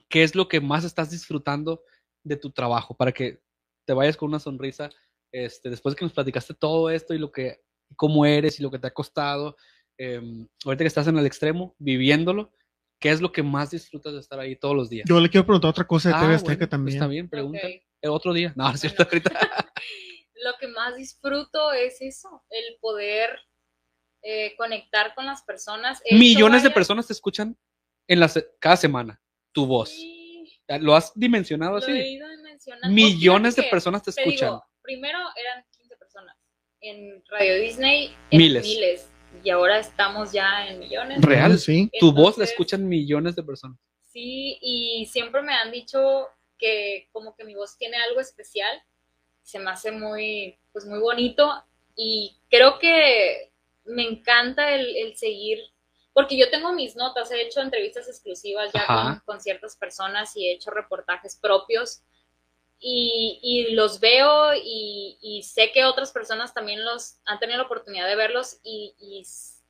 ¿qué 0.08 0.22
es 0.22 0.34
lo 0.34 0.48
que 0.48 0.60
más 0.60 0.84
estás 0.84 1.10
disfrutando 1.10 1.82
de 2.24 2.36
tu 2.36 2.50
trabajo? 2.50 2.94
Para 2.94 3.12
que 3.12 3.40
te 3.86 3.94
vayas 3.94 4.16
con 4.16 4.28
una 4.28 4.38
sonrisa, 4.40 4.90
este, 5.32 5.70
después 5.70 5.94
de 5.94 5.98
que 6.00 6.04
nos 6.04 6.12
platicaste 6.12 6.54
todo 6.54 6.90
esto 6.90 7.14
y 7.14 7.18
lo 7.18 7.30
que, 7.32 7.62
cómo 7.96 8.26
eres 8.26 8.58
y 8.58 8.62
lo 8.62 8.70
que 8.70 8.78
te 8.78 8.86
ha 8.88 8.92
costado, 8.92 9.56
eh, 9.98 10.20
ahorita 10.64 10.84
que 10.84 10.88
estás 10.88 11.06
en 11.08 11.18
el 11.18 11.26
extremo, 11.26 11.74
viviéndolo, 11.78 12.52
¿qué 12.98 13.10
es 13.10 13.20
lo 13.20 13.32
que 13.32 13.42
más 13.42 13.70
disfrutas 13.70 14.12
de 14.14 14.20
estar 14.20 14.38
ahí 14.40 14.56
todos 14.56 14.76
los 14.76 14.88
días? 14.90 15.06
Yo 15.08 15.20
le 15.20 15.28
quiero 15.28 15.44
preguntar 15.46 15.70
otra 15.70 15.86
cosa 15.86 16.08
de 16.10 16.14
Ah, 16.16 16.20
TV 16.20 16.34
Azteca 16.34 16.54
bueno, 16.56 16.68
también. 16.68 16.96
Está 16.96 17.06
bien, 17.06 17.28
pregunta. 17.28 17.66
El 18.00 18.10
otro 18.10 18.32
día. 18.32 18.52
No, 18.56 18.70
es 18.70 18.80
cierto, 18.80 19.02
ahorita. 19.04 19.30
Lo 20.44 20.52
que 20.58 20.66
más 20.68 20.96
disfruto 20.96 21.72
es 21.72 22.00
eso, 22.00 22.42
el 22.50 22.76
poder 22.80 23.30
eh, 24.22 24.54
conectar 24.56 25.14
con 25.14 25.24
las 25.26 25.42
personas. 25.42 26.02
Millones 26.10 26.62
de 26.64 26.70
personas 26.70 27.06
te 27.06 27.12
escuchan 27.12 27.56
en 28.08 28.18
la 28.20 28.28
se- 28.28 28.48
cada 28.58 28.76
semana 28.76 29.20
tu 29.52 29.66
voz. 29.66 29.90
Sí, 29.90 30.60
¿Lo 30.80 30.96
has 30.96 31.12
dimensionado 31.14 31.72
lo 31.72 31.78
así? 31.78 31.92
he 31.92 32.12
ido. 32.12 32.26
Millones 32.88 33.56
de 33.56 33.62
que, 33.64 33.68
personas 33.70 34.02
te 34.02 34.12
te 34.12 34.20
escuchan. 34.20 34.48
digo, 34.50 34.64
primero 34.82 35.18
eran 35.36 35.64
15 35.64 35.64
personas. 35.64 35.71
En 36.82 37.22
Radio 37.28 37.60
Disney, 37.60 38.06
eran 38.06 38.16
Miles. 38.30 38.64
miles. 38.64 39.08
Y 39.42 39.50
ahora 39.50 39.78
estamos 39.78 40.32
ya 40.32 40.66
en 40.68 40.80
millones. 40.80 41.22
Real. 41.22 41.58
Sí. 41.58 41.90
tu 41.98 42.12
voz 42.12 42.36
la 42.36 42.44
Entonces, 42.44 42.50
escuchan 42.50 42.88
millones 42.88 43.34
de 43.36 43.42
personas. 43.42 43.78
Sí, 44.12 44.58
y 44.60 45.06
siempre 45.10 45.42
me 45.42 45.54
han 45.54 45.70
dicho 45.70 46.26
que 46.58 47.08
como 47.12 47.34
que 47.34 47.44
mi 47.44 47.54
voz 47.54 47.78
tiene 47.78 47.96
algo 47.96 48.20
especial. 48.20 48.82
Se 49.42 49.58
me 49.58 49.70
hace 49.70 49.90
muy, 49.90 50.58
pues 50.72 50.84
muy 50.84 50.98
bonito. 50.98 51.64
Y 51.94 52.36
creo 52.50 52.78
que 52.78 53.52
me 53.84 54.02
encanta 54.02 54.74
el, 54.74 54.96
el 54.96 55.16
seguir, 55.16 55.58
porque 56.12 56.36
yo 56.36 56.50
tengo 56.50 56.72
mis 56.72 56.94
notas, 56.94 57.30
he 57.30 57.42
hecho 57.42 57.60
entrevistas 57.60 58.08
exclusivas 58.08 58.72
ya 58.72 58.86
con, 58.86 59.20
con 59.24 59.40
ciertas 59.40 59.76
personas 59.76 60.36
y 60.36 60.46
he 60.48 60.54
hecho 60.54 60.70
reportajes 60.70 61.36
propios. 61.36 62.02
Y, 62.84 63.38
y 63.42 63.74
los 63.74 64.00
veo 64.00 64.54
y, 64.56 65.16
y 65.20 65.44
sé 65.44 65.70
que 65.72 65.84
otras 65.84 66.10
personas 66.10 66.52
también 66.52 66.84
los 66.84 67.18
han 67.24 67.38
tenido 67.38 67.58
la 67.58 67.64
oportunidad 67.64 68.08
de 68.08 68.16
verlos 68.16 68.58
y, 68.64 68.94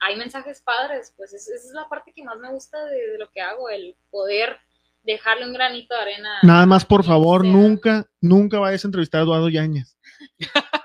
hay 0.04 0.16
mensajes 0.16 0.60
padres, 0.62 1.12
pues 1.16 1.32
es- 1.32 1.46
esa 1.46 1.68
es 1.68 1.74
la 1.74 1.88
parte 1.88 2.12
que 2.12 2.24
más 2.24 2.36
me 2.38 2.50
gusta 2.50 2.84
de, 2.86 3.08
de 3.12 3.18
lo 3.18 3.30
que 3.30 3.40
hago, 3.40 3.68
el 3.68 3.94
poder 4.10 4.58
dejarle 5.04 5.44
un 5.46 5.52
granito 5.52 5.94
de 5.94 6.00
arena. 6.00 6.38
Nada 6.42 6.66
más, 6.66 6.84
por 6.84 7.04
favor, 7.04 7.42
sea. 7.42 7.52
nunca, 7.52 8.06
nunca 8.20 8.58
vayas 8.58 8.84
a 8.84 8.88
entrevistar 8.88 9.20
a 9.20 9.24
Eduardo 9.24 9.48
Yáñez. 9.48 9.96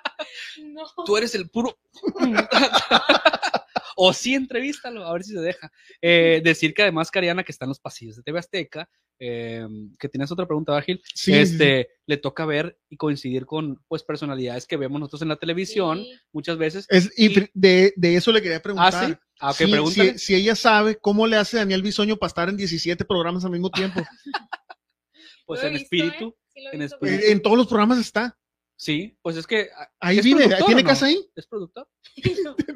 No. 0.59 0.83
Tú 1.05 1.17
eres 1.17 1.33
el 1.35 1.49
puro. 1.49 1.77
o 3.99 4.13
sí, 4.13 4.35
entrevístalo, 4.35 5.03
a 5.05 5.11
ver 5.13 5.23
si 5.23 5.33
se 5.33 5.39
deja. 5.41 5.71
Eh, 6.01 6.39
decir 6.43 6.73
que 6.73 6.83
además, 6.83 7.09
Cariana, 7.09 7.43
que 7.43 7.51
está 7.51 7.65
en 7.65 7.69
los 7.69 7.79
pasillos 7.79 8.15
de 8.15 8.21
TV 8.23 8.37
Azteca, 8.39 8.87
eh, 9.19 9.65
que 9.99 10.07
tienes 10.07 10.31
otra 10.31 10.45
pregunta, 10.45 10.77
Ágil, 10.77 11.01
Sí, 11.03 11.11
sí, 11.15 11.31
sí. 11.33 11.37
este, 11.39 11.89
le 12.05 12.17
toca 12.17 12.45
ver 12.45 12.77
y 12.89 12.97
coincidir 12.97 13.47
con 13.47 13.81
pues 13.87 14.03
personalidades 14.03 14.67
que 14.67 14.77
vemos 14.77 14.99
nosotros 14.99 15.23
en 15.23 15.29
la 15.29 15.37
televisión 15.37 16.03
Sí. 16.03 16.11
muchas 16.31 16.57
veces. 16.59 16.85
Es- 16.89 17.11
y 17.17 17.33
de, 17.55 17.93
de 17.95 18.15
eso 18.15 18.31
le 18.31 18.41
quería 18.43 18.57
Ah, 18.57 18.61
preguntar. 18.61 19.07
sí. 19.09 19.15
Ah, 19.39 19.53
Sí, 19.53 19.65
pregúntale. 19.65 20.13
si, 20.19 20.19
si 20.19 20.35
ella 20.35 20.55
sabe 20.55 20.97
cómo 20.97 21.25
le 21.25 21.35
hace 21.37 21.57
Daniel 21.57 21.81
Bisoño 21.81 22.17
para 22.17 22.27
estar 22.27 22.49
en 22.49 22.57
17 22.57 23.03
programas 23.05 23.43
al 23.45 23.51
mismo 23.51 23.71
tiempo. 23.71 23.99
Pues 25.45 25.63
en 25.63 25.73
visto, 25.73 25.83
espíritu. 25.85 26.35
¿eh? 26.55 26.61
En 26.73 26.81
espíritu. 26.81 27.23
en 27.25 27.41
todos 27.41 27.57
los 27.57 27.67
programas 27.67 27.99
está. 27.99 28.37
Sí, 28.79 29.17
pues 29.23 29.35
es 29.37 29.47
que. 29.47 29.69
ah, 29.75 29.89
Ahí 29.99 30.19
¿es 30.19 30.23
vive, 30.25 30.47
tiene 30.65 30.83
no? 30.83 30.87
casa 30.87 31.07
ahí. 31.07 31.19
¿Es 31.35 31.47
productor? 31.47 31.89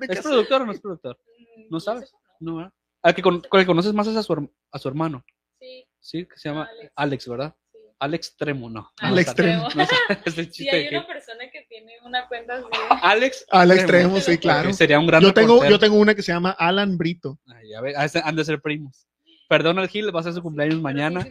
¿Es 0.10 0.22
productor 0.22 0.64
o 0.64 0.66
no 0.66 0.72
es 0.72 0.80
productor? 0.82 1.18
mm, 1.58 1.62
¿No 1.70 1.80
sabes? 1.80 2.12
no. 2.40 2.72
Al 3.04 3.16
que, 3.16 3.22
con, 3.22 3.40
con 3.42 3.60
el 3.60 3.66
que 3.66 3.68
conoces 3.68 3.94
más 3.94 4.06
es 4.08 4.16
a 4.16 4.22
su, 4.24 4.34
herm- 4.34 4.52
a 4.72 4.78
su 4.78 4.88
hermano, 4.88 5.24
Sí, 5.60 5.86
¿sí? 6.00 6.26
Que 6.28 6.38
se 6.38 6.50
llama 6.50 6.68
Alex. 6.72 6.92
Alex, 6.96 7.28
¿verdad? 7.28 7.56
sí. 7.72 7.78
Al 8.00 8.14
extremo, 8.16 8.70
no. 8.70 8.92
Al 9.00 9.12
no, 9.14 9.20
está- 9.20 9.32
extremo. 9.32 9.68
no, 9.76 9.84
es 10.26 10.38
el 10.38 10.52
Sí, 10.54 10.68
hay 10.70 10.90
que- 10.90 10.98
una 10.98 11.08
persona 11.08 11.50
que 11.52 11.66
tiene 11.70 11.94
una 12.04 12.28
cuenta 12.28 12.56
así. 12.58 12.66
Alex. 13.02 13.46
Al 13.52 13.72
extremo, 13.72 14.20
sí, 14.20 14.38
claro. 14.40 14.74
Sería 14.74 15.00
un 15.00 15.06
gran 15.08 15.22
Yo 15.22 15.34
tengo, 15.34 15.54
reportero. 15.54 15.72
yo 15.76 15.80
tengo 15.80 15.96
una 15.98 16.14
que 16.16 16.22
se 16.24 16.32
llama 16.32 16.52
Alan 16.52 16.98
Brito. 16.98 17.40
Ay, 17.48 17.70
ya 17.70 17.82
ve, 17.82 17.94
ah, 17.96 18.06
ese- 18.06 18.22
han 18.24 18.36
de 18.36 18.44
ser 18.46 18.60
primos. 18.62 19.08
Perdón 19.48 19.78
al 19.80 19.88
Gil, 19.88 20.16
va 20.16 20.20
a 20.20 20.24
ser 20.24 20.34
su 20.34 20.42
cumpleaños 20.42 20.80
mañana. 20.82 21.22
Sí, 21.24 21.30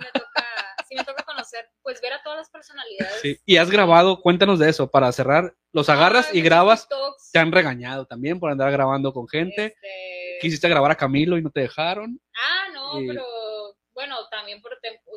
conocer, 1.51 1.71
pues 1.83 2.01
ver 2.01 2.13
a 2.13 2.23
todas 2.23 2.39
las 2.39 2.51
personalidades. 2.51 3.21
Sí. 3.21 3.37
Y 3.45 3.57
has 3.57 3.71
grabado, 3.71 4.21
cuéntanos 4.21 4.59
de 4.59 4.69
eso, 4.71 4.91
para 4.91 5.11
cerrar. 5.13 5.55
Los 5.73 5.89
agarras 5.89 6.29
Ay, 6.33 6.39
y 6.39 6.43
grabas. 6.43 6.83
TikToks, 6.89 7.33
Te 7.33 7.39
han 7.39 7.53
regañado 7.53 8.07
también 8.07 8.39
por 8.41 8.51
andar 8.51 8.71
grabando 8.73 9.13
con 9.13 9.29
gente. 9.29 9.67
este, 9.67 10.39
Quisiste 10.41 10.69
grabar 10.69 10.91
a 10.91 10.97
Camilo 10.97 11.37
y 11.37 11.43
no 11.43 11.51
te 11.51 11.61
dejaron. 11.61 12.19
Ah, 12.35 12.69
no, 12.73 13.01
Y- 13.01 13.07
pero 13.09 13.25
bueno, 13.93 14.17
también 14.31 14.63
por 14.63 14.71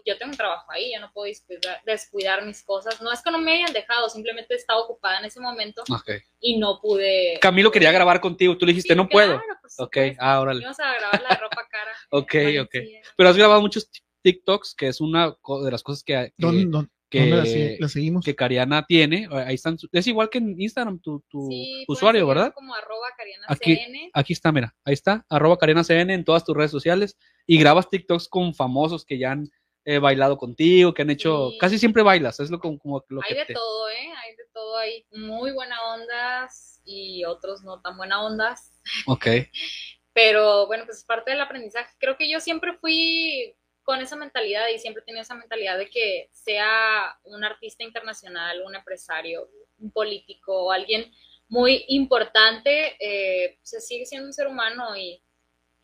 yo 0.06 0.18
tengo 0.18 0.32
un 0.32 0.38
trabajo 0.38 0.70
ahí, 0.70 0.92
yo 0.94 1.00
no 1.00 1.10
puedo 1.14 1.28
descuidar, 1.28 1.82
descuidar 1.86 2.46
mis 2.46 2.62
cosas. 2.64 3.02
No 3.02 3.10
es 3.14 3.22
que 3.22 3.32
no 3.32 3.38
me 3.40 3.54
hayan 3.54 3.72
dejado, 3.72 4.10
simplemente 4.10 4.56
estaba 4.56 4.82
ocupada 4.82 5.20
en 5.20 5.26
ese 5.26 5.40
momento 5.40 5.84
Ok. 5.90 6.12
y 6.42 6.58
no 6.60 6.80
pude. 6.82 7.38
Camilo 7.40 7.72
quería 7.72 7.94
grabar 7.94 8.20
contigo, 8.20 8.58
tú 8.58 8.66
le 8.66 8.74
dijiste, 8.74 8.94
Sí, 8.94 8.98
no 8.98 9.08
puedo. 9.08 9.38
claro, 9.40 9.60
por 9.62 9.86
Ok, 9.88 9.96
supuesto. 9.96 10.18
ah, 10.20 10.42
órale. 10.42 10.60
Íbamos 10.60 10.80
a 10.82 10.94
grabar 10.96 11.22
la 11.22 11.36
ropa 11.36 11.68
cara. 11.72 11.92
Ok, 12.10 12.36
ok. 12.62 12.76
Pero 13.16 13.30
has 13.30 13.38
grabado 13.38 13.62
muchos 13.62 13.90
TikToks, 14.24 14.74
que 14.76 14.88
es 14.88 15.00
una 15.02 15.28
de 15.64 15.72
las 15.72 15.84
cosas 15.84 16.04
que, 16.04 16.14
que, 16.14 16.34
¿Dónde- 16.38 16.66
dónde? 16.66 16.90
¿Dónde 17.12 17.30
la, 17.38 17.44
que, 17.44 17.78
la 17.80 17.88
seguimos? 17.90 18.26
que 18.26 18.36
Cariana 18.36 18.86
tiene. 18.88 19.28
Ahí 19.32 19.54
están. 19.54 19.78
Es 19.92 20.08
igual 20.08 20.32
que 20.32 20.40
en 20.40 20.60
Instagram 20.60 21.00
tu, 21.00 21.24
tu- 21.30 21.46
Sí, 21.48 21.86
usuario, 21.88 22.26
¿verdad? 22.26 22.52
Como 22.56 22.74
arroba 22.74 23.08
Cariana 23.16 23.46
Aquí- 23.50 23.76
CN. 23.76 24.10
Aquí 24.16 24.34
está, 24.34 24.52
mira, 24.52 24.76
ahí 24.84 24.94
está, 24.96 25.24
arroba 25.30 25.58
Cariana 25.60 25.84
CN 25.84 26.12
en 26.12 26.24
todas 26.24 26.44
tus 26.44 26.58
redes 26.58 26.72
sociales 26.72 27.16
y 27.46 27.60
grabas 27.60 27.88
TikToks 27.92 28.28
con 28.30 28.56
famosos 28.56 29.06
que 29.06 29.20
ya 29.20 29.32
han 29.34 29.48
eh, 29.86 30.00
bailado 30.00 30.38
contigo, 30.40 30.96
que 30.96 31.04
han 31.04 31.12
hecho, 31.12 31.52
Sí. 31.52 31.58
casi 31.60 31.78
siempre 31.78 32.02
bailas, 32.02 32.40
es 32.40 32.50
lo 32.50 32.58
como, 32.60 32.80
como 32.80 33.04
lo 33.10 33.22
Hay 33.22 33.34
que 33.34 33.40
de 33.42 33.46
te... 33.46 33.54
todo, 33.54 33.90
¿eh? 33.90 34.10
Hay 34.24 34.36
de 34.36 34.44
todo. 34.52 34.78
Hay 34.78 35.06
muy 35.12 35.52
buena 35.52 35.76
ondas 35.94 36.82
y 36.84 37.26
otros 37.26 37.62
no 37.64 37.80
tan 37.82 37.96
buena 37.96 38.24
ondas. 38.26 38.72
Ok, 39.06 39.28
Pero 40.14 40.68
bueno, 40.68 40.86
pues 40.86 41.00
es 41.00 41.04
parte 41.06 41.32
del 41.32 41.42
aprendizaje. 41.42 41.94
Creo 42.00 42.18
que 42.18 42.30
yo 42.30 42.40
siempre 42.40 42.74
fui 42.80 43.56
con 43.84 44.02
esa 44.02 44.16
mentalidad 44.16 44.68
y 44.74 44.80
siempre 44.80 45.02
he 45.04 45.06
tenido 45.06 45.22
esa 45.22 45.36
mentalidad 45.36 45.78
de 45.78 45.90
que 45.90 46.30
sea 46.32 47.18
un 47.26 47.44
artista 47.44 47.84
internacional, 47.84 48.62
un 48.66 48.76
empresario, 48.76 49.50
un 49.80 49.92
político 49.92 50.66
o 50.66 50.72
alguien 50.72 51.12
muy 51.50 51.84
importante, 51.90 52.96
eh, 53.00 53.60
se 53.62 53.82
sigue 53.82 54.06
siendo 54.06 54.28
un 54.28 54.34
ser 54.34 54.48
humano 54.48 54.96
y, 54.96 55.22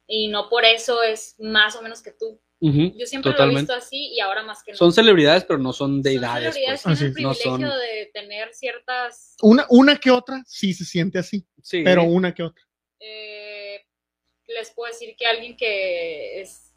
y 0.07 0.27
no 0.29 0.49
por 0.49 0.65
eso 0.65 1.03
es 1.03 1.35
más 1.39 1.75
o 1.75 1.81
menos 1.81 2.01
que 2.01 2.11
tú. 2.11 2.39
Yo 2.61 3.05
siempre 3.05 3.31
lo 3.31 3.43
he 3.45 3.49
visto 3.55 3.73
así 3.73 4.07
y 4.13 4.19
ahora 4.19 4.43
más 4.43 4.61
que 4.63 4.75
Son 4.75 4.87
nunca. 4.87 4.95
celebridades, 4.95 5.45
pero 5.45 5.59
no 5.59 5.71
son 5.71 5.91
Son 5.91 6.01
deidades. 6.01 6.53
celebridades 6.53 6.81
pues. 6.83 6.97
tienen 6.97 6.97
Así 6.97 7.03
el 7.05 7.09
es. 7.11 7.15
No 7.23 7.33
privilegio 7.33 7.69
son- 7.71 7.79
de 7.79 8.05
tener 8.13 8.53
ciertas 8.53 9.35
Una, 9.41 9.65
una 9.69 9.95
que 9.97 10.11
otra 10.11 10.43
sí 10.45 10.73
se 10.73 10.83
siente 10.83 11.19
así, 11.19 11.45
Sí, 11.61 11.83
pero 11.85 12.03
una 12.03 12.33
que 12.33 12.43
otra. 12.43 12.61
eh, 12.99 13.85
les 14.47 14.71
puedo 14.71 14.91
decir 14.91 15.15
que 15.17 15.25
alguien 15.25 15.55
que 15.55 16.41
es 16.41 16.68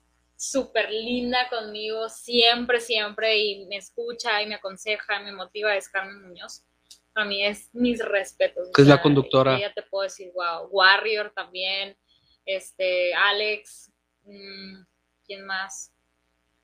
súper 0.42 0.90
linda 0.90 1.48
conmigo 1.48 2.08
siempre, 2.08 2.80
siempre 2.80 3.38
y 3.38 3.64
me 3.66 3.76
escucha 3.76 4.42
y 4.42 4.46
me 4.48 4.56
aconseja, 4.56 5.20
me 5.20 5.30
motiva 5.32 5.76
es 5.76 5.88
Carmen 5.88 6.20
Muñoz. 6.20 6.64
Para 7.12 7.26
mí 7.26 7.44
es 7.44 7.68
mis 7.72 8.04
respetos. 8.04 8.68
Que 8.74 8.82
es 8.82 8.88
la 8.88 9.00
conductora. 9.00 9.56
ella 9.56 9.72
te 9.72 9.82
puedo 9.82 10.02
decir, 10.02 10.32
wow, 10.34 10.66
Warrior 10.70 11.32
también, 11.36 11.96
este, 12.44 13.14
Alex, 13.14 13.92
mm, 14.24 14.82
¿quién 15.24 15.46
más? 15.46 15.92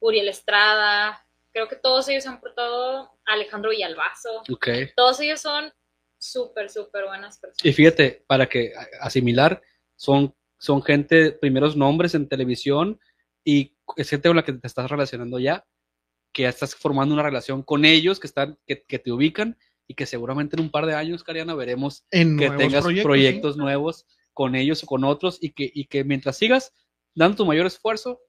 Uriel 0.01 0.29
Estrada, 0.29 1.25
creo 1.53 1.69
que 1.69 1.77
todos 1.77 2.09
ellos 2.09 2.27
han 2.27 2.41
portado, 2.41 3.13
Alejandro 3.27 3.71
Villalbazo, 3.71 4.43
Ok. 4.51 4.69
todos 4.97 5.21
ellos 5.21 5.41
son 5.41 5.73
súper, 6.19 6.69
súper 6.69 7.05
buenas 7.05 7.39
personas. 7.39 7.65
Y 7.65 7.73
fíjate, 7.73 8.25
para 8.27 8.47
que 8.49 8.73
a- 8.75 9.05
asimilar, 9.07 9.63
son, 9.95 10.35
son 10.59 10.83
gente, 10.83 11.31
primeros 11.31 11.77
nombres 11.77 12.15
en 12.17 12.29
televisión 12.29 12.99
y 13.49 13.77
es 13.97 14.11
gente 14.11 14.29
con 14.29 14.37
la 14.37 14.45
que 14.45 14.53
te 14.53 14.67
estás 14.67 14.91
relacionando 14.91 15.39
ya, 15.39 15.65
que 16.35 16.43
ya 16.43 16.51
estás 16.51 16.75
formando 16.75 17.15
una 17.15 17.23
relación 17.23 17.63
con 17.63 17.85
ellos, 17.85 18.21
que, 18.21 18.27
están, 18.27 18.59
que, 18.67 18.83
que 18.87 18.99
te 18.99 19.11
ubican 19.11 19.57
y 19.87 19.95
que 19.95 20.05
seguramente 20.05 20.57
en 20.57 20.63
un 20.63 20.71
par 20.71 20.85
de 20.85 20.95
años, 20.95 21.25
Cariana, 21.25 21.55
veremos 21.55 22.05
En 22.11 22.37
que 22.37 22.51
tengas 22.51 22.83
proyectos, 22.83 23.05
proyectos, 23.05 23.55
¿sí? 23.55 23.61
nuevos 23.61 24.07
con 24.35 24.55
ellos 24.55 24.83
o 24.83 24.87
con 24.87 25.05
otros 25.05 25.39
y 25.41 25.51
que, 25.53 25.71
y 25.73 25.87
que 25.87 26.05
mientras 26.05 26.37
sigas 26.37 26.73
dando 27.15 27.37
tu 27.39 27.47
mayor 27.47 27.67
esfuerzo, 27.67 28.21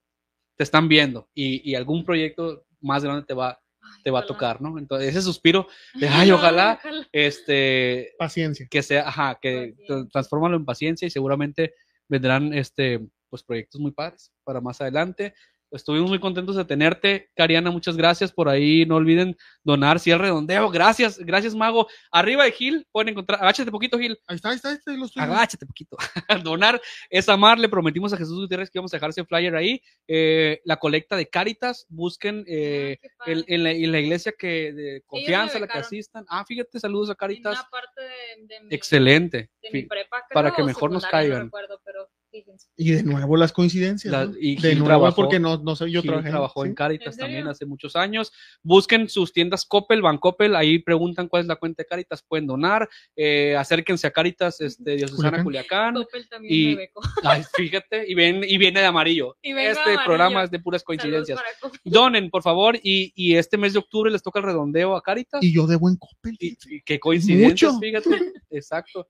te 0.56 0.64
están 0.64 0.88
viendo 0.88 1.28
y, 1.34 1.70
y 1.70 1.76
algún 1.76 2.06
proyecto 2.06 2.66
más 2.80 3.04
grande 3.04 3.26
te 3.26 3.34
va, 3.34 3.60
Ay, 3.82 4.04
te 4.04 4.12
va 4.12 4.20
a 4.20 4.22
ojalá. 4.24 4.34
tocar, 4.34 4.62
¿no? 4.62 4.78
Entonces, 4.80 5.10
ese 5.10 5.22
suspiro 5.22 5.68
de, 5.96 6.08
ay, 6.08 6.32
ojalá, 6.32 6.80
este, 7.12 8.14
Paciencia. 8.18 8.68
que 8.70 8.82
sea, 8.82 9.08
ajá, 9.08 9.38
que 9.42 9.74
Paciencia. 9.76 9.96
tra- 9.96 10.10
transfórmalo 10.12 10.56
en 10.56 10.66
paciencia 10.66 11.06
y 11.08 11.12
seguramente 11.12 11.74
vendrán, 12.08 12.54
este, 12.54 13.06
pues 13.30 13.44
proyectos 13.44 13.80
muy 13.80 13.92
padres 13.92 14.32
para 14.44 14.62
más 14.62 14.82
adelante. 14.82 15.34
Estuvimos 15.72 16.10
muy 16.10 16.18
contentos 16.20 16.56
de 16.56 16.66
tenerte, 16.66 17.30
Cariana, 17.36 17.70
muchas 17.70 17.96
gracias 17.96 18.32
por 18.32 18.50
ahí, 18.50 18.88
no 18.88 18.96
olviden 18.96 19.38
donar, 19.64 20.00
si 20.00 20.10
el 20.10 20.18
redondeo, 20.18 20.68
gracias, 20.72 21.20
gracias 21.20 21.54
Mago. 21.54 21.88
Arriba 22.12 22.44
de 22.44 22.52
Gil, 22.54 22.88
pueden 22.92 23.10
encontrar, 23.10 23.40
agáchate 23.40 23.70
poquito 23.70 24.00
Gil, 24.00 24.18
Ahí 24.26 24.38
está, 24.38 24.50
ahí 24.50 24.56
está, 24.56 24.70
ahí 24.70 24.76
está, 24.78 24.90
ahí 24.90 24.98
lo 24.98 25.06
estoy 25.06 25.22
agáchate 25.22 25.68
poquito. 25.68 25.96
donar 26.44 26.82
es 27.12 27.30
amar, 27.30 27.60
le 27.60 27.70
prometimos 27.70 28.12
a 28.14 28.18
Jesús 28.18 28.40
Gutiérrez 28.40 28.72
que 28.72 28.80
íbamos 28.80 28.92
a 28.94 28.98
dejar 28.98 29.12
ese 29.12 29.24
flyer 29.26 29.56
ahí. 29.56 29.80
Eh, 30.08 30.60
la 30.66 30.78
colecta 30.78 31.16
de 31.16 31.30
Caritas, 31.30 31.86
busquen 31.88 32.44
eh, 32.48 32.98
Ah, 33.20 33.26
el- 33.28 33.46
en, 33.48 33.64
la, 33.64 33.70
en 33.72 33.92
la 33.92 34.00
iglesia 34.00 34.34
que 34.36 34.74
de 34.74 35.04
confianza 35.06 35.60
la 35.60 35.68
que 35.68 35.78
asistan. 35.78 36.26
Ah, 36.30 36.44
fíjate, 36.48 36.80
saludos 36.80 37.10
a 37.10 37.12
En 37.12 37.18
Caritas. 37.18 37.60
una 37.60 37.70
parte 37.70 38.02
de, 38.02 38.48
de 38.56 38.62
mi, 38.62 38.74
Excelente. 38.76 39.52
de 39.62 39.70
mi 39.72 39.84
prepa, 39.84 40.24
para 40.34 40.50
creo, 40.50 40.56
que 40.56 40.62
o 40.64 40.66
mejor 40.66 40.92
nos 40.92 41.06
caigan. 41.06 41.38
No 41.38 41.44
recuerdo, 41.46 41.80
pero 41.86 42.10
fíjense. 42.32 42.68
Y 42.78 42.92
de 42.92 43.04
nuevo 43.04 43.36
las 43.38 43.52
coincidencias. 43.52 44.12
La- 44.12 44.26
¿no? 44.26 44.34
y 44.40 44.56
de 44.56 44.70
Gil 44.70 44.80
nuevo 44.80 44.86
trabajó- 44.88 45.16
porque 45.16 45.40
no, 45.40 45.58
no 45.58 45.76
sé, 45.76 45.90
yo 45.92 46.02
Gil 46.02 46.12
trabajé. 46.12 46.30
trabajó 46.30 46.66
en 46.66 46.72
sí. 46.72 46.76
Caritas 46.76 47.16
¿En 47.16 47.20
también 47.20 47.48
hace 47.48 47.66
muchos 47.66 47.96
años. 47.96 48.32
Busquen 48.64 49.10
sus 49.10 49.34
tiendas 49.34 49.66
Coppel, 49.66 50.02
Bancoppel, 50.02 50.56
ahí 50.56 50.80
preguntan 50.80 51.28
cuál 51.28 51.42
es 51.42 51.48
la 51.48 51.56
cuenta 51.56 51.84
de 51.84 51.88
Caritas, 51.88 52.24
pueden 52.28 52.48
donar. 52.48 52.90
Eh, 53.16 53.56
acérquense 53.58 54.08
a 54.08 54.12
Caritas, 54.12 54.62
este, 54.62 54.96
Diocesana 54.96 55.44
Culiacán. 55.44 55.94
Culiacán. 55.94 55.94
Coppel 55.96 56.30
también 56.30 56.54
y-. 56.54 56.78
Ay, 57.24 57.44
fíjate, 57.56 58.06
y, 58.08 58.14
ven, 58.14 58.44
y 58.48 58.58
viene 58.58 58.80
de 58.80 58.86
amarillo. 58.86 59.36
Y 59.44 59.52
este 59.52 59.82
amarillo. 59.82 60.04
programa 60.06 60.44
es 60.44 60.52
de 60.52 60.60
puras 60.60 60.84
coincidencias. 60.84 61.40
Donen, 61.84 62.30
por 62.30 62.44
favor, 62.44 62.78
y, 62.82 63.12
y 63.16 63.36
este 63.36 63.58
mes 63.58 63.74
de 63.74 63.80
octubre 63.80 64.12
les 64.12 64.22
toca 64.22 64.40
el 64.40 64.46
redondeo 64.46 64.96
a 64.96 65.02
Caritas. 65.02 65.44
Y 65.44 65.54
yo 65.54 65.68
de 65.68 65.76
buen 65.76 65.96
Coppel. 65.98 66.36
Y, 66.40 66.58
y 66.70 66.82
qué 66.82 67.00
coincidencias, 67.00 67.74
Mucho. 67.74 67.80
fíjate. 67.80 68.34
Exacto. 68.52 69.08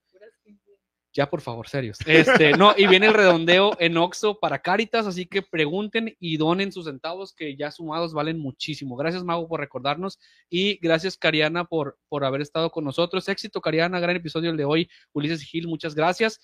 Ya, 1.20 1.30
por 1.30 1.41
favor, 1.41 1.68
serios. 1.68 1.98
Este, 2.06 2.54
no, 2.54 2.74
y 2.78 2.88
viene 2.88 3.08
el 3.08 3.14
redondeo 3.14 3.76
en 3.78 3.98
Oxo 3.98 4.40
para 4.40 4.60
Caritas, 4.62 5.06
así 5.06 5.26
que 5.26 5.41
pregunten 5.41 6.16
y 6.18 6.38
donen 6.38 6.72
sus 6.72 6.86
centavos 6.86 7.34
que 7.34 7.58
ya 7.58 7.72
sumados 7.72 8.14
valen 8.14 8.40
muchísimo. 8.40 8.96
Gracias, 8.96 9.26
Mago, 9.26 9.46
por 9.50 9.60
recordarnos 9.60 10.18
y 10.50 10.78
gracias, 10.78 11.18
Cariana, 11.18 11.66
por, 11.66 12.00
por 12.08 12.24
haber 12.24 12.40
estado 12.40 12.72
con 12.72 12.86
nosotros. 12.86 13.28
Éxito, 13.28 13.60
Cariana, 13.60 14.00
gran 14.00 14.16
episodio 14.16 14.50
el 14.50 14.56
de 14.56 14.64
hoy. 14.64 14.90
Ulises 15.12 15.41
Gil, 15.41 15.68
muchas 15.68 15.94
gracias. 15.94 16.40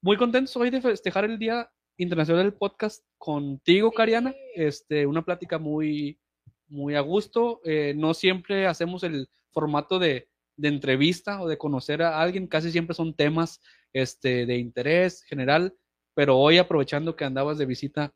Muy 0.00 0.16
contentos 0.16 0.56
hoy 0.56 0.70
de 0.70 0.82
festejar 0.82 1.24
el 1.24 1.38
Día 1.38 1.70
Internacional 1.96 2.42
del 2.42 2.54
Podcast 2.54 3.04
contigo. 3.18 3.92
Cariana. 3.92 4.34
Este, 4.56 5.06
una 5.06 5.24
plática 5.24 5.60
muy, 5.60 6.18
muy 6.66 6.96
a 6.96 7.00
gusto. 7.02 7.60
Eh, 7.64 7.94
no 7.96 8.14
siempre 8.14 8.66
hacemos 8.66 9.04
el 9.04 9.28
formato 9.52 10.00
de, 10.00 10.28
de 10.62 10.68
entrevista 10.68 11.42
o 11.42 11.48
de 11.48 11.58
conocer 11.58 12.02
a 12.02 12.20
alguien, 12.22 12.46
casi 12.46 12.70
siempre 12.70 12.94
son 12.94 13.14
temas 13.14 13.60
este, 13.92 14.46
de 14.46 14.56
interés 14.58 15.22
general, 15.24 15.74
pero 16.14 16.38
hoy 16.38 16.58
aprovechando 16.58 17.16
que 17.16 17.24
andabas 17.24 17.58
de 17.58 17.66
visita 17.66 18.14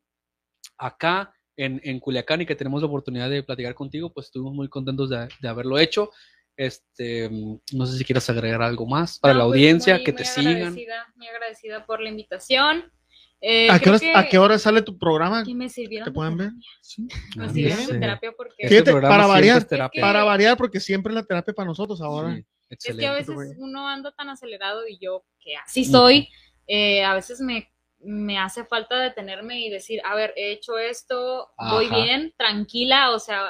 acá 0.77 1.33
en, 1.57 1.81
en 1.83 1.99
Culiacán 1.99 2.41
y 2.41 2.45
que 2.45 2.55
tenemos 2.55 2.81
la 2.81 2.87
oportunidad 2.87 3.29
de 3.29 3.43
platicar 3.43 3.75
contigo, 3.75 4.13
pues 4.13 4.27
estuvimos 4.27 4.53
muy 4.53 4.69
contentos 4.69 5.09
de, 5.09 5.27
de 5.41 5.47
haberlo 5.47 5.77
hecho. 5.77 6.09
Este, 6.55 7.29
no 7.73 7.85
sé 7.85 7.97
si 7.97 8.05
quieras 8.05 8.29
agregar 8.29 8.61
algo 8.61 8.85
más 8.87 9.19
para 9.19 9.33
No, 9.33 9.39
la 9.39 9.45
pues, 9.45 9.53
audiencia, 9.55 9.95
muy- 9.95 10.03
que 10.03 10.11
muy 10.13 10.17
te 10.17 10.25
sigan. 10.25 10.55
agradecida, 10.57 11.13
Muy 11.15 11.27
agradecida 11.27 11.85
por 11.85 11.99
la 12.01 12.09
invitación. 12.09 12.91
Eh, 13.39 13.69
¿A 13.69 13.79
qué, 13.79 13.89
hora, 13.89 13.99
que- 13.99 14.11
¿A 14.15 14.27
qué 14.27 14.37
hora 14.39 14.57
sale 14.57 14.81
tu 14.81 14.97
programa? 14.97 15.43
que 15.43 15.53
me 15.53 15.69
sirvieron 15.69 16.05
¿Te 16.05 16.09
de 16.09 16.15
pueden 16.15 16.37
ver? 16.37 16.51
Sí. 16.81 17.07
Me 17.35 17.45
Ah, 17.45 17.49
sirvieron 17.49 17.85
de 17.87 17.99
terapia 17.99 18.31
porque 18.31 18.55
Este 18.57 18.83
Fíjate, 18.83 19.01
para 19.07 19.27
variar, 19.27 19.57
es 19.59 19.67
terapia. 19.67 20.01
Para 20.01 20.23
variar, 20.23 20.57
porque 20.57 20.79
siempre 20.79 21.13
la 21.13 21.23
terapia 21.23 21.53
para 21.53 21.67
nosotros 21.67 22.01
ahora. 22.01 22.35
Sí, 22.35 22.43
es 22.89 22.95
que 22.97 23.05
a 23.07 23.13
veces 23.13 23.35
uno 23.57 23.87
anda 23.87 24.11
tan 24.11 24.29
acelerado 24.29 24.87
y 24.87 24.97
yo, 24.99 25.23
que 25.39 25.55
así 25.55 25.85
soy, 25.85 26.29
eh, 26.65 27.03
a 27.03 27.13
veces 27.13 27.39
me, 27.39 27.71
me 27.99 28.39
hace 28.39 28.65
falta 28.65 28.99
detenerme 28.99 29.61
y 29.61 29.69
decir, 29.69 30.01
a 30.03 30.15
ver, 30.15 30.33
he 30.35 30.51
hecho 30.51 30.77
esto, 30.79 31.51
voy 31.69 31.85
Ajá. 31.85 31.95
bien, 31.95 32.33
tranquila, 32.37 33.11
o 33.11 33.19
sea, 33.19 33.47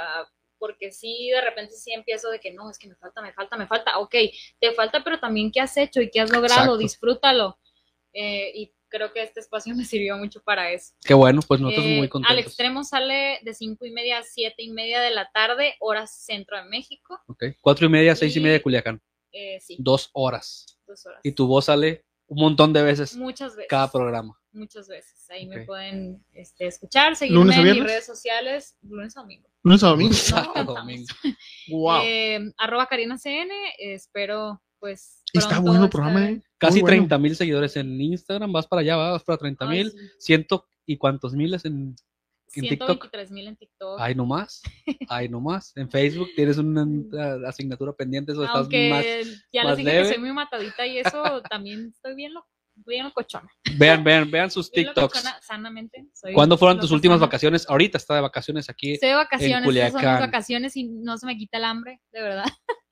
porque 0.60 0.92
sí, 0.92 1.30
de 1.34 1.42
repente 1.42 1.74
sí 1.76 1.94
empiezo 1.94 2.30
de 2.30 2.40
que 2.40 2.52
no, 2.54 2.70
es 2.70 2.78
que 2.78 2.88
me 2.90 2.96
falta, 2.96 3.22
me 3.22 3.32
falta, 3.34 3.56
me 3.58 3.68
falta, 3.68 3.98
ok, 4.00 4.16
te 4.60 4.72
falta, 4.74 5.04
pero 5.04 5.20
también 5.20 5.52
qué 5.52 5.62
has 5.62 5.76
hecho 5.78 6.02
y 6.02 6.10
qué 6.12 6.20
has 6.20 6.30
logrado, 6.32 6.62
Exacto. 6.62 6.78
disfrútalo. 6.78 7.58
Eh, 8.14 8.52
y 8.56 8.74
creo 8.90 9.12
que 9.14 9.24
este 9.24 9.40
espacio 9.40 9.76
me 9.76 9.86
sirvió 9.86 10.18
mucho 10.18 10.42
para 10.44 10.72
eso. 10.72 10.94
Qué 11.04 11.14
bueno, 11.14 11.42
pues 11.48 11.60
nosotros 11.62 11.86
Eh, 11.86 11.96
muy 11.96 12.04
al 12.06 12.10
contentos. 12.10 12.46
extremo 12.46 12.84
sale 12.84 13.40
de 13.44 13.54
cinco 13.54 13.86
y 13.86 13.92
media 13.92 14.20
a 14.20 14.24
siete 14.24 14.64
y 14.64 14.72
media 14.72 15.02
de 15.02 15.12
la 15.12 15.30
tarde, 15.34 15.76
hora 15.80 16.08
centro 16.08 16.58
de 16.58 16.66
México. 16.70 17.20
Ok, 17.28 17.44
Cuatro 17.62 17.86
y 17.86 17.90
media, 17.90 18.16
seis 18.16 18.36
y 18.36 18.40
Y- 18.40 18.42
media 18.44 18.54
de 18.54 18.62
Culiacán. 18.62 19.02
Eh, 19.32 19.60
sí, 19.60 19.76
Dos 19.80 20.10
horas. 20.14 20.80
dos 20.88 21.06
horas. 21.06 21.20
Y 21.24 21.32
tu 21.34 21.48
voz 21.48 21.66
sale 21.66 22.06
un 22.28 22.42
montón 22.42 22.74
de 22.74 22.82
veces 22.84 23.16
Muchas 23.16 23.56
veces. 23.56 23.70
cada 23.70 23.92
programa. 23.92 24.38
Muchas 24.52 24.88
veces. 24.88 25.30
Ahí 25.30 25.46
me 25.46 25.66
pueden 25.66 26.26
este, 26.34 26.66
escuchar, 26.68 27.16
seguirme 27.16 27.40
¿Lunes 27.44 27.58
a 27.58 27.62
en 27.62 27.66
mis 27.76 27.84
redes 27.84 28.06
sociales, 28.06 28.76
lunes 28.82 29.16
a 29.16 29.22
domingo. 29.22 29.48
Lunes 29.64 29.84
a 29.84 29.88
domingo. 29.90 30.14
Alcanzamos. 30.34 30.66
domingo. 30.76 31.08
Wow. 31.70 32.02
Eh, 32.04 32.40
arroba 32.58 32.88
Karina 32.88 33.18
CN, 33.18 33.52
espero 33.78 34.62
pues. 34.80 35.22
Está 35.34 35.60
bueno 35.60 35.80
el 35.84 35.86
estar- 35.86 35.90
programa, 35.92 36.30
¿eh? 36.30 36.42
Casi 36.58 36.82
bueno. 36.82 36.96
30 36.98 37.18
mil 37.20 37.36
seguidores 37.36 37.76
en 37.78 38.00
Instagram. 38.02 38.52
Vas 38.52 38.68
para 38.68 38.82
allá, 38.82 38.96
vas 38.96 39.24
para 39.24 39.38
30 39.38 39.68
Ay, 39.70 39.78
mil. 39.78 39.92
sí. 39.92 39.98
Ciento 40.20 40.68
y 40.86 40.98
cuántos 40.98 41.34
miles 41.34 41.66
en, 41.66 41.96
en 42.56 42.62
TikTok. 42.70 42.88
123 42.88 43.32
mil 43.32 43.48
en 43.48 43.56
TikTok. 43.58 44.00
Ay, 44.00 44.16
no 44.16 44.26
más. 44.26 44.62
Ay, 45.10 45.30
no 45.30 45.40
más. 45.42 45.76
En 45.76 45.90
Facebook 45.90 46.30
tienes 46.36 46.58
una, 46.58 46.84
una 46.84 47.48
asignatura 47.50 47.94
pendiente. 47.94 48.32
Eso 48.32 48.44
estás 48.44 48.68
más. 48.68 48.72
ya 49.52 49.64
más 49.64 49.70
les 49.72 49.78
dije 49.78 49.90
leve. 49.92 50.04
que 50.08 50.14
soy 50.16 50.18
muy 50.20 50.32
matadita 50.34 50.88
y 50.88 50.98
eso 51.00 51.42
también 51.50 51.90
estoy 51.94 52.16
bien 52.16 52.34
loco. 52.34 52.48
bien 52.86 53.06
locochona. 53.06 53.50
Vean, 53.78 54.04
vean, 54.04 54.32
vean 54.32 54.50
sus 54.50 54.72
TikToks. 54.72 55.16
locochona, 55.18 55.40
sanamente. 55.42 56.08
soy 56.14 56.34
¿Cuándo 56.34 56.58
fueron 56.58 56.80
tus 56.80 56.90
últimas 56.92 57.18
sana. 57.18 57.28
vacaciones? 57.28 57.70
Ahorita 57.70 57.98
está 57.98 58.16
de 58.16 58.22
vacaciones 58.22 58.70
aquí. 58.70 58.94
Estoy 58.94 59.10
de 59.10 59.16
vacaciones, 59.16 59.52
son 59.66 59.76
mis 59.76 59.92
Culiacán. 59.92 60.20
vacaciones 60.22 60.76
y 60.78 60.86
no 60.86 61.18
se 61.18 61.26
me 61.28 61.38
quita 61.38 61.58
el 61.58 61.66
hambre, 61.66 62.02
de 62.12 62.22
verdad. 62.22 62.46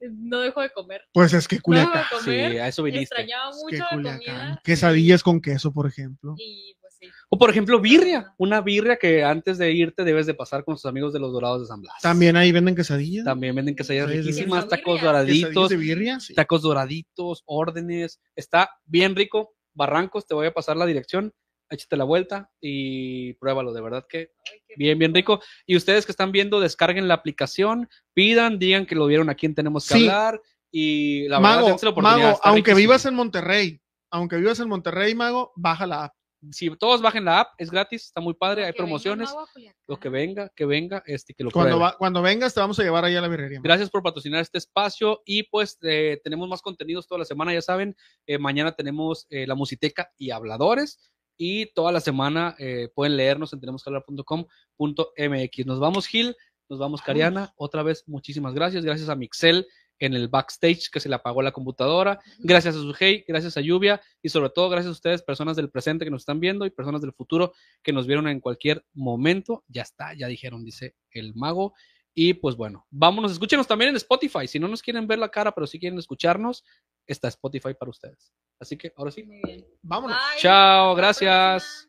no 0.00 0.40
dejo 0.40 0.60
de 0.60 0.70
comer. 0.70 1.02
Pues 1.12 1.32
es 1.32 1.48
que 1.48 1.56
No 1.56 1.62
Culiacán. 1.62 2.04
de 2.26 2.50
Sí, 2.52 2.58
a 2.58 2.68
eso 2.68 2.82
viniste. 2.82 3.04
Extrañaba 3.14 3.50
es 3.50 3.56
mucho 3.56 3.68
que 3.90 3.96
la 3.96 4.12
comida. 4.16 4.60
Quesadillas 4.64 5.22
con 5.22 5.40
queso, 5.40 5.72
por 5.72 5.86
ejemplo. 5.86 6.34
Y 6.38 6.74
pues 6.80 6.94
sí. 6.98 7.06
O 7.30 7.38
por 7.38 7.50
ejemplo, 7.50 7.80
birria. 7.80 8.34
Una 8.38 8.60
birria 8.60 8.96
que 8.96 9.24
antes 9.24 9.58
de 9.58 9.72
irte 9.72 10.04
debes 10.04 10.26
de 10.26 10.34
pasar 10.34 10.64
con 10.64 10.74
tus 10.74 10.86
amigos 10.86 11.12
de 11.12 11.20
los 11.20 11.32
Dorados 11.32 11.60
de 11.62 11.66
San 11.66 11.80
Blas. 11.80 11.94
También 12.02 12.36
ahí 12.36 12.52
venden 12.52 12.74
quesadillas. 12.74 13.24
También 13.24 13.54
venden 13.54 13.74
quesadillas 13.76 14.10
Sí, 14.10 14.18
riquísimas, 14.18 14.68
tacos 14.68 15.00
doraditos, 15.00 15.68
de 15.70 15.76
birria. 15.76 16.20
sí. 16.20 16.34
tacos 16.34 16.62
doraditos, 16.62 17.42
órdenes. 17.46 18.20
Está 18.36 18.70
bien 18.84 19.16
rico. 19.16 19.54
Barrancos, 19.72 20.26
te 20.26 20.34
voy 20.34 20.46
a 20.48 20.52
pasar 20.52 20.76
la 20.76 20.84
dirección. 20.86 21.32
Échate 21.70 21.96
la 21.96 22.04
vuelta 22.04 22.50
y 22.60 23.34
pruébalo. 23.34 23.72
De 23.72 23.80
verdad 23.80 24.04
que 24.08 24.32
bien, 24.76 24.98
bien 24.98 25.14
rico. 25.14 25.40
Y 25.66 25.76
ustedes 25.76 26.04
que 26.04 26.12
están 26.12 26.32
viendo, 26.32 26.60
descarguen 26.60 27.06
la 27.08 27.14
aplicación, 27.14 27.88
pidan, 28.12 28.58
digan 28.58 28.86
que 28.86 28.94
lo 28.96 29.06
vieron 29.06 29.30
a 29.30 29.34
quien 29.36 29.54
tenemos 29.54 29.86
que 29.88 29.94
Sí. 29.94 30.00
hablar. 30.08 30.40
Y 30.72 31.28
la 31.28 31.38
verdad, 31.38 31.56
Mago, 31.56 31.66
dense 31.68 31.86
la 31.86 31.90
oportunidad, 31.92 32.26
Mago, 32.30 32.40
aunque 32.44 32.58
riquísimo. 32.72 32.76
vivas 32.78 33.06
en 33.06 33.14
Monterrey, 33.14 33.80
aunque 34.10 34.36
vivas 34.36 34.60
en 34.60 34.68
Monterrey, 34.68 35.14
Mago, 35.14 35.52
baja 35.56 35.86
la 35.86 36.04
app. 36.04 36.14
Si 36.52 36.70
todos 36.78 37.02
bajen 37.02 37.26
la 37.26 37.40
app, 37.40 37.48
es 37.58 37.70
gratis, 37.70 38.06
está 38.06 38.20
muy 38.22 38.32
padre, 38.32 38.62
Lo 38.62 38.66
hay 38.66 38.72
venga 38.72 38.76
promociones. 38.78 39.30
Lo 39.86 40.00
que 40.00 40.08
venga, 40.08 40.48
que 40.56 40.64
venga, 40.64 41.02
este, 41.04 41.34
que 41.34 41.44
lo 41.44 41.50
Cuando, 41.50 41.78
va- 41.78 41.96
cuando 41.98 42.22
vengas, 42.22 42.54
te 42.54 42.60
vamos 42.60 42.78
a 42.80 42.82
llevar 42.82 43.04
ahí 43.04 43.14
a 43.14 43.20
la 43.20 43.28
birrería. 43.28 43.58
Mago. 43.58 43.64
Gracias 43.64 43.90
por 43.90 44.02
patrocinar 44.02 44.40
este 44.40 44.56
espacio 44.56 45.20
y 45.26 45.42
pues 45.42 45.76
eh, 45.82 46.18
tenemos 46.24 46.48
más 46.48 46.62
contenidos 46.62 47.06
toda 47.06 47.18
la 47.18 47.24
semana, 47.26 47.52
ya 47.52 47.60
saben, 47.60 47.94
eh, 48.26 48.38
mañana 48.38 48.72
tenemos 48.72 49.26
eh, 49.28 49.46
la 49.46 49.54
Musiteca 49.54 50.10
y 50.16 50.30
Habladores 50.30 50.98
y 51.42 51.72
toda 51.72 51.90
la 51.90 52.00
semana 52.00 52.54
eh, 52.58 52.90
pueden 52.94 53.16
leernos 53.16 53.54
en 53.54 53.60
tenemosquehablar.com.mx. 53.60 55.66
Nos 55.66 55.80
vamos 55.80 56.06
Gil, 56.06 56.36
nos 56.68 56.78
vamos 56.78 57.00
Cariana, 57.00 57.54
otra 57.56 57.82
vez 57.82 58.04
muchísimas 58.06 58.52
gracias, 58.52 58.84
gracias 58.84 59.08
a 59.08 59.16
Mixel 59.16 59.66
en 59.98 60.12
el 60.12 60.28
backstage 60.28 60.90
que 60.90 61.00
se 61.00 61.08
le 61.08 61.14
apagó 61.14 61.40
la 61.40 61.52
computadora, 61.52 62.20
gracias 62.40 62.76
a 62.76 62.80
Sujei, 62.80 63.24
gracias 63.26 63.56
a 63.56 63.62
Lluvia 63.62 64.02
y 64.20 64.28
sobre 64.28 64.50
todo 64.50 64.68
gracias 64.68 64.90
a 64.90 64.92
ustedes, 64.92 65.22
personas 65.22 65.56
del 65.56 65.70
presente 65.70 66.04
que 66.04 66.10
nos 66.10 66.20
están 66.20 66.40
viendo 66.40 66.66
y 66.66 66.70
personas 66.70 67.00
del 67.00 67.14
futuro 67.14 67.54
que 67.82 67.94
nos 67.94 68.06
vieron 68.06 68.28
en 68.28 68.40
cualquier 68.40 68.84
momento. 68.92 69.64
Ya 69.66 69.80
está, 69.80 70.12
ya 70.12 70.26
dijeron, 70.26 70.62
dice 70.62 70.94
el 71.10 71.34
mago. 71.34 71.72
Y 72.12 72.34
pues 72.34 72.56
bueno, 72.56 72.86
vámonos, 72.90 73.32
escúchenos 73.32 73.66
también 73.66 73.90
en 73.90 73.96
Spotify. 73.96 74.46
Si 74.46 74.58
no 74.58 74.68
nos 74.68 74.82
quieren 74.82 75.06
ver 75.06 75.18
la 75.18 75.30
cara, 75.30 75.52
pero 75.52 75.66
si 75.66 75.78
quieren 75.78 75.98
escucharnos, 75.98 76.64
está 77.12 77.28
Spotify 77.28 77.74
para 77.74 77.90
ustedes. 77.90 78.32
Así 78.60 78.76
que 78.76 78.92
ahora 78.96 79.10
sí. 79.10 79.24
Vámonos. 79.82 80.16
Bye. 80.16 80.40
Chao, 80.40 80.94
gracias. 80.94 81.88